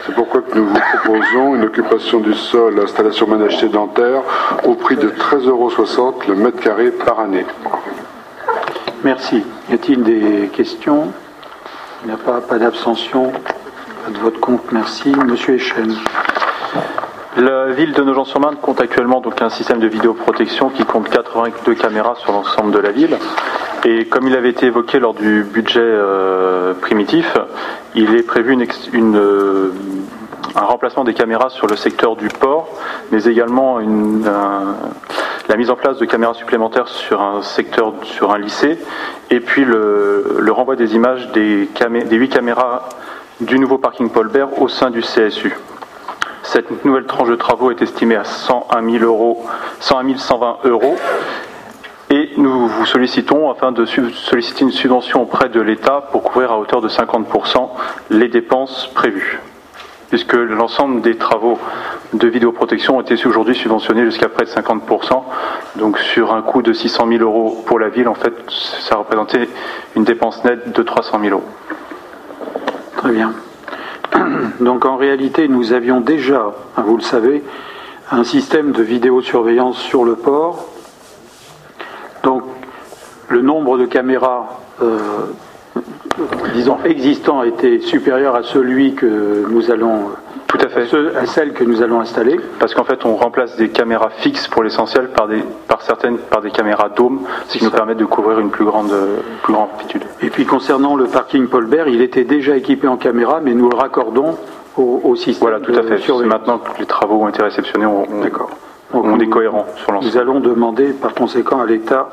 C'est 0.06 0.14
pourquoi 0.14 0.42
nous 0.56 0.66
vous 0.66 0.80
proposons 0.94 1.56
une 1.56 1.66
occupation 1.66 2.20
du 2.20 2.34
sol, 2.34 2.80
installation 2.80 3.28
manège 3.28 3.60
sédentaire, 3.60 4.22
au 4.66 4.76
prix 4.76 4.96
de 4.96 5.10
13,60 5.10 5.48
euros 5.50 5.72
le 6.28 6.36
mètre 6.36 6.60
carré 6.60 6.92
par 6.92 7.20
année. 7.20 7.46
Merci. 9.04 9.44
Y 9.70 9.74
a-t-il 9.74 10.04
des 10.04 10.50
questions? 10.54 11.12
Il 12.04 12.08
n'y 12.08 12.14
a 12.14 12.18
pas, 12.18 12.58
d'abstention 12.58 13.32
de 14.12 14.18
vote 14.20 14.40
contre 14.40 14.64
Merci. 14.72 15.12
Monsieur 15.12 15.56
Echen. 15.56 15.94
La 17.38 17.68
ville 17.68 17.94
de 17.94 18.04
Nogent-sur-Marne 18.04 18.56
compte 18.56 18.82
actuellement 18.82 19.22
donc 19.22 19.42
un 19.42 19.50
système 19.50 19.80
de 19.80 19.88
vidéoprotection 19.88 20.70
qui 20.70 20.86
compte 20.86 21.10
82 21.10 21.76
caméras 21.76 22.16
sur 22.16 22.32
l'ensemble 22.32 22.72
de 22.72 22.80
la 22.80 22.92
ville. 22.92 23.18
Et 23.86 24.06
comme 24.06 24.28
il 24.28 24.36
avait 24.36 24.50
été 24.50 24.68
évoqué 24.68 25.00
lors 25.00 25.14
du 25.14 25.44
budget 25.44 25.82
euh, 25.82 26.74
primitif, 26.74 27.38
il 27.96 28.16
est 28.16 28.24
prévu 28.24 28.58
une, 28.94 29.72
un 30.56 30.66
remplacement 30.66 31.04
des 31.04 31.14
caméras 31.14 31.50
sur 31.50 31.68
le 31.68 31.76
secteur 31.76 32.16
du 32.16 32.28
port, 32.28 32.70
mais 33.12 33.24
également 33.26 33.80
la 33.80 35.56
mise 35.56 35.70
en 35.70 35.76
place 35.76 35.98
de 35.98 36.06
caméras 36.06 36.34
supplémentaires 36.34 36.88
sur 36.88 37.22
un 37.22 37.42
secteur, 37.42 37.94
sur 38.04 38.34
un 38.34 38.40
lycée, 38.40 38.80
et 39.30 39.40
puis 39.40 39.64
le, 39.66 40.46
renvoi 40.50 40.76
des 40.76 40.96
images 40.96 41.32
des, 41.34 41.70
des 42.06 42.16
8 42.16 42.30
caméras 42.30 42.90
du 43.42 43.60
nouveau 43.60 43.78
parking 43.78 44.10
Paul 44.10 44.30
Bert 44.30 44.62
au 44.62 44.68
sein 44.68 44.90
du 44.90 45.02
CSU. 45.02 45.56
Cette 46.42 46.84
nouvelle 46.86 47.06
tranche 47.06 47.30
de 47.30 47.36
travaux 47.36 47.70
est 47.70 47.82
estimée 47.82 48.16
à 48.16 48.24
101 48.24 48.92
000 49.00 49.04
euros, 49.04 49.46
101 49.80 50.18
120 50.18 50.58
euros. 50.64 50.96
Et 52.10 52.32
nous 52.38 52.68
vous 52.68 52.86
sollicitons 52.86 53.52
afin 53.52 53.72
de 53.72 53.86
solliciter 53.86 54.64
une 54.64 54.72
subvention 54.72 55.22
auprès 55.22 55.50
de 55.50 55.60
l'État 55.62 56.08
pour 56.12 56.24
couvrir 56.24 56.52
à 56.52 56.58
hauteur 56.58 56.82
de 56.82 56.88
50% 56.88 57.70
les 58.10 58.30
dépenses 58.30 58.90
prévues. 58.96 59.40
Puisque 60.10 60.34
l'ensemble 60.34 61.02
des 61.02 61.18
travaux 61.18 61.60
de 62.14 62.28
vidéoprotection 62.30 62.98
ont 62.98 63.02
été 63.02 63.24
aujourd'hui 63.28 63.56
subventionnés 63.56 64.06
jusqu'à 64.06 64.30
près 64.30 64.46
de 64.46 64.50
50%. 64.50 65.22
Donc 65.76 66.00
sur 66.00 66.34
un 66.34 66.42
coût 66.42 66.62
de 66.62 66.72
600 66.72 67.08
000 67.10 67.22
euros 67.22 67.62
pour 67.68 67.78
la 67.78 67.90
ville, 67.90 68.08
en 68.08 68.16
fait, 68.16 68.34
ça 68.50 68.96
représentait 68.96 69.50
une 69.96 70.06
dépense 70.06 70.44
nette 70.46 70.72
de 70.72 70.82
300 70.82 71.20
000 71.22 71.34
euros. 71.34 71.44
Très 72.98 73.12
bien. 73.12 73.34
Donc 74.60 74.86
en 74.86 74.98
réalité, 74.98 75.48
nous 75.48 75.72
avions 75.72 76.02
déjà, 76.02 76.52
hein, 76.76 76.84
vous 76.86 76.98
le 76.98 77.04
savez, 77.04 77.44
un 78.10 78.24
système 78.24 78.72
de 78.72 78.82
vidéosurveillance 78.82 79.78
sur 79.78 80.04
le 80.04 80.16
port. 80.16 80.66
Donc 82.24 82.44
le 83.30 83.44
nombre 83.44 83.78
de 83.78 83.86
caméras, 83.86 84.62
euh, 84.82 84.98
disons, 86.56 86.80
existants 86.86 87.44
était 87.44 87.82
supérieur 87.82 88.36
à 88.36 88.42
celui 88.42 88.96
que 88.96 89.46
nous 89.48 89.70
allons 89.70 90.10
tout 90.48 90.58
à 90.62 90.70
fait. 90.70 90.88
À, 91.16 91.26
celles 91.26 91.54
que 91.54 91.64
nous 91.64 91.82
allons 91.82 92.00
installer. 92.00 92.40
Parce 92.60 92.74
qu'en 92.74 92.84
fait, 92.84 93.06
on 93.06 93.16
remplace 93.16 93.56
des 93.58 93.70
caméras 93.70 94.10
fixes 94.10 94.48
pour 94.48 94.64
l'essentiel 94.64 95.10
par, 95.10 95.28
des, 95.28 95.44
par 95.68 95.82
certaines 95.82 96.18
par 96.18 96.42
des 96.42 96.52
caméras 96.52 96.90
dômes, 96.90 97.22
ce 97.48 97.58
qui 97.58 97.64
nous 97.64 97.72
permet 97.72 97.96
de 97.96 98.06
couvrir 98.06 98.40
une 98.40 98.50
plus 98.50 98.66
grande, 98.66 98.94
plus 99.44 99.54
grande 99.54 99.70
amplitude. 99.74 100.04
Et 100.22 100.30
puis 100.30 100.46
concernant 100.46 100.96
le 100.96 101.06
parking 101.06 101.48
Paulbert, 101.48 101.88
il 101.88 102.02
était 102.02 102.24
déjà 102.24 102.56
équipé 102.56 102.88
en 102.88 102.98
caméra, 102.98 103.42
mais 103.44 103.54
nous 103.54 103.70
le 103.70 103.76
raccordons 103.76 104.38
au, 104.78 105.16
système. 105.16 105.50
Voilà, 105.50 105.60
tout 105.60 105.74
à 105.74 105.84
fait. 105.84 106.14
Maintenant 106.26 106.60
que 106.60 106.80
les 106.80 106.86
travaux 106.86 107.24
ont 107.24 107.28
été 107.28 107.42
réceptionnés, 107.42 107.86
on, 107.86 108.06
on, 108.94 109.00
on 109.00 109.20
est 109.20 109.28
cohérent 109.28 109.66
sur 109.76 109.92
l'ensemble. 109.92 110.14
Nous 110.14 110.20
allons 110.20 110.40
demander 110.40 110.88
par 110.94 111.14
conséquent 111.14 111.60
à 111.60 111.66
l'État 111.66 112.10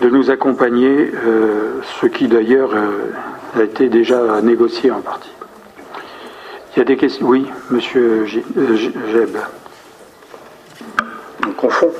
de 0.00 0.08
nous 0.08 0.30
accompagner, 0.30 1.12
euh, 1.26 1.80
ce 2.00 2.06
qui 2.06 2.26
d'ailleurs 2.26 2.70
euh, 2.74 3.60
a 3.60 3.62
été 3.62 3.88
déjà 3.88 4.40
négocié 4.42 4.90
en 4.90 5.00
partie. 5.00 5.30
Il 6.74 6.78
y 6.78 6.82
a 6.82 6.84
des 6.84 6.96
questions 6.96 7.26
Oui, 7.26 7.46
monsieur 7.70 8.24
euh, 8.56 8.76
Jeb. 8.76 9.36
On 11.46 11.52
confond. 11.52 11.90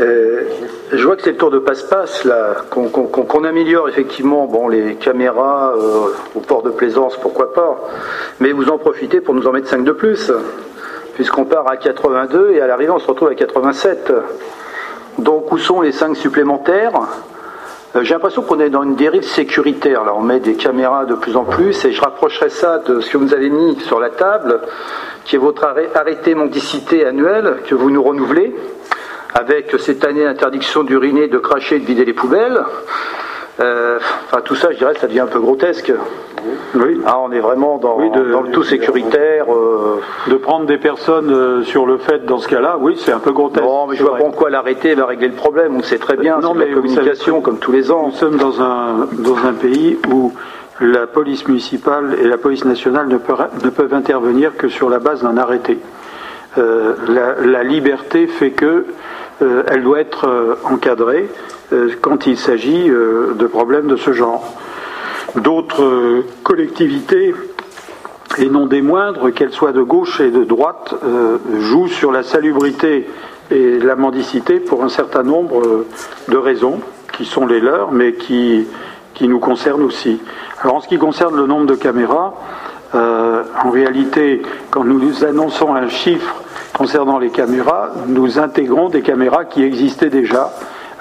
Euh, 0.00 0.42
je 0.92 1.04
vois 1.04 1.14
que 1.14 1.22
c'est 1.22 1.32
le 1.32 1.36
tour 1.36 1.52
de 1.52 1.60
passe-passe, 1.60 2.24
là, 2.24 2.56
qu'on 2.70 3.44
améliore 3.44 3.88
effectivement 3.88 4.46
bon, 4.46 4.66
les 4.66 4.96
caméras 4.96 5.74
euh, 5.76 6.08
au 6.34 6.40
port 6.40 6.62
de 6.62 6.70
plaisance, 6.70 7.16
pourquoi 7.18 7.52
pas, 7.52 7.78
mais 8.40 8.50
vous 8.50 8.68
en 8.68 8.78
profitez 8.78 9.20
pour 9.20 9.34
nous 9.34 9.46
en 9.46 9.52
mettre 9.52 9.68
5 9.68 9.84
de 9.84 9.92
plus, 9.92 10.32
puisqu'on 11.14 11.44
part 11.44 11.70
à 11.70 11.76
82 11.76 12.52
et 12.52 12.60
à 12.60 12.66
l'arrivée 12.66 12.90
on 12.90 12.98
se 12.98 13.06
retrouve 13.06 13.28
à 13.28 13.34
87. 13.34 14.12
Donc 15.18 15.52
où 15.52 15.58
sont 15.58 15.82
les 15.82 15.92
5 15.92 16.16
supplémentaires? 16.16 16.92
J'ai 18.02 18.14
l'impression 18.14 18.42
qu'on 18.42 18.60
est 18.60 18.70
dans 18.70 18.84
une 18.84 18.94
dérive 18.94 19.24
sécuritaire. 19.24 20.04
Là, 20.04 20.12
on 20.14 20.20
met 20.20 20.40
des 20.40 20.54
caméras 20.54 21.06
de 21.06 21.14
plus 21.14 21.36
en 21.36 21.44
plus, 21.44 21.84
et 21.84 21.92
je 21.92 22.00
rapprocherai 22.00 22.48
ça 22.48 22.78
de 22.78 23.00
ce 23.00 23.10
que 23.10 23.18
vous 23.18 23.34
avez 23.34 23.50
mis 23.50 23.78
sur 23.80 23.98
la 23.98 24.10
table, 24.10 24.60
qui 25.24 25.36
est 25.36 25.38
votre 25.38 25.64
arrêté 25.94 26.34
mendicité 26.34 27.04
annuel 27.04 27.58
que 27.66 27.74
vous 27.74 27.90
nous 27.90 28.02
renouvelez, 28.02 28.54
avec 29.34 29.74
cette 29.78 30.04
année 30.04 30.24
interdiction 30.24 30.84
d'uriner, 30.84 31.28
de 31.28 31.38
cracher, 31.38 31.78
de 31.78 31.84
vider 31.84 32.04
les 32.04 32.12
poubelles. 32.12 32.64
Euh, 33.60 33.98
enfin, 34.26 34.40
tout 34.42 34.54
ça, 34.54 34.70
je 34.72 34.78
dirais, 34.78 34.94
ça 34.98 35.06
devient 35.06 35.20
un 35.20 35.26
peu 35.26 35.40
grotesque. 35.40 35.92
Oui. 36.74 37.00
Ah, 37.04 37.18
on 37.20 37.30
est 37.32 37.40
vraiment 37.40 37.76
dans, 37.78 37.98
le 37.98 38.50
tout 38.50 38.62
sécuritaire. 38.62 39.52
Euh, 39.52 40.00
de 40.28 40.36
prendre 40.36 40.66
des 40.66 40.78
personnes 40.78 41.30
euh, 41.30 41.62
sur 41.64 41.84
le 41.84 41.98
fait 41.98 42.24
dans 42.24 42.38
ce 42.38 42.48
cas-là, 42.48 42.78
oui, 42.80 42.96
c'est 42.96 43.12
un 43.12 43.18
peu 43.18 43.32
grotesque. 43.32 43.64
Non, 43.64 43.86
mais 43.86 43.96
je 43.96 44.02
vois 44.02 44.16
pas 44.16 44.24
en 44.24 44.30
quoi 44.30 44.48
l'arrêter 44.48 44.94
va 44.94 45.06
régler 45.06 45.28
le 45.28 45.34
problème. 45.34 45.76
On 45.76 45.82
sait 45.82 45.98
très 45.98 46.16
bien, 46.16 46.38
non, 46.38 46.54
mais 46.54 46.68
la 46.68 46.74
communication 46.74 47.40
comme 47.40 47.58
tous 47.58 47.72
les 47.72 47.90
ans. 47.90 48.06
Nous 48.06 48.14
sommes 48.14 48.38
dans 48.38 48.62
un, 48.62 49.08
dans 49.18 49.36
un 49.44 49.52
pays 49.52 49.98
où 50.10 50.32
la 50.80 51.06
police 51.06 51.46
municipale 51.46 52.16
et 52.22 52.26
la 52.26 52.38
police 52.38 52.64
nationale 52.64 53.08
ne 53.08 53.18
peuvent, 53.18 53.48
ne 53.62 53.70
peuvent 53.70 53.92
intervenir 53.92 54.56
que 54.56 54.68
sur 54.68 54.88
la 54.88 54.98
base 54.98 55.22
d'un 55.22 55.36
arrêté. 55.36 55.78
la, 56.56 57.34
la, 57.44 57.62
liberté 57.62 58.26
fait 58.26 58.50
que 58.50 58.86
elle 59.40 59.82
doit 59.82 60.00
être 60.00 60.56
encadrée. 60.64 61.28
Euh, 61.72 61.90
quand 62.00 62.26
il 62.26 62.36
s'agit 62.36 62.88
euh, 62.88 63.34
de 63.34 63.46
problèmes 63.46 63.86
de 63.86 63.96
ce 63.96 64.12
genre. 64.12 64.44
D'autres 65.36 65.84
euh, 65.84 66.24
collectivités, 66.42 67.34
et 68.38 68.48
non 68.48 68.66
des 68.66 68.82
moindres, 68.82 69.32
qu'elles 69.32 69.52
soient 69.52 69.72
de 69.72 69.82
gauche 69.82 70.20
et 70.20 70.30
de 70.30 70.44
droite, 70.44 70.94
jouent 71.58 71.88
sur 71.88 72.12
la 72.12 72.22
salubrité 72.22 73.08
et 73.50 73.78
la 73.80 73.96
mendicité 73.96 74.60
pour 74.60 74.84
un 74.84 74.88
certain 74.88 75.24
nombre 75.24 75.84
de 76.28 76.36
raisons 76.36 76.78
qui 77.12 77.24
sont 77.24 77.44
les 77.44 77.58
leurs, 77.58 77.90
mais 77.90 78.12
qui, 78.12 78.66
qui 79.14 79.26
nous 79.26 79.40
concernent 79.40 79.82
aussi. 79.82 80.20
Alors 80.62 80.76
en 80.76 80.80
ce 80.80 80.86
qui 80.86 80.96
concerne 80.96 81.36
le 81.36 81.46
nombre 81.46 81.66
de 81.66 81.74
caméras, 81.74 82.34
en 82.94 83.70
réalité, 83.70 84.42
quand 84.70 84.84
nous 84.84 85.24
annonçons 85.24 85.74
un 85.74 85.88
chiffre 85.88 86.36
concernant 86.72 87.18
les 87.18 87.30
caméras, 87.30 87.90
nous 88.06 88.38
intégrons 88.38 88.90
des 88.90 89.02
caméras 89.02 89.44
qui 89.44 89.64
existaient 89.64 90.08
déjà 90.08 90.52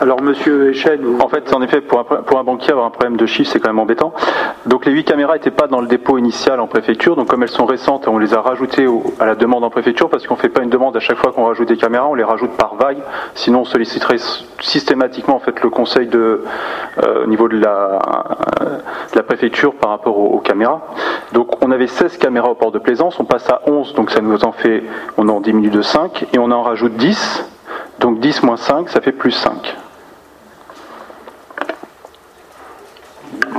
alors, 0.02 0.22
monsieur 0.22 0.70
Echel, 0.70 1.02
En 1.20 1.28
fait, 1.28 1.54
en 1.54 1.62
effet, 1.62 1.82
pour 1.82 2.00
un, 2.00 2.44
banquier, 2.46 2.72
avoir 2.72 2.86
un 2.86 2.90
problème 2.90 3.18
de 3.18 3.26
chiffre, 3.26 3.52
c'est 3.52 3.60
quand 3.60 3.68
même 3.68 3.80
embêtant. 3.80 4.14
Donc, 4.66 4.86
les 4.86 4.94
huit 4.94 5.04
caméras 5.04 5.34
n'étaient 5.34 5.52
pas 5.52 5.68
dans 5.68 5.82
le 5.82 5.88
dépôt 5.88 6.18
initial 6.18 6.62
en 6.62 6.68
préfecture. 6.68 7.18
Donc, 7.18 7.28
comme 7.28 7.44
elles 7.44 7.50
sont 7.50 7.66
récentes, 7.66 8.08
on 8.08 8.18
les 8.18 8.34
a 8.34 8.40
rajoutées 8.40 8.88
à 9.20 9.26
la 9.26 9.36
demande 9.36 9.66
en 9.66 9.70
préfecture 9.70 10.10
parce 10.10 10.26
qu'on 10.26 10.36
ne 10.36 10.40
fait 10.40 10.48
pas 10.48 10.64
une 10.64 10.70
demande 10.70 10.96
à 10.96 11.02
chaque 11.02 11.18
fois 11.18 11.34
qu'on 11.34 11.44
rajoute 11.44 11.68
des 11.68 11.76
caméras, 11.76 12.08
on 12.08 12.14
les 12.14 12.24
rajoute 12.24 12.52
par 12.52 12.76
vague. 12.76 13.00
Sinon, 13.36 13.62
on 13.62 13.66
solliciterait 13.66 14.20
systématiquement 14.62 15.36
en 15.36 15.40
fait 15.40 15.62
le 15.62 15.70
conseil 15.70 16.08
de 16.08 16.46
euh, 17.04 17.26
au 17.26 17.28
niveau 17.28 17.50
de 17.50 17.60
la, 17.60 18.00
la 19.16 19.24
préfecture 19.24 19.74
par 19.74 19.90
rapport 19.90 20.18
aux, 20.18 20.28
aux, 20.28 20.40
caméras. 20.40 20.80
Donc, 21.34 21.62
on 21.62 21.72
avait 21.72 21.88
16 21.88 22.18
caméras 22.20 22.52
au 22.52 22.56
port 22.56 22.72
de 22.72 22.80
Plaisance, 22.80 23.20
on 23.20 23.26
passe 23.26 23.50
à 23.50 23.64
11, 23.68 23.96
donc 23.96 24.12
ça 24.12 24.22
nous 24.22 24.46
en 24.46 24.54
fait, 24.54 24.82
on 25.18 25.28
en 25.28 25.42
diminue 25.42 25.72
de 25.72 25.82
5 25.82 26.28
et 26.32 26.40
on 26.40 26.52
en 26.52 26.64
rajoute 26.64 26.94
10. 26.94 27.46
Donc 28.00 28.22
10 28.22 28.44
moins 28.44 28.56
5, 28.56 28.88
ça 28.88 29.02
fait 29.02 29.12
plus 29.12 29.32
5. 29.32 29.76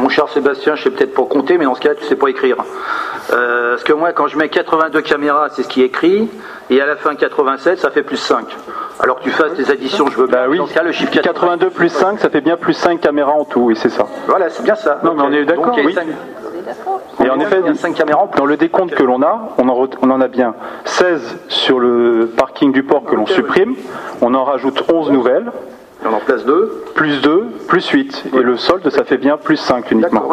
Mon 0.00 0.08
cher 0.08 0.28
Sébastien, 0.28 0.76
je 0.76 0.84
sais 0.84 0.90
peut-être 0.90 1.12
pas 1.12 1.24
compter, 1.24 1.58
mais 1.58 1.66
dans 1.66 1.74
ce 1.74 1.80
cas, 1.80 1.94
tu 1.94 2.04
sais 2.04 2.16
pas 2.16 2.28
écrire. 2.28 2.56
Euh, 3.32 3.72
parce 3.72 3.84
que 3.84 3.92
moi, 3.92 4.12
quand 4.12 4.28
je 4.28 4.38
mets 4.38 4.48
82 4.48 5.02
caméras, 5.02 5.48
c'est 5.50 5.62
ce 5.62 5.68
qui 5.68 5.82
est 5.82 5.86
écrit, 5.86 6.26
et 6.70 6.80
à 6.80 6.86
la 6.86 6.96
fin 6.96 7.14
87, 7.14 7.78
ça 7.78 7.90
fait 7.90 8.02
plus 8.02 8.16
5. 8.16 8.46
Alors 8.98 9.18
que 9.18 9.24
tu 9.24 9.30
fasses 9.30 9.52
des 9.54 9.70
additions, 9.70 10.06
je 10.08 10.16
veux 10.16 10.26
bien. 10.26 10.38
Bah 10.38 10.46
oui. 10.48 10.56
Dans 10.56 10.66
ce 10.66 10.72
cas, 10.72 10.82
le 10.82 10.92
chiffre 10.92 11.12
82 11.12 11.68
plus 11.68 11.90
5, 11.90 12.18
ça 12.18 12.30
fait 12.30 12.40
bien 12.40 12.56
plus 12.56 12.72
5 12.72 12.98
caméras 12.98 13.32
en 13.32 13.44
tout, 13.44 13.60
oui, 13.60 13.76
c'est 13.76 13.90
ça. 13.90 14.06
Voilà, 14.26 14.48
c'est 14.48 14.62
bien 14.62 14.74
ça. 14.74 15.00
Non, 15.04 15.12
mais 15.14 15.22
on 15.22 15.32
est 15.32 15.44
d'accord, 15.44 15.76
oui. 15.84 15.94
Et 17.22 17.28
en 17.28 17.38
effet, 17.38 17.60
5 17.74 17.94
caméras 17.94 18.30
dans 18.36 18.46
le 18.46 18.56
décompte 18.56 18.94
que 18.94 19.02
l'on 19.02 19.22
a, 19.22 19.50
on 19.58 19.68
en, 19.68 19.86
on 20.00 20.10
en, 20.10 20.20
a 20.22 20.28
bien 20.28 20.54
16 20.86 21.40
sur 21.48 21.78
le 21.78 22.30
parking 22.36 22.72
du 22.72 22.84
port 22.84 23.04
que 23.04 23.14
l'on 23.14 23.26
supprime, 23.26 23.72
oui. 23.72 23.84
on 24.22 24.32
en 24.32 24.44
rajoute 24.44 24.82
11 24.90 25.10
nouvelles. 25.10 25.52
Et 26.02 26.06
on 26.06 26.12
en 26.14 26.20
place 26.20 26.44
2 26.44 26.82
Plus 26.94 27.20
2, 27.20 27.46
plus 27.68 27.86
8. 27.88 28.24
Oui. 28.32 28.38
Et 28.40 28.42
le 28.42 28.56
solde, 28.56 28.88
ça 28.90 29.04
fait 29.04 29.18
bien 29.18 29.36
plus 29.36 29.56
5 29.56 29.90
uniquement. 29.90 30.30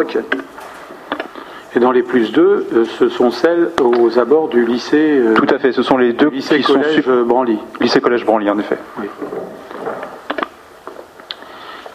Et 1.74 1.80
dans 1.80 1.92
les 1.92 2.02
plus 2.02 2.32
2, 2.32 2.66
euh, 2.72 2.84
ce 2.98 3.08
sont 3.08 3.30
celles 3.30 3.70
aux 3.82 4.18
abords 4.18 4.48
du 4.48 4.64
lycée. 4.64 5.18
Euh, 5.20 5.34
Tout 5.34 5.54
à 5.54 5.58
fait, 5.58 5.72
ce 5.72 5.82
sont 5.82 5.98
les 5.98 6.12
deux 6.14 6.30
lycée 6.30 6.58
qui 6.60 6.72
collège 6.72 7.04
sont 7.04 7.22
Branly. 7.24 7.58
Lycée 7.80 8.00
collège 8.00 8.24
Branly, 8.24 8.48
en 8.50 8.58
effet. 8.58 8.78
Oui. 8.98 9.06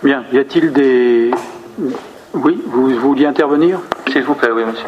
Bien, 0.03 0.23
y 0.31 0.37
a-t-il 0.37 0.71
des. 0.71 1.31
Oui, 2.33 2.61
vous, 2.65 2.89
vous 2.89 2.99
vouliez 2.99 3.25
intervenir? 3.25 3.79
S'il 4.11 4.23
vous 4.23 4.35
plaît, 4.35 4.51
oui, 4.53 4.63
monsieur. 4.65 4.87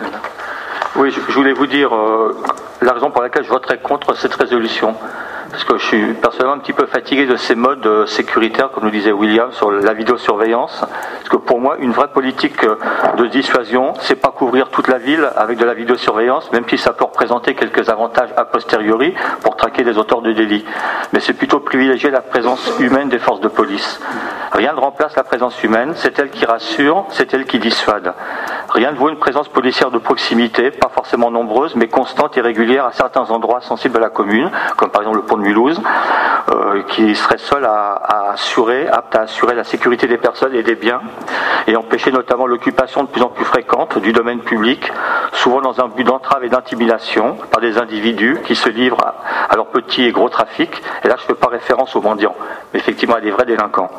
Oui, 0.98 1.10
je, 1.12 1.20
je 1.28 1.36
voulais 1.36 1.54
vous 1.54 1.68
dire 1.68 1.94
euh, 1.94 2.36
la 2.82 2.94
raison 2.94 3.10
pour 3.12 3.22
laquelle 3.22 3.44
je 3.44 3.50
voterai 3.50 3.78
contre 3.80 4.16
cette 4.16 4.34
résolution 4.36 4.96
parce 5.56 5.64
que 5.64 5.78
je 5.78 5.86
suis 5.86 6.14
personnellement 6.16 6.56
un 6.56 6.60
petit 6.60 6.74
peu 6.74 6.86
fatigué 6.86 7.26
de 7.26 7.38
ces 7.38 7.56
modes 7.56 7.86
euh, 7.88 8.06
sécuritaires, 8.08 8.72
comme 8.72 8.84
nous 8.84 8.90
disait 8.90 9.14
William, 9.14 9.54
sur 9.54 9.72
la 9.72 9.94
vidéosurveillance. 9.94 10.82
Parce 10.82 11.30
que 11.30 11.38
pour 11.38 11.62
moi, 11.62 11.78
une 11.80 11.94
vraie 11.94 12.10
politique 12.10 12.62
euh, 12.66 12.76
de 13.16 13.28
dissuasion, 13.28 13.94
c'est 14.02 14.18
pas 14.18 14.32
couvrir 14.32 14.68
toute 14.68 14.90
la 14.90 14.98
ville 14.98 15.30
avec 15.38 15.58
de 15.58 15.64
la 15.64 15.74
vidéosurveillance, 15.74 16.52
même 16.52 16.66
si 16.68 16.78
ça 16.78 16.92
peut 16.92 17.06
représenter 17.06 17.56
quelques 17.56 17.88
avantages 17.88 18.32
a 18.36 18.44
posteriori 18.44 19.14
pour 19.44 19.56
traquer 19.56 19.86
des 19.86 19.98
auteurs 19.98 20.22
de 20.22 20.34
délits. 20.34 20.66
Mais 21.14 21.22
c'est 21.22 21.32
plutôt 21.32 21.62
privilégier 21.62 22.10
la 22.10 22.20
présence 22.20 22.74
humaine 22.82 23.08
des 23.08 23.20
forces 23.20 23.40
de 23.40 23.48
police. 23.48 24.02
Rien 24.52 24.74
ne 24.74 24.80
remplace 24.80 25.16
la 25.16 25.24
présence 25.24 25.62
humaine, 25.64 25.94
c'est 25.96 26.18
elle 26.20 26.30
qui 26.30 26.46
rassure, 26.46 27.06
c'est 27.10 27.34
elle 27.34 27.46
qui 27.46 27.60
dissuade. 27.60 28.14
Rien 28.70 28.92
ne 28.92 28.98
vaut 28.98 29.10
une 29.10 29.18
présence 29.18 29.48
policière 29.48 29.92
de 29.92 29.98
proximité, 29.98 30.72
pas 30.72 30.90
forcément 30.90 31.32
nombreuse, 31.32 31.76
mais 31.76 31.88
constante 31.88 32.38
et 32.38 32.42
régulière 32.42 32.86
à 32.86 32.92
certains 32.92 33.30
endroits 33.32 33.62
sensibles 33.62 33.98
à 33.98 34.02
la 34.02 34.10
commune, 34.10 34.52
comme 34.78 34.92
par 34.92 35.02
exemple 35.02 35.18
le 35.18 35.24
pont 35.24 35.38
de 35.38 35.45
Mulhouse, 35.46 35.82
euh, 36.52 36.84
qui 36.84 37.16
serait 37.16 37.38
seul 37.38 37.66
à, 37.66 38.32
assurer, 38.34 38.88
apte 38.88 39.16
à 39.16 39.22
assurer 39.22 39.56
la 39.56 39.64
sécurité 39.64 40.08
des 40.08 40.18
personnes 40.18 40.54
et 40.54 40.64
des 40.64 40.76
biens, 40.76 41.02
et 41.68 41.76
empêcher 41.76 42.12
notamment 42.12 42.48
l'occupation 42.48 43.04
de 43.04 43.10
plus 43.10 43.22
en 43.22 43.30
plus 43.30 43.46
fréquente 43.46 43.98
du 44.00 44.12
domaine 44.12 44.40
public, 44.40 44.92
souvent 45.34 45.62
dans 45.62 45.80
un 45.80 45.88
but 45.88 46.04
d'entrave 46.04 46.44
et 46.44 46.50
d'intimidation 46.50 47.38
par 47.52 47.62
des 47.62 47.78
individus 47.78 48.40
qui 48.44 48.56
se 48.56 48.70
livrent 48.70 49.06
à, 49.06 49.16
à 49.50 49.56
leur 49.56 49.68
petit 49.68 50.04
et 50.04 50.12
gros 50.12 50.30
trafic. 50.30 50.82
Et 51.04 51.08
là, 51.08 51.16
je 51.18 51.24
ne 51.24 51.28
fais 51.28 51.34
pas 51.36 51.48
référence 51.48 51.96
aux 51.96 52.02
mendiants, 52.02 52.36
mais 52.74 52.80
effectivement 52.80 53.16
à 53.16 53.22
des 53.22 53.32
vrais 53.32 53.46
délinquants. 53.46 53.90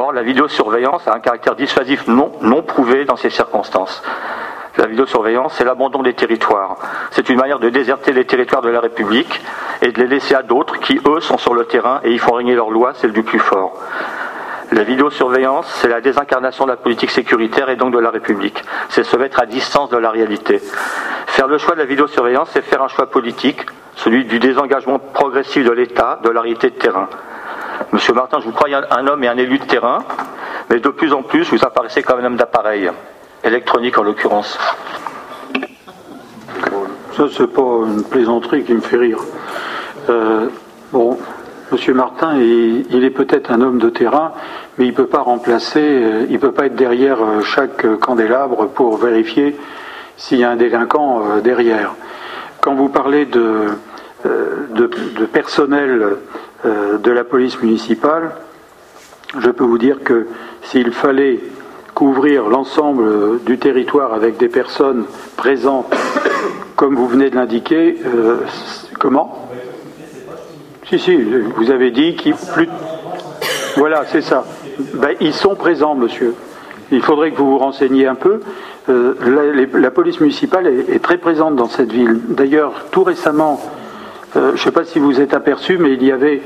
Or, 0.00 0.12
la 0.12 0.22
vidéosurveillance 0.22 1.06
a 1.08 1.14
un 1.14 1.20
caractère 1.20 1.54
dissuasif 1.54 2.06
non, 2.06 2.32
non 2.42 2.62
prouvé 2.62 3.04
dans 3.04 3.16
ces 3.16 3.30
circonstances. 3.30 4.02
La 4.78 4.86
vidéosurveillance, 4.86 5.54
c'est 5.56 5.64
l'abandon 5.64 6.02
des 6.02 6.12
territoires. 6.12 6.76
C'est 7.10 7.28
une 7.30 7.38
manière 7.38 7.58
de 7.58 7.70
déserter 7.70 8.12
les 8.12 8.26
territoires 8.26 8.60
de 8.60 8.68
la 8.68 8.80
République 8.80 9.40
et 9.80 9.90
de 9.90 10.00
les 10.02 10.06
laisser 10.06 10.34
à 10.34 10.42
d'autres 10.42 10.78
qui, 10.78 11.00
eux, 11.06 11.20
sont 11.20 11.38
sur 11.38 11.54
le 11.54 11.64
terrain 11.64 12.00
et 12.04 12.12
y 12.12 12.18
font 12.18 12.34
régner 12.34 12.54
leur 12.54 12.70
loi, 12.70 12.92
celle 12.94 13.12
du 13.12 13.22
plus 13.22 13.38
fort. 13.38 13.80
La 14.72 14.82
vidéosurveillance, 14.82 15.66
c'est 15.80 15.88
la 15.88 16.00
désincarnation 16.00 16.64
de 16.64 16.70
la 16.70 16.76
politique 16.76 17.10
sécuritaire 17.10 17.70
et 17.70 17.76
donc 17.76 17.94
de 17.94 17.98
la 17.98 18.10
République. 18.10 18.62
C'est 18.90 19.04
se 19.04 19.16
mettre 19.16 19.40
à 19.40 19.46
distance 19.46 19.88
de 19.90 19.96
la 19.96 20.10
réalité. 20.10 20.60
Faire 21.28 21.46
le 21.46 21.56
choix 21.56 21.74
de 21.74 21.80
la 21.80 21.86
vidéosurveillance, 21.86 22.50
c'est 22.52 22.62
faire 22.62 22.82
un 22.82 22.88
choix 22.88 23.06
politique, 23.06 23.60
celui 23.94 24.24
du 24.24 24.38
désengagement 24.40 24.98
progressif 24.98 25.64
de 25.64 25.70
l'État 25.70 26.18
de 26.22 26.30
la 26.30 26.42
de 26.42 26.68
terrain. 26.68 27.08
Monsieur 27.92 28.12
Martin, 28.12 28.40
je 28.40 28.44
vous 28.44 28.52
crois 28.52 28.68
un 28.90 29.06
homme 29.06 29.24
et 29.24 29.28
un 29.28 29.38
élu 29.38 29.58
de 29.58 29.64
terrain, 29.64 30.00
mais 30.68 30.80
de 30.80 30.88
plus 30.88 31.12
en 31.12 31.22
plus, 31.22 31.48
vous 31.50 31.64
apparaissez 31.64 32.02
comme 32.02 32.20
un 32.20 32.24
homme 32.24 32.36
d'appareil, 32.36 32.90
électronique 33.46 33.98
en 33.98 34.02
l'occurrence. 34.02 34.58
Ça, 37.16 37.24
c'est 37.34 37.46
pas 37.46 37.62
une 37.86 38.02
plaisanterie 38.02 38.64
qui 38.64 38.74
me 38.74 38.80
fait 38.80 38.98
rire. 38.98 39.18
Euh, 40.10 40.48
bon, 40.92 41.16
Monsieur 41.72 41.94
Martin, 41.94 42.36
il, 42.36 43.04
est 43.04 43.10
peut-être 43.10 43.50
un 43.50 43.60
homme 43.60 43.78
de 43.78 43.88
terrain, 43.88 44.32
mais 44.76 44.86
il 44.86 44.94
peut 44.94 45.06
pas 45.06 45.20
remplacer, 45.20 45.80
euh, 45.80 46.26
il 46.28 46.38
peut 46.38 46.52
pas 46.52 46.66
être 46.66 46.76
derrière 46.76 47.22
euh, 47.22 47.40
chaque 47.40 47.98
candélabre 48.00 48.68
pour 48.68 48.98
vérifier 48.98 49.56
s'il 50.18 50.38
y 50.38 50.44
a 50.44 50.50
un 50.50 50.56
délinquant 50.56 51.40
derrière. 51.42 51.94
Quand 52.60 52.74
vous 52.74 52.88
parlez 52.88 53.26
de, 53.26 53.66
de, 54.24 54.86
de 54.86 55.26
personnel 55.26 56.16
de 56.64 57.10
la 57.10 57.22
police 57.22 57.60
municipale, 57.60 58.30
je 59.38 59.50
peux 59.50 59.64
vous 59.64 59.76
dire 59.76 60.02
que 60.02 60.26
s'il 60.62 60.90
fallait 60.92 61.38
couvrir 61.96 62.50
l'ensemble 62.50 63.42
du 63.46 63.56
territoire 63.56 64.12
avec 64.12 64.36
des 64.36 64.50
personnes 64.50 65.06
présentes, 65.38 65.90
comme 66.76 66.94
vous 66.94 67.08
venez 67.08 67.30
de 67.30 67.36
l'indiquer, 67.36 67.96
euh, 68.04 68.40
comment? 69.00 69.48
Si, 70.86 70.98
si, 70.98 71.16
vous 71.56 71.70
avez 71.70 71.90
dit 71.90 72.14
qu'il 72.14 72.34
plus. 72.34 72.68
Voilà, 73.78 74.04
c'est 74.12 74.20
ça. 74.20 74.44
Ben, 74.92 75.16
ils 75.20 75.32
sont 75.32 75.54
présents, 75.54 75.94
monsieur. 75.94 76.34
Il 76.92 77.00
faudrait 77.00 77.30
que 77.30 77.38
vous 77.38 77.52
vous 77.52 77.58
renseigniez 77.58 78.06
un 78.06 78.14
peu. 78.14 78.40
Euh, 78.90 79.14
la, 79.72 79.90
police 79.90 80.20
municipale 80.20 80.66
est, 80.66 80.96
est, 80.96 81.02
très 81.02 81.16
présente 81.16 81.56
dans 81.56 81.68
cette 81.70 81.90
ville. 81.90 82.20
D'ailleurs, 82.28 82.74
tout 82.90 83.04
récemment, 83.04 83.58
euh, 84.36 84.48
je 84.48 84.52
ne 84.52 84.58
sais 84.58 84.70
pas 84.70 84.84
si 84.84 84.98
vous 84.98 85.18
êtes 85.18 85.32
aperçu, 85.32 85.78
mais 85.78 85.94
il 85.94 86.04
y 86.04 86.12
avait 86.12 86.42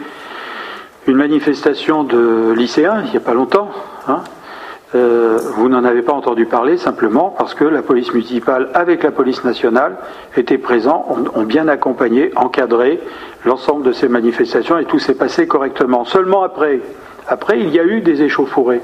une 1.09 1.17
manifestation 1.17 2.05
de 2.05 2.53
lycéens 2.57 3.03
il 3.05 3.11
n'y 3.11 3.17
a 3.17 3.21
pas 3.21 3.35
longtemps. 3.35 3.71
Hein. 4.07 4.23
Euh, 4.97 5.39
vous 5.55 5.69
n'en 5.69 5.85
avez 5.85 6.03
pas 6.03 6.13
entendu 6.13 6.47
parler 6.47 6.77
simplement 6.77 7.33
parce 7.39 7.55
que 7.55 7.65
la 7.65 7.81
police 7.81 8.13
municipale, 8.13 8.71
avec 8.75 9.05
la 9.05 9.13
police 9.13 9.45
nationale, 9.45 9.97
étaient 10.37 10.59
présents, 10.59 11.07
ont, 11.35 11.45
bien 11.45 11.69
accompagné, 11.69 12.33
encadré 12.35 13.01
l'ensemble 13.45 13.85
de 13.85 13.93
ces 13.93 14.09
manifestations 14.09 14.79
et 14.79 14.87
tout 14.87 14.99
s'est 14.99 15.15
passé 15.15 15.47
correctement. 15.47 16.05
Seulement 16.05 16.43
après, 16.43 16.81
après, 17.29 17.61
il 17.61 17.69
y 17.69 17.79
a 17.79 17.85
eu 17.85 18.01
des 18.01 18.23
échauffourées. 18.23 18.81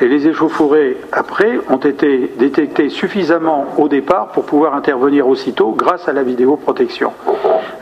Et 0.00 0.08
les 0.08 0.28
échauffourées, 0.28 0.98
après, 1.10 1.58
ont 1.70 1.78
été 1.78 2.30
détectées 2.38 2.90
suffisamment 2.90 3.66
au 3.78 3.88
départ 3.88 4.28
pour 4.28 4.44
pouvoir 4.44 4.74
intervenir 4.74 5.26
aussitôt 5.26 5.70
grâce 5.70 6.06
à 6.06 6.12
la 6.12 6.22
vidéoprotection. 6.22 7.12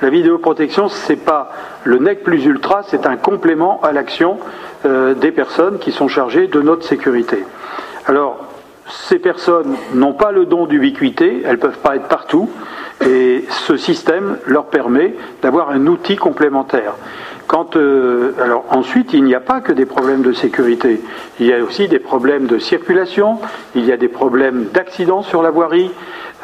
La 0.01 0.11
vidéoprotection, 0.11 0.89
c'est 0.89 1.17
pas 1.17 1.53
le 1.83 1.99
nec 1.99 2.23
plus 2.23 2.45
ultra, 2.45 2.83
c'est 2.85 3.07
un 3.07 3.17
complément 3.17 3.81
à 3.83 3.93
l'action 3.93 4.39
euh, 4.87 5.15
des 5.15 5.33
personnes 5.33 5.79
qui 5.79 5.91
sont 5.91 6.09
chargées 6.09 6.47
de 6.47 6.61
notre 6.61 6.85
sécurité. 6.85 7.45
Alors, 8.07 8.45
ces 8.89 9.19
personnes 9.19 9.77
n'ont 9.95 10.13
pas 10.13 10.31
le 10.31 10.47
don 10.47 10.67
d'ubiquité, 10.67 11.43
elles 11.45 11.57
ne 11.57 11.61
peuvent 11.61 11.79
pas 11.79 11.97
être 11.97 12.09
partout, 12.09 12.51
et 13.05 13.45
ce 13.49 13.77
système 13.77 14.39
leur 14.47 14.67
permet 14.67 15.15
d'avoir 15.43 15.71
un 15.71 15.87
outil 15.87 16.17
complémentaire. 16.17 16.95
Quand, 17.47 17.77
euh, 17.77 18.33
alors 18.43 18.65
ensuite, 18.71 19.13
il 19.13 19.25
n'y 19.25 19.35
a 19.35 19.41
pas 19.41 19.61
que 19.61 19.73
des 19.73 19.87
problèmes 19.87 20.23
de 20.23 20.33
sécurité. 20.33 21.01
Il 21.41 21.47
y 21.47 21.53
a 21.53 21.63
aussi 21.63 21.89
des 21.89 21.99
problèmes 21.99 22.47
de 22.47 22.59
circulation, 22.59 23.39
il 23.75 23.85
y 23.85 23.93
a 23.93 23.97
des 23.97 24.09
problèmes 24.09 24.67
d'accidents 24.73 25.23
sur 25.23 25.43
la 25.43 25.51
voirie, 25.51 25.91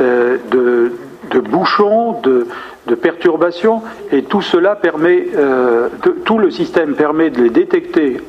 euh, 0.00 0.36
de, 0.50 1.40
bouchons, 1.40 2.20
de, 2.22 2.46
perturbations, 2.94 3.82
et 4.10 4.24
tout 4.24 4.42
cela 4.42 4.74
permet, 4.74 5.28
euh, 5.36 5.88
tout 6.24 6.38
le 6.38 6.50
système 6.50 6.94
permet 6.94 7.30
de 7.30 7.42
les 7.42 7.50
détecter 7.50 8.20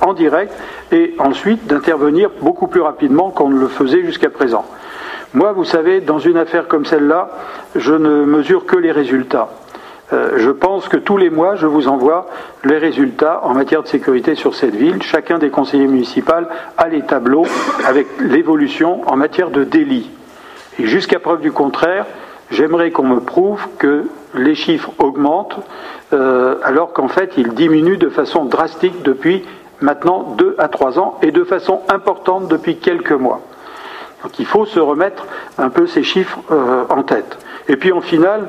en 0.00 0.12
direct 0.12 0.52
et 0.92 1.14
ensuite 1.18 1.66
d'intervenir 1.66 2.30
beaucoup 2.40 2.68
plus 2.68 2.82
rapidement 2.82 3.30
qu'on 3.30 3.48
ne 3.48 3.58
le 3.58 3.68
faisait 3.68 4.02
jusqu'à 4.04 4.30
présent. 4.30 4.64
Moi, 5.34 5.52
vous 5.52 5.64
savez, 5.64 6.00
dans 6.00 6.18
une 6.18 6.36
affaire 6.36 6.68
comme 6.68 6.84
celle-là, 6.84 7.30
je 7.74 7.94
ne 7.94 8.24
mesure 8.24 8.64
que 8.64 8.76
les 8.76 8.92
résultats. 8.92 9.48
Euh, 10.12 10.34
je 10.36 10.50
pense 10.50 10.88
que 10.88 10.96
tous 10.96 11.16
les 11.16 11.30
mois, 11.30 11.56
je 11.56 11.66
vous 11.66 11.88
envoie 11.88 12.28
les 12.64 12.78
résultats 12.78 13.40
en 13.42 13.54
matière 13.54 13.82
de 13.82 13.88
sécurité 13.88 14.34
sur 14.34 14.54
cette 14.54 14.74
ville. 14.74 15.02
Chacun 15.02 15.38
des 15.38 15.50
conseillers 15.50 15.88
municipaux 15.88 16.32
a 16.76 16.88
les 16.88 17.02
tableaux 17.02 17.46
avec 17.84 18.06
l'évolution 18.20 19.02
en 19.10 19.16
matière 19.16 19.50
de 19.50 19.64
délit. 19.64 20.10
Et 20.78 20.86
jusqu'à 20.86 21.18
preuve 21.18 21.40
du 21.40 21.50
contraire, 21.50 22.06
j'aimerais 22.50 22.92
qu'on 22.92 23.04
me 23.04 23.20
prouve 23.20 23.66
que 23.78 24.04
les 24.34 24.54
chiffres 24.54 24.90
augmentent 24.98 25.58
euh, 26.12 26.56
alors 26.62 26.92
qu'en 26.92 27.08
fait 27.08 27.32
ils 27.36 27.54
diminuent 27.54 27.96
de 27.96 28.10
façon 28.10 28.44
drastique 28.44 29.02
depuis 29.02 29.44
maintenant 29.80 30.34
deux 30.38 30.54
à 30.58 30.68
trois 30.68 30.98
ans 30.98 31.18
et 31.22 31.32
de 31.32 31.42
façon 31.42 31.80
importante 31.88 32.46
depuis 32.48 32.76
quelques 32.76 33.12
mois. 33.12 33.40
Donc 34.22 34.38
il 34.38 34.46
faut 34.46 34.66
se 34.66 34.78
remettre 34.78 35.26
un 35.58 35.70
peu 35.70 35.86
ces 35.86 36.02
chiffres 36.04 36.38
euh, 36.52 36.84
en 36.90 37.02
tête. 37.02 37.38
Et 37.68 37.76
puis 37.76 37.92
en 37.92 38.00
final, 38.00 38.48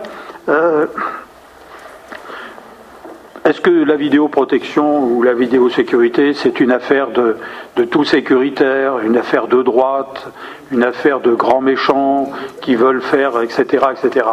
est-ce 3.47 3.61
que 3.61 3.69
la 3.69 3.95
vidéoprotection 3.95 5.05
ou 5.05 5.23
la 5.23 5.33
vidéosécurité, 5.33 6.33
c'est 6.33 6.59
une 6.59 6.71
affaire 6.71 7.11
de, 7.11 7.37
tout 7.85 8.03
sécuritaire, 8.03 8.99
une 8.99 9.15
affaire 9.15 9.47
de 9.47 9.63
droite, 9.63 10.27
une 10.69 10.83
affaire 10.83 11.21
de 11.21 11.33
grands 11.33 11.61
méchants 11.61 12.29
qui 12.61 12.75
veulent 12.75 13.01
faire, 13.01 13.41
etc., 13.41 13.85
etc. 13.93 14.25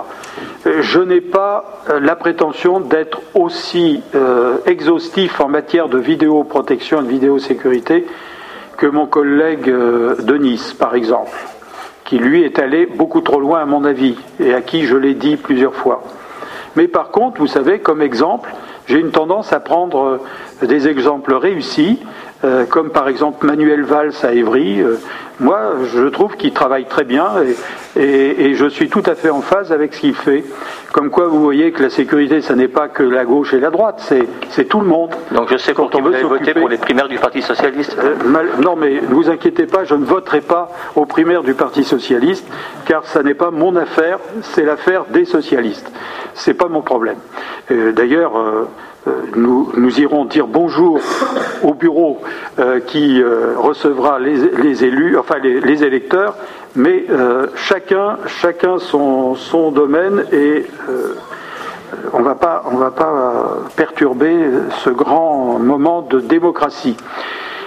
Je 0.80 0.98
n'ai 0.98 1.20
pas 1.20 1.80
euh, 1.90 2.00
la 2.00 2.16
prétention 2.16 2.80
d'être 2.80 3.20
aussi 3.34 4.02
euh, 4.16 4.56
exhaustif 4.66 5.40
en 5.40 5.48
matière 5.48 5.88
de 5.88 5.98
vidéoprotection 5.98 6.98
et 7.00 7.04
de 7.04 7.08
vidéosécurité 7.08 8.06
que 8.78 8.86
mon 8.86 9.06
collègue 9.06 9.70
euh, 9.70 10.16
de 10.22 10.36
Nice, 10.36 10.72
par 10.72 10.96
exemple, 10.96 11.38
qui 12.04 12.18
lui 12.18 12.42
est 12.42 12.58
allé 12.58 12.86
beaucoup 12.86 13.20
trop 13.20 13.38
loin 13.38 13.60
à 13.60 13.64
mon 13.64 13.84
avis 13.84 14.16
et 14.40 14.54
à 14.54 14.60
qui 14.60 14.86
je 14.86 14.96
l'ai 14.96 15.14
dit 15.14 15.36
plusieurs 15.36 15.74
fois. 15.74 16.02
Mais 16.76 16.88
par 16.88 17.10
contre, 17.10 17.38
vous 17.38 17.46
savez, 17.46 17.78
comme 17.80 18.02
exemple, 18.02 18.52
j'ai 18.86 18.98
une 18.98 19.10
tendance 19.10 19.52
à 19.52 19.60
prendre 19.60 20.20
euh, 20.62 20.66
des 20.66 20.88
exemples 20.88 21.34
réussis, 21.34 22.00
euh, 22.44 22.66
comme 22.66 22.90
par 22.90 23.08
exemple 23.08 23.46
Manuel 23.46 23.84
Valls 23.84 24.12
à 24.22 24.32
Évry. 24.32 24.80
Euh, 24.80 24.96
moi, 25.40 25.72
je 25.92 26.06
trouve 26.08 26.36
qu'il 26.36 26.52
travaille 26.52 26.84
très 26.84 27.04
bien 27.04 27.28
et, 27.96 28.54
je 28.54 28.66
suis 28.68 28.88
tout 28.88 29.02
à 29.06 29.14
fait 29.14 29.30
en 29.30 29.40
phase 29.40 29.72
avec 29.72 29.94
ce 29.94 30.00
qu'il 30.00 30.14
fait. 30.14 30.44
Comme 30.92 31.10
quoi, 31.10 31.26
vous 31.26 31.42
voyez 31.42 31.72
que 31.72 31.82
la 31.82 31.90
sécurité, 31.90 32.40
ce 32.40 32.52
n'est 32.52 32.68
pas 32.68 32.86
que 32.88 33.02
la 33.02 33.24
gauche 33.24 33.52
et 33.52 33.58
la 33.58 33.70
droite, 33.70 34.14
c'est 34.50 34.64
tout 34.66 34.78
le 34.78 34.86
monde. 34.86 35.10
Donc 35.32 35.48
je 35.50 35.56
sais 35.56 35.74
quand 35.74 35.92
on 35.94 36.02
veut 36.02 36.22
voter 36.22 36.54
pour 36.54 36.68
les 36.68 36.76
primaires 36.76 37.08
du 37.08 37.18
Parti 37.18 37.42
socialiste. 37.42 37.96
non, 38.62 38.76
mais 38.76 39.00
ne 39.00 39.14
vous 39.14 39.28
inquiétez 39.28 39.66
pas, 39.66 39.84
je 39.84 39.94
ne 39.94 40.04
voterai 40.04 40.40
pas 40.40 40.70
aux 40.94 41.06
primaires 41.06 41.42
du 41.42 41.54
Parti 41.54 41.82
socialiste, 41.82 42.46
car 42.86 43.04
ça 43.04 43.22
n'est 43.24 43.34
pas 43.34 43.50
mon 43.50 43.74
affaire, 43.74 44.18
c'est 44.42 44.64
l'affaire 44.64 45.06
des 45.10 45.24
socialistes. 45.24 45.90
C'est 46.34 46.54
pas 46.54 46.68
mon 46.68 46.82
problème. 46.82 47.18
D'ailleurs. 47.70 48.32
Euh, 49.06 49.22
nous, 49.36 50.00
irons 50.00 50.24
dire 50.24 50.46
bonjour 50.46 50.98
au 51.62 51.74
bureau 51.74 52.22
euh, 52.58 52.80
qui 52.80 53.20
euh, 53.20 53.54
recevra 53.58 54.18
les, 54.18 54.84
élus, 54.84 55.18
enfin 55.18 55.36
les, 55.42 55.84
électeurs, 55.84 56.36
mais 56.74 57.04
chacun, 57.54 58.16
chacun 58.26 58.78
son, 58.78 59.34
son 59.34 59.70
domaine 59.70 60.24
et 60.32 60.66
on 62.12 62.20
ne 62.20 62.24
va 62.24 62.34
pas 62.34 62.64
perturber 63.76 64.34
ce 64.82 64.90
grand 64.90 65.58
moment 65.58 66.02
de 66.02 66.20
démocratie. 66.20 66.96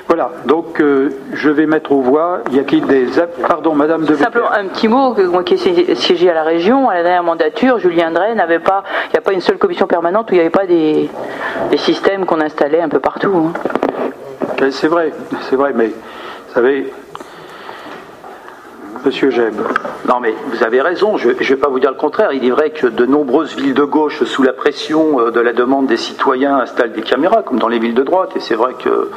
Voilà, 0.07 0.31
donc 0.45 0.79
euh, 0.79 1.09
je 1.33 1.49
vais 1.49 1.65
mettre 1.65 1.91
aux 1.91 2.01
voix. 2.01 2.39
Y 2.51 2.59
a-t-il 2.59 2.85
des. 2.87 3.07
Pardon, 3.45 3.75
Madame 3.75 4.05
de 4.05 4.15
Simplement 4.15 4.49
un 4.51 4.67
petit 4.67 4.87
mot, 4.87 5.13
moi 5.29 5.43
qui 5.43 5.55
ai 5.55 5.95
siégé 5.95 6.29
à 6.29 6.33
la 6.33 6.43
région, 6.43 6.87
à 6.87 6.95
la 6.95 7.03
dernière 7.03 7.23
mandature, 7.23 7.77
Julien 7.79 8.11
Drey 8.11 8.33
n'avait 8.33 8.59
pas. 8.59 8.83
Il 9.07 9.11
n'y 9.11 9.17
a 9.17 9.21
pas 9.21 9.33
une 9.33 9.41
seule 9.41 9.57
commission 9.57 9.85
permanente 9.85 10.31
où 10.31 10.33
il 10.33 10.37
n'y 10.37 10.41
avait 10.41 10.49
pas 10.49 10.65
des, 10.65 11.09
systèmes 11.75 12.25
qu'on 12.25 12.39
installait 12.39 12.81
un 12.81 12.87
peu 12.87 12.99
partout. 12.99 13.33
Hein. 13.35 13.53
Euh, 14.61 14.71
c'est 14.71 14.87
vrai, 14.87 15.11
c'est 15.49 15.57
vrai, 15.57 15.73
mais 15.75 15.87
vous 15.87 16.53
savez, 16.53 16.91
Monsieur 19.05 19.29
Jeb. 19.29 19.55
Non, 20.07 20.19
mais 20.19 20.33
vous 20.47 20.63
avez 20.63 20.81
raison, 20.81 21.17
je 21.17 21.29
ne 21.29 21.33
vais 21.33 21.55
pas 21.55 21.69
vous 21.69 21.79
dire 21.79 21.91
le 21.91 21.97
contraire. 21.97 22.31
Il 22.33 22.45
est 22.45 22.51
vrai 22.51 22.71
que 22.71 22.87
de 22.87 23.05
nombreuses 23.05 23.55
villes 23.55 23.73
de 23.73 23.83
gauche, 23.83 24.23
sous 24.23 24.43
la 24.43 24.53
pression 24.53 25.19
euh, 25.19 25.31
de 25.31 25.39
la 25.39 25.53
demande 25.53 25.87
des 25.87 25.97
citoyens, 25.97 26.57
installent 26.57 26.93
des 26.93 27.01
caméras, 27.01 27.43
comme 27.43 27.59
dans 27.59 27.67
les 27.67 27.79
villes 27.79 27.93
de 27.93 28.03
droite, 28.03 28.31
et 28.35 28.39
c'est 28.39 28.55
vrai 28.55 28.73
que. 28.77 29.09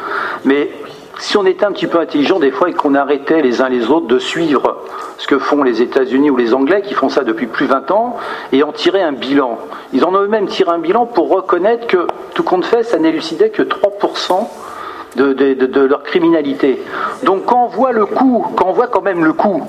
Mais 0.44 0.70
si 1.18 1.36
on 1.36 1.44
était 1.44 1.64
un 1.64 1.72
petit 1.72 1.86
peu 1.86 1.98
intelligent 1.98 2.38
des 2.38 2.50
fois 2.50 2.70
et 2.70 2.72
qu'on 2.72 2.94
arrêtait 2.94 3.42
les 3.42 3.60
uns 3.60 3.68
les 3.68 3.90
autres 3.90 4.06
de 4.06 4.18
suivre 4.18 4.78
ce 5.18 5.26
que 5.26 5.38
font 5.38 5.62
les 5.62 5.82
États-Unis 5.82 6.30
ou 6.30 6.36
les 6.36 6.54
Anglais, 6.54 6.82
qui 6.82 6.94
font 6.94 7.08
ça 7.08 7.24
depuis 7.24 7.46
plus 7.46 7.66
de 7.66 7.72
20 7.72 7.90
ans, 7.90 8.16
et 8.52 8.62
en 8.62 8.72
tirer 8.72 9.02
un 9.02 9.12
bilan. 9.12 9.58
Ils 9.92 10.04
en 10.04 10.14
ont 10.14 10.22
eux-mêmes 10.22 10.46
tiré 10.46 10.70
un 10.70 10.78
bilan 10.78 11.06
pour 11.06 11.28
reconnaître 11.28 11.86
que, 11.86 12.06
tout 12.34 12.42
compte 12.42 12.64
fait, 12.64 12.82
ça 12.82 12.98
n'élucidait 12.98 13.50
que 13.50 13.62
3% 13.62 14.48
de, 15.16 15.80
leur 15.86 16.02
criminalité. 16.02 16.82
Donc 17.24 17.46
quand 17.46 17.64
on 17.64 17.68
voit 17.68 17.92
le 17.92 18.06
coût, 18.06 18.46
quand 18.56 18.66
on 18.68 18.72
voit 18.72 18.88
quand 18.88 19.02
même 19.02 19.24
le 19.24 19.32
coût 19.32 19.62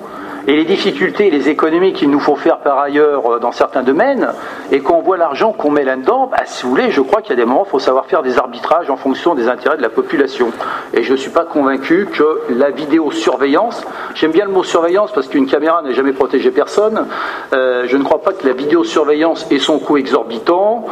et 0.47 0.55
les 0.55 0.65
difficultés 0.65 1.29
les 1.29 1.49
économies 1.49 1.93
qu'il 1.93 2.09
nous 2.09 2.19
faut 2.19 2.35
faire 2.35 2.59
par 2.59 2.79
ailleurs 2.79 3.33
euh, 3.33 3.39
dans 3.39 3.51
certains 3.51 3.83
domaines, 3.83 4.29
et 4.71 4.79
quand 4.79 4.95
on 4.95 5.01
voit 5.01 5.17
l'argent 5.17 5.53
qu'on 5.53 5.69
met 5.69 5.83
là-dedans, 5.83 6.29
bah, 6.31 6.39
si 6.45 6.63
vous 6.63 6.71
voulez, 6.71 6.89
je 6.89 7.01
crois 7.01 7.21
qu'il 7.21 7.29
y 7.29 7.33
a 7.33 7.35
des 7.35 7.45
moments 7.45 7.61
où 7.61 7.65
il 7.65 7.69
faut 7.69 7.79
savoir 7.79 8.07
faire 8.07 8.23
des 8.23 8.39
arbitrages 8.39 8.89
en 8.89 8.97
fonction 8.97 9.35
des 9.35 9.47
intérêts 9.47 9.77
de 9.77 9.83
la 9.83 9.89
population. 9.89 10.51
Et 10.93 11.03
je 11.03 11.11
ne 11.11 11.17
suis 11.17 11.29
pas 11.29 11.45
convaincu 11.45 12.07
que 12.11 12.41
la 12.49 12.71
vidéosurveillance, 12.71 13.83
j'aime 14.15 14.31
bien 14.31 14.45
le 14.45 14.51
mot 14.51 14.63
surveillance 14.63 15.11
parce 15.11 15.27
qu'une 15.27 15.45
caméra 15.45 15.83
n'a 15.83 15.91
jamais 15.91 16.13
protégé 16.13 16.49
personne, 16.49 17.05
euh, 17.53 17.85
je 17.87 17.97
ne 17.97 18.03
crois 18.03 18.21
pas 18.23 18.33
que 18.33 18.47
la 18.47 18.53
vidéosurveillance 18.53 19.45
et 19.51 19.59
son 19.59 19.77
coût 19.77 19.97
exorbitant 19.97 20.85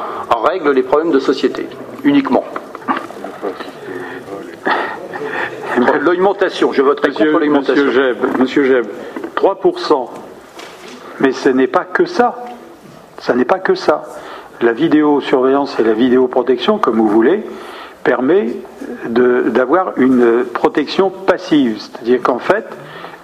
règle 0.43 0.71
les 0.71 0.83
problèmes 0.83 1.11
de 1.11 1.19
société, 1.19 1.67
uniquement. 2.03 2.43
L'augmentation, 6.01 6.73
je 6.73 6.81
voterai 6.81 7.09
monsieur, 7.09 7.31
contre 7.31 7.39
l'augmentation. 7.39 7.85
Monsieur 7.85 7.91
Jeb, 7.91 8.17
monsieur 8.39 8.63
Jeb, 8.63 8.85
3%. 9.35 10.09
Mais 11.19 11.31
ce 11.31 11.49
n'est 11.49 11.67
pas 11.67 11.85
que 11.85 12.05
ça. 12.05 12.35
Ça 13.19 13.33
n'est 13.35 13.45
pas 13.45 13.59
que 13.59 13.75
ça. 13.75 14.03
La 14.61 14.73
vidéosurveillance 14.73 15.79
et 15.79 15.83
la 15.83 15.93
vidéoprotection, 15.93 16.77
comme 16.79 16.97
vous 16.97 17.07
voulez, 17.07 17.43
permet 18.03 18.49
d'avoir 19.05 19.93
une 19.97 20.45
protection 20.45 21.09
passive. 21.09 21.79
C'est-à-dire 21.79 22.21
qu'en 22.21 22.39
fait, 22.39 22.65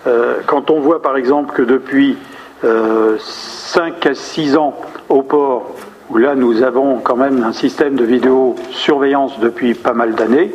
euh, 0.07 0.37
quand 0.45 0.69
on 0.69 0.79
voit 0.79 1.01
par 1.01 1.17
exemple 1.17 1.53
que 1.55 1.61
depuis 1.61 2.17
5 2.61 2.65
euh, 2.67 4.11
à 4.11 4.13
6 4.13 4.57
ans 4.57 4.75
au 5.09 5.21
port, 5.23 5.71
où 6.09 6.17
là 6.17 6.35
nous 6.35 6.61
avons 6.61 6.99
quand 6.99 7.15
même 7.15 7.43
un 7.43 7.53
système 7.53 7.95
de 7.95 8.03
vidéosurveillance 8.03 9.39
depuis 9.39 9.73
pas 9.73 9.93
mal 9.93 10.13
d'années, 10.13 10.53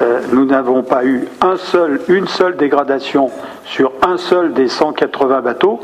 euh, 0.00 0.20
nous 0.32 0.44
n'avons 0.44 0.82
pas 0.82 1.04
eu 1.04 1.26
une 2.08 2.28
seule 2.28 2.56
dégradation 2.56 3.30
sur 3.64 3.92
un 4.02 4.16
seul 4.16 4.52
des 4.52 4.68
180 4.68 5.40
bateaux, 5.40 5.80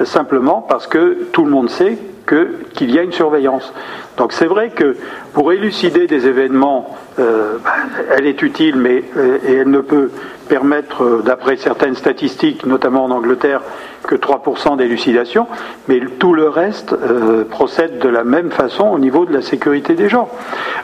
euh, 0.00 0.04
simplement 0.04 0.62
parce 0.62 0.86
que 0.86 1.28
tout 1.32 1.44
le 1.44 1.50
monde 1.50 1.68
sait 1.68 1.98
qu'il 2.26 2.90
y 2.90 2.98
a 2.98 3.02
une 3.02 3.12
surveillance. 3.12 3.72
Donc 4.16 4.32
c'est 4.32 4.46
vrai 4.46 4.70
que 4.70 4.96
pour 5.32 5.52
élucider 5.52 6.06
des 6.06 6.26
événements, 6.26 6.96
euh, 7.18 7.58
bah, 7.62 7.74
elle 8.16 8.26
est 8.26 8.42
utile, 8.42 8.76
mais 8.76 9.04
et 9.46 9.54
elle 9.54 9.70
ne 9.70 9.80
peut 9.80 10.10
permettre, 10.46 11.22
d'après 11.24 11.56
certaines 11.56 11.96
statistiques, 11.96 12.66
notamment 12.66 13.04
en 13.04 13.10
Angleterre, 13.10 13.62
que 14.06 14.14
3% 14.14 14.76
d'élucidation, 14.76 15.46
mais 15.88 16.00
tout 16.18 16.32
le 16.32 16.48
reste 16.48 16.92
euh, 16.92 17.44
procède 17.44 17.98
de 17.98 18.08
la 18.08 18.24
même 18.24 18.50
façon 18.50 18.84
au 18.84 18.98
niveau 18.98 19.26
de 19.26 19.32
la 19.32 19.42
sécurité 19.42 19.94
des 19.94 20.08
gens. 20.08 20.28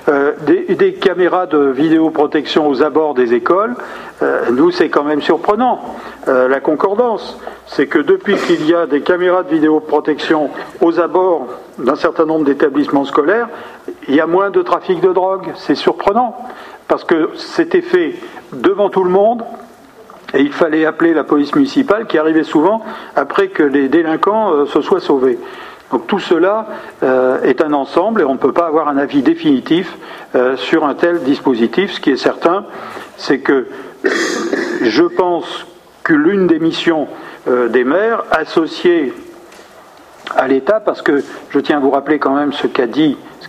Euh, 0.08 0.32
des, 0.44 0.94
caméras 0.94 1.46
de 1.46 1.58
vidéoprotection 1.58 2.68
aux 2.68 2.82
abords 2.82 3.14
des 3.14 3.34
écoles, 3.34 3.74
euh, 4.22 4.50
nous 4.52 4.70
c'est 4.70 4.88
quand 4.88 5.04
même 5.04 5.22
surprenant. 5.22 5.80
la 6.26 6.60
concordance, 6.60 7.38
c'est 7.66 7.86
que 7.86 7.98
depuis 7.98 8.36
qu'il 8.36 8.68
y 8.68 8.74
a 8.74 8.86
des 8.86 9.00
caméras 9.00 9.42
de 9.42 9.50
vidéoprotection 9.50 10.50
aux 10.80 11.00
abords 11.00 11.31
d'un 11.78 11.96
certain 11.96 12.24
nombre 12.24 12.44
d'établissements 12.44 13.04
scolaires, 13.04 13.48
il 14.08 14.14
y 14.14 14.20
a 14.20 14.26
moins 14.26 14.50
de 14.50 14.62
trafic 14.62 15.00
de 15.00 15.12
drogue. 15.12 15.52
C'est 15.56 15.74
surprenant, 15.74 16.36
parce 16.88 17.04
que 17.04 17.30
c'était 17.36 17.82
fait 17.82 18.14
devant 18.52 18.90
tout 18.90 19.04
le 19.04 19.10
monde, 19.10 19.42
et 20.34 20.40
il 20.40 20.52
fallait 20.52 20.86
appeler 20.86 21.14
la 21.14 21.24
police 21.24 21.54
municipale 21.54 22.06
qui 22.06 22.18
arrivait 22.18 22.44
souvent 22.44 22.82
après 23.16 23.48
que 23.48 23.62
les 23.62 23.88
délinquants 23.88 24.52
euh, 24.52 24.66
se 24.66 24.80
soient 24.80 25.00
sauvés. 25.00 25.38
Donc 25.90 26.06
tout 26.06 26.20
cela 26.20 26.66
euh, 27.02 27.42
est 27.42 27.60
un 27.60 27.74
ensemble 27.74 28.22
et 28.22 28.24
on 28.24 28.32
ne 28.32 28.38
peut 28.38 28.52
pas 28.52 28.66
avoir 28.66 28.88
un 28.88 28.96
avis 28.96 29.22
définitif 29.22 29.98
euh, 30.34 30.56
sur 30.56 30.86
un 30.86 30.94
tel 30.94 31.22
dispositif. 31.22 31.92
Ce 31.92 32.00
qui 32.00 32.10
est 32.10 32.16
certain, 32.16 32.64
c'est 33.18 33.40
que 33.40 33.66
je 34.82 35.04
pense 35.04 35.66
que 36.02 36.14
l'une 36.14 36.46
des 36.46 36.58
missions 36.58 37.06
des 37.46 37.84
maires 37.84 38.24
associée 38.30 39.12
à 40.36 40.48
l'État, 40.48 40.80
parce 40.80 41.02
que 41.02 41.22
je 41.50 41.58
tiens 41.58 41.78
à 41.78 41.80
vous 41.80 41.90
rappeler 41.90 42.18
quand 42.18 42.34
même 42.34 42.52
ce 42.52 42.66
qu'a 42.66 42.86
dit, 42.86 43.16
ce 43.40 43.48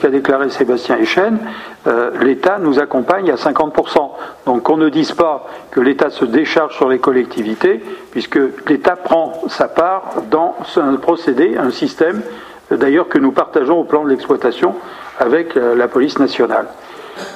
qu'a 0.00 0.08
déclaré 0.08 0.50
Sébastien 0.50 0.98
Echen, 0.98 1.38
euh, 1.86 2.10
l'État 2.20 2.58
nous 2.60 2.78
accompagne 2.78 3.30
à 3.30 3.34
50%. 3.34 4.10
Donc 4.46 4.62
qu'on 4.62 4.76
ne 4.76 4.88
dise 4.88 5.12
pas 5.12 5.46
que 5.70 5.80
l'État 5.80 6.10
se 6.10 6.24
décharge 6.24 6.76
sur 6.76 6.88
les 6.88 6.98
collectivités, 6.98 7.82
puisque 8.10 8.38
l'État 8.68 8.96
prend 8.96 9.42
sa 9.48 9.68
part 9.68 10.14
dans 10.30 10.54
un 10.76 10.94
procédé, 10.96 11.56
un 11.58 11.70
système, 11.70 12.22
d'ailleurs 12.70 13.08
que 13.08 13.18
nous 13.18 13.32
partageons 13.32 13.80
au 13.80 13.84
plan 13.84 14.04
de 14.04 14.10
l'exploitation 14.10 14.74
avec 15.18 15.56
euh, 15.56 15.74
la 15.74 15.88
police 15.88 16.18
nationale. 16.18 16.66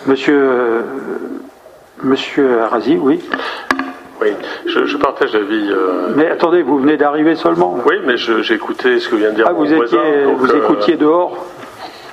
Monsieur, 0.07 0.39
euh, 0.39 0.83
Monsieur 2.03 2.63
Arazi, 2.63 2.97
oui. 2.97 3.21
Oui, 4.21 4.29
je, 4.67 4.97
partage 4.97 5.35
l'avis. 5.35 5.71
Euh... 5.71 6.13
Mais 6.17 6.31
attendez, 6.31 6.63
vous 6.63 6.79
venez 6.79 6.97
d'arriver 6.97 7.35
seulement? 7.35 7.79
Oui, 7.87 7.97
mais 8.05 8.17
j'ai 8.17 8.55
écouté 8.55 8.99
ce 8.99 9.09
que 9.09 9.17
vient 9.17 9.31
de 9.31 9.37
dire 9.37 9.47
ah, 9.49 9.53
vous 9.53 9.67
voisin, 9.67 9.99
vous 10.37 10.51
euh, 10.51 10.59
écoutiez 10.59 10.97
dehors? 10.97 11.47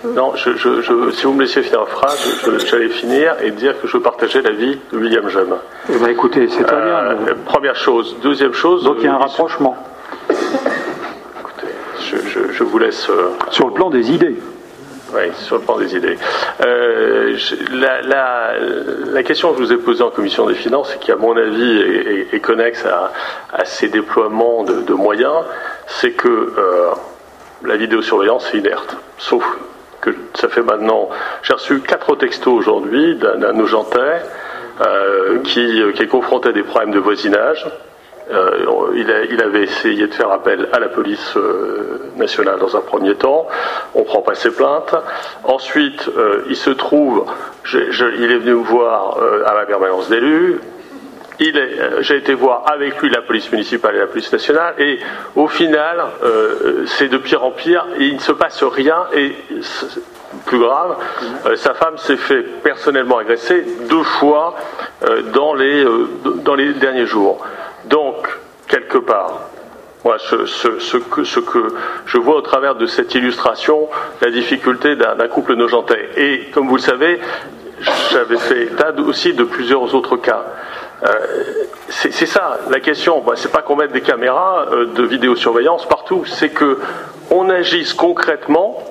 Non, 0.03 0.33
je, 0.35 1.11
si 1.11 1.23
vous 1.23 1.33
me 1.33 1.41
laissiez 1.43 1.61
finir 1.61 1.79
la 1.79 1.85
phrase, 1.85 2.45
j'allais 2.69 2.89
finir 2.89 3.35
et 3.41 3.51
dire 3.51 3.79
que 3.81 3.87
je 3.87 3.95
partageais 3.97 4.41
l'avis 4.41 4.77
de 4.91 4.97
William 4.97 5.29
Jam. 5.29 5.55
Eh 5.89 5.97
bien, 5.97 6.09
écoutez, 6.09 6.49
c'est 6.49 6.63
très 6.63 6.75
bien. 6.75 6.97
Euh, 6.97 7.35
première 7.45 7.77
chose. 7.77 8.17
Deuxième 8.21 8.53
chose. 8.53 8.83
Donc 8.83 8.97
il 8.99 9.05
y 9.05 9.07
a 9.07 9.15
un 9.15 9.17
rapprochement. 9.17 9.77
Écoutez, 10.29 11.73
je, 12.51 12.63
vous 12.63 12.77
laisse. 12.79 13.09
Sur 13.51 13.67
le 13.67 13.73
plan 13.73 13.89
des 13.89 14.11
idées. 14.11 14.35
Oui, 15.15 15.31
sur 15.35 15.57
le 15.57 15.61
plan 15.61 15.77
des 15.77 15.95
idées. 15.95 16.17
Euh, 16.65 17.37
la, 17.71 19.23
question 19.23 19.51
que 19.53 19.59
je 19.59 19.63
vous 19.63 19.73
ai 19.73 19.77
posée 19.77 20.01
en 20.01 20.09
commission 20.09 20.47
des 20.47 20.55
finances, 20.55 20.95
et 20.95 20.99
qui 20.99 21.11
à 21.11 21.15
mon 21.15 21.37
avis 21.37 22.27
est, 22.31 22.39
connexe 22.39 22.83
à, 22.85 23.11
ces 23.63 23.89
déploiements 23.89 24.63
de, 24.63 24.93
moyens, 24.93 25.45
c'est 25.85 26.11
que 26.11 26.27
euh, 26.27 26.89
la 27.63 27.77
vidéosurveillance 27.77 28.53
est 28.53 28.57
inerte. 28.57 28.97
Sauf 29.19 29.45
que 30.01 30.09
ça 30.33 30.49
fait 30.49 30.63
maintenant... 30.63 31.09
J'ai 31.43 31.53
reçu 31.53 31.79
quatre 31.81 32.15
textos 32.15 32.53
aujourd'hui 32.53 33.15
d'un 33.15 33.53
Nogentais 33.53 34.23
euh, 34.81 35.39
qui, 35.43 35.83
qui 35.93 36.01
est 36.01 36.07
confronté 36.07 36.49
à 36.49 36.51
des 36.53 36.63
problèmes 36.63 36.91
de 36.91 36.99
voisinage 36.99 37.67
euh, 38.31 39.25
il, 39.29 39.41
avait 39.41 39.63
essayé 39.63 40.07
de 40.07 40.13
faire 40.13 40.31
appel 40.31 40.69
à 40.71 40.79
la 40.79 40.87
police 40.87 41.35
euh, 41.35 42.11
nationale 42.15 42.59
dans 42.59 42.75
un 42.75 42.81
premier 42.81 43.15
temps. 43.15 43.47
On 43.95 43.99
ne 43.99 44.05
prend 44.05 44.21
pas 44.21 44.35
ses 44.35 44.51
plaintes. 44.51 44.95
Ensuite, 45.43 46.09
euh, 46.17 46.43
il 46.49 46.55
se 46.55 46.69
trouve, 46.69 47.25
il 47.73 48.31
est 48.31 48.37
venu 48.37 48.51
me 48.51 48.63
voir 48.63 49.17
à 49.45 49.53
ma 49.53 49.65
permanence 49.65 50.09
d'élu. 50.09 50.59
J'ai 51.39 52.17
été 52.17 52.33
voir 52.33 52.63
avec 52.67 53.01
lui 53.01 53.09
la 53.09 53.21
police 53.21 53.51
municipale 53.51 53.95
et 53.95 53.99
la 53.99 54.07
police 54.07 54.31
nationale, 54.31 54.75
et 54.77 54.99
au 55.35 55.47
final, 55.49 56.05
c'est 56.85 57.09
de 57.09 57.17
pire 57.17 57.43
en 57.43 57.51
pire. 57.51 57.85
il 57.99 58.15
ne 58.15 58.19
se 58.19 58.31
passe 58.31 58.63
rien, 58.63 59.07
et 59.13 59.35
plus 60.45 60.59
grave, 60.59 60.95
sa 61.55 61.73
femme 61.73 61.97
s'est 61.97 62.15
fait 62.15 62.43
personnellement 62.63 63.17
agresser 63.17 63.65
deux 63.89 64.03
fois 64.03 64.55
dans 65.33 65.53
les 65.53 66.73
derniers 66.75 67.07
jours. 67.07 67.45
Donc, 67.85 68.27
quelque 68.67 68.97
part, 68.97 69.41
moi, 70.03 70.17
ce, 70.19 70.97
que, 70.97 71.23
je 72.05 72.17
vois 72.17 72.35
au 72.35 72.41
travers 72.41 72.75
de 72.75 72.85
cette 72.85 73.15
illustration, 73.15 73.87
la 74.21 74.31
difficulté 74.31 74.95
d'un 74.95 75.27
couple 75.27 75.55
nojentais. 75.55 76.09
Et 76.17 76.49
comme 76.53 76.67
vous 76.67 76.75
le 76.75 76.81
savez, 76.81 77.19
j'avais 78.11 78.37
fait 78.37 78.63
état 78.63 78.91
aussi 78.97 79.33
de 79.33 79.43
plusieurs 79.43 79.95
autres 79.95 80.17
cas. 80.17 80.43
Euh, 81.03 81.09
c'est 81.89 82.11
ça 82.11 82.59
la 82.69 82.79
question. 82.79 83.23
Ce 83.35 83.43
c'est 83.43 83.51
pas 83.51 83.61
qu'on 83.61 83.75
mette 83.75 83.91
des 83.91 84.01
caméras 84.01 84.67
euh, 84.71 84.85
de 84.85 85.03
vidéosurveillance 85.03 85.85
partout, 85.85 86.23
c'est 86.25 86.49
que 86.49 86.79
on 87.29 87.49
agisse 87.49 87.93
concrètement 87.93 88.81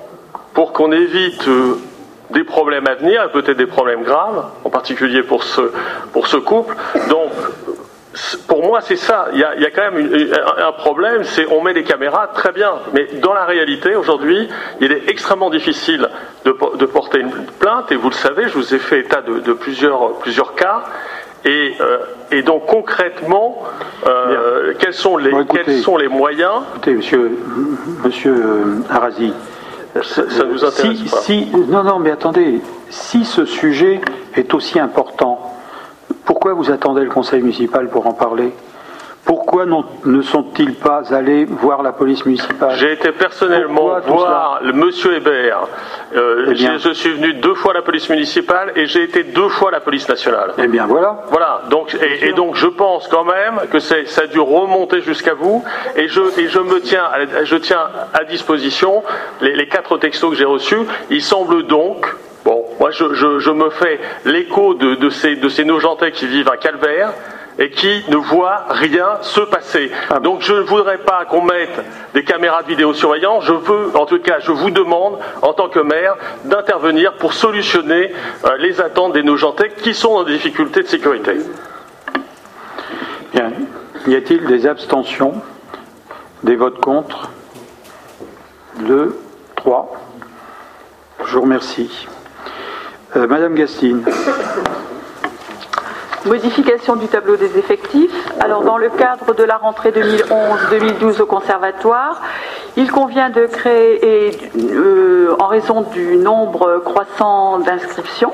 pour 0.52 0.73
qu'on 0.73 0.93
évite 0.93 1.47
euh, 1.48 1.78
des 2.31 2.44
problèmes 2.44 2.86
à 2.86 2.94
venir, 2.94 3.23
et 3.23 3.32
peut-être 3.32 3.56
des 3.56 3.66
problèmes 3.66 4.02
graves, 4.02 4.47
en 4.64 4.70
particulier 4.70 5.23
pour 5.23 5.44
ce, 5.44 5.60
pour 6.12 6.27
ce 6.27 6.36
couple. 6.36 6.74
Donc, 7.09 7.31
pour 8.47 8.62
moi, 8.62 8.80
c'est 8.82 8.97
ça. 8.97 9.28
Il 9.32 9.39
y, 9.39 9.44
a, 9.44 9.70
quand 9.70 9.90
même 9.90 10.10
un 10.59 10.72
problème, 10.72 11.24
c'est 11.24 11.47
on 11.51 11.62
met 11.62 11.72
des 11.72 11.82
caméras, 11.82 12.28
très 12.34 12.52
bien, 12.52 12.72
mais 12.93 13.06
dans 13.22 13.32
la 13.32 13.47
réalité, 13.47 13.97
aujourd'hui, 13.97 14.48
il 14.80 14.93
est 14.93 15.09
extrêmement 15.09 15.48
difficile 15.48 16.09
de, 16.44 16.52
porter 16.52 17.20
une 17.20 17.30
plainte, 17.59 17.90
et 17.90 17.97
vous 17.97 18.10
le 18.10 18.14
savez, 18.14 18.48
je 18.48 18.55
vous 18.55 18.74
ai 18.74 18.78
fait 18.78 19.01
état 19.01 19.22
de, 19.22 19.52
plusieurs, 19.52 20.18
plusieurs 20.18 20.55
cas. 20.55 20.84
Et, 21.44 21.74
euh, 21.80 22.43
donc 22.43 22.66
concrètement, 22.66 23.64
euh, 24.06 24.74
quels, 24.78 24.94
sont 24.94 25.16
les, 25.16 25.32
quels 25.51 25.78
sont 25.78 25.97
les 25.97 26.09
moyens 26.09 26.62
Écoutez, 26.70 26.93
monsieur, 26.93 27.39
monsieur 28.05 28.32
euh, 28.32 28.64
Arazi, 28.90 29.32
ça, 30.02 30.22
nous 30.44 30.64
intéresse 30.64 30.98
si, 30.98 31.09
si, 31.09 31.48
non, 31.68 31.82
non, 31.82 31.98
mais 31.98 32.10
attendez, 32.10 32.60
si 32.90 33.24
ce 33.24 33.44
sujet 33.44 34.01
est 34.36 34.55
aussi 34.55 34.78
important, 34.78 35.52
pourquoi 36.24 36.53
vous 36.55 36.70
attendez 36.70 37.03
le 37.03 37.11
conseil 37.11 37.43
municipal 37.43 37.89
pour 37.89 38.07
en 38.07 38.12
parler? 38.12 38.53
Pourquoi 39.24 39.66
ne 39.66 40.20
sont-ils 40.23 40.74
pas 40.74 41.15
allés 41.15 41.44
voir 41.44 41.85
la 41.85 41.93
police 41.93 42.27
municipale? 42.27 42.74
J'ai 42.77 42.93
été 42.93 43.12
personnellement 43.12 44.01
voir 44.05 44.59
le 44.62 44.73
monsieur 44.73 45.15
Hébert. 45.15 45.69
Euh, 46.16 46.47
eh 46.51 46.55
je 46.57 46.93
suis 46.93 47.12
venu 47.12 47.35
deux 47.35 47.55
fois 47.55 47.70
à 47.70 47.74
la 47.74 47.82
police 47.82 48.09
municipale 48.11 48.73
et 48.74 48.86
j'ai 48.86 49.05
été 49.05 49.23
deux 49.23 49.49
fois 49.49 49.69
à 49.69 49.73
la 49.73 49.81
police 49.81 50.09
nationale. 50.09 50.55
Eh 50.59 50.66
bien 50.66 50.86
voilà. 50.86 51.23
Voilà. 51.31 51.62
Donc 51.70 51.97
et, 52.01 52.32
donc 52.32 52.57
je 52.57 52.66
pense 52.66 53.07
quand 53.07 53.24
même 53.24 53.61
que 53.70 53.78
ça 53.78 53.94
a 53.94 54.27
dû 54.27 54.40
remonter 54.40 55.03
jusqu'à 55.03 55.35
vous 55.35 55.65
et 55.94 56.09
je 56.09 56.20
et 56.40 56.49
je 56.49 56.59
me 56.59 56.81
tiens 56.81 57.05
à, 57.05 57.44
je 57.44 57.57
tiens 57.57 57.86
à 58.12 58.24
disposition 58.24 59.05
les, 59.40 59.69
quatre 59.69 59.99
textos 59.99 60.31
que 60.31 60.36
j'ai 60.36 60.44
reçus. 60.44 60.81
Il 61.11 61.23
semble 61.23 61.62
donc 61.69 62.12
Bon, 62.44 62.64
moi 62.81 62.90
je, 62.90 63.51
me 63.51 63.70
fais 63.70 64.01
l'écho 64.24 64.74
de, 64.74 65.10
ces, 65.10 65.36
de 65.36 65.48
ces 65.48 65.64
nojentais 65.64 66.12
qui 66.12 66.27
vivent 66.27 66.48
à 66.48 66.56
Calvaire 66.56 67.12
et 67.59 67.70
qui 67.70 68.02
ne 68.09 68.16
voient 68.16 68.64
rien 68.70 69.19
se 69.20 69.40
passer. 69.40 69.90
Ah 70.10 70.19
Donc 70.19 70.40
je 70.40 70.55
ne 70.55 70.60
voudrais 70.60 70.98
pas 70.98 71.24
qu'on 71.24 71.43
mette 71.43 71.85
des 72.14 72.24
caméras 72.24 72.62
de 72.62 72.69
vidéosurveillance. 72.69 73.44
Je 73.44 73.52
veux, 73.52 73.97
en 73.97 74.06
tout 74.06 74.19
cas, 74.20 74.39
je 74.40 74.51
vous 74.51 74.70
demande, 74.70 75.19
en 75.43 75.52
tant 75.52 75.69
que 75.69 75.81
maire, 75.81 76.16
d'intervenir 76.44 77.14
pour 77.14 77.35
solutionner 77.35 78.12
euh, 78.44 78.56
les 78.59 78.81
attentes 78.81 79.12
des 79.12 79.23
nojentais 79.23 79.70
qui 79.70 79.94
sont 79.94 80.14
dans 80.14 80.24
des 80.24 80.32
difficultés 80.32 80.82
de 80.82 80.89
sécurité. 80.89 81.36
Bien. 83.32 83.52
Y 84.06 84.16
a-t-il 84.16 84.44
des 84.47 84.66
abstentions 84.66 85.35
Des 86.43 86.56
votes 86.56 86.81
contre? 86.81 87.31
Deux 88.81 89.16
Trois 89.55 89.93
Je 91.24 91.35
vous 91.36 91.43
remercie. 91.43 92.09
Euh, 93.14 93.26
Madame 93.26 93.55
Gastine. 93.55 94.02
Modification 96.24 96.97
du 96.97 97.09
tableau 97.09 97.36
des 97.36 97.59
effectifs. 97.59 98.10
Alors, 98.40 98.62
dans 98.62 98.78
le 98.78 98.89
cadre 98.89 99.34
de 99.34 99.43
la 99.43 99.56
rentrée 99.56 99.90
2011-2012 99.90 101.20
au 101.20 101.26
conservatoire, 101.26 102.22
il 102.76 102.90
convient 102.90 103.28
de 103.28 103.44
créer, 103.47 104.30
euh, 104.56 105.34
en 105.39 105.47
raison 105.47 105.82
du 105.82 106.16
nombre 106.16 106.80
croissant 106.84 107.59
d'inscriptions, 107.59 108.32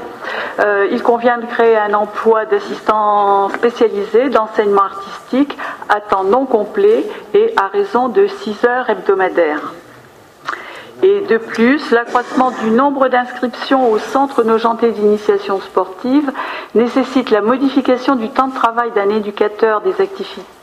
euh, 0.61 0.87
il 0.93 1.03
convient 1.03 1.39
de 1.39 1.47
créer 1.47 1.77
un 1.77 1.95
emploi 1.95 2.45
d'assistant 2.45 3.49
spécialisé 3.49 4.29
d'enseignement 4.29 4.83
artistique 4.83 5.59
à 5.89 6.01
temps 6.01 6.25
non 6.25 6.45
complet 6.45 7.05
et 7.35 7.53
à 7.57 7.67
raison 7.67 8.09
de 8.09 8.29
6 8.29 8.65
heures 8.65 8.89
hebdomadaires. 8.91 9.73
Et 11.03 11.21
de 11.21 11.39
plus, 11.39 11.93
l'accroissement 11.93 12.51
du 12.51 12.71
nombre 12.71 13.09
d'inscriptions 13.09 13.91
au 13.91 13.99
centre 13.99 14.43
Nogenté 14.43 14.91
d'initiation 14.91 15.61
sportive 15.61 16.33
nécessite 16.75 17.31
la 17.31 17.41
modification 17.41 18.17
du 18.17 18.31
temps 18.31 18.49
de 18.49 18.55
travail 18.55 18.91
d'un 18.93 19.09
éducateur 19.11 19.81
des, 19.83 19.95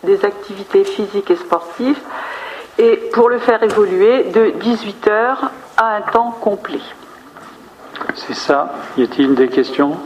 des, 0.04 0.26
activités 0.26 0.84
physiques 0.84 1.32
et 1.32 1.38
sportives 1.38 2.00
et 2.78 2.98
pour 3.14 3.30
le 3.30 3.40
faire 3.40 3.64
évoluer 3.64 4.26
de 4.26 4.52
18 4.60 5.08
heures 5.08 5.52
à 5.78 5.96
un 5.96 6.02
temps 6.02 6.36
complet. 6.42 6.82
C'est 8.14 8.36
ça. 8.36 8.74
Y 8.98 9.04
a-t-il 9.04 9.36
des 9.36 9.48
questions? 9.48 9.98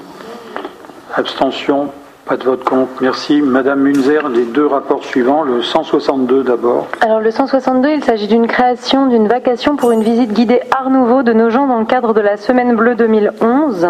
Abstention 1.16 1.92
pas 2.30 2.38
de 2.38 2.44
vote 2.44 2.64
contre. 2.64 2.92
Merci. 3.02 3.42
Madame 3.42 3.80
Munzer, 3.80 4.30
les 4.30 4.44
deux 4.44 4.68
rapports 4.68 5.04
suivants. 5.04 5.42
Le 5.42 5.64
162 5.64 6.44
d'abord. 6.44 6.88
Alors 7.02 7.20
le 7.20 7.32
162, 7.32 7.90
il 7.90 8.04
s'agit 8.04 8.28
d'une 8.28 8.46
création 8.46 9.08
d'une 9.08 9.28
vacation 9.28 9.76
pour 9.76 9.92
une 9.92 10.04
visite 10.04 10.32
guidée 10.32 10.62
Art 10.72 10.92
Nouveau 10.92 11.24
de 11.24 11.34
nos 11.34 11.50
gens 11.50 11.66
dans 11.66 11.80
le 11.80 11.86
cadre 11.86 12.14
de 12.14 12.22
la 12.22 12.38
Semaine 12.38 12.76
Bleue 12.76 12.94
2011. 12.94 13.90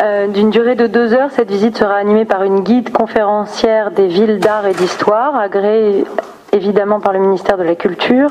Euh, 0.00 0.28
d'une 0.28 0.50
durée 0.50 0.76
de 0.76 0.86
deux 0.86 1.12
heures, 1.12 1.30
cette 1.32 1.50
visite 1.50 1.76
sera 1.76 1.96
animée 1.96 2.24
par 2.24 2.44
une 2.44 2.60
guide 2.60 2.92
conférencière 2.92 3.90
des 3.90 4.06
villes 4.06 4.38
d'art 4.38 4.66
et 4.66 4.74
d'histoire, 4.74 5.34
agréée 5.34 6.04
évidemment 6.52 7.00
par 7.00 7.12
le 7.12 7.18
ministère 7.18 7.58
de 7.58 7.64
la 7.64 7.74
Culture. 7.74 8.30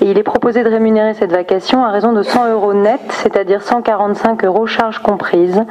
Et 0.00 0.10
il 0.10 0.18
est 0.18 0.24
proposé 0.24 0.64
de 0.64 0.68
rémunérer 0.68 1.14
cette 1.14 1.30
vacation 1.30 1.84
à 1.84 1.90
raison 1.90 2.12
de 2.12 2.24
100 2.24 2.50
euros 2.50 2.74
net, 2.74 3.00
c'est-à-dire 3.10 3.62
145 3.62 4.44
euros 4.44 4.66
charges 4.66 4.98
comprises. 4.98 5.62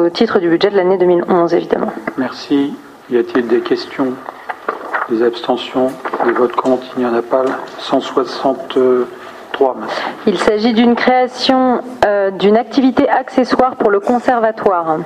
Au 0.00 0.08
titre 0.08 0.38
du 0.38 0.48
budget 0.48 0.70
de 0.70 0.76
l'année 0.76 0.96
2011, 0.96 1.52
évidemment. 1.52 1.92
Merci. 2.16 2.72
Y 3.10 3.18
a-t-il 3.18 3.46
des 3.46 3.60
questions 3.60 4.14
Des 5.10 5.22
abstentions 5.22 5.88
Des 6.24 6.32
votes 6.32 6.56
contre, 6.56 6.84
il 6.96 7.04
n'y 7.04 7.06
en 7.06 7.12
a 7.12 7.20
pas. 7.20 7.44
163 7.78 9.74
maintenant. 9.74 9.86
Il 10.26 10.38
s'agit 10.38 10.72
d'une 10.72 10.94
création 10.94 11.82
euh, 12.06 12.30
d'une 12.30 12.56
activité 12.56 13.10
accessoire 13.10 13.76
pour 13.76 13.90
le 13.90 14.00
conservatoire. 14.00 15.00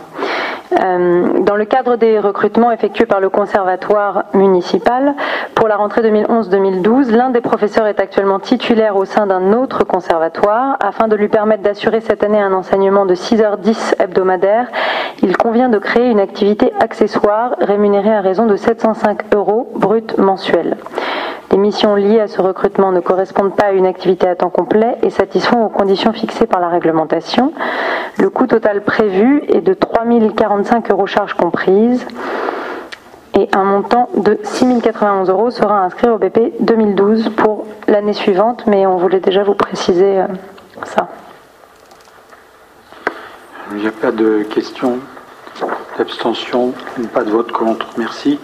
Euh, 0.73 1.41
dans 1.41 1.57
le 1.57 1.65
cadre 1.67 1.97
des 1.97 2.19
recrutements 2.19 2.73
effectués 2.73 3.07
par 3.07 3.21
le 3.21 3.29
conservatoire 3.29 4.25
municipal 4.33 5.15
pour 5.55 5.69
la 5.69 5.77
rentrée 5.77 6.03
2011-2012, 6.03 7.11
l'un 7.11 7.31
des 7.31 7.41
professeurs 7.41 7.87
est 7.87 8.01
actuellement 8.01 8.39
titulaire 8.39 8.97
au 8.97 9.05
sein 9.05 9.27
d'un 9.27 9.53
autre 9.53 9.85
conservatoire. 9.85 10.77
Afin 10.81 11.07
de 11.09 11.17
lui 11.17 11.29
permettre 11.29 11.63
d'assurer 11.63 12.01
cette 12.01 12.25
année 12.25 12.41
un 12.41 12.53
enseignement 12.53 13.05
de 13.07 13.15
6h10 13.15 14.03
hebdomadaire, 14.03 14.69
il 15.23 15.37
convient 15.37 15.69
de 15.69 15.79
créer 15.79 16.09
une 16.09 16.21
activité 16.21 16.73
accessoire 16.81 17.57
rémunérée 17.61 18.15
à 18.15 18.21
raison 18.21 18.47
de 18.47 18.57
705 18.57 19.35
euros 19.35 19.71
brut 19.75 20.19
mensuels. 20.19 20.77
Les 21.55 21.61
missions 21.61 21.95
liées 21.95 22.19
à 22.19 22.27
ce 22.27 22.43
recrutement 22.43 22.91
ne 22.91 22.99
correspondent 22.99 23.55
pas 23.55 23.67
à 23.67 23.71
une 23.71 23.87
activité 23.87 24.27
à 24.27 24.35
temps 24.35 24.51
complet 24.51 24.97
et 25.03 25.11
satisfont 25.11 25.65
aux 25.65 25.69
conditions 25.69 26.13
fixées 26.13 26.47
par 26.47 26.61
la 26.61 26.69
réglementation. 26.69 27.53
Le 28.19 28.29
coût 28.29 28.49
total 28.49 28.83
prévu 28.83 29.43
est 29.49 29.61
de 29.61 29.73
3 29.73 30.05
045 30.65 30.91
euros 30.91 31.07
charges 31.07 31.35
comprises 31.35 32.07
et 33.39 33.49
un 33.53 33.65
montant 33.65 34.09
de 34.17 34.39
6 34.43 34.81
091 34.81 35.29
euros 35.29 35.51
sera 35.51 35.81
inscrit 35.81 36.09
au 36.09 36.19
BP 36.19 36.55
2012 36.61 37.31
pour 37.37 37.67
l'année 37.89 38.13
suivante, 38.13 38.65
mais 38.67 38.87
on 38.87 38.97
voulait 38.97 39.21
déjà 39.21 39.43
vous 39.43 39.55
préciser 39.55 40.21
euh, 40.21 40.27
ça. 40.85 41.09
Il 43.73 43.79
n'y 43.79 43.87
a 43.87 43.93
pas 43.93 44.13
de 44.13 44.45
questions, 44.45 44.99
d'abstention, 45.99 46.73
pas 47.13 47.25
de 47.25 47.31
vote 47.31 47.53
contre. 47.53 47.87
Merci. 47.99 48.39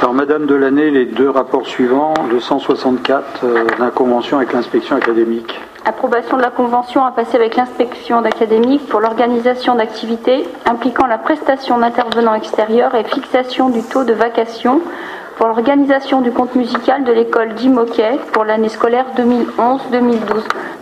Alors, 0.00 0.14
Madame 0.14 0.46
Delaney, 0.46 0.90
les 0.90 1.04
deux 1.04 1.28
rapports 1.28 1.66
suivants, 1.66 2.14
le 2.30 2.40
164, 2.40 3.44
euh, 3.44 3.66
la 3.78 3.90
convention 3.90 4.38
avec 4.38 4.54
l'inspection 4.54 4.96
académique. 4.96 5.60
Approbation 5.84 6.38
de 6.38 6.42
la 6.42 6.48
convention 6.48 7.04
à 7.04 7.10
passer 7.10 7.36
avec 7.36 7.54
l'inspection 7.54 8.22
d'académique 8.22 8.88
pour 8.88 9.00
l'organisation 9.00 9.74
d'activités 9.74 10.48
impliquant 10.64 11.06
la 11.06 11.18
prestation 11.18 11.76
d'intervenants 11.76 12.32
extérieurs 12.32 12.94
et 12.94 13.04
fixation 13.04 13.68
du 13.68 13.82
taux 13.82 14.04
de 14.04 14.14
vacation 14.14 14.80
pour 15.36 15.48
l'organisation 15.48 16.22
du 16.22 16.30
compte 16.30 16.54
musical 16.54 17.04
de 17.04 17.12
l'école 17.12 17.52
d'Imoquet 17.52 18.18
pour 18.32 18.44
l'année 18.44 18.70
scolaire 18.70 19.04
2011-2012. 19.18 20.16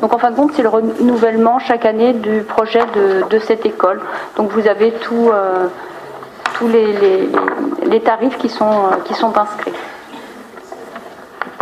Donc 0.01 0.15
en 0.15 0.19
fin 0.19 0.31
de 0.31 0.37
compte, 0.37 0.53
c'est 0.53 0.63
le 0.63 0.69
renouvellement 0.69 1.59
chaque 1.59 1.87
année 1.87 2.13
du 2.13 2.43
projet 2.43 2.83
de, 3.29 3.39
cette 3.41 3.67
école. 3.67 4.01
Donc 4.37 4.53
vous 4.53 4.69
avez 4.69 4.93
tout, 4.93 5.31
euh, 5.33 5.67
tous 6.55 6.69
les, 6.69 7.29
tarifs 8.01 8.39
qui 8.39 8.49
sont, 8.49 8.65
euh, 8.65 8.97
qui 9.05 9.15
sont 9.15 9.37
inscrits. 9.37 9.73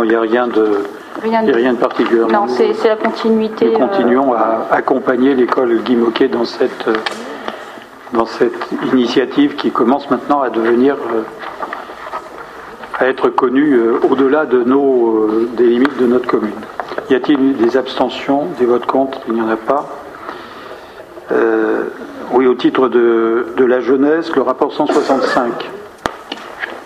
Il 0.03 0.09
n'y 0.09 0.15
a 0.15 0.21
rien 0.21 0.47
de, 0.47 0.85
rien 1.23 1.43
de, 1.43 1.53
rien 1.53 1.73
de 1.73 1.79
particulier. 1.79 2.21
Non, 2.31 2.47
c'est 2.49 2.75
la 2.85 2.97
continuité. 2.97 3.71
Nous 3.71 3.79
continuons 3.79 4.35
à 4.35 4.67
accompagner 4.71 5.35
l'école 5.35 5.79
Guy 5.79 5.97
Moquet 5.97 6.29
dans 6.29 6.45
cette, 6.45 6.89
dans 8.13 8.27
cette 8.27 8.69
initiative 8.93 9.57
qui 9.57 9.71
commence 9.71 10.11
maintenant 10.11 10.43
à 10.43 10.51
devenir 10.51 10.97
euh, 10.97 11.23
à 12.99 13.07
être 13.07 13.31
connue 13.31 13.75
euh, 13.75 13.99
au-delà 14.11 14.45
de 14.45 14.63
nos, 14.65 15.29
des 15.57 15.67
limites 15.67 15.97
de 15.99 16.07
notre 16.07 16.27
commune. 16.27 16.53
Y 17.11 17.15
a-t-il 17.15 17.57
des 17.57 17.77
abstentions, 17.77 18.47
des 18.59 18.67
votes 18.67 18.87
contre? 18.87 19.19
Il 19.29 19.35
n'y 19.35 19.41
en 19.41 19.49
a 19.49 19.57
pas. 19.57 19.87
Oui, 22.33 22.47
au 22.47 22.55
titre 22.55 22.89
de, 22.89 23.65
la 23.65 23.81
jeunesse, 23.81 24.35
le 24.35 24.43
rapport 24.43 24.73
165. 24.73 25.71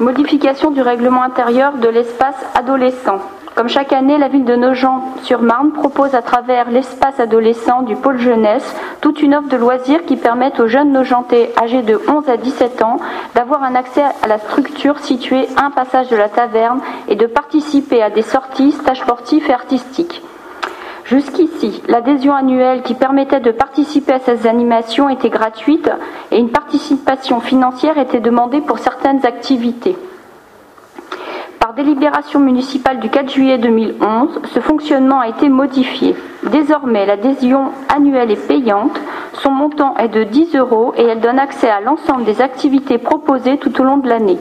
Modification 0.00 0.70
du 0.70 0.80
règlement 0.80 1.22
intérieur 1.22 1.74
de 1.74 1.86
l'espace 1.86 2.42
adolescent. 2.54 3.18
Comme 3.54 3.68
chaque 3.68 3.92
année, 3.92 4.16
la 4.16 4.28
ville 4.28 4.46
de 4.46 4.56
Nogent-sur-Marne 4.56 5.72
propose 5.72 6.14
à 6.14 6.22
travers 6.22 6.70
l'espace 6.70 7.20
adolescent 7.20 7.82
du 7.82 7.96
pôle 7.96 8.18
jeunesse 8.18 8.74
toute 9.02 9.20
une 9.20 9.34
offre 9.34 9.50
de 9.50 9.58
loisirs 9.58 10.06
qui 10.06 10.16
permettent 10.16 10.58
aux 10.58 10.68
jeunes 10.68 10.92
Nogentais 10.92 11.52
âgés 11.60 11.82
de 11.82 12.00
11 12.08 12.30
à 12.30 12.38
17 12.38 12.80
ans 12.80 12.96
d'avoir 13.34 13.62
un 13.62 13.74
accès 13.74 14.04
à 14.22 14.26
la 14.26 14.38
structure 14.38 14.98
située 15.00 15.46
un 15.62 15.70
passage 15.70 16.08
de 16.08 16.16
la 16.16 16.30
taverne 16.30 16.80
et 17.08 17.14
de 17.14 17.26
participer 17.26 18.02
à 18.02 18.08
des 18.08 18.22
sorties, 18.22 18.72
stages 18.72 19.00
sportifs 19.00 19.50
et 19.50 19.52
artistiques. 19.52 20.22
Jusqu'ici, 21.10 21.82
l'adhésion 21.88 22.36
annuelle 22.36 22.82
qui 22.82 22.94
permettait 22.94 23.40
de 23.40 23.50
participer 23.50 24.12
à 24.12 24.20
ces 24.20 24.46
animations 24.46 25.08
était 25.08 25.28
gratuite 25.28 25.90
et 26.30 26.38
une 26.38 26.50
participation 26.50 27.40
financière 27.40 27.98
était 27.98 28.20
demandée 28.20 28.60
pour 28.60 28.78
certaines 28.78 29.26
activités. 29.26 29.98
Par 31.58 31.74
délibération 31.74 32.38
municipale 32.38 33.00
du 33.00 33.10
4 33.10 33.28
juillet 33.28 33.58
2011, 33.58 34.40
ce 34.54 34.60
fonctionnement 34.60 35.18
a 35.18 35.26
été 35.26 35.48
modifié. 35.48 36.14
Désormais, 36.44 37.06
l'adhésion 37.06 37.72
annuelle 37.88 38.30
est 38.30 38.46
payante, 38.46 38.96
son 39.32 39.50
montant 39.50 39.96
est 39.96 40.08
de 40.08 40.22
10 40.22 40.54
euros 40.54 40.94
et 40.96 41.02
elle 41.02 41.20
donne 41.20 41.40
accès 41.40 41.68
à 41.68 41.80
l'ensemble 41.80 42.22
des 42.22 42.40
activités 42.40 42.98
proposées 42.98 43.58
tout 43.58 43.80
au 43.80 43.84
long 43.84 43.96
de 43.96 44.08
l'année. 44.08 44.38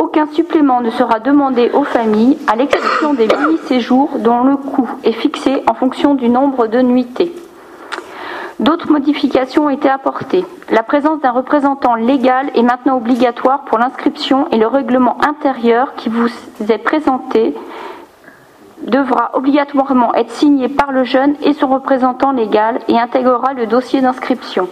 Aucun 0.00 0.26
supplément 0.26 0.80
ne 0.80 0.90
sera 0.90 1.20
demandé 1.20 1.70
aux 1.72 1.84
familles, 1.84 2.38
à 2.46 2.56
l'exception 2.56 3.14
des 3.14 3.26
mini-séjours 3.26 4.18
dont 4.18 4.44
le 4.44 4.56
coût 4.56 4.88
est 5.02 5.12
fixé 5.12 5.62
en 5.68 5.74
fonction 5.74 6.14
du 6.14 6.28
nombre 6.28 6.66
de 6.66 6.80
nuitées. 6.80 7.34
D'autres 8.60 8.90
modifications 8.90 9.66
ont 9.66 9.70
été 9.70 9.88
apportées. 9.88 10.44
La 10.70 10.84
présence 10.84 11.20
d'un 11.20 11.32
représentant 11.32 11.96
légal 11.96 12.50
est 12.54 12.62
maintenant 12.62 12.96
obligatoire 12.96 13.64
pour 13.64 13.78
l'inscription 13.78 14.48
et 14.52 14.58
le 14.58 14.68
règlement 14.68 15.16
intérieur 15.24 15.94
qui 15.96 16.08
vous 16.08 16.28
est 16.68 16.78
présenté 16.78 17.54
devra 18.82 19.30
obligatoirement 19.34 20.14
être 20.14 20.30
signé 20.30 20.68
par 20.68 20.92
le 20.92 21.04
jeune 21.04 21.34
et 21.42 21.52
son 21.54 21.68
représentant 21.68 22.32
légal 22.32 22.80
et 22.88 22.98
intégrera 22.98 23.54
le 23.54 23.66
dossier 23.66 24.00
d'inscription. 24.00 24.68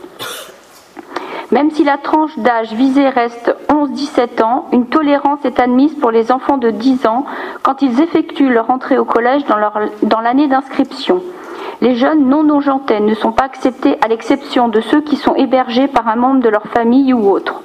Même 1.52 1.70
si 1.70 1.84
la 1.84 1.98
tranche 1.98 2.38
d'âge 2.38 2.72
visée 2.72 3.10
reste 3.10 3.54
11-17 3.68 4.42
ans, 4.42 4.64
une 4.72 4.86
tolérance 4.86 5.44
est 5.44 5.60
admise 5.60 5.94
pour 5.94 6.10
les 6.10 6.32
enfants 6.32 6.56
de 6.56 6.70
10 6.70 7.06
ans 7.06 7.26
quand 7.62 7.82
ils 7.82 8.00
effectuent 8.00 8.48
leur 8.48 8.70
entrée 8.70 8.96
au 8.96 9.04
collège 9.04 9.44
dans 9.44 10.20
l'année 10.20 10.48
d'inscription. 10.48 11.22
Les 11.82 11.94
jeunes 11.94 12.26
non 12.26 12.42
nogentais 12.42 13.00
ne 13.00 13.12
sont 13.12 13.32
pas 13.32 13.44
acceptés 13.44 13.98
à 14.02 14.08
l'exception 14.08 14.68
de 14.68 14.80
ceux 14.80 15.02
qui 15.02 15.16
sont 15.16 15.34
hébergés 15.34 15.88
par 15.88 16.08
un 16.08 16.16
membre 16.16 16.40
de 16.40 16.48
leur 16.48 16.64
famille 16.68 17.12
ou 17.12 17.28
autre, 17.28 17.60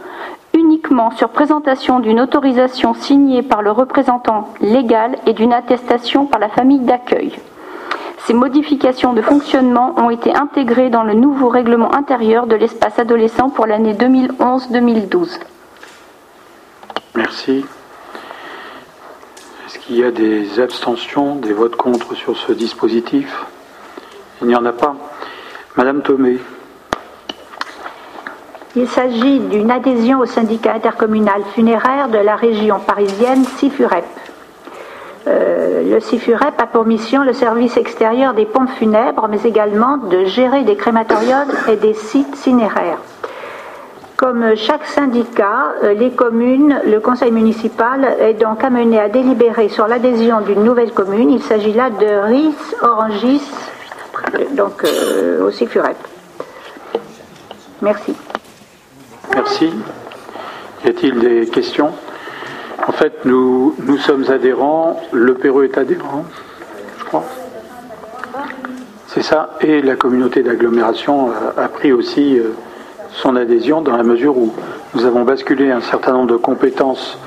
uniquement 0.54 1.12
sur 1.12 1.30
présentation 1.30 2.02
d'une 2.02 2.20
autorisation 2.20 2.94
signée 2.94 3.42
par 3.42 3.62
le 3.62 3.72
représentant 3.72 4.50
légal 4.60 5.18
et 5.28 5.34
d'une 5.34 5.54
attestation 5.54 6.26
par 6.26 6.42
la 6.42 6.50
famille 6.50 6.80
d'accueil. 6.80 7.32
Ces 8.26 8.34
modifications 8.34 9.14
de 9.14 9.22
fonctionnement 9.22 9.96
ont 9.98 10.10
été 10.10 10.36
intégrées 10.36 10.90
dans 10.90 11.04
le 11.04 11.14
nouveau 11.14 11.50
règlement 11.50 11.94
intérieur 11.94 12.48
de 12.48 12.56
l'espace 12.56 13.00
adolescent 13.00 13.50
pour 13.50 13.68
l'année 13.68 13.94
2011-2012. 13.94 15.40
Merci. 17.16 17.66
Est-ce 19.66 19.80
qu'il 19.80 19.98
y 19.98 20.04
a 20.04 20.12
des 20.12 20.60
abstentions, 20.60 21.36
des 21.36 21.54
votes 21.54 21.76
contre 21.76 22.16
sur 22.16 22.38
ce 22.38 22.52
dispositif? 22.52 23.46
Il 24.42 24.48
n'y 24.48 24.56
en 24.56 24.66
a 24.66 24.74
pas. 24.74 24.96
Madame 25.76 26.02
Thomé. 26.02 26.40
Il 28.76 28.88
s'agit 28.88 29.40
d'une 29.40 29.72
adhésion 29.72 30.20
au 30.20 30.26
syndicat 30.26 30.74
intercommunal 30.74 31.42
funéraire 31.56 32.10
de 32.10 32.18
la 32.18 32.36
région 32.36 32.80
parisienne 32.80 33.44
SIFUREP. 33.44 34.06
Euh, 35.28 35.84
le 35.84 36.00
CIFUREP 36.00 36.60
a 36.62 36.68
pour 36.68 36.86
mission 36.86 37.24
le 37.24 37.34
service 37.34 37.76
extérieur 37.76 38.34
des 38.34 38.46
pompes 38.46 38.70
funèbres, 38.70 39.28
mais 39.30 39.42
également 39.44 39.98
de 39.98 40.26
gérer 40.26 40.64
des 40.64 40.76
crématoriums 40.76 41.52
et 41.68 41.76
des 41.76 41.94
sites 41.94 42.36
cinéraires. 42.36 43.00
Comme 44.16 44.56
chaque 44.56 44.86
syndicat, 44.86 45.74
euh, 45.84 45.94
les 45.94 46.12
communes, 46.12 46.80
le 46.86 47.00
conseil 47.00 47.32
municipal 47.32 48.16
est 48.20 48.36
donc 48.36 48.64
amené 48.64 49.00
à 49.00 49.10
délibérer 49.10 49.70
sur 49.70 49.88
l'adhésion 49.88 50.42
d'une 50.42 50.64
nouvelle 50.64 50.92
commune. 50.92 51.30
Il 51.30 51.44
s'agit 51.44 51.74
là 51.74 51.90
de 51.90 52.06
RIS 52.26 52.76
Orangis, 52.82 53.44
donc 54.54 54.84
euh, 54.86 55.46
au 55.46 55.52
CIFUREP. 55.52 55.98
Merci. 57.82 58.16
Merci. 59.36 59.74
Y 60.86 60.90
a-t-il 60.90 61.20
des 61.20 61.48
questions? 61.48 61.92
En 62.86 62.92
fait, 62.92 63.26
nous, 63.26 63.76
nous 63.86 63.98
sommes 63.98 64.26
adhérents, 64.30 65.00
le 65.12 65.34
Pérou 65.34 65.64
est 65.64 65.78
adhérent, 65.78 66.26
je 67.00 67.06
crois. 67.06 67.24
C'est 69.08 69.24
ça. 69.24 69.52
Et 69.62 69.82
la 69.82 69.96
communauté 69.96 70.44
d'agglomération 70.44 71.32
a, 71.58 71.68
pris 71.70 71.92
aussi 71.92 72.38
euh, 72.38 72.54
son 73.12 73.36
adhésion 73.36 73.82
dans 73.82 73.98
la 73.98 74.04
mesure 74.04 74.38
où 74.38 74.54
nous 74.94 75.06
avons 75.06 75.24
basculé 75.24 75.72
un 75.72 75.82
certain 75.82 76.14
nombre 76.14 76.28
de 76.28 76.38
compétences 76.38 77.18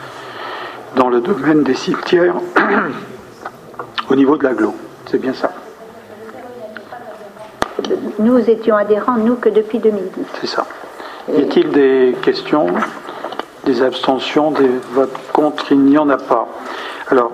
dans 0.96 1.08
le 1.08 1.20
domaine 1.20 1.62
des 1.62 1.74
cimetières 1.74 2.36
au 4.10 4.14
niveau 4.14 4.36
de 4.36 4.44
l'agglo. 4.44 4.74
C'est 5.06 5.18
bien 5.18 5.32
ça. 5.32 5.50
Nous 8.18 8.38
étions 8.38 8.76
adhérents, 8.76 9.16
nous, 9.16 9.36
que 9.36 9.48
depuis 9.48 9.78
2010. 9.78 10.24
C'est 10.40 10.46
ça. 10.46 10.66
Y 11.32 11.42
a-t-il 11.42 11.70
des 11.70 12.14
questions? 12.22 12.66
Des 13.64 13.82
abstentions, 13.82 14.50
des 14.50 14.70
votes 14.92 15.16
contre, 15.32 15.72
il 15.72 15.80
n'y 15.80 15.98
en 15.98 16.08
a 16.08 16.16
pas. 16.16 16.46
Alors, 17.10 17.32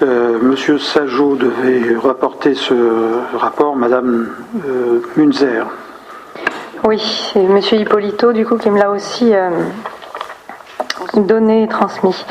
Euh, 0.00 0.38
Monsieur 0.40 0.78
Sajot 0.78 1.34
devait 1.34 1.96
rapporter 1.98 2.54
ce 2.54 2.72
rapport, 3.36 3.74
Madame 3.74 4.28
euh, 4.64 5.00
Munzer. 5.16 5.66
Oui, 6.84 7.02
c'est 7.32 7.42
Monsieur 7.42 7.78
Hippolito, 7.78 8.32
du 8.32 8.46
coup, 8.46 8.58
qui 8.58 8.70
me 8.70 8.78
l'a 8.78 8.90
aussi 8.90 9.34
euh, 9.34 9.50
donné 11.16 11.64
et 11.64 11.68
transmis. 11.68 12.24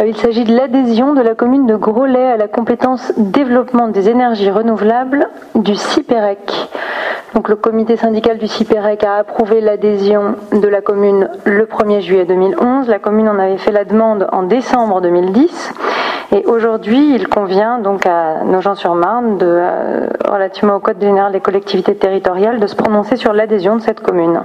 Euh, 0.00 0.06
il 0.06 0.16
s'agit 0.16 0.44
de 0.44 0.54
l'adhésion 0.54 1.14
de 1.14 1.22
la 1.22 1.34
commune 1.34 1.66
de 1.66 1.76
Groslay 1.76 2.26
à 2.26 2.36
la 2.36 2.48
compétence 2.48 3.12
développement 3.16 3.88
des 3.88 4.08
énergies 4.08 4.50
renouvelables 4.50 5.28
du 5.54 5.74
CIPEREC. 5.74 6.70
Donc 7.34 7.48
le 7.48 7.56
comité 7.56 7.96
syndical 7.96 8.38
du 8.38 8.46
CIPEREC 8.46 9.02
a 9.04 9.16
approuvé 9.16 9.60
l'adhésion 9.60 10.36
de 10.52 10.68
la 10.68 10.80
commune 10.80 11.28
le 11.44 11.66
1er 11.66 12.00
juillet 12.00 12.24
2011. 12.24 12.88
La 12.88 13.00
commune 13.00 13.28
en 13.28 13.38
avait 13.38 13.58
fait 13.58 13.72
la 13.72 13.84
demande 13.84 14.28
en 14.30 14.44
décembre 14.44 15.00
2010. 15.00 15.72
Et 16.32 16.44
aujourd'hui, 16.46 17.14
il 17.14 17.28
convient 17.28 17.78
donc 17.78 18.06
à 18.06 18.44
Nogent-sur-Marne, 18.44 19.38
de, 19.38 19.46
euh, 19.46 20.06
relativement 20.26 20.76
au 20.76 20.80
Code 20.80 21.00
général 21.00 21.32
des 21.32 21.40
collectivités 21.40 21.94
territoriales, 21.94 22.60
de 22.60 22.66
se 22.66 22.76
prononcer 22.76 23.16
sur 23.16 23.32
l'adhésion 23.32 23.76
de 23.76 23.82
cette 23.82 24.00
commune. 24.00 24.42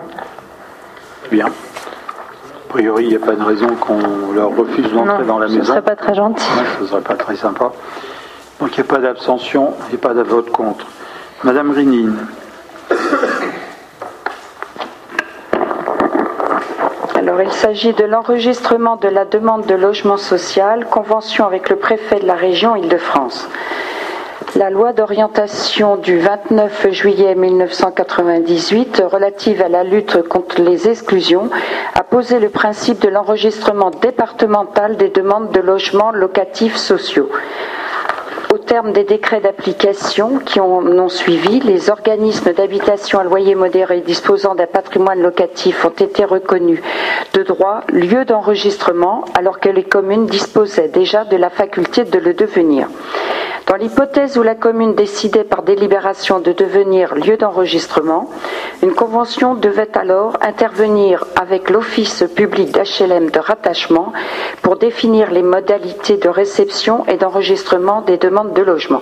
Bien. 1.32 1.48
A 2.69 2.71
priori, 2.71 3.05
il 3.05 3.09
n'y 3.09 3.15
a 3.15 3.19
pas 3.25 3.33
de 3.33 3.41
raison 3.43 3.65
qu'on 3.81 4.31
leur 4.31 4.55
refuse 4.55 4.93
d'entrer 4.93 5.25
dans 5.25 5.39
la 5.39 5.47
ce 5.47 5.53
maison. 5.53 5.65
serait 5.65 5.81
pas 5.81 5.95
très 5.95 6.13
gentil. 6.13 6.45
Ouais, 6.55 6.65
ce 6.77 6.83
ne 6.83 6.87
serait 6.87 7.01
pas 7.01 7.15
très 7.15 7.35
sympa. 7.35 7.71
Donc 8.59 8.77
il 8.77 8.81
n'y 8.83 8.87
a 8.87 8.93
pas 8.93 8.99
d'abstention 8.99 9.73
et 9.91 9.97
pas 9.97 10.13
de 10.13 10.21
vote 10.21 10.51
contre. 10.51 10.85
Madame 11.43 11.71
Rinine. 11.71 12.15
Alors, 17.15 17.41
il 17.41 17.51
s'agit 17.51 17.93
de 17.93 18.03
l'enregistrement 18.03 18.97
de 18.97 19.07
la 19.07 19.25
demande 19.25 19.65
de 19.65 19.73
logement 19.73 20.17
social, 20.17 20.85
convention 20.91 21.47
avec 21.47 21.69
le 21.71 21.75
préfet 21.75 22.19
de 22.19 22.27
la 22.27 22.35
région 22.35 22.75
Île-de-France. 22.75 23.49
La 24.55 24.71
loi 24.71 24.93
d'orientation 24.93 25.95
du 25.97 26.17
29 26.17 26.89
juillet 26.91 27.35
1998 27.35 29.03
relative 29.05 29.61
à 29.61 29.69
la 29.69 29.84
lutte 29.84 30.23
contre 30.27 30.61
les 30.63 30.89
exclusions 30.89 31.51
a 31.93 32.03
posé 32.03 32.39
le 32.39 32.49
principe 32.49 32.99
de 32.99 33.09
l'enregistrement 33.09 33.91
départemental 33.91 34.97
des 34.97 35.09
demandes 35.09 35.51
de 35.51 35.59
logements 35.59 36.11
locatifs 36.11 36.77
sociaux. 36.77 37.30
Au 38.51 38.57
terme 38.57 38.91
des 38.91 39.03
décrets 39.03 39.39
d'application 39.39 40.39
qui 40.39 40.59
en 40.59 40.84
ont 40.84 41.09
suivi, 41.09 41.59
les 41.59 41.91
organismes 41.91 42.51
d'habitation 42.51 43.19
à 43.19 43.23
loyer 43.23 43.53
modéré 43.53 44.01
disposant 44.01 44.55
d'un 44.55 44.65
patrimoine 44.65 45.21
locatif 45.21 45.85
ont 45.85 45.89
été 45.89 46.26
reconnus 46.26 46.81
de 47.34 47.43
droit 47.43 47.81
lieu 47.89 48.26
d'enregistrement 48.26 49.26
alors 49.35 49.59
que 49.59 49.69
les 49.69 49.84
communes 49.84 50.26
disposaient 50.26 50.88
déjà 50.88 51.23
de 51.23 51.38
la 51.38 51.51
faculté 51.51 52.03
de 52.03 52.17
le 52.17 52.34
devenir. 52.34 52.88
Dans 53.69 53.75
l'hypothèse 53.75 54.35
où 54.39 54.41
la 54.41 54.55
commune 54.55 54.95
décidait 54.95 55.43
par 55.43 55.61
délibération 55.61 56.39
de 56.39 56.51
devenir 56.53 57.13
lieu 57.13 57.37
d'enregistrement, 57.37 58.27
une 58.81 58.95
convention 58.95 59.53
devait 59.53 59.95
alors 59.95 60.37
intervenir 60.41 61.25
avec 61.39 61.69
l'office 61.69 62.23
public 62.35 62.71
d'HLM 62.71 63.29
de 63.29 63.37
rattachement 63.37 64.11
pour 64.63 64.77
définir 64.77 65.29
les 65.29 65.43
modalités 65.43 66.17
de 66.17 66.29
réception 66.29 67.05
et 67.05 67.17
d'enregistrement 67.17 68.01
des 68.01 68.17
demandes 68.17 68.53
de 68.53 68.63
logement. 68.63 69.01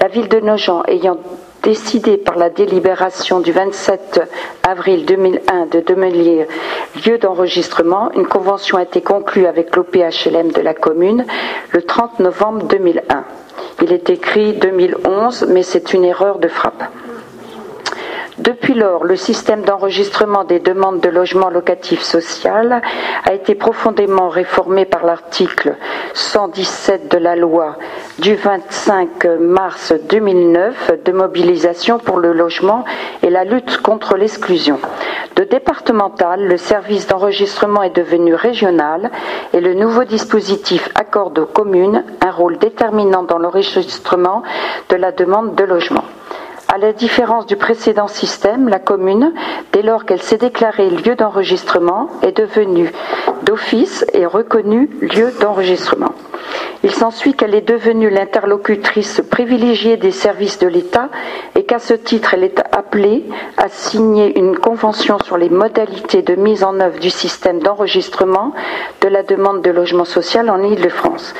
La 0.00 0.06
ville 0.06 0.28
de 0.28 0.38
Nogent 0.38 0.84
ayant 0.86 1.18
décidé 1.64 2.18
par 2.18 2.36
la 2.36 2.50
délibération 2.50 3.40
du 3.40 3.50
27 3.50 4.20
avril 4.62 5.06
2001 5.06 5.66
de 5.66 5.80
devenir 5.80 6.46
lieu 7.04 7.18
d'enregistrement, 7.18 8.12
une 8.14 8.28
convention 8.28 8.78
a 8.78 8.84
été 8.84 9.00
conclue 9.00 9.46
avec 9.46 9.74
l'OPHLM 9.74 10.52
de 10.52 10.60
la 10.60 10.74
commune 10.74 11.26
le 11.72 11.82
30 11.82 12.20
novembre 12.20 12.62
2001. 12.68 13.24
Il 13.82 13.92
est 13.92 14.10
écrit 14.10 14.54
2011, 14.54 15.46
mais 15.48 15.62
c'est 15.62 15.92
une 15.92 16.04
erreur 16.04 16.38
de 16.38 16.48
frappe. 16.48 16.82
Depuis 18.38 18.74
lors, 18.74 19.04
le 19.04 19.16
système 19.16 19.62
d'enregistrement 19.62 20.44
des 20.44 20.60
demandes 20.60 21.00
de 21.00 21.08
logement 21.08 21.50
locatif 21.50 22.02
social 22.02 22.80
a 23.24 23.32
été 23.34 23.56
profondément 23.56 24.28
réformé 24.28 24.84
par 24.84 25.04
l'article 25.04 25.74
117 26.14 27.10
de 27.10 27.18
la 27.18 27.34
loi 27.34 27.76
du 28.20 28.36
25 28.36 29.24
mars 29.40 29.92
2009 30.08 31.02
de 31.04 31.12
mobilisation 31.12 31.98
pour 31.98 32.18
le 32.18 32.32
logement 32.32 32.84
et 33.22 33.30
la 33.30 33.42
lutte 33.44 33.78
contre 33.82 34.16
l'exclusion. 34.16 34.78
De 35.34 35.42
départemental, 35.42 36.46
le 36.46 36.56
service 36.56 37.08
d'enregistrement 37.08 37.82
est 37.82 37.96
devenu 37.96 38.34
régional 38.34 39.10
et 39.52 39.60
le 39.60 39.74
nouveau 39.74 40.04
dispositif 40.04 40.88
accorde 40.94 41.38
aux 41.40 41.46
communes 41.46 42.04
un 42.24 42.30
rôle 42.30 42.58
déterminant 42.58 43.24
dans 43.24 43.38
l'enregistrement 43.38 44.44
de 44.90 44.96
la 44.96 45.10
demande 45.10 45.56
de 45.56 45.64
logement. 45.64 46.04
À 46.70 46.76
la 46.76 46.92
différence 46.92 47.46
du 47.46 47.56
précédent 47.56 48.08
système, 48.08 48.68
la 48.68 48.78
commune, 48.78 49.32
dès 49.72 49.80
lors 49.80 50.04
qu'elle 50.04 50.20
s'est 50.20 50.36
déclarée 50.36 50.90
lieu 50.90 51.16
d'enregistrement, 51.16 52.10
est 52.20 52.36
devenue 52.36 52.92
d'office 53.44 54.04
et 54.12 54.26
reconnue 54.26 54.90
lieu 55.00 55.32
d'enregistrement. 55.40 56.12
Il 56.84 56.92
s'ensuit 56.92 57.34
qu'elle 57.34 57.54
est 57.54 57.68
devenue 57.68 58.08
l'interlocutrice 58.08 59.20
privilégiée 59.30 59.96
des 59.96 60.12
services 60.12 60.58
de 60.58 60.68
l'État 60.68 61.08
et 61.56 61.64
qu'à 61.64 61.78
ce 61.80 61.94
titre, 61.94 62.34
elle 62.34 62.44
est 62.44 62.60
appelée 62.72 63.24
à 63.56 63.68
signer 63.68 64.38
une 64.38 64.56
convention 64.56 65.18
sur 65.18 65.36
les 65.36 65.48
modalités 65.50 66.22
de 66.22 66.36
mise 66.36 66.62
en 66.62 66.78
œuvre 66.80 67.00
du 67.00 67.10
système 67.10 67.58
d'enregistrement 67.60 68.52
de 69.00 69.08
la 69.08 69.22
demande 69.24 69.62
de 69.62 69.70
logement 69.70 70.04
social 70.04 70.48
en 70.50 70.62
Île-de-France. 70.62 71.34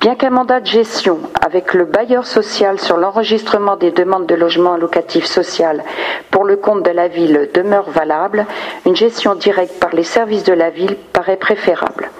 Bien 0.00 0.16
qu'un 0.16 0.30
mandat 0.30 0.58
de 0.58 0.66
gestion 0.66 1.20
avec 1.46 1.74
le 1.74 1.84
bailleur 1.84 2.26
social 2.26 2.80
sur 2.80 2.96
l'enregistrement 2.96 3.76
des 3.76 3.92
demandes 3.92 4.26
de 4.26 4.34
logement 4.34 4.76
locatif 4.76 5.24
social 5.26 5.84
pour 6.32 6.42
le 6.42 6.56
compte 6.56 6.82
de 6.82 6.90
la 6.90 7.06
ville 7.06 7.48
demeure 7.54 7.88
valable, 7.88 8.46
une 8.84 8.96
gestion 8.96 9.36
directe 9.36 9.78
par 9.78 9.94
les 9.94 10.02
services 10.02 10.42
de 10.42 10.54
la 10.54 10.70
ville 10.70 10.96
paraît 11.12 11.36
préférable. 11.36 12.10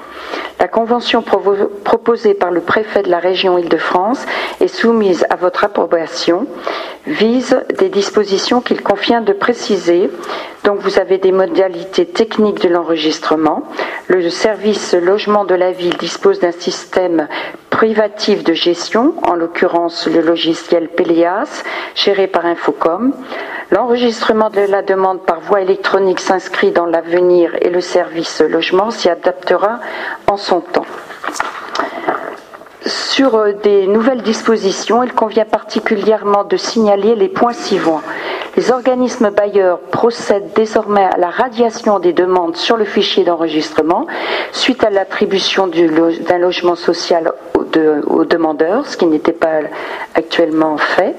La 0.58 0.68
convention 0.68 1.22
proposée 1.22 2.34
par 2.34 2.50
le 2.50 2.60
préfet 2.60 3.02
de 3.02 3.10
la 3.10 3.18
région 3.18 3.58
Île-de-France 3.58 4.24
et 4.60 4.68
soumise 4.68 5.26
à 5.28 5.36
votre 5.36 5.64
approbation 5.64 6.46
vise 7.06 7.60
des 7.78 7.88
dispositions 7.88 8.60
qu'il 8.60 8.82
convient 8.82 9.22
de 9.22 9.32
préciser. 9.32 10.08
Donc 10.64 10.78
vous 10.80 10.98
avez 10.98 11.18
des 11.18 11.32
modalités 11.32 12.06
techniques 12.06 12.62
de 12.62 12.68
l'enregistrement. 12.68 13.64
Le 14.06 14.30
service 14.30 14.94
logement 14.94 15.44
de 15.44 15.54
la 15.54 15.72
ville 15.72 15.96
dispose 15.96 16.38
d'un 16.38 16.52
système 16.52 17.26
privatif 17.70 18.44
de 18.44 18.52
gestion, 18.52 19.14
en 19.26 19.34
l'occurrence 19.34 20.06
le 20.06 20.20
logiciel 20.20 20.88
Pélias, 20.88 21.64
géré 21.96 22.28
par 22.28 22.46
Infocom. 22.46 23.12
L'enregistrement 23.72 24.50
de 24.50 24.60
la 24.60 24.82
demande 24.82 25.24
par 25.24 25.40
voie 25.40 25.62
électronique 25.62 26.20
s'inscrit 26.20 26.70
dans 26.70 26.86
l'avenir 26.86 27.56
et 27.60 27.70
le 27.70 27.80
service 27.80 28.40
logement 28.40 28.90
s'y 28.90 29.08
adaptera 29.08 29.80
en 30.28 30.36
son 30.36 30.60
temps. 30.60 30.86
Sur 32.86 33.36
euh, 33.36 33.52
des 33.52 33.86
nouvelles 33.86 34.22
dispositions, 34.22 35.02
il 35.04 35.12
convient 35.12 35.44
particulièrement 35.44 36.44
de 36.44 36.56
signaler 36.56 37.14
les 37.14 37.28
points 37.28 37.52
suivants. 37.52 38.02
Les 38.56 38.72
organismes 38.72 39.30
bailleurs 39.30 39.78
procèdent 39.78 40.52
désormais 40.54 41.04
à 41.04 41.16
la 41.16 41.30
radiation 41.30 42.00
des 42.00 42.12
demandes 42.12 42.56
sur 42.56 42.76
le 42.76 42.84
fichier 42.84 43.24
d'enregistrement 43.24 44.06
suite 44.50 44.84
à 44.84 44.90
l'attribution 44.90 45.68
d'un 45.68 46.38
logement 46.38 46.74
social 46.74 47.32
aux 48.06 48.24
demandeurs, 48.24 48.86
ce 48.86 48.96
qui 48.96 49.06
n'était 49.06 49.32
pas 49.32 49.60
actuellement 50.14 50.76
fait. 50.76 51.14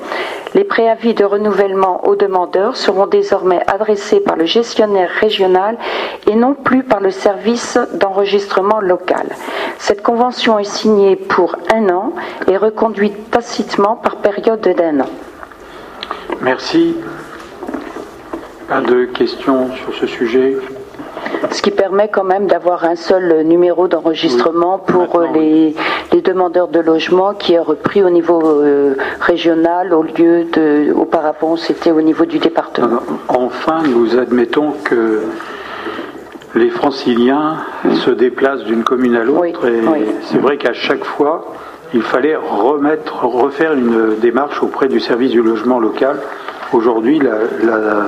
Les 0.54 0.64
préavis 0.64 1.14
de 1.14 1.26
renouvellement 1.26 2.08
aux 2.08 2.16
demandeurs 2.16 2.78
seront 2.78 3.08
désormais 3.08 3.62
adressés 3.68 4.20
par 4.20 4.36
le 4.36 4.46
gestionnaire 4.46 5.10
régional 5.10 5.78
et 6.28 6.36
non 6.36 6.54
plus 6.54 6.84
par 6.84 7.00
le 7.00 7.10
service 7.10 7.80
d'enregistrement 7.94 8.80
local. 8.80 9.26
Cette 9.80 10.04
convention 10.04 10.60
est 10.60 10.64
signée 10.64 11.16
pour 11.16 11.56
un 11.74 11.90
an 11.90 12.14
et 12.48 12.58
reconduite 12.58 13.32
tacitement 13.32 13.96
par 13.96 14.18
période 14.18 14.62
d'un 14.62 15.00
an. 15.02 15.10
Merci. 16.42 16.96
Pas 18.68 18.82
de 18.82 19.06
questions 19.06 19.70
sur 19.76 19.94
ce 19.96 20.08
sujet 20.08 20.58
Ce 21.52 21.62
qui 21.62 21.72
permet 21.72 22.08
quand 22.08 22.24
même 22.24 22.48
d'avoir 22.48 22.84
un 22.86 22.96
seul 22.96 23.44
numéro 23.44 23.88
d'enregistrement 23.88 24.80
pour 24.80 25.20
euh, 25.20 25.28
les, 25.34 25.76
les 26.12 26.22
demandeurs 26.22 26.68
de 26.68 26.80
logement 26.80 27.34
qui 27.34 27.54
est 27.54 27.60
repris 27.60 28.04
au 28.04 28.10
niveau 28.10 28.42
euh, 28.44 28.96
régional 29.20 29.94
au 29.94 30.04
lieu 30.04 30.46
de 30.52 30.92
auparavant 30.94 31.56
c'était 31.58 31.92
au 31.92 32.02
niveau 32.02 32.26
du 32.26 32.40
département. 32.40 33.00
Enfin, 33.28 33.82
nous 33.88 34.18
admettons 34.18 34.72
que 34.84 35.22
les 36.56 36.70
franciliens 36.70 37.58
se 38.06 38.12
déplacent 38.12 38.64
d'une 38.64 38.84
commune 38.84 39.16
à 39.16 39.24
l'autre 39.24 39.66
et 39.68 39.82
c'est 40.24 40.38
vrai 40.38 40.58
qu'à 40.58 40.74
chaque 40.74 41.04
fois, 41.04 41.46
il 41.94 42.02
fallait 42.02 42.36
remettre, 42.36 43.26
refaire 43.26 43.74
une 43.74 44.16
démarche 44.20 44.62
auprès 44.64 44.88
du 44.88 45.00
service 45.00 45.32
du 45.32 45.42
logement 45.42 45.80
local. 45.80 46.18
Aujourd'hui, 46.72 47.20
la- 47.20 47.40
la- 47.64 48.06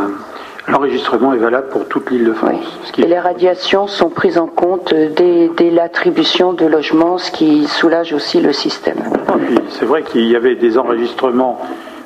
l'enregistrement 0.67 1.33
est 1.33 1.37
valable 1.37 1.67
pour 1.69 1.87
toute 1.87 2.09
l'île 2.09 2.25
de 2.25 2.33
France. 2.33 2.65
Et 2.97 3.03
les 3.03 3.19
radiations 3.19 3.87
sont 3.87 4.09
prises 4.09 4.37
en 4.37 4.47
compte 4.47 4.93
dès, 4.93 5.49
dès 5.55 5.69
l'attribution 5.69 6.53
de 6.53 6.65
logements, 6.65 7.17
ce 7.17 7.31
qui 7.31 7.67
soulage 7.67 8.13
aussi 8.13 8.41
le 8.41 8.53
système. 8.53 8.97
C'est 9.69 9.85
vrai 9.85 10.03
qu'il 10.03 10.25
y 10.25 10.35
avait 10.35 10.55
des 10.55 10.77
enregistrements, 10.77 11.59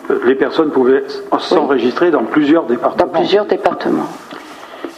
euh, 0.10 0.20
les 0.26 0.36
personnes 0.36 0.72
pouvaient 0.72 1.04
s'enregistrer 1.40 2.12
dans 2.12 2.24
plusieurs 2.24 2.64
départements. 2.66 3.06
Dans 3.12 3.20
plusieurs 3.20 3.46
départements. 3.46 4.08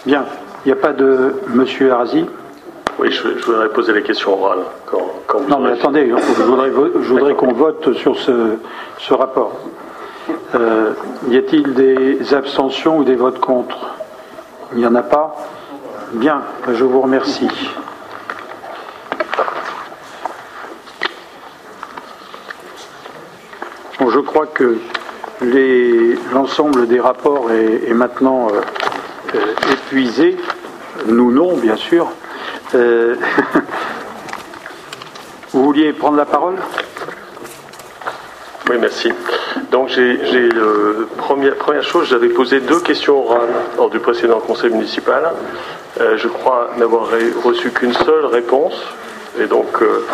Bien, 0.05 0.25
il 0.65 0.69
n'y 0.69 0.73
a 0.73 0.81
pas 0.81 0.93
de 0.93 1.35
Monsieur 1.49 1.91
Arazi 1.91 2.25
Oui, 2.99 3.11
je, 3.11 3.21
je 3.39 3.45
voudrais 3.45 3.69
poser 3.69 3.93
les 3.93 4.01
questions 4.03 4.41
orales. 4.41 4.63
Quand, 4.85 5.01
quand 5.27 5.39
vous 5.39 5.49
Non, 5.49 5.59
mais 5.59 5.71
attendez, 5.71 6.09
je 6.09 6.41
voudrais, 6.43 6.69
vo- 6.69 6.91
je 7.01 7.09
voudrais 7.13 7.33
qu'on 7.35 7.53
vote 7.53 7.93
sur 7.93 8.17
ce, 8.17 8.31
ce 8.99 9.13
rapport. 9.13 9.51
Euh, 10.55 10.93
y 11.29 11.37
a-t-il 11.37 11.73
des 11.73 12.33
abstentions 12.33 12.97
ou 12.97 13.03
des 13.03 13.15
votes 13.15 13.39
contre? 13.39 13.95
Il 14.73 14.79
n'y 14.79 14.85
en 14.85 14.95
a 14.95 15.03
pas? 15.03 15.35
Bien, 16.13 16.41
ben, 16.65 16.73
je 16.73 16.83
vous 16.83 17.01
remercie. 17.01 17.49
Je 23.99 24.19
crois 24.19 24.47
que 24.47 24.77
l'ensemble 26.33 26.87
des 26.87 26.99
rapports 26.99 27.51
est, 27.51 27.93
maintenant 27.93 28.47
euh, 28.49 28.61
euh, 29.35 29.53
épuisé. 29.71 30.37
Nous 31.07 31.31
non, 31.31 31.55
bien 31.57 31.75
sûr. 31.75 32.07
Vous 35.53 35.63
vouliez 35.63 35.91
prendre 35.93 36.17
la 36.17 36.25
parole? 36.25 36.55
Oui, 38.69 38.77
merci. 38.79 39.11
Donc, 39.71 39.89
j'ai, 39.89 40.19
euh, 40.55 41.07
première, 41.17 41.55
première 41.55 41.83
chose, 41.83 42.07
j'avais 42.07 42.29
posé 42.29 42.59
deux 42.59 42.79
questions 42.79 43.25
orales 43.25 43.49
lors 43.75 43.89
du 43.89 43.99
précédent 43.99 44.39
conseil 44.39 44.69
municipal. 44.69 45.31
Euh, 45.99 46.15
je 46.17 46.27
crois 46.27 46.69
n'avoir 46.77 47.09
reçu 47.43 47.71
qu'une 47.71 47.93
seule 47.93 48.25
réponse. 48.25 48.79
Et 49.39 49.47
donc, 49.47 49.81
euh, 49.81 50.05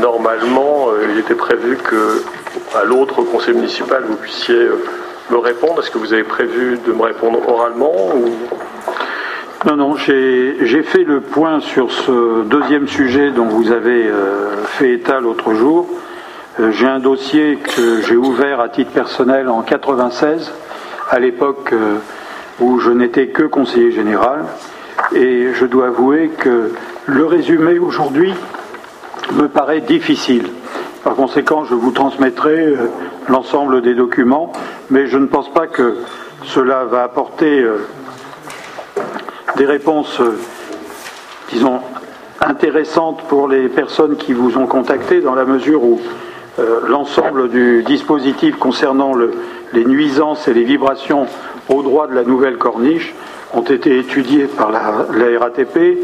normalement, 0.00 0.88
il 1.12 1.18
était 1.18 1.34
prévu 1.34 1.76
que 1.76 2.22
à 2.76 2.84
l'autre 2.84 3.22
conseil 3.22 3.54
municipal, 3.54 4.04
vous 4.06 4.16
puissiez 4.16 4.68
me 5.30 5.38
répondre. 5.38 5.82
Est-ce 5.82 5.90
que 5.90 5.98
vous 5.98 6.12
avez 6.12 6.24
prévu 6.24 6.78
de 6.86 6.92
me 6.92 7.02
répondre 7.02 7.40
oralement 7.48 8.14
ou... 8.14 8.30
Non, 9.66 9.76
non, 9.76 9.96
j'ai 9.96 10.82
fait 10.84 11.04
le 11.04 11.20
point 11.22 11.60
sur 11.60 11.90
ce 11.90 12.42
deuxième 12.44 12.86
sujet 12.86 13.30
dont 13.30 13.46
vous 13.46 13.72
avez 13.72 14.10
fait 14.66 14.92
état 14.92 15.20
l'autre 15.20 15.54
jour. 15.54 15.88
Euh, 16.60 16.70
j'ai 16.70 16.86
un 16.86 17.00
dossier 17.00 17.56
que 17.56 18.00
j'ai 18.02 18.16
ouvert 18.16 18.60
à 18.60 18.68
titre 18.68 18.92
personnel 18.92 19.48
en 19.48 19.62
96, 19.62 20.52
à 21.10 21.18
l'époque 21.18 21.72
euh, 21.72 21.96
où 22.60 22.78
je 22.78 22.92
n'étais 22.92 23.28
que 23.28 23.42
conseiller 23.42 23.90
général. 23.90 24.44
Et 25.14 25.48
je 25.52 25.66
dois 25.66 25.88
avouer 25.88 26.28
que 26.38 26.72
le 27.06 27.26
résumé 27.26 27.80
aujourd'hui 27.80 28.32
me 29.32 29.48
paraît 29.48 29.80
difficile. 29.80 30.48
Par 31.02 31.16
conséquent, 31.16 31.64
je 31.64 31.74
vous 31.74 31.90
transmettrai 31.90 32.66
euh, 32.66 32.88
l'ensemble 33.28 33.82
des 33.82 33.94
documents, 33.94 34.52
mais 34.90 35.08
je 35.08 35.18
ne 35.18 35.26
pense 35.26 35.52
pas 35.52 35.66
que 35.66 35.96
cela 36.44 36.84
va 36.84 37.02
apporter 37.02 37.66
des 39.56 39.64
réponses, 39.64 40.20
disons, 41.50 41.80
intéressantes 42.40 43.22
pour 43.28 43.48
les 43.48 43.68
personnes 43.68 44.16
qui 44.16 44.34
vous 44.34 44.58
ont 44.58 44.66
contacté, 44.66 45.20
dans 45.20 45.34
la 45.34 45.46
mesure 45.46 45.82
où 45.82 46.00
euh, 46.58 46.80
l'ensemble 46.88 47.48
du 47.48 47.82
dispositif 47.82 48.56
concernant 48.58 49.14
le- 49.14 49.32
les 49.72 49.84
nuisances 49.84 50.46
et 50.48 50.54
les 50.54 50.64
vibrations 50.64 51.26
au 51.68 51.82
droit 51.82 52.06
de 52.06 52.14
la 52.14 52.22
nouvelle 52.22 52.58
corniche 52.58 53.12
ont 53.54 53.62
été 53.62 53.98
étudiés 53.98 54.44
par 54.46 54.70
la, 54.70 55.38
RATP. 55.38 55.98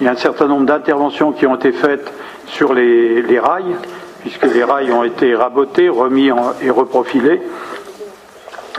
Il 0.00 0.04
y 0.04 0.08
a 0.08 0.12
un 0.12 0.16
certain 0.16 0.46
nombre 0.48 0.66
d'interventions 0.66 1.32
qui 1.32 1.46
ont 1.46 1.54
été 1.56 1.72
faites 1.72 2.12
sur 2.46 2.74
les, 2.74 3.22
rails, 3.38 3.76
puisque 4.20 4.44
les 4.52 4.64
rails 4.64 4.90
ont 4.92 5.04
été 5.04 5.34
rabotés, 5.34 5.88
remis 5.88 6.30
et 6.62 6.70
reprofilés, 6.70 7.40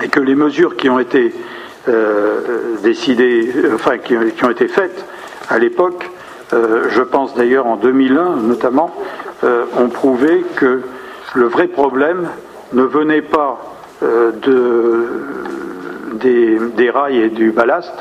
et 0.01 0.07
que 0.09 0.19
les 0.19 0.35
mesures 0.35 0.75
qui 0.75 0.89
ont 0.89 0.99
été 0.99 1.33
euh, 1.87 2.75
décidées, 2.83 3.49
enfin 3.75 3.97
qui, 3.97 4.15
ont- 4.17 4.49
été 4.49 4.67
faites 4.67 5.05
à 5.49 5.59
l'époque, 5.59 6.09
euh, 6.53 6.85
je 6.89 7.01
pense 7.01 7.35
d'ailleurs 7.35 7.67
en 7.67 7.75
2001 7.77 8.35
notamment, 8.37 8.93
ont 9.77 9.89
prouvé 9.89 10.45
que 10.55 10.81
le 11.33 11.47
vrai 11.47 11.67
problème 11.67 12.29
ne 12.73 12.83
venait 12.83 13.21
pas 13.21 13.59
euh, 14.03 14.31
de, 14.31 15.07
des, 16.75 16.89
rails 16.89 17.17
et 17.17 17.29
du 17.29 17.51
ballast, 17.51 17.93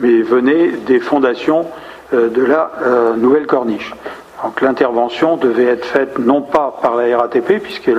mais 0.00 0.22
venait 0.22 0.68
des 0.86 1.00
fondations 1.00 1.66
euh, 2.12 2.28
de 2.28 2.44
la 2.44 2.72
euh, 2.82 3.14
nouvelle 3.16 3.46
corniche. 3.46 3.94
Donc 4.42 4.60
l'intervention 4.60 5.36
devait 5.36 5.64
être 5.64 5.84
faite 5.84 6.18
non 6.18 6.42
pas 6.42 6.78
par 6.82 6.96
la 6.96 7.16
RATP, 7.16 7.62
puisque 7.62 7.90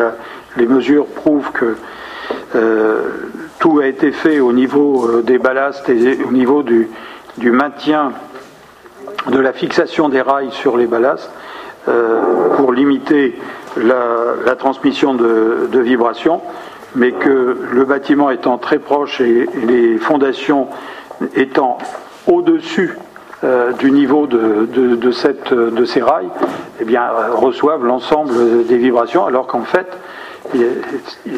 les 0.57 0.67
mesures 0.67 1.07
prouvent 1.07 1.51
que 1.51 1.75
tout 3.59 3.79
a 3.79 3.87
été 3.87 4.11
fait 4.11 4.39
au 4.39 4.53
niveau 4.53 5.21
des 5.21 5.37
ballasts 5.37 5.89
et 5.89 6.19
au 6.23 6.31
niveau 6.31 6.63
du, 6.63 6.89
du 7.37 7.51
maintien 7.51 8.13
de 9.27 9.39
la 9.39 9.51
fixation 9.51 10.07
des 10.07 10.21
rails 10.21 10.51
sur 10.51 10.77
les 10.77 10.85
ballasts 10.85 11.29
pour 12.57 12.73
limiter 12.73 13.35
la, 13.77 14.55
transmission 14.55 15.13
de, 15.13 15.79
vibrations, 15.79 16.41
mais 16.95 17.11
que 17.11 17.57
le 17.71 17.85
bâtiment 17.85 18.29
étant 18.29 18.57
très 18.57 18.79
proche 18.79 19.21
et, 19.21 19.47
les 19.67 19.97
fondations 19.97 20.67
étant 21.35 21.77
au-dessus 22.27 22.97
euh, 23.43 23.73
du 23.73 23.91
niveau 23.91 24.27
de, 24.27 24.65
de- 24.65 25.85
ces 25.85 26.01
rails, 26.01 26.29
eh 26.79 26.85
bien, 26.85 27.03
euh, 27.03 27.33
reçoivent 27.33 27.85
l'ensemble 27.85 28.65
des 28.65 28.77
vibrations, 28.77 29.25
alors 29.25 29.47
qu'en 29.47 29.63
fait, 29.63 29.87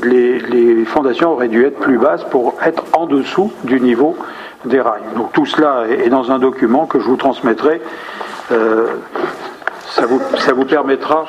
les, 0.03 0.85
fondations 0.85 1.31
auraient 1.33 1.47
dû 1.47 1.65
être 1.65 1.79
plus 1.79 1.97
basses 1.97 2.23
pour 2.23 2.55
être 2.63 2.83
en 2.93 3.07
dessous 3.07 3.51
du 3.63 3.79
niveau 3.79 4.15
des 4.65 4.79
rails. 4.79 5.01
Donc 5.15 5.33
tout 5.33 5.45
cela 5.45 5.85
est 5.89 6.09
dans 6.09 6.31
un 6.31 6.39
document 6.39 6.85
que 6.85 6.99
je 6.99 7.05
vous 7.05 7.15
transmettrai. 7.17 7.81
Euh, 8.51 8.87
ça 9.97 10.05
vous, 10.05 10.21
ça 10.37 10.53
vous 10.53 10.65
permettra, 10.65 11.25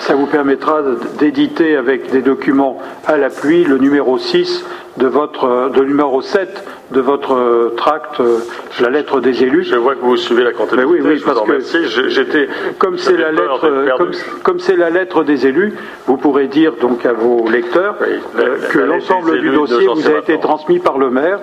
ça 0.00 0.14
vous 0.14 0.26
permettra 0.26 0.82
d'éditer 1.18 1.74
avec 1.76 2.10
des 2.10 2.20
documents 2.20 2.78
à 3.06 3.16
l'appui 3.16 3.64
le 3.64 3.78
numéro 3.78 4.18
6 4.18 4.62
de 4.96 5.06
votre, 5.06 5.70
de 5.74 5.82
numéro 5.84 6.20
7 6.22 6.64
de 6.92 7.00
votre 7.00 7.34
euh, 7.34 7.74
tract, 7.76 8.20
euh, 8.20 8.38
la 8.80 8.90
lettre 8.90 9.20
des 9.20 9.42
élus. 9.42 9.64
Je 9.64 9.74
vois 9.74 9.94
que 9.94 10.00
vous 10.00 10.16
suivez 10.16 10.44
la 10.44 10.52
comptabilité. 10.52 10.92
oui, 10.92 11.00
oui, 11.02 11.16
je 11.18 11.24
parce 11.24 11.40
que 11.40 12.08
J'étais 12.08 12.48
comme 12.78 12.98
c'est 12.98 13.16
la 13.16 13.32
lettre, 13.32 13.68
comme, 13.98 14.10
comme 14.44 14.58
c'est 14.60 14.76
la 14.76 14.90
lettre 14.90 15.24
des 15.24 15.46
élus, 15.46 15.74
vous 16.06 16.16
pourrez 16.16 16.46
dire 16.46 16.74
donc 16.80 17.04
à 17.06 17.12
vos 17.12 17.48
lecteurs 17.48 17.96
euh, 18.02 18.18
la- 18.60 18.68
que 18.68 18.78
l'ensemble 18.78 19.40
du 19.40 19.50
dossier 19.50 19.86
vous 19.88 20.06
a 20.08 20.18
été 20.18 20.38
transmis 20.38 20.78
par 20.78 20.98
le 20.98 21.10
maire 21.10 21.40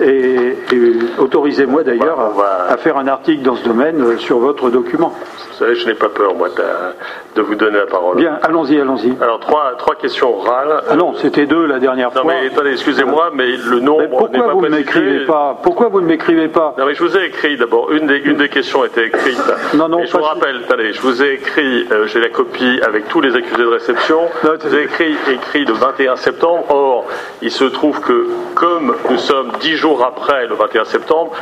et, 0.00 0.56
et 0.72 0.92
autorisez-moi 1.18 1.82
d'ailleurs 1.84 2.18
à, 2.18 2.72
à 2.72 2.76
faire 2.78 2.96
un 2.96 3.06
article 3.08 3.42
dans 3.42 3.56
ce 3.56 3.64
domaine 3.64 4.16
sur 4.18 4.38
votre 4.38 4.70
document. 4.70 5.12
Vous 5.50 5.58
savez, 5.58 5.74
je 5.76 5.86
n'ai 5.86 5.94
pas 5.94 6.08
peur, 6.08 6.34
moi, 6.34 6.48
de, 6.48 7.36
de 7.40 7.42
vous 7.46 7.54
donner 7.54 7.78
la 7.78 7.86
parole. 7.86 8.16
Bien, 8.16 8.38
allons-y, 8.42 8.80
allons-y. 8.80 9.12
Alors, 9.22 9.38
trois, 9.38 9.74
trois 9.78 9.94
questions 9.94 10.36
orales. 10.36 10.82
Ah 10.90 10.96
non, 10.96 11.14
c'était 11.14 11.46
deux 11.46 11.66
la 11.66 11.78
dernière 11.78 12.10
Non, 12.14 12.22
fois. 12.22 12.32
mais 12.40 12.48
attendez, 12.48 12.76
excusez-moi, 12.94 13.30
mais 13.34 13.46
le 13.56 13.80
nombre 13.80 14.02
n'est 14.02 14.08
Pourquoi 14.08 14.28
pas 14.46 14.52
vous 14.52 14.60
m'écrivez 14.60 15.24
pas 15.26 15.58
Pourquoi 15.62 15.88
vous 15.88 16.00
ne 16.00 16.06
m'écrivez 16.06 16.48
pas 16.48 16.74
Non, 16.78 16.86
mais 16.86 16.94
je 16.94 17.02
vous 17.02 17.16
ai 17.16 17.26
écrit 17.26 17.56
d'abord. 17.56 17.90
Une 17.92 18.06
des, 18.06 18.18
une 18.18 18.36
des 18.36 18.48
questions 18.48 18.84
était 18.84 19.06
écrite. 19.06 19.38
Non, 19.74 19.88
non, 19.88 20.00
Et 20.00 20.06
je 20.06 20.12
vous 20.16 20.22
rappelle, 20.22 20.60
attendez, 20.64 20.92
je 20.92 21.00
vous 21.00 21.22
ai 21.22 21.34
écrit, 21.34 21.86
euh, 21.90 22.06
j'ai 22.06 22.20
la 22.20 22.28
copie 22.28 22.80
avec 22.86 23.08
tous 23.08 23.20
les 23.20 23.34
accusés 23.34 23.56
de 23.56 23.66
réception. 23.66 24.20
Je 24.64 24.68
vous 24.68 24.76
ai 24.76 24.82
écrit, 24.84 25.14
écrit 25.30 25.64
le 25.64 25.72
21 25.74 26.16
septembre. 26.16 26.64
Or, 26.70 27.04
il 27.42 27.50
se 27.50 27.64
trouve 27.64 28.00
que, 28.00 28.28
comme 28.54 28.94
nous 29.10 29.18
sommes 29.18 29.50
dix 29.60 29.76
jours 29.76 30.02
après 30.04 30.46
le 30.46 30.54
21 30.54 30.84
septembre, 30.84 31.32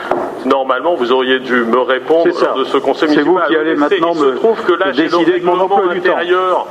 normalement, 0.44 0.94
vous 0.94 1.12
auriez 1.12 1.38
dû 1.40 1.64
me 1.64 1.78
répondre 1.78 2.28
C'est 2.32 2.44
lors 2.44 2.56
de 2.56 2.64
ce 2.64 2.78
conseil 2.78 3.10
C'est 3.10 3.16
municipal. 3.22 3.42
vous 3.44 3.48
qui 3.48 3.56
allez 3.56 3.74
Mais 3.76 3.88
c'est- 3.88 4.00
maintenant 4.00 4.12
Il 4.14 4.18
se 4.20 4.24
me 4.24 4.34
trouve 4.36 4.62
que 4.64 4.72
là, 4.72 4.92
j'ai 4.92 5.08
le 5.08 5.16
règlement 5.16 5.80
intérieur. 5.90 6.66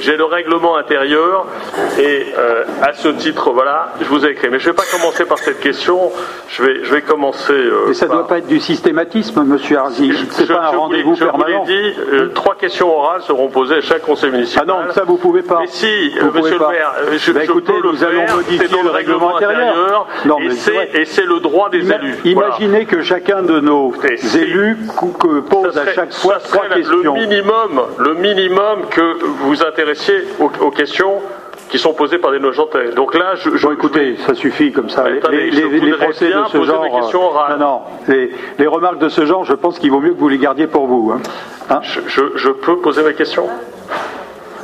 J'ai 0.00 0.16
le 0.16 0.24
règlement 0.24 0.76
intérieur 0.76 1.46
et 1.98 2.26
euh, 2.36 2.64
à 2.82 2.92
ce 2.92 3.08
titre, 3.08 3.50
voilà, 3.52 3.92
je 4.00 4.06
vous 4.06 4.23
ai 4.26 4.30
écrit. 4.30 4.48
Mais 4.50 4.58
je 4.58 4.68
ne 4.68 4.72
vais 4.72 4.76
pas 4.76 4.84
commencer 4.90 5.24
par 5.24 5.38
cette 5.38 5.60
question. 5.60 6.10
Je 6.48 6.62
vais, 6.62 6.84
je 6.84 6.92
vais 6.94 7.02
commencer. 7.02 7.52
euh, 7.52 7.90
Et 7.90 7.94
ça 7.94 8.06
ne 8.06 8.10
par- 8.10 8.18
doit 8.20 8.28
pas 8.28 8.38
être 8.38 8.46
du 8.46 8.60
systématisme, 8.60 9.42
monsieur 9.44 9.78
Harzi. 9.78 10.12
C'est 10.30 10.46
je, 10.46 10.52
pas 10.52 10.68
un 10.68 10.72
je 10.72 10.76
rendez-vous 10.76 11.14
je 11.14 11.24
vous 11.24 11.30
l'ai 11.36 11.38
permanent. 11.44 11.64
dit, 11.64 11.94
euh, 12.12 12.28
trois 12.34 12.54
questions 12.54 12.94
orales 12.96 13.22
seront 13.22 13.48
posées 13.48 13.76
à 13.76 13.80
chaque 13.80 14.02
conseil 14.02 14.30
municipal. 14.30 14.64
Ah 14.68 14.72
non, 14.86 14.92
ça 14.92 15.02
vous 15.04 15.16
pouvez 15.16 15.42
pas. 15.42 15.58
Mais 15.60 15.66
si, 15.68 16.10
Vous 16.20 16.28
euh, 16.28 16.30
monsieur 16.34 16.58
le 16.58 16.66
maire, 16.68 16.92
je, 17.16 17.32
Bah 17.32 17.40
je 17.40 17.44
écoutez, 17.50 17.72
peux 17.72 17.82
le 17.82 17.92
nous 17.92 18.04
allons 18.04 18.26
faire, 18.26 18.36
modifier 18.36 18.58
c'est 18.66 18.72
dans 18.72 18.82
le 18.82 18.90
règlement 18.90 19.36
intérieur. 19.36 20.06
Non, 20.24 20.38
et 20.40 20.48
mais 20.48 21.00
et 21.00 21.04
c'est 21.04 21.24
le 21.26 21.40
droit 21.40 21.70
des 21.70 21.82
Ima- 21.84 21.96
élus. 21.96 22.16
Imaginez 22.24 22.86
que 22.86 23.02
chacun 23.02 23.42
de 23.42 23.60
nos 23.60 23.92
élus 24.36 24.76
pose 25.50 25.76
à 25.78 25.92
chaque 25.92 26.12
fois 26.12 26.38
trois 26.38 26.64
le 26.68 26.74
questions. 26.76 27.14
minimum, 27.14 27.82
le 27.98 28.14
minimum 28.14 28.86
que 28.90 29.22
vous 29.22 29.48
vous 29.48 29.62
intéressiez 29.62 30.24
aux, 30.38 30.50
aux 30.60 30.70
questions 30.70 31.20
qui 31.74 31.80
sont 31.80 31.92
posées 31.92 32.18
par 32.18 32.30
des 32.30 32.38
Nogentais. 32.38 32.92
Donc 32.94 33.16
là, 33.16 33.34
je, 33.34 33.56
je 33.56 33.66
Bon, 33.66 33.72
écoutez, 33.72 34.14
ça 34.24 34.34
suffit 34.34 34.70
comme 34.70 34.88
ça. 34.88 35.08
Les, 35.08 35.50
les- 35.50 35.68
les- 35.80 35.90
procès 35.96 36.26
de 36.26 36.30
ce 36.52 36.58
genre. 36.62 36.84
euh, 37.50 37.56
non, 37.56 37.58
non. 37.58 37.80
Les, 38.06 38.30
les 38.60 38.66
remarques 38.68 38.98
de 39.00 39.08
ce 39.08 39.26
genre, 39.26 39.44
je 39.44 39.54
pense 39.54 39.80
qu'il 39.80 39.90
vaut 39.90 39.98
mieux 39.98 40.14
que 40.14 40.18
vous 40.20 40.28
les 40.28 40.38
gardiez 40.38 40.68
pour 40.68 40.86
vous. 40.86 41.10
hein. 41.12 41.20
Hein 41.70 41.80
je, 41.82 41.98
je- 42.06 42.36
je 42.36 42.50
peux 42.50 42.76
poser 42.76 43.02
mes 43.02 43.14
questions 43.14 43.48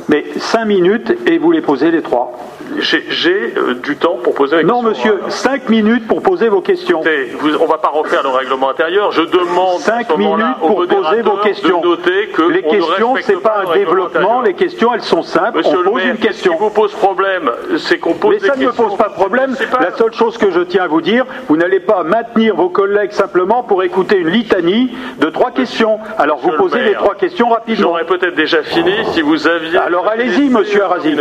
Mais 0.07 0.23
cinq 0.37 0.63
minutes 0.65 1.11
et 1.27 1.37
vous 1.37 1.51
les 1.51 1.59
posez 1.59 1.91
les 1.91 2.01
trois. 2.01 2.31
J'ai 2.79 3.53
euh, 3.57 3.73
du 3.75 3.95
temps 3.97 4.17
pour 4.23 4.33
poser 4.33 4.57
mes 4.57 4.63
Non, 4.63 4.83
questions. 4.83 5.15
monsieur, 5.15 5.29
cinq 5.29 5.69
minutes 5.69 6.07
pour 6.07 6.21
poser 6.21 6.49
vos 6.49 6.61
questions. 6.61 7.01
Vous- 7.39 7.55
on 7.59 7.65
va 7.65 7.77
pas 7.77 7.89
refaire 7.89 8.23
le 8.23 8.29
règlement 8.29 8.69
intérieur. 8.69 9.11
Je 9.11 9.21
demande 9.23 9.79
Cinq 9.79 10.09
à 10.09 10.13
ce 10.13 10.17
moment-là 10.17 10.43
minutes 10.45 10.57
au 10.61 10.67
pour 10.67 10.87
poser 10.87 11.21
vos 11.21 11.37
questions. 11.37 11.81
de 11.81 11.87
noter 11.87 12.27
que 12.33 12.41
les 12.43 12.63
on 12.65 12.73
ne 12.73 12.79
questions, 12.79 13.13
respecte 13.13 13.39
c'est 13.39 13.43
pas 13.43 13.63
un 13.67 13.73
développement. 13.73 14.41
Les 14.41 14.53
questions, 14.53 14.93
elles 14.93 15.01
sont 15.01 15.21
simples. 15.23 15.57
Monsieur 15.59 15.77
on 15.77 15.81
le 15.81 15.89
pose 15.91 16.03
maire, 16.03 16.11
une 16.15 16.17
question. 16.19 16.53
qui 16.53 16.59
vous 16.59 16.69
pose 16.69 16.91
problème? 16.93 17.51
C'est 17.77 17.97
qu'on 17.99 18.13
pose 18.13 18.35
Mais 18.35 18.39
des 18.39 18.47
ça 18.47 18.55
ne 18.55 18.65
me 18.65 18.71
pose 18.71 18.95
pas 18.97 19.09
problème. 19.09 19.55
Pas- 19.71 19.79
La 19.81 19.91
seule 19.97 20.13
chose 20.13 20.37
que 20.37 20.51
je 20.51 20.61
tiens 20.61 20.83
à 20.83 20.87
vous 20.87 21.01
dire, 21.01 21.25
vous 21.47 21.57
n'allez 21.57 21.79
pas 21.79 22.03
maintenir 22.03 22.55
vos 22.55 22.69
collègues 22.69 23.11
simplement 23.11 23.63
pour 23.63 23.83
écouter 23.83 24.17
une 24.17 24.29
litanie 24.29 24.91
de 25.19 25.27
trois 25.29 25.51
questions. 25.51 25.99
Alors 26.17 26.39
vous 26.39 26.51
le 26.51 26.57
posez 26.57 26.81
les 26.83 26.93
trois 26.93 27.15
questions 27.15 27.49
rapidement. 27.49 27.81
J'aurais 27.89 28.05
peut-être 28.05 28.35
déjà 28.35 28.63
fini 28.63 28.93
si 29.13 29.21
vous 29.21 29.47
aviez. 29.47 29.77
Alors 29.77 30.07
allez-y, 30.07 30.49
monsieur 30.49 30.83
Arasi. 30.83 31.15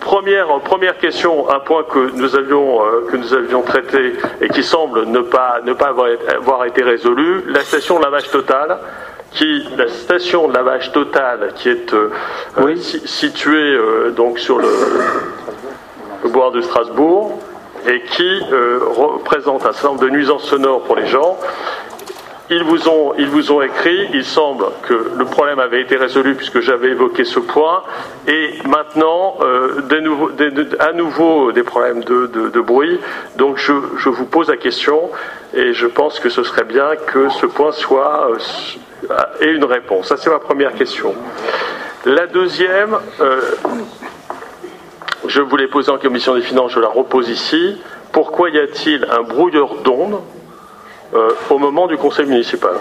Première, 0.00 0.46
première 0.60 0.96
question, 0.98 1.50
un 1.50 1.58
point 1.60 1.82
que 1.84 2.10
nous 2.14 2.34
avions 2.36 2.82
euh, 2.84 3.06
que 3.10 3.16
nous 3.16 3.34
avions 3.34 3.62
traité 3.62 4.14
et 4.40 4.48
qui 4.48 4.62
semble 4.62 5.04
ne 5.06 5.20
pas 5.20 5.60
ne 5.64 5.72
pas 5.72 5.88
avoir, 5.88 6.08
avoir 6.34 6.64
été 6.64 6.82
résolu, 6.82 7.42
la 7.48 7.60
station 7.60 7.98
de 7.98 8.04
lavage 8.04 8.30
total, 8.30 8.78
qui 9.32 9.64
la 9.76 9.88
station 9.88 10.48
de 10.48 10.54
lavage 10.54 10.92
total 10.92 11.52
qui 11.56 11.68
est 11.68 11.92
euh, 11.92 12.10
euh, 12.58 12.76
si- 12.76 13.06
située 13.06 13.74
euh, 13.74 14.10
donc 14.10 14.38
sur 14.38 14.58
le, 14.58 14.68
le 16.24 16.28
bois 16.30 16.50
de 16.52 16.60
Strasbourg 16.60 17.38
et 17.86 18.02
qui 18.02 18.40
euh, 18.52 18.78
représente 18.96 19.66
un 19.66 19.72
certain 19.72 19.88
nombre 19.88 20.00
de 20.02 20.10
nuisances 20.10 20.44
sonores 20.44 20.82
pour 20.82 20.96
les 20.96 21.06
gens. 21.06 21.36
Ils 22.50 22.64
vous 22.64 22.88
ont, 22.88 23.12
ils 23.18 23.28
vous 23.28 23.52
ont 23.52 23.60
écrit, 23.60 24.08
il 24.14 24.24
semble 24.24 24.64
que 24.82 25.12
le 25.18 25.24
problème 25.26 25.58
avait 25.58 25.82
été 25.82 25.96
résolu 25.96 26.34
puisque 26.34 26.60
j'avais 26.60 26.88
évoqué 26.88 27.24
ce 27.24 27.40
point, 27.40 27.82
et 28.26 28.54
maintenant, 28.66 29.36
euh, 29.42 29.82
à 30.78 30.92
nouveau 30.92 31.52
des 31.52 31.62
problèmes 31.62 32.02
de, 32.04 32.60
bruit. 32.60 32.98
Donc 33.36 33.58
je, 33.58 33.74
je 33.98 34.08
vous 34.08 34.24
pose 34.24 34.48
la 34.48 34.56
question, 34.56 35.10
et 35.52 35.74
je 35.74 35.86
pense 35.86 36.20
que 36.20 36.30
ce 36.30 36.42
serait 36.42 36.64
bien 36.64 36.96
que 36.96 37.28
ce 37.28 37.44
point 37.44 37.72
soit 37.72 38.30
euh, 39.10 39.16
ait 39.42 39.52
une 39.52 39.64
réponse. 39.64 40.08
Ça 40.08 40.16
c'est 40.16 40.30
ma 40.30 40.38
première 40.38 40.72
question. 40.72 41.14
La 42.06 42.26
deuxième, 42.26 42.96
euh, 43.20 43.42
je 45.26 45.42
vous 45.42 45.56
l'ai 45.58 45.68
posée 45.68 45.90
en 45.90 45.98
commission 45.98 46.34
des 46.34 46.40
finances, 46.40 46.72
je 46.72 46.80
la 46.80 46.88
repose 46.88 47.28
ici. 47.28 47.76
Pourquoi 48.10 48.48
y 48.48 48.58
a-t-il 48.58 49.04
un 49.04 49.20
brouilleur 49.20 49.74
d'ondes 49.84 50.22
euh, 51.14 51.30
au 51.50 51.58
moment 51.58 51.86
du 51.86 51.96
conseil 51.96 52.26
municipal. 52.26 52.74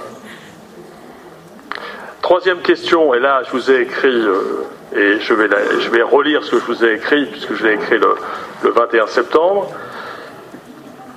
Troisième 2.22 2.60
question, 2.60 3.14
et 3.14 3.20
là 3.20 3.42
je 3.46 3.52
vous 3.52 3.72
ai 3.72 3.82
écrit, 3.82 4.10
euh, 4.10 4.66
et 4.94 5.20
je 5.20 5.34
vais, 5.34 5.48
je 5.80 5.90
vais 5.90 6.02
relire 6.02 6.44
ce 6.44 6.52
que 6.52 6.60
je 6.60 6.66
vous 6.66 6.84
ai 6.84 6.94
écrit, 6.96 7.26
puisque 7.26 7.54
je 7.54 7.66
l'ai 7.66 7.74
écrit 7.74 7.98
le, 7.98 8.16
le 8.64 8.70
21 8.72 9.08
septembre, 9.08 9.70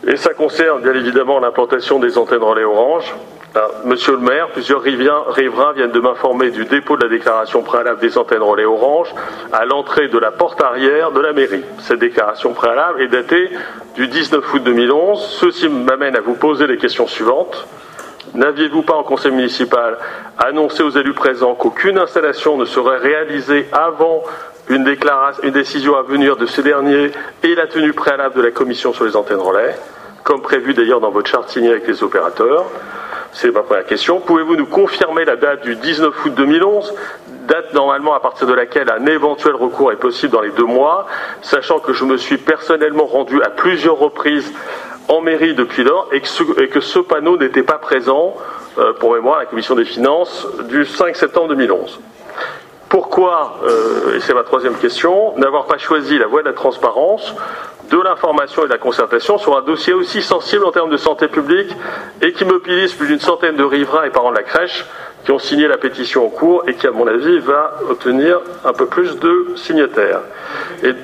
et 0.07 0.17
ça 0.17 0.35
concerne 0.35 0.83
bien 0.83 0.95
évidemment 0.95 1.41
l'implantation 1.41 1.99
des 1.99 2.17
antennes 2.17 2.43
relais 2.43 2.65
orange. 2.65 3.15
Ah, 3.53 3.67
Monsieur 3.85 4.13
le 4.13 4.21
maire, 4.21 4.49
plusieurs 4.53 4.81
riverains 4.81 5.73
viennent 5.73 5.91
de 5.91 5.99
m'informer 5.99 6.51
du 6.51 6.67
dépôt 6.67 6.97
de 6.97 7.03
la 7.03 7.09
déclaration 7.09 7.63
préalable 7.63 7.99
des 8.01 8.17
antennes 8.17 8.43
relais 8.43 8.65
orange 8.65 9.13
à 9.53 9.65
l'entrée 9.65 10.07
de 10.07 10.19
la 10.19 10.31
porte 10.31 10.61
arrière 10.63 11.11
de 11.11 11.21
la 11.21 11.33
mairie. 11.33 11.65
Cette 11.81 11.99
déclaration 11.99 12.53
préalable 12.53 13.03
est 13.03 13.09
datée 13.09 13.51
du 13.97 14.07
19 14.07 14.55
août 14.55 14.63
2011. 14.63 15.21
Ceci 15.41 15.69
m'amène 15.69 16.15
à 16.15 16.21
vous 16.21 16.35
poser 16.35 16.69
les 16.69 16.77
questions 16.77 17.09
suivantes. 17.09 17.67
N'aviez-vous 18.35 18.83
pas 18.83 18.95
en 18.95 19.03
conseil 19.03 19.33
municipal 19.33 19.99
annoncé 20.39 20.85
aux 20.85 20.91
élus 20.91 21.15
présents 21.15 21.57
qu'aucune 21.57 21.99
installation 21.99 22.57
ne 22.57 22.65
serait 22.65 22.99
réalisée 22.99 23.67
avant 23.73 24.23
une, 24.69 24.87
une 25.43 25.51
décision 25.51 25.97
à 25.97 26.03
venir 26.03 26.37
de 26.37 26.47
ces 26.47 26.63
derniers 26.63 27.11
et 27.43 27.55
la 27.57 27.67
tenue 27.67 27.95
préalable 27.95 28.37
de 28.37 28.43
la 28.43 28.53
commission 28.53 28.93
sur 28.93 29.05
les 29.05 29.17
antennes 29.17 29.41
relais, 29.41 29.75
comme 30.23 30.41
prévu 30.41 30.73
d'ailleurs 30.73 31.01
dans 31.01 31.11
votre 31.11 31.29
charte 31.29 31.49
signée 31.49 31.71
avec 31.71 31.89
les 31.89 32.05
opérateurs? 32.05 32.67
C'est 33.33 33.51
ma 33.53 33.63
première 33.63 33.87
question. 33.87 34.21
Pouvez-vous 34.21 34.57
nous 34.57 34.67
confirmer 34.67 35.25
la 35.25 35.37
date 35.37 35.63
du 35.63 35.77
19 35.77 36.25
août 36.25 36.35
2011 36.35 36.95
date 37.51 37.75
normalement 37.75 38.15
à 38.15 38.21
partir 38.21 38.47
de 38.47 38.53
laquelle 38.53 38.89
un 38.91 39.07
éventuel 39.07 39.57
recours 39.57 39.91
est 39.91 39.97
possible 39.97 40.33
dans 40.33 40.41
les 40.41 40.51
deux 40.51 40.65
mois, 40.65 41.07
sachant 41.43 41.81
que 41.81 41.93
je 41.93 42.05
me 42.05 42.17
suis 42.17 42.39
personnellement 42.39 43.07
rendu 43.07 43.43
à 43.43 43.51
plusieurs 43.51 43.99
reprises 43.99 44.53
en 45.09 45.21
mairie 45.21 45.55
depuis 45.55 45.83
lors 45.83 46.09
et 46.13 46.21
que 46.21 46.81
ce, 46.81 46.99
panneau 47.01 47.37
n'était 47.37 47.65
pas 47.65 47.79
présent, 47.79 48.37
euh, 48.79 48.93
pour 48.93 49.15
mémoire, 49.15 49.39
à 49.39 49.41
la 49.41 49.47
commission 49.47 49.75
des 49.75 49.85
finances 49.85 50.47
du 50.69 50.85
5 50.85 51.17
septembre 51.17 51.49
2011. 51.49 51.99
Pourquoi, 52.89 53.59
euh, 53.65 54.17
et 54.17 54.21
c'est 54.21 54.35
ma 54.35 54.45
troisième 54.45 54.77
question, 54.77 55.37
n'avoir 55.37 55.67
pas 55.67 55.79
choisi 55.79 56.19
la 56.19 56.29
voie 56.29 56.43
de 56.43 56.49
la 56.49 56.55
transparence, 56.55 57.35
de 57.91 58.01
l'information 58.01 58.63
et 58.63 58.67
de 58.67 58.73
la 58.73 58.79
concertation 58.79 59.37
sur 59.39 59.57
un 59.59 59.63
dossier 59.63 59.93
aussi 59.93 60.23
sensible 60.23 60.65
en 60.65 60.71
termes 60.71 60.91
de 60.91 60.97
santé 60.97 61.29
publique 61.29 61.71
et 62.23 62.33
qui 62.33 62.45
mobilise 62.45 62.95
plus 62.95 63.09
d'une 63.09 63.21
centaine 63.21 63.57
de 63.57 63.65
riverains 63.65 64.05
et 64.05 64.11
parents 64.11 64.31
de 64.31 64.37
la 64.37 64.45
crèche 64.45 64.85
qui 65.25 65.33
ont 65.33 65.39
signé 65.39 65.67
la 65.69 65.77
pétition 65.77 66.25
en 66.25 66.31
cours 66.31 66.65
et 66.69 66.75
qui, 66.75 66.87
à 66.87 66.93
mon 66.93 67.07
avis, 67.07 67.39
va 67.41 67.79
obtenir 67.89 68.41
un 68.65 68.73
peu 68.73 68.87
plus 68.87 69.19
de 69.19 69.53
signataires. 69.57 70.21
Et 70.83 70.95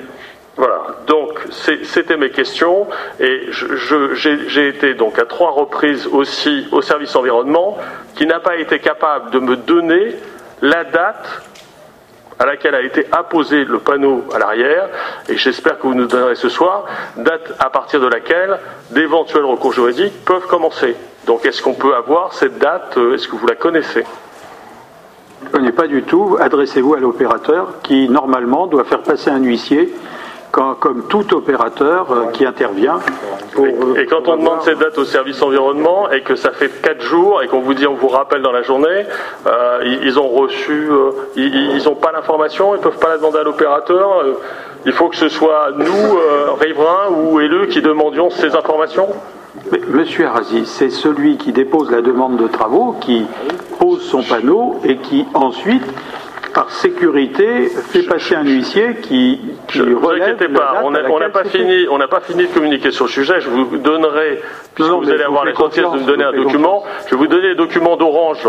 voilà, 0.55 0.81
donc 1.05 1.39
c'était 1.51 2.17
mes 2.17 2.31
questions 2.31 2.87
et 3.19 3.49
j'ai 3.51 4.67
été 4.67 4.95
donc 4.95 5.19
à 5.19 5.25
trois 5.25 5.51
reprises 5.51 6.07
aussi 6.07 6.67
au 6.71 6.81
service 6.81 7.15
environnement 7.15 7.77
qui 8.15 8.25
n'a 8.25 8.39
pas 8.39 8.55
été 8.55 8.79
capable 8.79 9.29
de 9.29 9.39
me 9.39 9.55
donner 9.55 10.15
la 10.61 10.83
date 10.83 11.43
à 12.39 12.45
laquelle 12.45 12.75
a 12.75 12.81
été 12.81 13.07
apposé 13.11 13.65
le 13.65 13.79
panneau 13.79 14.25
à 14.33 14.39
l'arrière, 14.39 14.89
et 15.27 15.37
j'espère 15.37 15.79
que 15.79 15.87
vous 15.87 15.95
nous 15.95 16.05
donnerez 16.05 16.35
ce 16.35 16.49
soir, 16.49 16.85
date 17.17 17.53
à 17.59 17.69
partir 17.69 17.99
de 17.99 18.07
laquelle 18.07 18.59
d'éventuels 18.91 19.45
recours 19.45 19.73
juridiques 19.73 20.23
peuvent 20.25 20.47
commencer. 20.47 20.95
Donc 21.25 21.45
est-ce 21.45 21.61
qu'on 21.61 21.73
peut 21.73 21.95
avoir 21.95 22.33
cette 22.33 22.57
date 22.57 22.97
euh, 22.97 23.15
Est-ce 23.15 23.27
que 23.27 23.35
vous 23.35 23.47
la 23.47 23.55
connaissez? 23.55 24.05
Je 25.41 25.47
ne 25.47 25.51
connais 25.51 25.71
pas 25.71 25.87
du 25.87 26.03
tout. 26.03 26.37
Adressez-vous 26.39 26.95
à 26.95 26.99
l'opérateur 26.99 27.81
qui, 27.83 28.09
normalement, 28.09 28.65
doit 28.67 28.85
faire 28.85 29.01
passer 29.01 29.29
un 29.29 29.39
huissier, 29.39 29.93
quand- 30.51 30.75
comme 30.75 31.03
tout 31.07 31.33
opérateur 31.33 32.07
euh, 32.11 32.25
qui 32.33 32.45
intervient. 32.45 32.99
Pour, 33.53 33.65
Et 33.97 34.05
quand 34.05 34.27
on 34.27 34.37
demande 34.37 34.61
cette 34.61 34.79
date 34.79 34.97
au 34.97 35.03
service 35.05 35.41
environnement 35.41 36.09
et 36.11 36.21
que 36.21 36.35
ça 36.35 36.51
fait 36.51 36.69
quatre 36.81 37.01
jours 37.01 37.41
et 37.41 37.47
qu'on 37.47 37.59
vous 37.61 37.73
dit 37.73 37.87
on 37.87 37.95
vous 37.95 38.07
rappelle 38.07 38.41
dans 38.41 38.51
la 38.51 38.61
journée, 38.61 39.05
euh, 39.47 39.79
ils, 39.85 40.03
ils 40.05 40.19
ont 40.19 40.27
reçu, 40.27 40.87
euh, 40.91 41.11
ils 41.35 41.81
n'ont 41.85 41.95
pas 41.95 42.11
l'information, 42.11 42.75
ils 42.75 42.81
peuvent 42.81 42.99
pas 42.99 43.09
la 43.09 43.17
demander 43.17 43.39
à 43.39 43.43
l'opérateur. 43.43 44.21
euh, 44.23 44.33
il 44.85 44.93
faut 44.93 45.09
que 45.09 45.15
ce 45.17 45.27
soit 45.27 45.71
nous, 45.75 46.17
riverains 46.61 47.09
ou 47.11 47.39
élus, 47.41 47.67
qui 47.67 47.81
demandions 47.81 48.29
ces 48.29 48.55
informations. 48.55 49.07
Mais, 49.71 49.81
Monsieur 49.89 50.27
Arasi, 50.27 50.65
c'est 50.65 50.91
celui 50.91 51.35
qui 51.37 51.51
dépose 51.51 51.89
la 51.91 52.01
demande 52.01 52.37
de 52.37 52.47
travaux, 52.47 52.95
qui 53.01 53.25
pose 53.79 54.01
son 54.03 54.21
panneau 54.23 54.79
et 54.85 54.97
qui 54.97 55.25
ensuite, 55.33 55.83
par 56.57 56.71
sécurité, 56.71 57.67
fait 57.67 58.01
passer 58.01 58.33
un 58.33 58.43
huissier 58.43 58.95
qui, 59.03 59.39
qui 59.67 59.79
Ne 59.79 59.93
vous 59.93 60.09
inquiétez 60.09 60.47
pas, 60.47 60.81
on 60.83 60.89
n'a 60.89 61.29
pas 61.29 61.43
fini, 61.43 61.85
on 61.87 61.99
n'a 61.99 62.07
pas 62.07 62.19
fini 62.21 62.47
de 62.47 62.51
communiquer 62.51 62.89
sur 62.89 63.05
le 63.05 63.11
sujet. 63.11 63.39
Je 63.41 63.47
vous 63.47 63.77
donnerai, 63.77 64.41
puisque 64.73 64.89
Non, 64.89 64.99
vous 64.99 65.07
allez 65.07 65.21
avoir 65.21 65.45
fais 65.45 65.53
gentillesse 65.53 65.91
de 65.91 65.99
me 65.99 66.05
donner 66.05 66.23
un 66.23 66.33
document. 66.33 66.83
Je 67.05 67.11
vais 67.11 67.17
vous 67.17 67.27
donner 67.27 67.49
les 67.49 67.55
documents 67.55 67.95
d'Orange 67.95 68.47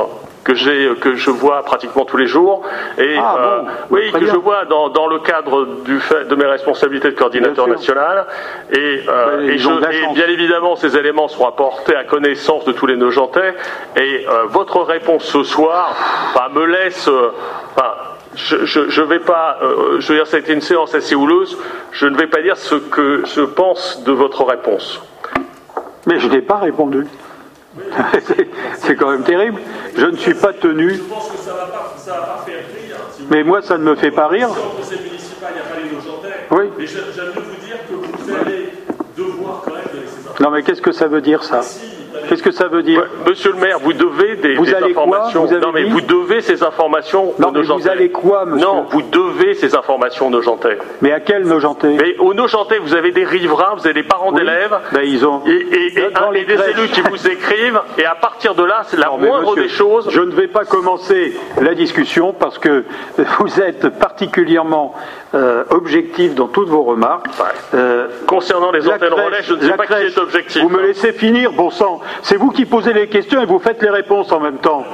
que 0.49 0.55
j'ai, 0.55 0.91
que 1.01 1.15
je 1.15 1.31
vois 1.31 1.62
pratiquement 1.62 2.07
tous 2.07 2.16
les 2.16 2.27
jours, 2.27 2.62
et 2.97 3.16
Ah, 3.19 3.37
euh, 3.39 3.59
bon, 3.61 3.66
oui, 3.91 4.11
que 4.11 4.19
bien. 4.19 4.33
je 4.33 4.39
vois 4.39 4.65
dans, 4.65 4.89
dans 4.89 5.07
le 5.07 5.19
cadre 5.19 5.66
du 5.85 6.01
fait 6.01 6.25
de 6.27 6.35
mes 6.35 6.47
responsabilités 6.47 7.11
de 7.11 7.16
coordinateur 7.16 7.66
Bien 7.66 7.75
national, 7.75 8.27
et, 8.73 9.03
euh, 9.07 9.41
et 9.51 9.59
je- 9.59 9.69
et 9.70 10.15
bien 10.15 10.27
évidemment 10.29 10.75
ces 10.75 10.97
éléments 10.97 11.29
seront 11.29 11.49
apportés 11.49 11.95
à 11.95 12.05
connaissance 12.05 12.65
de 12.65 12.73
tous 12.73 12.87
les 12.87 12.97
Nogentais, 12.97 13.55
et 13.97 14.27
euh, 14.27 14.45
votre 14.49 14.81
réponse 14.81 15.25
ce 15.25 15.43
soir, 15.43 15.95
enfin, 16.35 16.49
me 16.55 16.65
laisse, 16.65 17.07
euh, 17.09 17.29
enfin, 17.77 17.93
je, 18.35 18.65
je, 18.65 18.89
je 18.89 19.03
vais 19.03 19.19
pas, 19.19 19.59
euh, 19.62 20.01
je 20.01 20.09
veux 20.09 20.15
dire, 20.15 20.27
ça 20.27 20.39
a 20.39 20.41
été 20.41 20.55
une 20.55 20.61
séance 20.62 20.95
assez 20.95 21.15
houleuse. 21.15 21.59
Je 21.93 22.07
ne 22.07 22.16
vais 22.16 22.27
pas 22.29 22.41
dire 22.41 22.57
ce 22.57 22.75
que 22.77 23.23
je 23.27 23.41
pense 23.43 24.03
de 24.05 24.12
votre 24.12 24.45
réponse. 24.45 25.03
Mais 26.07 26.19
je 26.20 26.29
n'ai 26.29 26.41
pas 26.43 26.57
répondu. 26.57 27.07
C'est 28.77 28.97
quand 28.97 29.11
même 29.11 29.23
terrible. 29.23 29.61
Je 29.99 30.07
ne 30.07 30.16
suis 30.16 30.35
pas 30.35 30.53
tenu. 30.53 31.01
Mais 33.31 33.43
moi, 33.43 33.62
ça 33.62 33.77
ne 33.77 33.83
me 33.83 33.97
fait 33.97 34.12
pas 34.12 34.29
rire. 34.29 34.49
Oui. 36.51 36.65
Mais 36.79 36.87
j'aime 36.87 37.33
vous 37.35 37.66
dire 37.66 37.79
que 37.89 37.95
vous 37.95 38.33
allez 38.35 38.73
devoir 39.16 39.62
quand 39.65 39.73
même. 39.73 39.83
Non, 40.41 40.51
mais 40.51 40.62
qu'est-ce 40.62 40.81
que 40.81 40.93
ça 40.93 41.09
veut 41.09 41.20
dire, 41.20 41.43
ça? 41.43 41.62
Qu'est-ce 42.28 42.43
que 42.43 42.51
ça 42.51 42.69
veut 42.69 42.82
dire 42.82 43.05
Monsieur 43.27 43.53
le 43.53 43.59
maire, 43.59 43.78
vous 43.81 43.93
devez 43.93 44.36
des, 44.36 44.55
Vous 44.55 44.65
des 44.66 44.74
allez 44.74 44.93
quoi 44.93 45.03
informations. 45.05 45.45
Vous 45.47 45.57
non, 45.59 45.73
mais 45.73 45.85
vous 45.85 46.01
devez 46.01 46.40
ces 46.40 46.62
informations 46.62 47.35
Non, 47.39 47.49
aux 47.49 47.53
mais 47.53 47.62
vous 47.62 47.89
allez 47.89 48.11
quoi, 48.11 48.45
monsieur 48.45 48.66
Non, 48.66 48.86
vous 48.90 49.03
devez 49.03 49.55
ces 49.55 49.74
informations 49.74 50.27
aux 50.27 50.31
Nogentais. 50.31 50.78
Mais 51.03 51.12
à 51.12 51.20
quel 51.20 51.47
Nogentais 51.47 51.97
Mais 52.01 52.16
aux 52.19 52.35
Nogentais, 52.35 52.78
vous 52.78 52.95
avez 52.95 53.12
des 53.12 53.24
riverains, 53.24 53.74
vous 53.77 53.85
avez 53.86 53.95
des 53.95 54.03
parents 54.09 54.31
Oui. 54.32 54.39
d'élèves. 54.40 54.77
Ben, 54.93 55.03
ils 55.05 55.27
ont. 55.27 55.43
Et, 55.47 55.51
et- 55.51 55.99
et- 55.99 56.11
Dans 56.11 56.28
un- 56.28 56.32
les 56.32 56.40
et 56.40 56.45
des 56.45 56.55
élus 56.55 56.89
qui 56.93 57.01
vous 57.03 57.27
écrivent, 57.31 57.81
et 57.99 58.05
à 58.05 58.15
partir 58.15 58.55
de 58.55 58.65
là, 58.65 58.82
c'est 58.86 58.97
la 58.99 59.07
Non, 59.07 59.19
moindre 59.19 59.51
monsieur, 59.51 59.62
des 59.62 59.69
choses. 59.69 60.09
Je 60.11 60.20
ne 60.20 60.32
vais 60.32 60.49
pas 60.49 60.65
commencer 60.65 61.35
la 61.61 61.74
discussion 61.74 62.32
parce 62.32 62.59
que 62.59 62.85
vous 63.40 63.61
êtes 63.61 63.89
particulièrement 63.99 64.95
euh, 65.35 65.65
objectif 65.70 66.35
dans 66.35 66.49
toutes 66.49 66.69
vos 66.69 66.82
remarques. 66.82 67.27
Euh, 67.74 68.07
Concernant 68.27 68.70
les 68.73 68.86
antennes 68.89 69.12
relais, 69.12 69.43
je 69.43 69.55
ne 69.55 69.61
sais 69.61 69.73
pas 69.73 69.86
qui 69.86 69.93
crèche, 69.93 70.16
est 70.16 70.19
objectif. 70.20 70.62
Vous 70.62 70.69
me 70.69 70.81
laissez 70.82 71.12
finir, 71.12 71.53
bon 71.53 71.70
sang. 71.70 72.01
C'est 72.22 72.36
vous 72.36 72.51
qui 72.51 72.64
posez 72.66 72.93
les 72.93 73.09
questions 73.09 73.40
et 73.40 73.47
vous 73.47 73.59
faites 73.59 73.82
les 73.82 73.90
réponses 73.90 74.32
en 74.32 74.40
même 74.40 74.59
temps. 74.59 74.85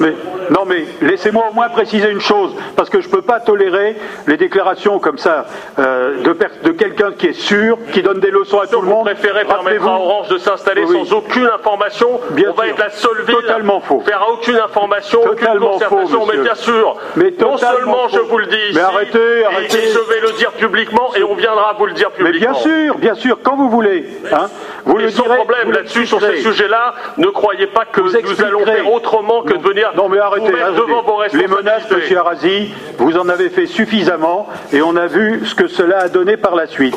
Mais, 0.00 0.12
non, 0.50 0.64
mais 0.66 0.84
laissez-moi 1.00 1.44
au 1.50 1.54
moins 1.54 1.68
préciser 1.68 2.10
une 2.10 2.20
chose, 2.20 2.54
parce 2.76 2.90
que 2.90 3.00
je 3.00 3.06
ne 3.08 3.12
peux 3.12 3.22
pas 3.22 3.40
tolérer 3.40 3.96
les 4.26 4.36
déclarations 4.36 4.98
comme 4.98 5.18
ça 5.18 5.46
euh, 5.78 6.22
de, 6.22 6.70
quelqu'un 6.72 7.12
qui 7.12 7.28
est 7.28 7.32
sûr, 7.32 7.78
qui 7.92 8.02
donne 8.02 8.20
des 8.20 8.30
leçons 8.30 8.58
à 8.60 8.66
tout 8.66 8.80
le 8.80 8.86
Vous 8.86 8.92
monde. 8.94 9.04
préférez 9.06 9.44
permettre 9.44 9.86
à 9.86 9.92
Orange 9.98 10.28
de 10.28 10.38
s'installer 10.38 10.84
Oui, 10.84 10.96
sans 11.06 11.16
aucune 11.16 11.46
information. 11.46 12.20
Bien 12.30 12.50
on 12.50 12.54
va 12.54 12.66
être 12.68 12.78
la 12.78 12.90
seule 12.90 13.22
ville 13.26 13.36
Totalement 13.36 13.80
faux. 13.80 14.00
faire 14.00 14.24
aucune 14.32 14.56
information, 14.56 15.20
Totalement 15.22 15.74
aucune 15.76 15.88
concertation. 15.88 16.20
faux, 16.20 16.30
mais 16.32 16.42
bien 16.42 16.54
sûr, 16.54 16.96
Mais 17.16 17.32
non 17.40 17.56
seulement 17.56 18.08
je 18.08 18.18
vous 18.20 18.38
le 18.38 18.46
dis 18.46 18.56
Mais 18.56 18.70
ici, 18.70 18.80
arrêtez, 18.80 19.44
arrêtez. 19.44 19.78
et 19.78 19.88
je 19.92 19.98
vais 19.98 20.20
le 20.20 20.32
dire 20.36 20.52
publiquement 20.52 21.14
et 21.14 21.22
on 21.22 21.34
viendra 21.34 21.74
vous 21.78 21.86
le 21.86 21.92
dire 21.92 22.10
Mais 22.18 22.24
publiquement. 22.30 22.52
bien 22.52 22.60
sûr, 22.60 22.98
bien 22.98 23.14
sûr, 23.14 23.38
quand 23.42 23.56
vous 23.56 23.70
voulez. 23.70 24.04
Hein, 24.32 24.46
vous 24.86 25.00
Et 25.00 25.10
sans 25.10 25.24
direz, 25.24 25.36
problème 25.36 25.72
là-dessus, 25.72 26.06
sur 26.06 26.20
ces 26.20 26.40
sujets-là, 26.42 26.94
ne 27.18 27.26
croyez 27.26 27.66
pas 27.66 27.84
que 27.84 28.00
nous 28.00 28.44
allons 28.44 28.64
faire 28.64 28.92
autrement 28.92 29.42
que 29.42 29.54
de 29.54 29.62
venir 29.62 29.92
Non 29.96 30.08
mais 30.08 30.18
arrêtez, 30.18 30.48
vous 30.48 30.56
arrêtez. 30.56 30.80
devant 30.80 31.02
vos 31.02 31.22
Les 31.34 31.48
menaces, 31.48 31.90
monsieur 31.90 32.18
Arasi, 32.18 32.72
vous 32.98 33.18
en 33.18 33.28
avez 33.28 33.50
fait 33.50 33.66
suffisamment 33.66 34.48
et 34.72 34.82
on 34.82 34.94
a 34.94 35.06
vu 35.06 35.44
ce 35.44 35.56
que 35.56 35.66
cela 35.66 35.98
a 36.02 36.08
donné 36.08 36.36
par 36.36 36.54
la 36.54 36.66
suite. 36.66 36.96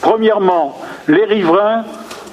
Premièrement, 0.00 0.80
les 1.08 1.24
riverains, 1.24 1.84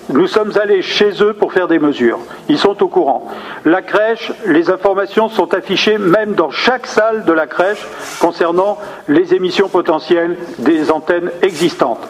nous 0.10 0.28
sommes 0.28 0.52
allés 0.62 0.82
chez 0.82 1.12
eux 1.22 1.34
pour 1.34 1.54
faire 1.54 1.68
des 1.68 1.80
mesures. 1.80 2.20
Ils 2.48 2.58
sont 2.58 2.82
au 2.82 2.88
courant. 2.88 3.28
La 3.66 3.82
crèche, 3.82 4.32
les 4.46 4.70
informations 4.70 5.28
sont 5.30 5.54
affichées 5.54 5.98
même 5.98 6.34
dans 6.34 6.50
chaque 6.52 6.88
salle 6.88 7.26
de 7.26 7.34
la 7.34 7.48
crèche 7.48 7.86
concernant 8.20 8.78
les 9.08 9.34
émissions 9.34 9.70
potentielles 9.70 10.38
des 10.60 10.92
antennes 10.92 11.32
existantes. 11.42 12.06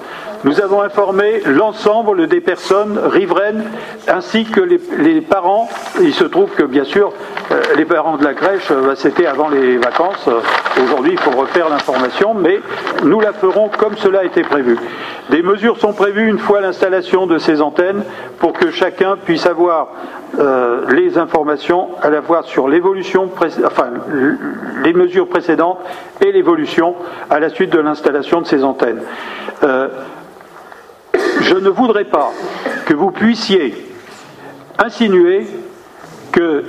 Nous 0.45 0.59
avons 0.59 0.81
informé 0.81 1.41
l'ensemble 1.45 2.27
des 2.27 2.41
personnes 2.41 2.99
riveraines 3.01 3.63
ainsi 4.09 4.43
que 4.43 4.59
les, 4.59 5.21
parents. 5.21 5.69
Il 6.01 6.13
se 6.13 6.25
trouve 6.25 6.49
que, 6.49 6.63
bien 6.63 6.83
sûr, 6.83 7.13
euh, 7.51 7.61
les 7.77 7.85
parents 7.85 8.17
de 8.17 8.25
la 8.25 8.33
crèche, 8.33 8.69
euh, 8.69 8.87
bah, 8.87 8.93
c'était 8.97 9.25
avant 9.25 9.47
les 9.47 9.77
vacances. 9.77 10.27
Euh, 10.27 10.41
Aujourd'hui, 10.83 11.13
il 11.13 11.19
faut 11.19 11.31
refaire 11.31 11.69
l'information, 11.69 12.33
mais 12.33 12.59
nous 13.03 13.21
la 13.21 13.31
ferons 13.31 13.69
comme 13.69 13.95
cela 13.95 14.19
a 14.19 14.23
été 14.23 14.41
prévu. 14.41 14.77
Des 15.29 15.43
mesures 15.43 15.77
sont 15.77 15.93
prévues 15.93 16.27
une 16.27 16.39
fois 16.39 16.59
l'installation 16.59 17.25
de 17.25 17.37
ces 17.37 17.61
antennes 17.61 18.03
pour 18.39 18.51
que 18.51 18.71
chacun 18.71 19.15
puisse 19.15 19.45
avoir 19.45 19.89
les 20.89 21.19
informations 21.19 21.89
à 22.01 22.09
la 22.09 22.23
fois 22.23 22.41
sur 22.41 22.67
l'évolution, 22.67 23.29
enfin 23.63 23.91
les 24.83 24.93
mesures 24.93 25.27
précédentes 25.27 25.77
et 26.21 26.31
l'évolution 26.31 26.95
à 27.29 27.39
la 27.39 27.49
suite 27.49 27.69
de 27.69 27.79
l'installation 27.79 28.41
de 28.41 28.47
ces 28.47 28.63
antennes. 28.63 29.03
Je 31.41 31.55
ne 31.55 31.69
voudrais 31.69 32.05
pas 32.05 32.31
que 32.85 32.93
vous 32.93 33.11
puissiez 33.11 33.73
insinuer 34.77 35.47
que 36.31 36.63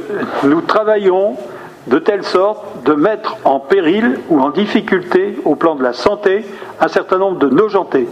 nous 0.44 0.60
travaillons 0.60 1.36
de 1.86 1.98
telle 1.98 2.24
sorte 2.24 2.84
de 2.84 2.94
mettre 2.94 3.36
en 3.44 3.60
péril 3.60 4.18
ou 4.28 4.40
en 4.40 4.50
difficulté 4.50 5.38
au 5.44 5.54
plan 5.54 5.74
de 5.74 5.82
la 5.82 5.92
santé 5.92 6.44
un 6.80 6.88
certain 6.88 7.18
nombre 7.18 7.38
de 7.38 7.48
nojentés. 7.48 8.08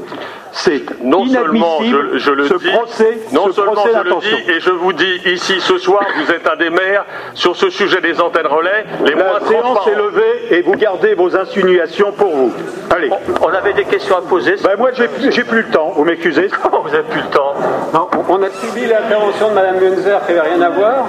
C'est 0.53 0.83
Non 1.03 1.27
seulement 1.27 1.81
inadmissible 1.81 2.11
je, 2.15 2.19
je 2.19 2.31
le 2.31 2.47
ce 2.47 2.55
dis, 2.55 2.71
procès, 2.71 3.19
non 3.33 3.47
ce 3.47 3.53
seulement 3.53 3.73
procès 3.73 3.91
je 3.95 4.03
le 4.03 4.21
dis, 4.21 4.51
et 4.51 4.61
je 4.61 4.71
vous 4.71 4.93
dis 4.93 5.21
ici 5.27 5.55
ce 5.61 5.79
soir, 5.79 6.05
vous 6.17 6.31
êtes 6.31 6.47
un 6.47 6.57
des 6.57 6.71
maires 6.71 7.07
sur 7.35 7.57
ce 7.57 7.71
sujet 7.71 8.01
des 8.01 8.21
antennes 8.21 8.47
relais, 8.47 8.85
les 9.05 9.15
La 9.15 9.25
moins 9.25 9.41
séance 9.49 9.87
est 9.87 9.95
levée 9.95 10.47
et 10.51 10.63
vous 10.63 10.73
gardez 10.73 11.15
vos 11.15 11.35
insinuations 11.35 12.13
pour 12.13 12.31
vous. 12.31 12.53
Allez. 12.91 13.11
On 13.41 13.49
avait 13.49 13.73
des 13.73 13.85
questions 13.85 14.17
à 14.19 14.21
poser. 14.21 14.57
Ben 14.63 14.77
moi, 14.77 14.91
j'ai 14.93 15.09
plus 15.09 15.63
le 15.63 15.71
temps, 15.71 15.93
vous 15.97 16.05
m'excusez. 16.05 16.49
vous 16.83 16.91
n'avez 16.91 17.03
plus 17.05 17.21
le 17.21 17.29
temps? 17.29 17.55
Non, 17.95 18.09
on 18.29 18.43
a 18.43 18.51
subi 18.51 18.87
l'intervention 18.87 19.49
de 19.49 19.55
Mme 19.55 19.81
Munzer 19.81 20.21
qui 20.27 20.35
n'avait 20.35 20.51
rien 20.51 20.61
à 20.61 20.71
voir. 20.71 21.07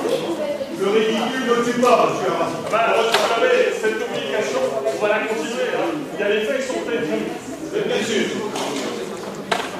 Le 0.80 0.88
ridicule 0.90 1.44
ne 1.46 1.54
tue 1.64 1.71
pas, 1.82 2.06
monsieur 2.14 2.30
vous 2.30 3.74
cette 3.80 3.98
communication, 3.98 4.62
on 4.86 4.96
va 5.02 5.08
la 5.08 5.18
continuer. 5.26 5.66
Il 6.14 6.20
y 6.20 6.22
a 6.22 6.28
les 6.28 6.42
faits 6.42 6.60
qui 6.60 6.66
sont 6.68 6.82
faits. 6.86 7.00
Vous 7.02 7.76
bien. 7.88 7.98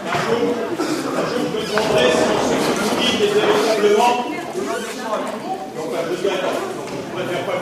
Un 0.05 0.19
jour, 0.19 0.43
un 0.81 1.25
jour, 1.31 1.43
je 1.47 1.55
me 1.55 1.63
demanderai 1.63 2.07
si 2.11 2.19
ce 2.19 2.55
que 2.59 2.83
vous 2.83 2.97
dites 2.99 3.21
est 3.23 3.33
véritablement. 3.39 4.15
Donc, 5.77 5.91
je. 5.95 6.27
Je 7.15 7.23
pas 7.47 7.55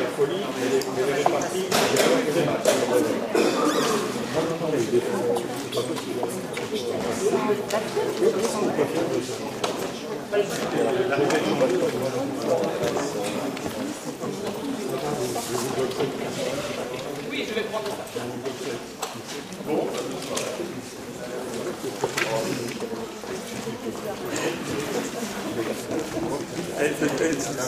la 0.00 0.08
folie, 0.16 0.40
est. 0.40 0.80
Oui, 10.32 10.38
je 17.48 17.54
vais 17.54 17.62
prendre 17.62 17.88
ça. 17.88 17.94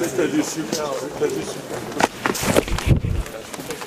C'était 0.00 0.28
du 0.28 0.42
super, 0.42 0.92
c'était 1.18 1.34
du 1.34 1.42
super. 1.42 1.80